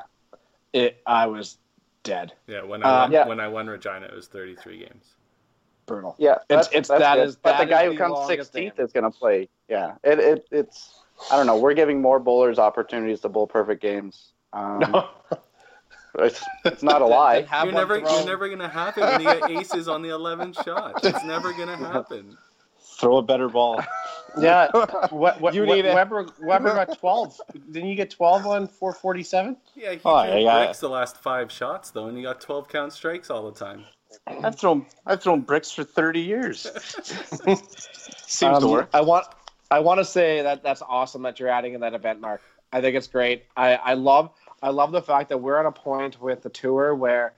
it 0.73 1.01
I 1.05 1.27
was 1.27 1.57
dead. 2.03 2.33
Yeah, 2.47 2.63
when 2.63 2.83
I 2.83 2.85
um, 2.85 3.01
won, 3.01 3.11
yeah. 3.11 3.27
when 3.27 3.39
I 3.39 3.47
won 3.49 3.67
Regina, 3.67 4.05
it 4.05 4.15
was 4.15 4.27
33 4.27 4.79
games 4.79 5.16
brutal. 5.87 6.15
Yeah, 6.19 6.35
it's 6.49 6.69
it's 6.71 6.89
that 6.89 7.15
good. 7.15 7.27
is 7.27 7.35
but 7.35 7.57
the 7.57 7.65
guy 7.65 7.85
who 7.85 7.97
comes 7.97 8.27
sixteenth 8.27 8.79
is 8.79 8.91
going 8.91 9.03
to 9.03 9.17
play. 9.17 9.49
Yeah, 9.67 9.95
it, 10.03 10.19
it 10.19 10.47
it's 10.51 10.99
I 11.31 11.35
don't 11.37 11.47
know. 11.47 11.57
We're 11.57 11.73
giving 11.73 12.01
more 12.01 12.19
bowlers 12.19 12.59
opportunities 12.59 13.21
to 13.21 13.29
bowl 13.29 13.47
perfect 13.47 13.81
games. 13.81 14.33
Um, 14.53 14.83
It's, 16.19 16.43
it's 16.65 16.81
not 16.81 17.03
a 17.03 17.05
lie. 17.05 17.41
Then 17.41 17.45
have 17.49 17.65
You're 17.65 17.73
never, 17.75 17.99
thrown. 17.99 18.11
you're 18.15 18.25
never 18.25 18.49
gonna 18.49 18.67
have 18.67 18.97
it 18.97 19.01
when 19.01 19.21
you 19.21 19.27
get 19.27 19.51
aces 19.51 19.87
on 19.87 20.01
the 20.01 20.09
11th 20.09 20.63
shot. 20.65 21.05
It's 21.05 21.23
never 21.23 21.53
gonna 21.53 21.77
happen. 21.93 22.35
Throw 22.81 23.17
a 23.17 23.21
better 23.21 23.49
ball. 23.49 23.83
Yeah, 24.39 24.67
what, 25.09 25.39
what, 25.41 25.53
You 25.55 25.65
what- 25.65 25.75
need 25.75 25.85
it. 25.85 25.95
Weber 25.95 26.27
Weber 26.41 26.73
got 26.75 26.97
twelve. 26.99 27.39
Didn't 27.71 27.89
you 27.89 27.95
get 27.95 28.11
twelve 28.11 28.45
on 28.45 28.67
four 28.67 28.93
forty 28.93 29.23
seven? 29.23 29.57
Yeah, 29.75 29.93
he 29.93 29.99
Oh, 30.05 30.25
drew 30.29 30.41
yeah. 30.41 30.65
bricks 30.65 30.79
the 30.79 30.89
last 30.89 31.17
five 31.17 31.51
shots 31.51 31.89
though, 31.91 32.05
and 32.07 32.15
he 32.17 32.21
got 32.23 32.39
12 32.41 32.67
count 32.67 32.93
strikes 32.93 33.31
all 33.31 33.49
the 33.49 33.57
time. 33.57 33.85
I've 34.25 34.57
thrown 34.57 34.85
I've 35.05 35.21
thrown 35.21 35.41
bricks 35.41 35.71
for 35.71 35.83
thirty 35.83 36.21
years. 36.21 36.65
Seems 38.25 38.59
to 38.59 38.65
Um, 38.65 38.71
work. 38.71 38.89
I 38.93 39.01
want 39.01 39.25
I 39.71 39.79
want 39.79 39.99
to 39.99 40.05
say 40.05 40.41
that 40.41 40.63
that's 40.63 40.81
awesome 40.81 41.21
that 41.23 41.39
you're 41.39 41.49
adding 41.49 41.73
in 41.73 41.81
that 41.81 41.93
event, 41.93 42.21
Mark. 42.21 42.41
I 42.71 42.81
think 42.81 42.95
it's 42.95 43.07
great. 43.07 43.45
I, 43.55 43.75
I 43.75 43.93
love 43.93 44.31
I 44.61 44.69
love 44.69 44.91
the 44.91 45.01
fact 45.01 45.29
that 45.29 45.37
we're 45.37 45.59
at 45.59 45.65
a 45.65 45.71
point 45.71 46.21
with 46.21 46.41
the 46.41 46.49
tour 46.49 46.95
where 46.95 47.33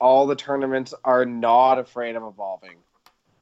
all 0.00 0.26
the 0.26 0.36
tournaments 0.36 0.94
are 1.04 1.24
not 1.24 1.78
afraid 1.78 2.16
of 2.16 2.22
evolving 2.22 2.76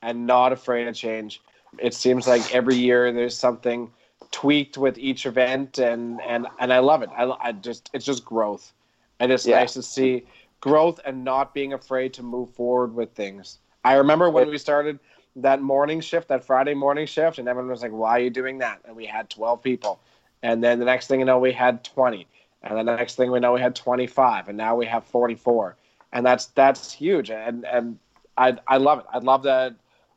and 0.02 0.26
not 0.26 0.52
afraid 0.52 0.88
of 0.88 0.94
change. 0.94 1.40
It 1.78 1.94
seems 1.94 2.26
like 2.26 2.54
every 2.54 2.76
year 2.76 3.12
there's 3.12 3.36
something 3.36 3.90
tweaked 4.30 4.78
with 4.78 4.98
each 4.98 5.26
event, 5.26 5.78
and 5.78 6.20
and 6.22 6.46
and 6.58 6.72
I 6.72 6.78
love 6.78 7.02
it. 7.02 7.10
I, 7.16 7.24
I 7.40 7.52
just 7.52 7.90
it's 7.92 8.04
just 8.04 8.24
growth, 8.24 8.72
and 9.20 9.30
it's 9.32 9.46
Yeah. 9.46 9.60
nice 9.60 9.74
to 9.74 9.82
see 9.82 10.26
growth 10.66 10.98
and 11.04 11.22
not 11.22 11.54
being 11.54 11.72
afraid 11.72 12.12
to 12.14 12.22
move 12.22 12.50
forward 12.54 12.92
with 12.92 13.12
things. 13.14 13.58
I 13.84 13.94
remember 13.94 14.28
when 14.30 14.48
we 14.48 14.58
started 14.58 14.98
that 15.36 15.62
morning 15.62 16.00
shift, 16.00 16.26
that 16.28 16.44
Friday 16.44 16.74
morning 16.74 17.06
shift, 17.06 17.38
and 17.38 17.46
everyone 17.48 17.70
was 17.70 17.82
like, 17.82 17.92
"Why 17.92 18.16
are 18.16 18.18
you 18.20 18.30
doing 18.30 18.58
that?" 18.58 18.80
And 18.84 18.96
we 18.96 19.06
had 19.06 19.30
twelve 19.30 19.62
people, 19.62 20.00
and 20.42 20.64
then 20.64 20.80
the 20.80 20.84
next 20.84 21.06
thing 21.06 21.20
you 21.20 21.26
know, 21.26 21.38
we 21.38 21.52
had 21.52 21.84
twenty, 21.84 22.26
and 22.62 22.76
then 22.76 22.86
the 22.86 22.96
next 22.96 23.14
thing 23.14 23.30
we 23.30 23.38
know, 23.38 23.52
we 23.52 23.60
had 23.60 23.76
twenty-five, 23.76 24.48
and 24.48 24.58
now 24.58 24.74
we 24.74 24.86
have 24.86 25.04
forty-four, 25.04 25.76
and 26.12 26.26
that's 26.26 26.46
that's 26.46 26.90
huge, 26.90 27.30
and 27.30 27.64
and 27.64 27.98
I 28.36 28.58
I 28.66 28.78
love 28.78 28.98
it. 29.00 29.06
I 29.12 29.18
love 29.18 29.44
that 29.44 29.76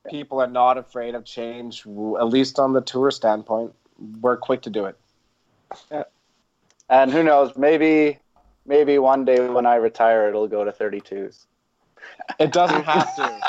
people 0.10 0.42
are 0.42 0.48
not 0.48 0.80
afraid 0.80 1.14
of 1.14 1.26
change, 1.26 1.86
at 1.86 2.28
least 2.28 2.58
on 2.58 2.74
the 2.74 2.82
tour 2.82 3.12
standpoint. 3.12 3.76
We're 4.22 4.38
quick 4.38 4.62
to 4.64 4.72
do 4.72 4.86
it. 4.86 4.98
Yeah. 5.92 6.06
And 6.90 7.12
who 7.12 7.22
knows? 7.22 7.56
Maybe, 7.56 8.18
maybe 8.70 9.00
one 9.00 9.26
day 9.26 9.50
when 9.50 9.66
I 9.66 9.76
retire, 9.76 10.30
it'll 10.30 10.48
go 10.48 10.64
to 10.64 10.72
32s. 10.72 11.48
It 12.40 12.54
doesn't 12.54 12.86
have 12.86 13.14
to. 13.16 13.42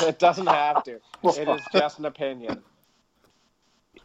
it 0.08 0.18
doesn't 0.18 0.46
have 0.46 0.82
to. 0.84 1.00
It 1.24 1.48
is 1.48 1.62
just 1.72 1.98
an 1.98 2.06
opinion. 2.06 2.62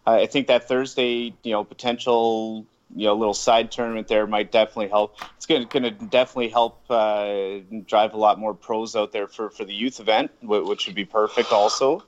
I 0.05 0.25
think 0.25 0.47
that 0.47 0.67
Thursday, 0.67 1.33
you 1.43 1.51
know, 1.51 1.63
potential, 1.63 2.65
you 2.93 3.05
know, 3.05 3.13
little 3.13 3.35
side 3.35 3.71
tournament 3.71 4.07
there 4.07 4.25
might 4.25 4.51
definitely 4.51 4.89
help. 4.89 5.15
It's 5.37 5.45
going 5.45 5.67
to 5.67 5.91
definitely 5.91 6.49
help 6.49 6.81
uh, 6.89 7.59
drive 7.85 8.13
a 8.13 8.17
lot 8.17 8.39
more 8.39 8.53
pros 8.53 8.95
out 8.95 9.11
there 9.11 9.27
for, 9.27 9.49
for 9.51 9.63
the 9.63 9.73
youth 9.73 9.99
event, 9.99 10.31
which 10.41 10.87
would 10.87 10.95
be 10.95 11.05
perfect 11.05 11.51
also, 11.51 12.03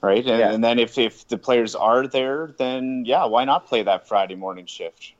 right? 0.00 0.24
And, 0.24 0.38
Yeah. 0.38 0.52
and 0.52 0.62
then 0.64 0.78
if, 0.78 0.96
if 0.98 1.26
the 1.28 1.36
players 1.36 1.74
are 1.74 2.06
there, 2.06 2.54
then 2.58 3.04
yeah, 3.04 3.24
why 3.24 3.44
not 3.44 3.66
play 3.66 3.82
that 3.82 4.08
Friday 4.08 4.36
morning 4.36 4.66
shift, 4.66 5.12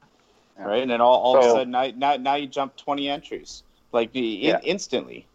Yeah. 0.59 0.64
right? 0.64 0.82
And 0.82 0.90
then 0.90 1.00
all, 1.00 1.18
all 1.20 1.36
of 1.38 1.44
a 1.44 1.48
sudden, 1.53 1.70
now, 1.70 1.90
now, 1.96 2.16
now 2.16 2.34
you 2.34 2.46
jump 2.46 2.76
20 2.76 3.09
entries, 3.09 3.62
like 3.92 4.14
in, 4.14 4.61
instantly, 4.62 5.26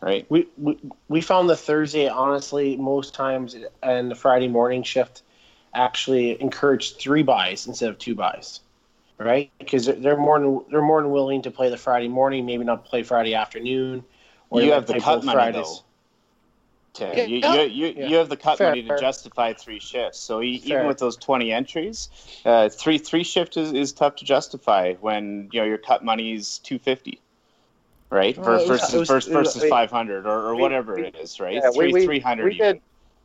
right? 0.00 0.26
We, 0.30 0.48
we 0.56 0.78
we 1.08 1.20
found 1.20 1.48
the 1.48 1.56
Thursday 1.56 2.08
honestly 2.08 2.76
most 2.76 3.14
times 3.14 3.56
and 3.82 4.10
the 4.10 4.14
Friday 4.14 4.48
morning 4.48 4.82
shift 4.82 5.22
actually 5.74 6.40
encouraged 6.40 6.98
three 6.98 7.22
buys 7.22 7.66
instead 7.66 7.88
of 7.90 7.98
two 7.98 8.14
buys, 8.14 8.60
right? 9.18 9.50
Because 9.58 9.86
they're- 9.86 10.16
more 10.16 10.38
than 10.38 10.60
they're 10.70 10.82
more 10.82 11.02
than 11.02 11.10
willing 11.10 11.42
to 11.42 11.50
play 11.50 11.70
the 11.70 11.76
Friday 11.78 12.08
morning, 12.08 12.46
maybe 12.46 12.64
not 12.64 12.84
play 12.84 13.02
Friday 13.02 13.34
afternoon. 13.34 14.04
Or 14.50 14.60
You 14.60 14.72
have 14.72 14.86
the 14.86 15.00
cut 15.00 15.24
money, 15.24 15.36
Fridays. 15.36 15.82
Tim. 16.92 17.16
Yeah, 17.16 17.24
you, 17.24 17.38
you, 17.38 17.60
you, 17.62 17.94
Yeah. 17.96 18.06
you 18.08 18.16
have 18.16 18.28
the 18.28 18.36
cut 18.36 18.58
Fair, 18.58 18.68
money 18.70 18.82
to 18.82 18.88
fair. 18.88 18.98
justify 18.98 19.52
three 19.54 19.80
shifts. 19.80 20.18
So 20.18 20.42
e- 20.42 20.60
even 20.64 20.86
with 20.86 20.98
those 20.98 21.16
twenty 21.16 21.52
entries, 21.52 22.08
uh, 22.44 22.68
three 22.68 22.98
three 22.98 23.24
shift 23.24 23.56
is, 23.56 23.72
is 23.72 23.92
tough 23.92 24.16
to 24.16 24.24
justify 24.24 24.94
when 24.94 25.48
you 25.52 25.60
know 25.60 25.66
your 25.66 25.78
cut 25.78 26.04
money 26.04 26.32
is 26.34 26.58
two 26.58 26.78
fifty, 26.78 27.20
right? 28.10 28.36
Well, 28.36 28.66
versus 28.66 28.68
was- 28.94 29.08
versus, 29.08 29.34
was- 29.34 29.46
versus 29.46 29.62
we- 29.62 29.70
five 29.70 29.90
hundred 29.90 30.26
or, 30.26 30.48
or 30.48 30.54
we- 30.54 30.60
whatever 30.62 30.94
we- 30.96 31.06
it 31.06 31.16
is, 31.16 31.40
right? 31.40 31.54
Yeah, 31.54 31.70
we- 31.70 31.76
three 31.76 31.92
we- 31.92 32.04
three 32.04 32.20
hundred. 32.20 32.44
We 32.52 32.58
did, 32.58 32.80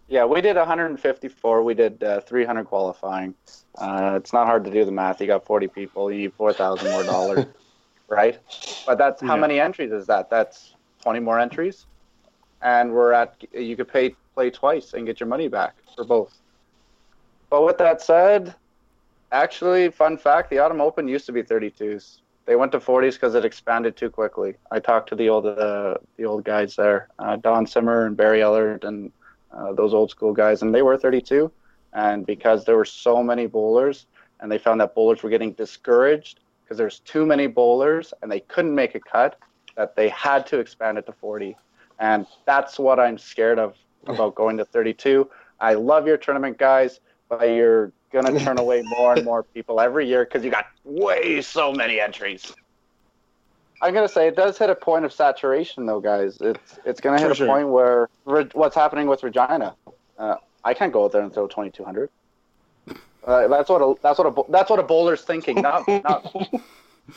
yeah, 0.08 0.24
we 0.24 0.40
did 0.40 0.56
154. 0.56 1.64
We 1.64 1.74
did 1.74 2.02
uh, 2.02 2.22
300 2.22 2.64
qualifying. 2.64 3.36
Uh, 3.78 4.14
it's 4.16 4.32
not 4.32 4.48
hard 4.48 4.64
to 4.64 4.72
do 4.72 4.86
the 4.86 4.92
math. 4.94 5.20
You 5.20 5.28
got 5.28 5.46
40 5.46 5.68
people. 5.68 6.10
You 6.10 6.20
need 6.20 6.34
4,000 6.36 6.90
more 6.90 7.04
dollars, 7.04 7.46
right? 8.08 8.40
But 8.86 8.98
that's 8.98 9.22
how 9.22 9.36
many 9.36 9.60
entries 9.60 9.92
is 9.92 10.08
that? 10.08 10.30
That's 10.30 10.74
20 11.04 11.20
more 11.20 11.38
entries, 11.38 11.86
and 12.62 12.92
we're 12.92 13.14
at. 13.14 13.36
You 13.54 13.76
could 13.76 13.88
pay 13.88 14.16
play 14.34 14.50
twice 14.50 14.94
and 14.94 15.06
get 15.06 15.20
your 15.20 15.28
money 15.28 15.48
back 15.48 15.76
for 15.96 16.06
both. 16.06 16.38
But 17.50 17.66
with 17.66 17.78
that 17.78 18.02
said, 18.02 18.56
actually, 19.32 19.90
fun 19.90 20.18
fact: 20.18 20.50
the 20.50 20.60
Autumn 20.60 20.82
Open 20.82 21.08
used 21.08 21.26
to 21.28 21.32
be 21.32 21.44
32s. 21.44 22.20
They 22.46 22.56
went 22.56 22.72
to 22.72 22.80
40s 22.80 23.14
because 23.14 23.36
it 23.36 23.44
expanded 23.44 23.98
too 23.98 24.10
quickly. 24.10 24.56
I 24.72 24.80
talked 24.80 25.10
to 25.10 25.16
the 25.16 25.30
old 25.30 25.46
uh, 25.46 25.96
the 26.18 26.26
old 26.26 26.44
guys 26.44 26.76
there, 26.76 27.10
uh, 27.20 27.36
Don 27.38 27.68
Simmer 27.68 28.06
and 28.06 28.16
Barry 28.16 28.40
Ellard, 28.40 28.84
and 28.84 29.12
uh, 29.52 29.74
those 29.74 29.94
old 29.94 30.12
school 30.12 30.34
guys, 30.34 30.62
and 30.62 30.74
they 30.74 30.82
were 30.82 30.98
32. 30.98 31.52
And 31.94 32.26
because 32.26 32.66
there 32.66 32.76
were 32.76 32.86
so 32.86 33.24
many 33.24 33.48
bowlers, 33.48 34.06
and 34.40 34.52
they 34.52 34.58
found 34.58 34.82
that 34.82 34.94
bowlers 34.94 35.24
were 35.24 35.30
getting 35.30 35.54
discouraged 35.54 36.40
because 36.64 36.78
there's 36.78 37.00
too 37.00 37.26
many 37.26 37.48
bowlers 37.48 38.14
and 38.22 38.32
they 38.32 38.42
couldn't 38.42 38.76
make 38.76 38.94
a 38.94 39.00
cut, 39.00 39.40
that 39.76 39.96
they 39.96 40.10
had 40.10 40.46
to 40.48 40.60
expand 40.60 40.98
it 40.98 41.06
to 41.06 41.14
40. 41.14 41.56
And 42.00 42.26
that's 42.46 42.78
what 42.78 43.00
I'm 43.00 43.18
scared 43.18 43.60
of 43.60 43.76
about 44.06 44.36
going 44.36 44.58
to 44.58 44.66
32. 44.66 45.30
I 45.60 45.74
love 45.74 46.06
your 46.08 46.18
tournament, 46.18 46.58
guys, 46.58 47.00
but 47.30 47.50
you're 47.50 47.92
gonna 48.12 48.40
turn 48.44 48.58
away 48.60 48.84
more 48.84 49.14
and 49.16 49.26
more 49.26 49.44
people 49.44 49.80
every 49.82 50.08
year 50.08 50.24
because 50.24 50.44
you 50.46 50.52
got 50.52 50.66
way 50.84 51.42
so 51.42 51.74
many 51.74 52.00
entries. 52.00 52.54
I'm 53.82 53.94
gonna 53.94 54.08
say 54.08 54.28
it 54.28 54.36
does 54.36 54.58
hit 54.58 54.70
a 54.70 54.76
point 54.76 55.06
of 55.06 55.12
saturation, 55.14 55.86
though, 55.86 56.00
guys. 56.00 56.38
It's 56.42 56.80
it's 56.86 57.02
gonna 57.02 57.20
hit 57.20 57.28
For 57.28 57.32
a 57.34 57.36
sure. 57.36 57.48
point 57.48 57.68
where 57.70 58.10
Re- 58.26 58.50
what's 58.54 58.76
happening 58.76 59.08
with 59.08 59.24
Regina. 59.24 59.76
Uh, 60.18 60.36
I 60.64 60.74
can't 60.74 60.92
go 60.94 61.06
out 61.06 61.12
there 61.12 61.22
and 61.22 61.34
throw 61.34 61.48
2200. 61.48 62.10
Uh, 63.26 63.48
that's 63.48 63.70
what 63.70 63.82
a 63.82 63.96
that's 64.02 64.18
what 64.20 64.28
a 64.28 64.52
that's 64.52 64.70
what 64.70 64.80
a 64.80 64.84
bowler's 64.84 65.22
thinking. 65.24 65.62
Not 65.62 65.88
not. 65.88 66.34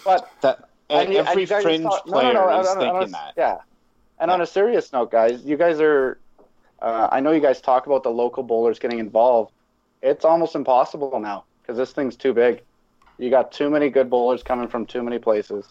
But 0.05 0.31
that. 0.43 0.69
and 0.89 1.09
and 1.09 1.27
every 1.29 1.43
you 1.43 1.49
guys 1.49 1.63
fringe 1.65 1.83
no, 1.83 1.99
player 2.07 2.33
no, 2.33 2.47
no, 2.49 2.61
is 2.61 2.67
on- 2.69 2.79
on 2.79 2.83
thinking 2.95 3.13
that. 3.13 3.35
Yeah. 3.37 3.59
And 4.21 4.31
on 4.31 4.43
a 4.43 4.47
serious 4.47 4.93
note, 4.93 5.11
guys, 5.11 5.43
you 5.45 5.57
guys 5.57 5.81
are. 5.81 6.19
Uh, 6.81 7.09
I 7.11 7.21
know 7.21 7.33
you 7.33 7.41
guys 7.41 7.61
talk 7.61 7.87
about 7.87 8.03
the 8.03 8.11
local 8.11 8.43
bowlers 8.43 8.79
getting 8.79 8.99
involved. 8.99 9.53
It's 10.03 10.25
almost 10.25 10.55
impossible 10.55 11.19
now 11.21 11.45
because 11.61 11.77
this 11.77 11.93
thing's 11.93 12.17
too 12.17 12.35
big. 12.35 12.63
You 13.19 13.31
got 13.31 13.53
too 13.53 13.71
many 13.71 13.91
good 13.91 14.09
bowlers 14.09 14.43
coming 14.43 14.69
from 14.69 14.87
too 14.87 15.03
many 15.03 15.19
places. 15.19 15.67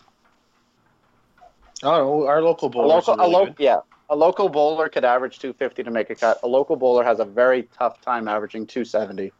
I. 1.84 2.00
Our 2.00 2.41
local 2.41 2.68
A 2.68 2.72
bowlers 2.72 3.08
local, 3.08 3.14
are 3.14 3.18
really 3.18 3.34
a 3.34 3.38
lo- 3.38 3.56
yeah, 3.60 3.80
a 4.10 4.16
local 4.16 4.50
bowler 4.50 4.89
could 4.89 5.06
average 5.06 5.39
250 5.39 5.84
to 5.84 5.91
make 5.91 6.10
a 6.10 6.16
cut. 6.16 6.39
A 6.43 6.47
local 6.47 6.76
bowler 6.76 7.04
has 7.04 7.20
a 7.20 7.26
very 7.26 7.64
tough 7.78 8.02
time 8.02 8.28
averaging 8.28 8.66
270, 8.66 9.32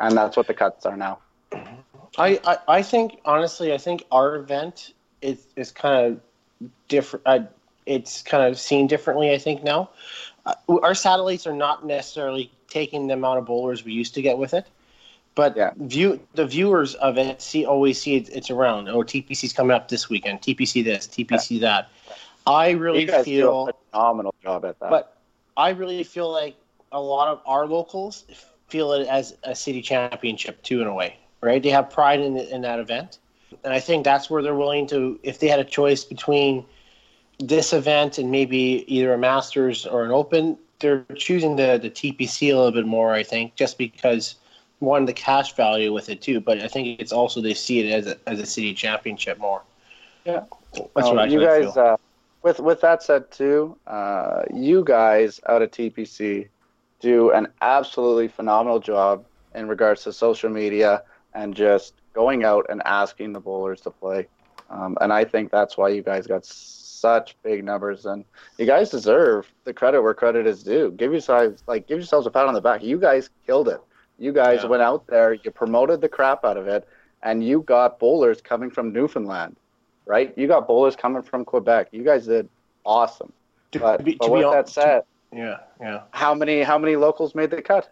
and 0.00 0.16
that's 0.16 0.36
what 0.36 0.46
the 0.46 0.54
cuts 0.54 0.86
are 0.86 0.96
now. 0.96 1.18
I, 2.18 2.40
I, 2.44 2.58
I 2.68 2.82
think 2.82 3.20
honestly, 3.24 3.72
I 3.72 3.78
think 3.78 4.04
our 4.10 4.36
event 4.36 4.94
is 5.20 5.46
is 5.54 5.70
kind 5.70 6.12
of 6.12 6.20
different. 6.88 7.26
Uh, 7.26 7.40
it's 7.86 8.22
kind 8.22 8.44
of 8.44 8.58
seen 8.58 8.86
differently. 8.86 9.32
I 9.32 9.38
think 9.38 9.62
now, 9.62 9.90
uh, 10.46 10.54
our 10.82 10.94
satellites 10.94 11.46
are 11.46 11.52
not 11.54 11.86
necessarily 11.86 12.50
taking 12.68 13.06
the 13.06 13.14
amount 13.14 13.38
of 13.38 13.44
bowlers 13.44 13.84
we 13.84 13.92
used 13.92 14.14
to 14.14 14.22
get 14.22 14.38
with 14.38 14.54
it, 14.54 14.66
but 15.34 15.56
Yeah. 15.56 15.72
view 15.76 16.20
the 16.34 16.46
viewers 16.46 16.94
of 16.96 17.18
it 17.18 17.40
see 17.42 17.64
always 17.64 18.00
see 18.00 18.16
it, 18.16 18.28
it's 18.30 18.50
around. 18.50 18.88
Oh, 18.88 19.02
TPC's 19.02 19.52
coming 19.52 19.74
up 19.74 19.88
this 19.88 20.08
weekend. 20.08 20.40
TPC 20.42 20.82
this, 20.82 21.06
TPC 21.06 21.60
that. 21.60 21.88
I 22.46 22.70
really 22.70 23.06
feel 23.06 23.64
do 23.64 23.70
a 23.70 23.72
phenomenal 23.92 24.34
job 24.42 24.64
at 24.64 24.78
that. 24.80 24.90
but 24.90 25.16
I 25.56 25.70
really 25.70 26.02
feel 26.02 26.30
like 26.30 26.56
a 26.90 27.00
lot 27.00 27.28
of 27.28 27.40
our 27.46 27.66
locals 27.66 28.24
feel 28.68 28.92
it 28.92 29.06
as 29.06 29.36
a 29.44 29.54
city 29.54 29.82
championship 29.82 30.62
too, 30.62 30.80
in 30.80 30.86
a 30.86 30.94
way, 30.94 31.16
right? 31.40 31.62
They 31.62 31.70
have 31.70 31.90
pride 31.90 32.20
in 32.20 32.36
in 32.36 32.62
that 32.62 32.78
event, 32.80 33.18
and 33.64 33.72
I 33.72 33.80
think 33.80 34.04
that's 34.04 34.28
where 34.30 34.42
they're 34.42 34.54
willing 34.54 34.86
to. 34.88 35.20
If 35.22 35.38
they 35.38 35.48
had 35.48 35.60
a 35.60 35.64
choice 35.64 36.04
between 36.04 36.64
this 37.48 37.72
event 37.72 38.18
and 38.18 38.30
maybe 38.30 38.84
either 38.88 39.12
a 39.14 39.18
Masters 39.18 39.86
or 39.86 40.04
an 40.04 40.10
Open, 40.10 40.58
they're 40.80 41.04
choosing 41.16 41.56
the 41.56 41.78
the 41.80 41.90
TPC 41.90 42.52
a 42.52 42.56
little 42.56 42.72
bit 42.72 42.86
more. 42.86 43.12
I 43.12 43.22
think 43.22 43.54
just 43.56 43.78
because 43.78 44.36
one 44.80 45.04
the 45.06 45.12
cash 45.12 45.54
value 45.54 45.92
with 45.92 46.08
it 46.08 46.20
too, 46.22 46.40
but 46.40 46.58
I 46.60 46.68
think 46.68 47.00
it's 47.00 47.12
also 47.12 47.40
they 47.40 47.54
see 47.54 47.80
it 47.80 47.92
as 47.92 48.06
a 48.06 48.16
as 48.28 48.40
a 48.40 48.46
city 48.46 48.74
championship 48.74 49.38
more. 49.38 49.62
Yeah. 50.24 50.44
that's 50.94 51.08
Um, 51.08 51.16
what 51.16 51.18
I 51.18 51.26
you 51.26 51.40
guys, 51.40 51.72
feel. 51.74 51.82
uh, 51.82 51.96
with 52.42 52.60
with 52.60 52.80
that 52.80 53.02
said 53.02 53.30
too, 53.30 53.76
uh, 53.86 54.42
you 54.52 54.84
guys 54.84 55.40
out 55.48 55.62
of 55.62 55.70
TPC 55.70 56.48
do 57.00 57.30
an 57.32 57.48
absolutely 57.60 58.28
phenomenal 58.28 58.78
job 58.80 59.24
in 59.54 59.68
regards 59.68 60.04
to 60.04 60.12
social 60.12 60.50
media 60.50 61.02
and 61.34 61.54
just 61.54 61.94
going 62.14 62.44
out 62.44 62.66
and 62.68 62.82
asking 62.84 63.32
the 63.32 63.40
bowlers 63.40 63.80
to 63.82 63.90
play. 63.90 64.26
um, 64.70 64.96
and 65.00 65.12
I 65.12 65.24
think 65.24 65.50
that's 65.50 65.76
why 65.76 65.88
you 65.88 66.02
guys 66.02 66.26
got 66.26 66.44
such 67.02 67.36
big 67.42 67.64
numbers. 67.64 68.06
And 68.06 68.24
you 68.58 68.64
guys 68.66 68.88
deserve 68.90 69.52
the 69.64 69.74
credit 69.74 70.00
where 70.02 70.14
credit 70.14 70.46
is 70.46 70.62
due. 70.62 70.92
Give 70.92 71.10
yourselves 71.12 71.62
like 71.66 71.86
give 71.88 71.98
yourselves 71.98 72.26
a 72.26 72.30
pat 72.30 72.46
on 72.46 72.54
the 72.54 72.60
back. 72.60 72.82
You 72.82 72.98
guys 72.98 73.28
killed 73.46 73.68
it. 73.68 73.80
You 74.18 74.32
guys 74.32 74.60
Yeah. 74.62 74.68
went 74.70 74.82
out 74.82 75.06
there, 75.08 75.34
you 75.34 75.50
promoted 75.50 76.00
the 76.00 76.08
crap 76.08 76.44
out 76.44 76.56
of 76.56 76.68
it, 76.68 76.86
and 77.24 77.42
you 77.44 77.62
got 77.62 77.98
bowlers 77.98 78.40
coming 78.40 78.70
from 78.70 78.92
Newfoundland, 78.92 79.56
right? 80.06 80.32
You 80.36 80.46
got 80.46 80.68
bowlers 80.68 80.94
coming 80.94 81.22
from 81.22 81.44
Quebec. 81.44 81.88
You 81.90 82.04
guys 82.04 82.26
did 82.26 82.48
awesome. 82.86 83.32
To 83.72 83.78
But, 83.80 84.04
be- 84.04 84.14
but 84.14 84.26
to 84.26 84.30
be 84.30 84.36
with 84.36 84.44
hon- 84.44 84.54
that 84.54 84.68
said, 84.68 85.02
Yeah, 85.32 85.58
yeah. 85.80 86.02
how 86.12 86.34
many 86.34 86.62
how 86.62 86.78
many 86.78 86.94
locals 86.94 87.34
made 87.34 87.50
the 87.50 87.60
cut? 87.62 87.88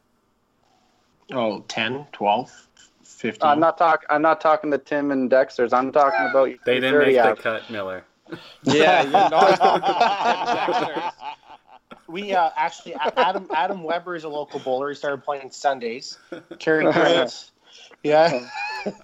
Oh, 1.33 1.61
10, 1.69 2.07
12, 2.13 2.69
15. 3.03 3.49
I'm 3.49 3.61
not 3.61 3.77
talking. 3.79 4.07
I'm 4.11 4.23
not 4.23 4.41
talking 4.41 4.71
to 4.73 4.79
Tim 4.79 5.11
and 5.11 5.29
Dexter's. 5.31 5.73
I'm 5.73 5.91
talking 5.93 6.27
about 6.31 6.45
your 6.51 6.59
They 6.65 6.75
didn't 6.81 6.93
30 6.93 7.07
make 7.07 7.15
the 7.17 7.21
average. 7.21 7.41
cut, 7.41 7.71
Miller. 7.71 8.05
Yeah, 8.63 9.03
you're 9.03 9.11
not. 9.31 11.15
We 12.09 12.35
uh, 12.35 12.51
actually 12.57 12.95
Adam 13.17 13.47
Adam 13.55 13.85
Weber 13.85 14.17
is 14.17 14.25
a 14.25 14.29
local 14.29 14.59
bowler. 14.61 14.89
He 14.89 14.97
started 14.97 15.23
playing 15.23 15.53
Sundays. 15.53 16.19
Carrying 16.59 16.93
crates. 16.93 17.53
Yeah. 18.03 18.49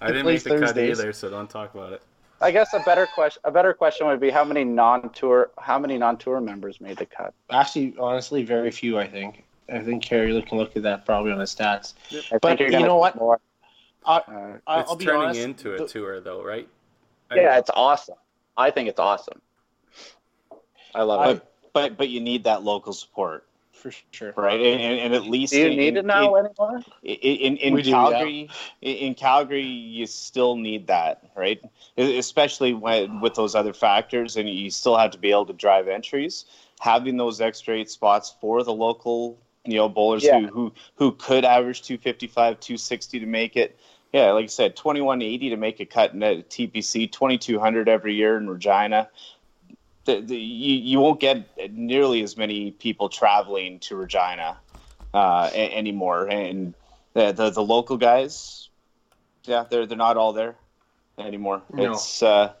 I 0.01 0.07
didn't 0.07 0.23
plays 0.23 0.43
make 0.43 0.55
the 0.55 0.59
Thursdays. 0.59 0.97
cut 0.97 1.01
either, 1.05 1.13
so 1.13 1.29
don't 1.29 1.49
talk 1.49 1.73
about 1.75 1.93
it. 1.93 2.01
I 2.41 2.51
guess 2.51 2.73
a 2.73 2.79
better 2.79 3.07
question. 3.13 3.41
A 3.45 3.51
better 3.51 3.73
question 3.73 4.07
would 4.07 4.19
be 4.19 4.29
how 4.31 4.43
many 4.43 4.63
non-tour 4.63 5.51
how 5.59 5.77
many 5.79 5.97
non-tour 5.99 6.41
members 6.41 6.81
made 6.81 6.97
the 6.97 7.05
cut? 7.05 7.33
Actually, 7.51 7.95
honestly, 7.99 8.43
very 8.43 8.71
few. 8.71 8.97
I 8.99 9.07
think. 9.07 9.43
I 9.71 9.79
think 9.79 10.03
Carrie 10.03 10.41
can 10.41 10.57
look 10.57 10.75
at 10.75 10.83
that 10.83 11.05
probably 11.05 11.31
on 11.31 11.37
the 11.37 11.43
stats. 11.45 11.93
I 12.31 12.39
But 12.39 12.59
you're 12.59 12.67
you 12.69 12.73
gonna 12.73 12.87
know 12.87 12.97
what? 12.97 13.15
More. 13.15 13.39
Uh, 14.05 14.19
Uh, 14.27 14.57
I- 14.67 14.79
it's 14.81 14.89
I'll 14.89 14.95
be 14.97 15.05
turning 15.05 15.21
honest. 15.21 15.39
into 15.41 15.75
a 15.75 15.77
the- 15.77 15.87
tour, 15.87 16.19
though, 16.19 16.43
right? 16.43 16.67
I- 17.31 17.35
yeah, 17.35 17.57
it's 17.57 17.69
awesome. 17.73 18.15
I 18.57 18.71
think 18.71 18.89
it's 18.89 18.99
awesome. 18.99 19.41
I 20.95 21.03
love 21.03 21.19
I- 21.21 21.31
it. 21.33 21.45
but 21.73 21.97
but 21.97 22.09
you 22.09 22.19
need 22.19 22.45
that 22.45 22.63
local 22.63 22.91
support, 22.93 23.45
for 23.71 23.91
sure. 24.11 24.33
right? 24.35 24.59
And, 24.59 24.81
and, 24.81 24.99
and 24.99 25.13
at 25.13 25.23
least 25.23 25.53
Do 25.53 25.59
you 25.59 25.67
in, 25.67 25.77
need 25.77 25.87
in, 25.89 25.97
it 25.97 26.05
now 26.05 26.35
in, 26.35 26.45
anymore? 26.45 26.83
in, 27.03 27.57
in 27.57 27.73
We 27.75 27.83
do, 27.83 27.91
Calgary, 27.91 28.49
in, 28.81 28.95
in 28.95 29.13
Calgary, 29.13 29.61
you 29.63 30.07
still 30.07 30.55
need 30.55 30.87
that, 30.87 31.29
right? 31.35 31.61
Especially 31.97 32.73
when 32.73 33.21
with 33.21 33.35
those 33.35 33.53
other 33.53 33.73
factors, 33.73 34.37
and 34.37 34.49
you 34.49 34.71
still 34.71 34.97
have 34.97 35.11
to 35.11 35.19
be 35.19 35.29
able 35.29 35.45
to 35.45 35.53
drive 35.53 35.87
entries. 35.87 36.45
Having 36.79 37.17
those 37.17 37.41
extra 37.41 37.75
eight 37.75 37.89
spots 37.91 38.35
for 38.41 38.63
the 38.63 38.73
local, 38.73 39.37
you 39.65 39.75
know, 39.77 39.89
bowlers 39.89 40.23
Yeah. 40.23 40.39
who 40.41 40.47
who 40.47 40.73
who 40.95 41.11
could 41.11 41.45
average 41.45 41.81
255, 41.83 42.59
260 42.59 43.19
to 43.19 43.25
make 43.27 43.55
it. 43.55 43.77
Yeah, 44.13 44.31
like 44.31 44.43
I 44.43 44.47
said, 44.47 44.75
2180 44.75 45.49
to 45.49 45.57
make 45.57 45.79
a 45.79 45.85
cut 45.85 46.13
in 46.13 46.23
at 46.23 46.49
TPC, 46.49 47.11
2200 47.11 47.89
every 47.89 48.15
year 48.15 48.37
in 48.37 48.49
Regina. 48.49 49.09
The, 50.05 50.21
the, 50.21 50.37
you, 50.37 50.75
you 50.77 50.99
won't 50.99 51.19
get 51.19 51.73
nearly 51.73 52.23
as 52.23 52.37
many 52.37 52.71
people 52.71 53.09
traveling 53.09 53.79
to 53.81 53.97
Regina 53.97 54.57
uh, 55.13 55.49
a- 55.53 55.75
anymore. 55.77 56.27
And 56.27 56.73
the, 57.13 57.33
the 57.33 57.49
the 57.49 57.61
local 57.63 57.97
guys, 57.97 58.69
yeah, 59.43 59.65
they're 59.69 59.85
they're 59.85 59.97
not 59.97 60.15
all 60.15 60.31
there 60.31 60.55
anymore. 61.17 61.61
No. 61.73 61.91
It's 61.93 62.23
uh, 62.23 62.53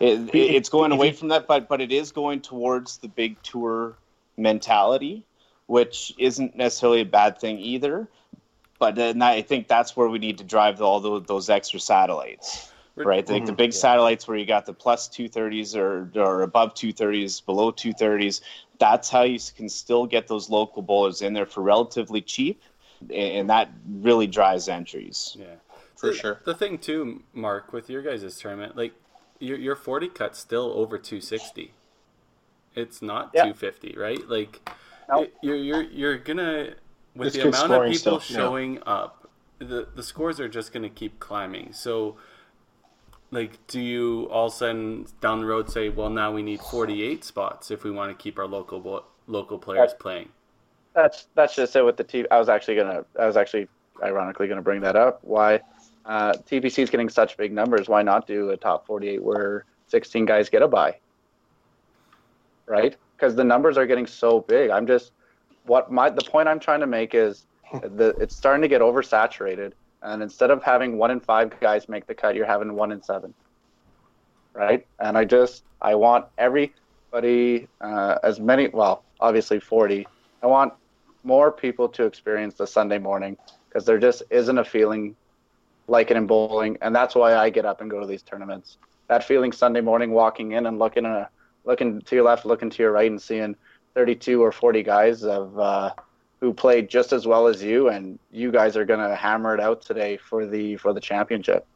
it- 0.00 0.34
it's 0.34 0.68
going 0.68 0.90
away 0.90 1.12
from 1.12 1.28
that, 1.28 1.46
but 1.46 1.68
but 1.68 1.80
it 1.80 1.92
is 1.92 2.10
going 2.10 2.40
towards 2.40 2.98
the 2.98 3.08
big 3.08 3.40
tour 3.44 3.96
mentality, 4.36 5.24
which 5.66 6.12
isn't 6.18 6.56
necessarily 6.56 7.02
a 7.02 7.06
bad 7.06 7.38
thing 7.38 7.58
either. 7.60 8.08
But 8.78 8.94
then 8.94 9.22
I 9.22 9.42
think 9.42 9.68
that's 9.68 9.96
where 9.96 10.08
we 10.08 10.18
need 10.18 10.38
to 10.38 10.44
drive 10.44 10.80
all 10.80 11.00
those, 11.00 11.24
those 11.24 11.50
extra 11.50 11.80
satellites 11.80 12.70
right? 13.04 13.28
Like 13.28 13.44
the 13.44 13.52
mm-hmm. 13.52 13.56
big 13.56 13.72
satellites 13.72 14.26
where 14.26 14.36
you 14.36 14.46
got 14.46 14.66
the 14.66 14.72
plus 14.72 15.08
230s 15.08 15.76
or, 15.76 16.10
or 16.20 16.42
above 16.42 16.74
230s, 16.74 17.44
below 17.44 17.72
230s. 17.72 18.40
That's 18.78 19.10
how 19.10 19.22
you 19.22 19.38
can 19.56 19.68
still 19.68 20.06
get 20.06 20.28
those 20.28 20.48
local 20.48 20.82
bowlers 20.82 21.22
in 21.22 21.32
there 21.32 21.46
for 21.46 21.62
relatively 21.62 22.20
cheap, 22.20 22.62
and, 23.02 23.12
and 23.12 23.50
that 23.50 23.70
really 23.88 24.26
drives 24.26 24.68
entries. 24.68 25.36
Yeah, 25.38 25.46
For 25.96 26.10
The- 26.10 26.16
sure. 26.16 26.40
The 26.44 26.54
thing 26.54 26.78
too, 26.78 27.22
Mark, 27.32 27.72
with 27.72 27.90
your 27.90 28.02
guys' 28.02 28.38
tournament, 28.38 28.76
like 28.76 28.92
your 29.40 29.58
your 29.58 29.76
forty 29.76 30.08
cut's 30.08 30.38
still 30.38 30.72
over 30.74 30.98
two 30.98 31.20
sixty. 31.20 31.72
It's 32.74 33.02
not 33.02 33.30
Yeah. 33.34 33.46
two 33.46 33.54
fifty, 33.54 33.94
right? 33.96 34.28
Like 34.28 34.68
Nope. 35.08 35.32
you're 35.42 35.56
you're 35.56 35.82
you're 35.82 36.18
gonna 36.18 36.74
with 37.18 37.28
It's 37.28 37.36
the 37.36 37.42
amount 37.42 37.56
of 37.56 37.60
scoring 37.60 37.92
people 37.92 38.20
still, 38.20 38.36
yeah. 38.36 38.42
showing 38.42 38.78
up, 38.86 39.28
the 39.58 39.88
the 39.94 40.02
scores 40.02 40.40
are 40.40 40.48
just 40.48 40.72
gonna 40.72 40.88
keep 40.88 41.18
climbing. 41.20 41.72
So. 41.72 42.16
Like, 43.30 43.58
do 43.66 43.78
you 43.78 44.26
all 44.30 44.46
of 44.46 44.54
a 44.54 44.56
sudden 44.56 45.06
down 45.20 45.40
the 45.40 45.44
road 45.44 45.68
say, 45.70 45.90
"Well, 45.90 46.08
now 46.08 46.32
we 46.32 46.42
need 46.42 46.60
forty-eight 46.60 47.24
spots 47.24 47.70
if 47.70 47.84
we 47.84 47.90
want 47.90 48.10
to 48.10 48.22
keep 48.22 48.38
our 48.38 48.46
local 48.46 48.80
bo- 48.80 49.04
local 49.26 49.58
players 49.58 49.92
playing"? 49.92 50.30
That's 50.94 51.26
that's 51.34 51.54
just 51.54 51.76
it 51.76 51.82
with 51.82 51.98
the 51.98 52.04
T. 52.04 52.24
I 52.30 52.38
was 52.38 52.48
actually 52.48 52.76
gonna. 52.76 53.04
I 53.20 53.26
was 53.26 53.36
actually 53.36 53.68
ironically 54.02 54.48
gonna 54.48 54.62
bring 54.62 54.80
that 54.80 54.96
up. 54.96 55.18
Why 55.24 55.60
uh, 56.06 56.32
TPC 56.32 56.78
is 56.84 56.88
getting 56.88 57.10
such 57.10 57.36
big 57.36 57.52
numbers? 57.52 57.86
Why 57.86 58.00
not 58.00 58.26
do 58.26 58.48
a 58.48 58.56
top 58.56 58.86
48 58.86 59.22
where 59.22 59.66
16 59.88 60.24
guys 60.24 60.48
get 60.48 60.62
a 60.62 60.68
bye? 60.68 60.96
Right? 62.64 62.96
Because 63.14 63.34
the 63.34 63.44
numbers 63.44 63.76
are 63.76 63.86
getting 63.86 64.06
so 64.06 64.40
big. 64.40 64.70
I'm 64.70 64.86
just 64.86 65.12
what 65.68 65.92
my 65.92 66.10
the 66.10 66.22
point 66.22 66.48
I'm 66.48 66.60
trying 66.60 66.80
to 66.80 66.86
make 66.86 67.14
is 67.14 67.46
the 67.72 68.14
it's 68.20 68.34
starting 68.34 68.62
to 68.62 68.68
get 68.68 68.80
oversaturated. 68.80 69.72
And 70.02 70.22
instead 70.22 70.50
of 70.50 70.62
having 70.62 70.96
one 70.96 71.10
in 71.10 71.20
five 71.20 71.58
guys 71.60 71.88
make 71.88 72.06
the 72.06 72.14
cut, 72.14 72.36
you're 72.36 72.46
having 72.46 72.74
one 72.74 72.92
in 72.92 73.02
seven. 73.02 73.34
Right? 74.54 74.86
And 74.98 75.16
I 75.18 75.24
just 75.24 75.64
I 75.80 75.94
want 75.94 76.26
everybody 76.36 77.68
uh, 77.80 78.18
as 78.22 78.40
many 78.40 78.68
well 78.68 79.04
obviously 79.20 79.58
40 79.58 80.06
I 80.42 80.46
want 80.46 80.72
more 81.24 81.50
people 81.50 81.88
to 81.90 82.04
experience 82.04 82.54
the 82.54 82.66
Sunday 82.66 82.98
morning 82.98 83.36
because 83.68 83.84
there 83.84 83.98
just 83.98 84.22
isn't 84.30 84.58
a 84.58 84.64
feeling 84.64 85.16
like 85.88 86.10
it 86.10 86.16
in 86.16 86.26
bowling, 86.26 86.76
and 86.82 86.94
that's 86.94 87.14
why 87.14 87.34
I 87.34 87.50
get 87.50 87.64
up 87.64 87.80
and 87.80 87.90
go 87.90 87.98
to 88.00 88.06
these 88.06 88.22
tournaments. 88.22 88.76
That 89.08 89.24
feeling 89.24 89.52
Sunday 89.52 89.80
morning, 89.80 90.12
walking 90.12 90.52
in 90.52 90.66
and 90.66 90.78
looking 90.78 91.04
a 91.04 91.28
looking 91.64 92.00
to 92.02 92.14
your 92.14 92.24
left, 92.24 92.46
looking 92.46 92.70
to 92.70 92.82
your 92.82 92.92
right, 92.92 93.10
and 93.10 93.20
seeing 93.20 93.56
32 93.98 94.42
or 94.42 94.52
40 94.52 94.82
guys 94.84 95.24
of 95.24 95.58
uh, 95.58 95.92
who 96.40 96.54
played 96.54 96.88
just 96.88 97.12
as 97.12 97.26
well 97.26 97.48
as 97.48 97.62
you, 97.62 97.88
and 97.88 98.18
you 98.30 98.52
guys 98.52 98.76
are 98.76 98.84
gonna 98.84 99.14
hammer 99.16 99.54
it 99.54 99.60
out 99.60 99.82
today 99.82 100.16
for 100.18 100.46
the 100.46 100.76
for 100.76 100.92
the 100.94 101.00
championship, 101.00 101.66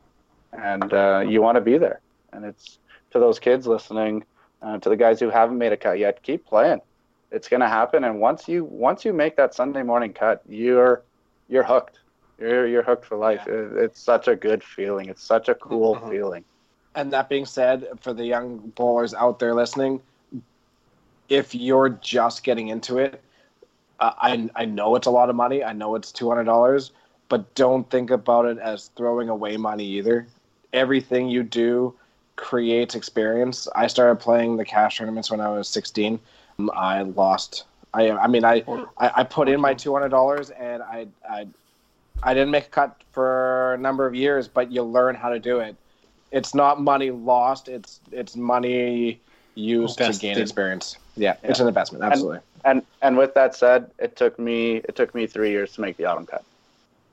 and 0.52 0.92
uh, 0.92 1.22
you 1.26 1.42
want 1.42 1.56
to 1.56 1.60
be 1.60 1.78
there. 1.78 2.00
And 2.32 2.44
it's 2.44 2.78
to 3.12 3.18
those 3.18 3.38
kids 3.40 3.66
listening, 3.66 4.24
uh, 4.62 4.78
to 4.78 4.88
the 4.90 4.96
guys 4.96 5.20
who 5.20 5.30
haven't 5.30 5.58
made 5.58 5.72
a 5.72 5.76
cut 5.76 5.98
yet, 5.98 6.22
keep 6.22 6.46
playing. 6.46 6.80
It's 7.30 7.48
going 7.48 7.60
to 7.60 7.68
happen 7.68 8.04
and 8.04 8.20
once 8.20 8.48
you 8.48 8.64
once 8.64 9.04
you 9.04 9.12
make 9.12 9.36
that 9.36 9.54
sunday 9.54 9.82
morning 9.82 10.12
cut 10.12 10.42
you're 10.48 11.04
you're 11.48 11.64
hooked. 11.64 11.98
You're 12.38 12.66
you're 12.66 12.82
hooked 12.82 13.04
for 13.06 13.16
life. 13.16 13.46
It, 13.46 13.72
it's 13.76 14.00
such 14.00 14.28
a 14.28 14.36
good 14.36 14.62
feeling. 14.62 15.08
It's 15.08 15.26
such 15.26 15.48
a 15.48 15.54
cool 15.54 15.96
Mhm. 15.96 16.10
feeling. 16.10 16.44
And 16.94 17.12
that 17.12 17.28
being 17.28 17.46
said, 17.46 17.86
for 18.02 18.12
the 18.12 18.24
young 18.24 18.72
bowlers 18.76 19.14
out 19.14 19.38
there 19.38 19.54
listening, 19.54 20.02
if 21.28 21.54
you're 21.54 21.90
just 21.90 22.44
getting 22.44 22.68
into 22.68 22.98
it, 22.98 23.22
uh, 24.00 24.12
I 24.18 24.50
I 24.54 24.64
know 24.64 24.96
it's 24.96 25.06
a 25.06 25.10
lot 25.10 25.30
of 25.30 25.36
money. 25.36 25.62
I 25.62 25.72
know 25.72 25.94
it's 25.94 26.12
two 26.12 26.28
hundred 26.28 26.44
dollars, 26.44 26.92
but 27.28 27.54
don't 27.54 27.88
think 27.90 28.10
about 28.10 28.46
it 28.46 28.58
as 28.58 28.88
throwing 28.96 29.28
away 29.28 29.56
money 29.56 29.84
either. 29.84 30.26
Everything 30.72 31.28
you 31.28 31.42
do 31.42 31.94
creates 32.36 32.94
experience. 32.94 33.68
I 33.74 33.86
started 33.86 34.16
playing 34.16 34.56
the 34.56 34.64
cash 34.64 34.98
tournaments 34.98 35.30
when 35.30 35.40
I 35.40 35.48
was 35.48 35.68
sixteen. 35.68 36.18
Um, 36.58 36.70
I 36.74 37.02
lost. 37.02 37.64
I 37.94 38.10
I 38.10 38.26
mean 38.26 38.44
I 38.44 38.64
I, 38.98 39.10
I 39.16 39.24
put 39.24 39.48
in 39.48 39.60
my 39.60 39.74
two 39.74 39.92
hundred 39.92 40.08
dollars 40.10 40.50
and 40.50 40.82
I 40.82 41.06
I 41.28 41.46
I 42.22 42.34
didn't 42.34 42.50
make 42.50 42.66
a 42.66 42.70
cut 42.70 43.00
for 43.12 43.74
a 43.74 43.78
number 43.78 44.06
of 44.06 44.14
years, 44.14 44.48
but 44.48 44.70
you 44.72 44.82
learn 44.82 45.14
how 45.14 45.28
to 45.28 45.38
do 45.38 45.60
it 45.60 45.76
it's 46.32 46.54
not 46.54 46.80
money 46.80 47.10
lost. 47.10 47.68
It's 47.68 48.00
it's 48.10 48.34
money 48.34 49.20
used 49.54 49.98
to 49.98 50.12
gain 50.14 50.38
experience. 50.38 50.96
Yeah, 51.16 51.36
it's 51.42 51.60
an 51.60 51.68
investment. 51.68 52.04
Absolutely. 52.04 52.40
and 52.64 52.82
and 53.02 53.16
with 53.16 53.34
that 53.34 53.54
said 53.54 53.90
it 53.98 54.16
took 54.16 54.38
me 54.38 54.76
it 54.76 54.96
took 54.96 55.14
me 55.14 55.26
three 55.26 55.50
years 55.50 55.72
to 55.74 55.80
make 55.80 55.96
the 55.96 56.04
autumn 56.06 56.26
cut 56.26 56.44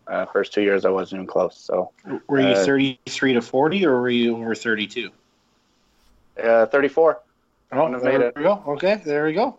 uh, 0.08 0.26
first 0.26 0.54
two 0.54 0.62
years 0.62 0.86
i 0.86 0.90
wasn't 0.90 1.18
even 1.20 1.28
close 1.28 1.58
so 1.58 1.92
Were 2.28 2.40
you 2.40 2.54
Uh, 2.56 2.66
33 2.66 3.34
to 3.34 3.42
40 3.42 3.86
or 3.86 4.00
were 4.02 4.10
you 4.10 4.38
over 4.38 4.56
32? 4.56 5.12
uh, 6.44 6.66
34 6.68 7.20
Oh, 7.72 7.78
Wouldn't 7.78 7.94
have 7.96 8.04
there 8.04 8.20
made 8.20 8.34
we 8.36 8.44
go. 8.44 8.64
Okay, 8.74 8.96
there 9.06 9.26
we 9.26 9.34
go. 9.34 9.58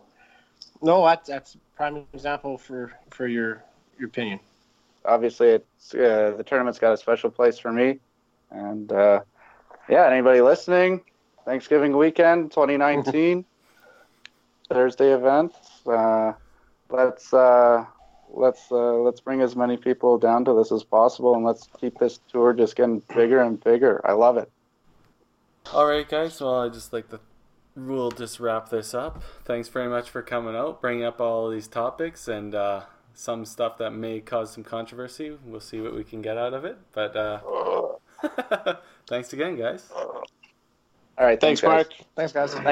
No, 0.81 1.05
that's 1.05 1.29
that's 1.29 1.55
prime 1.77 2.05
example 2.13 2.57
for 2.57 2.91
for 3.09 3.27
your 3.27 3.63
your 3.97 4.07
opinion. 4.09 4.39
obviously 5.05 5.49
it's 5.49 5.93
uh, 5.93 6.33
the 6.35 6.43
tournament's 6.43 6.79
got 6.79 6.91
a 6.93 6.97
special 6.97 7.29
place 7.29 7.57
for 7.59 7.71
me 7.71 7.99
and 8.49 8.91
uh, 8.91 9.19
yeah 9.87 10.07
anybody 10.07 10.41
listening 10.41 11.01
thanksgiving 11.45 11.95
weekend 11.95 12.51
2019 12.51 13.45
thursday 14.73 15.11
event 15.13 15.53
uh, 15.87 16.33
let's 16.89 17.33
uh, 17.33 17.85
let's 18.29 18.71
uh, 18.71 18.93
let's 18.93 19.19
bring 19.19 19.41
as 19.41 19.55
many 19.55 19.77
people 19.77 20.17
down 20.17 20.45
to 20.45 20.53
this 20.53 20.71
as 20.71 20.83
possible 20.83 21.35
and 21.35 21.43
let's 21.43 21.67
keep 21.79 21.97
this 21.99 22.19
tour 22.31 22.53
just 22.53 22.75
getting 22.75 23.01
bigger 23.13 23.41
and 23.41 23.63
bigger 23.63 24.01
i 24.05 24.11
love 24.13 24.37
it 24.37 24.49
All 25.73 25.85
right, 25.85 26.07
guys. 26.07 26.41
Well, 26.41 26.59
I 26.61 26.69
just 26.69 26.91
like 26.91 27.09
to 27.09 27.19
we'll 27.75 28.11
just 28.11 28.39
wrap 28.39 28.69
this 28.69 28.93
up. 28.93 29.21
Thanks 29.45 29.67
very 29.69 29.87
much 29.87 30.09
for 30.09 30.21
coming 30.21 30.55
out, 30.55 30.81
bringing 30.81 31.05
up 31.05 31.21
all 31.21 31.49
these 31.49 31.67
topics 31.67 32.27
and 32.27 32.53
uh, 32.55 32.81
some 33.13 33.45
stuff 33.45 33.77
that 33.77 33.91
may 33.91 34.19
cause 34.19 34.51
some 34.53 34.63
controversy. 34.63 35.37
We'll 35.45 35.59
see 35.61 35.79
what 35.79 35.95
we 35.95 36.03
can 36.03 36.21
get 36.21 36.37
out 36.37 36.53
of 36.53 36.65
it. 36.65 36.77
But 36.93 37.15
uh, 37.15 37.39
thanks 39.07 39.33
again, 39.33 39.55
guys. 39.55 39.89
All 41.17 41.25
right. 41.27 41.39
Thanks, 41.39 41.61
guys. 41.61 41.69
Mark. 41.69 41.87
Thanks, 42.15 42.33
guys. 42.33 42.53
Thanks. 42.53 42.63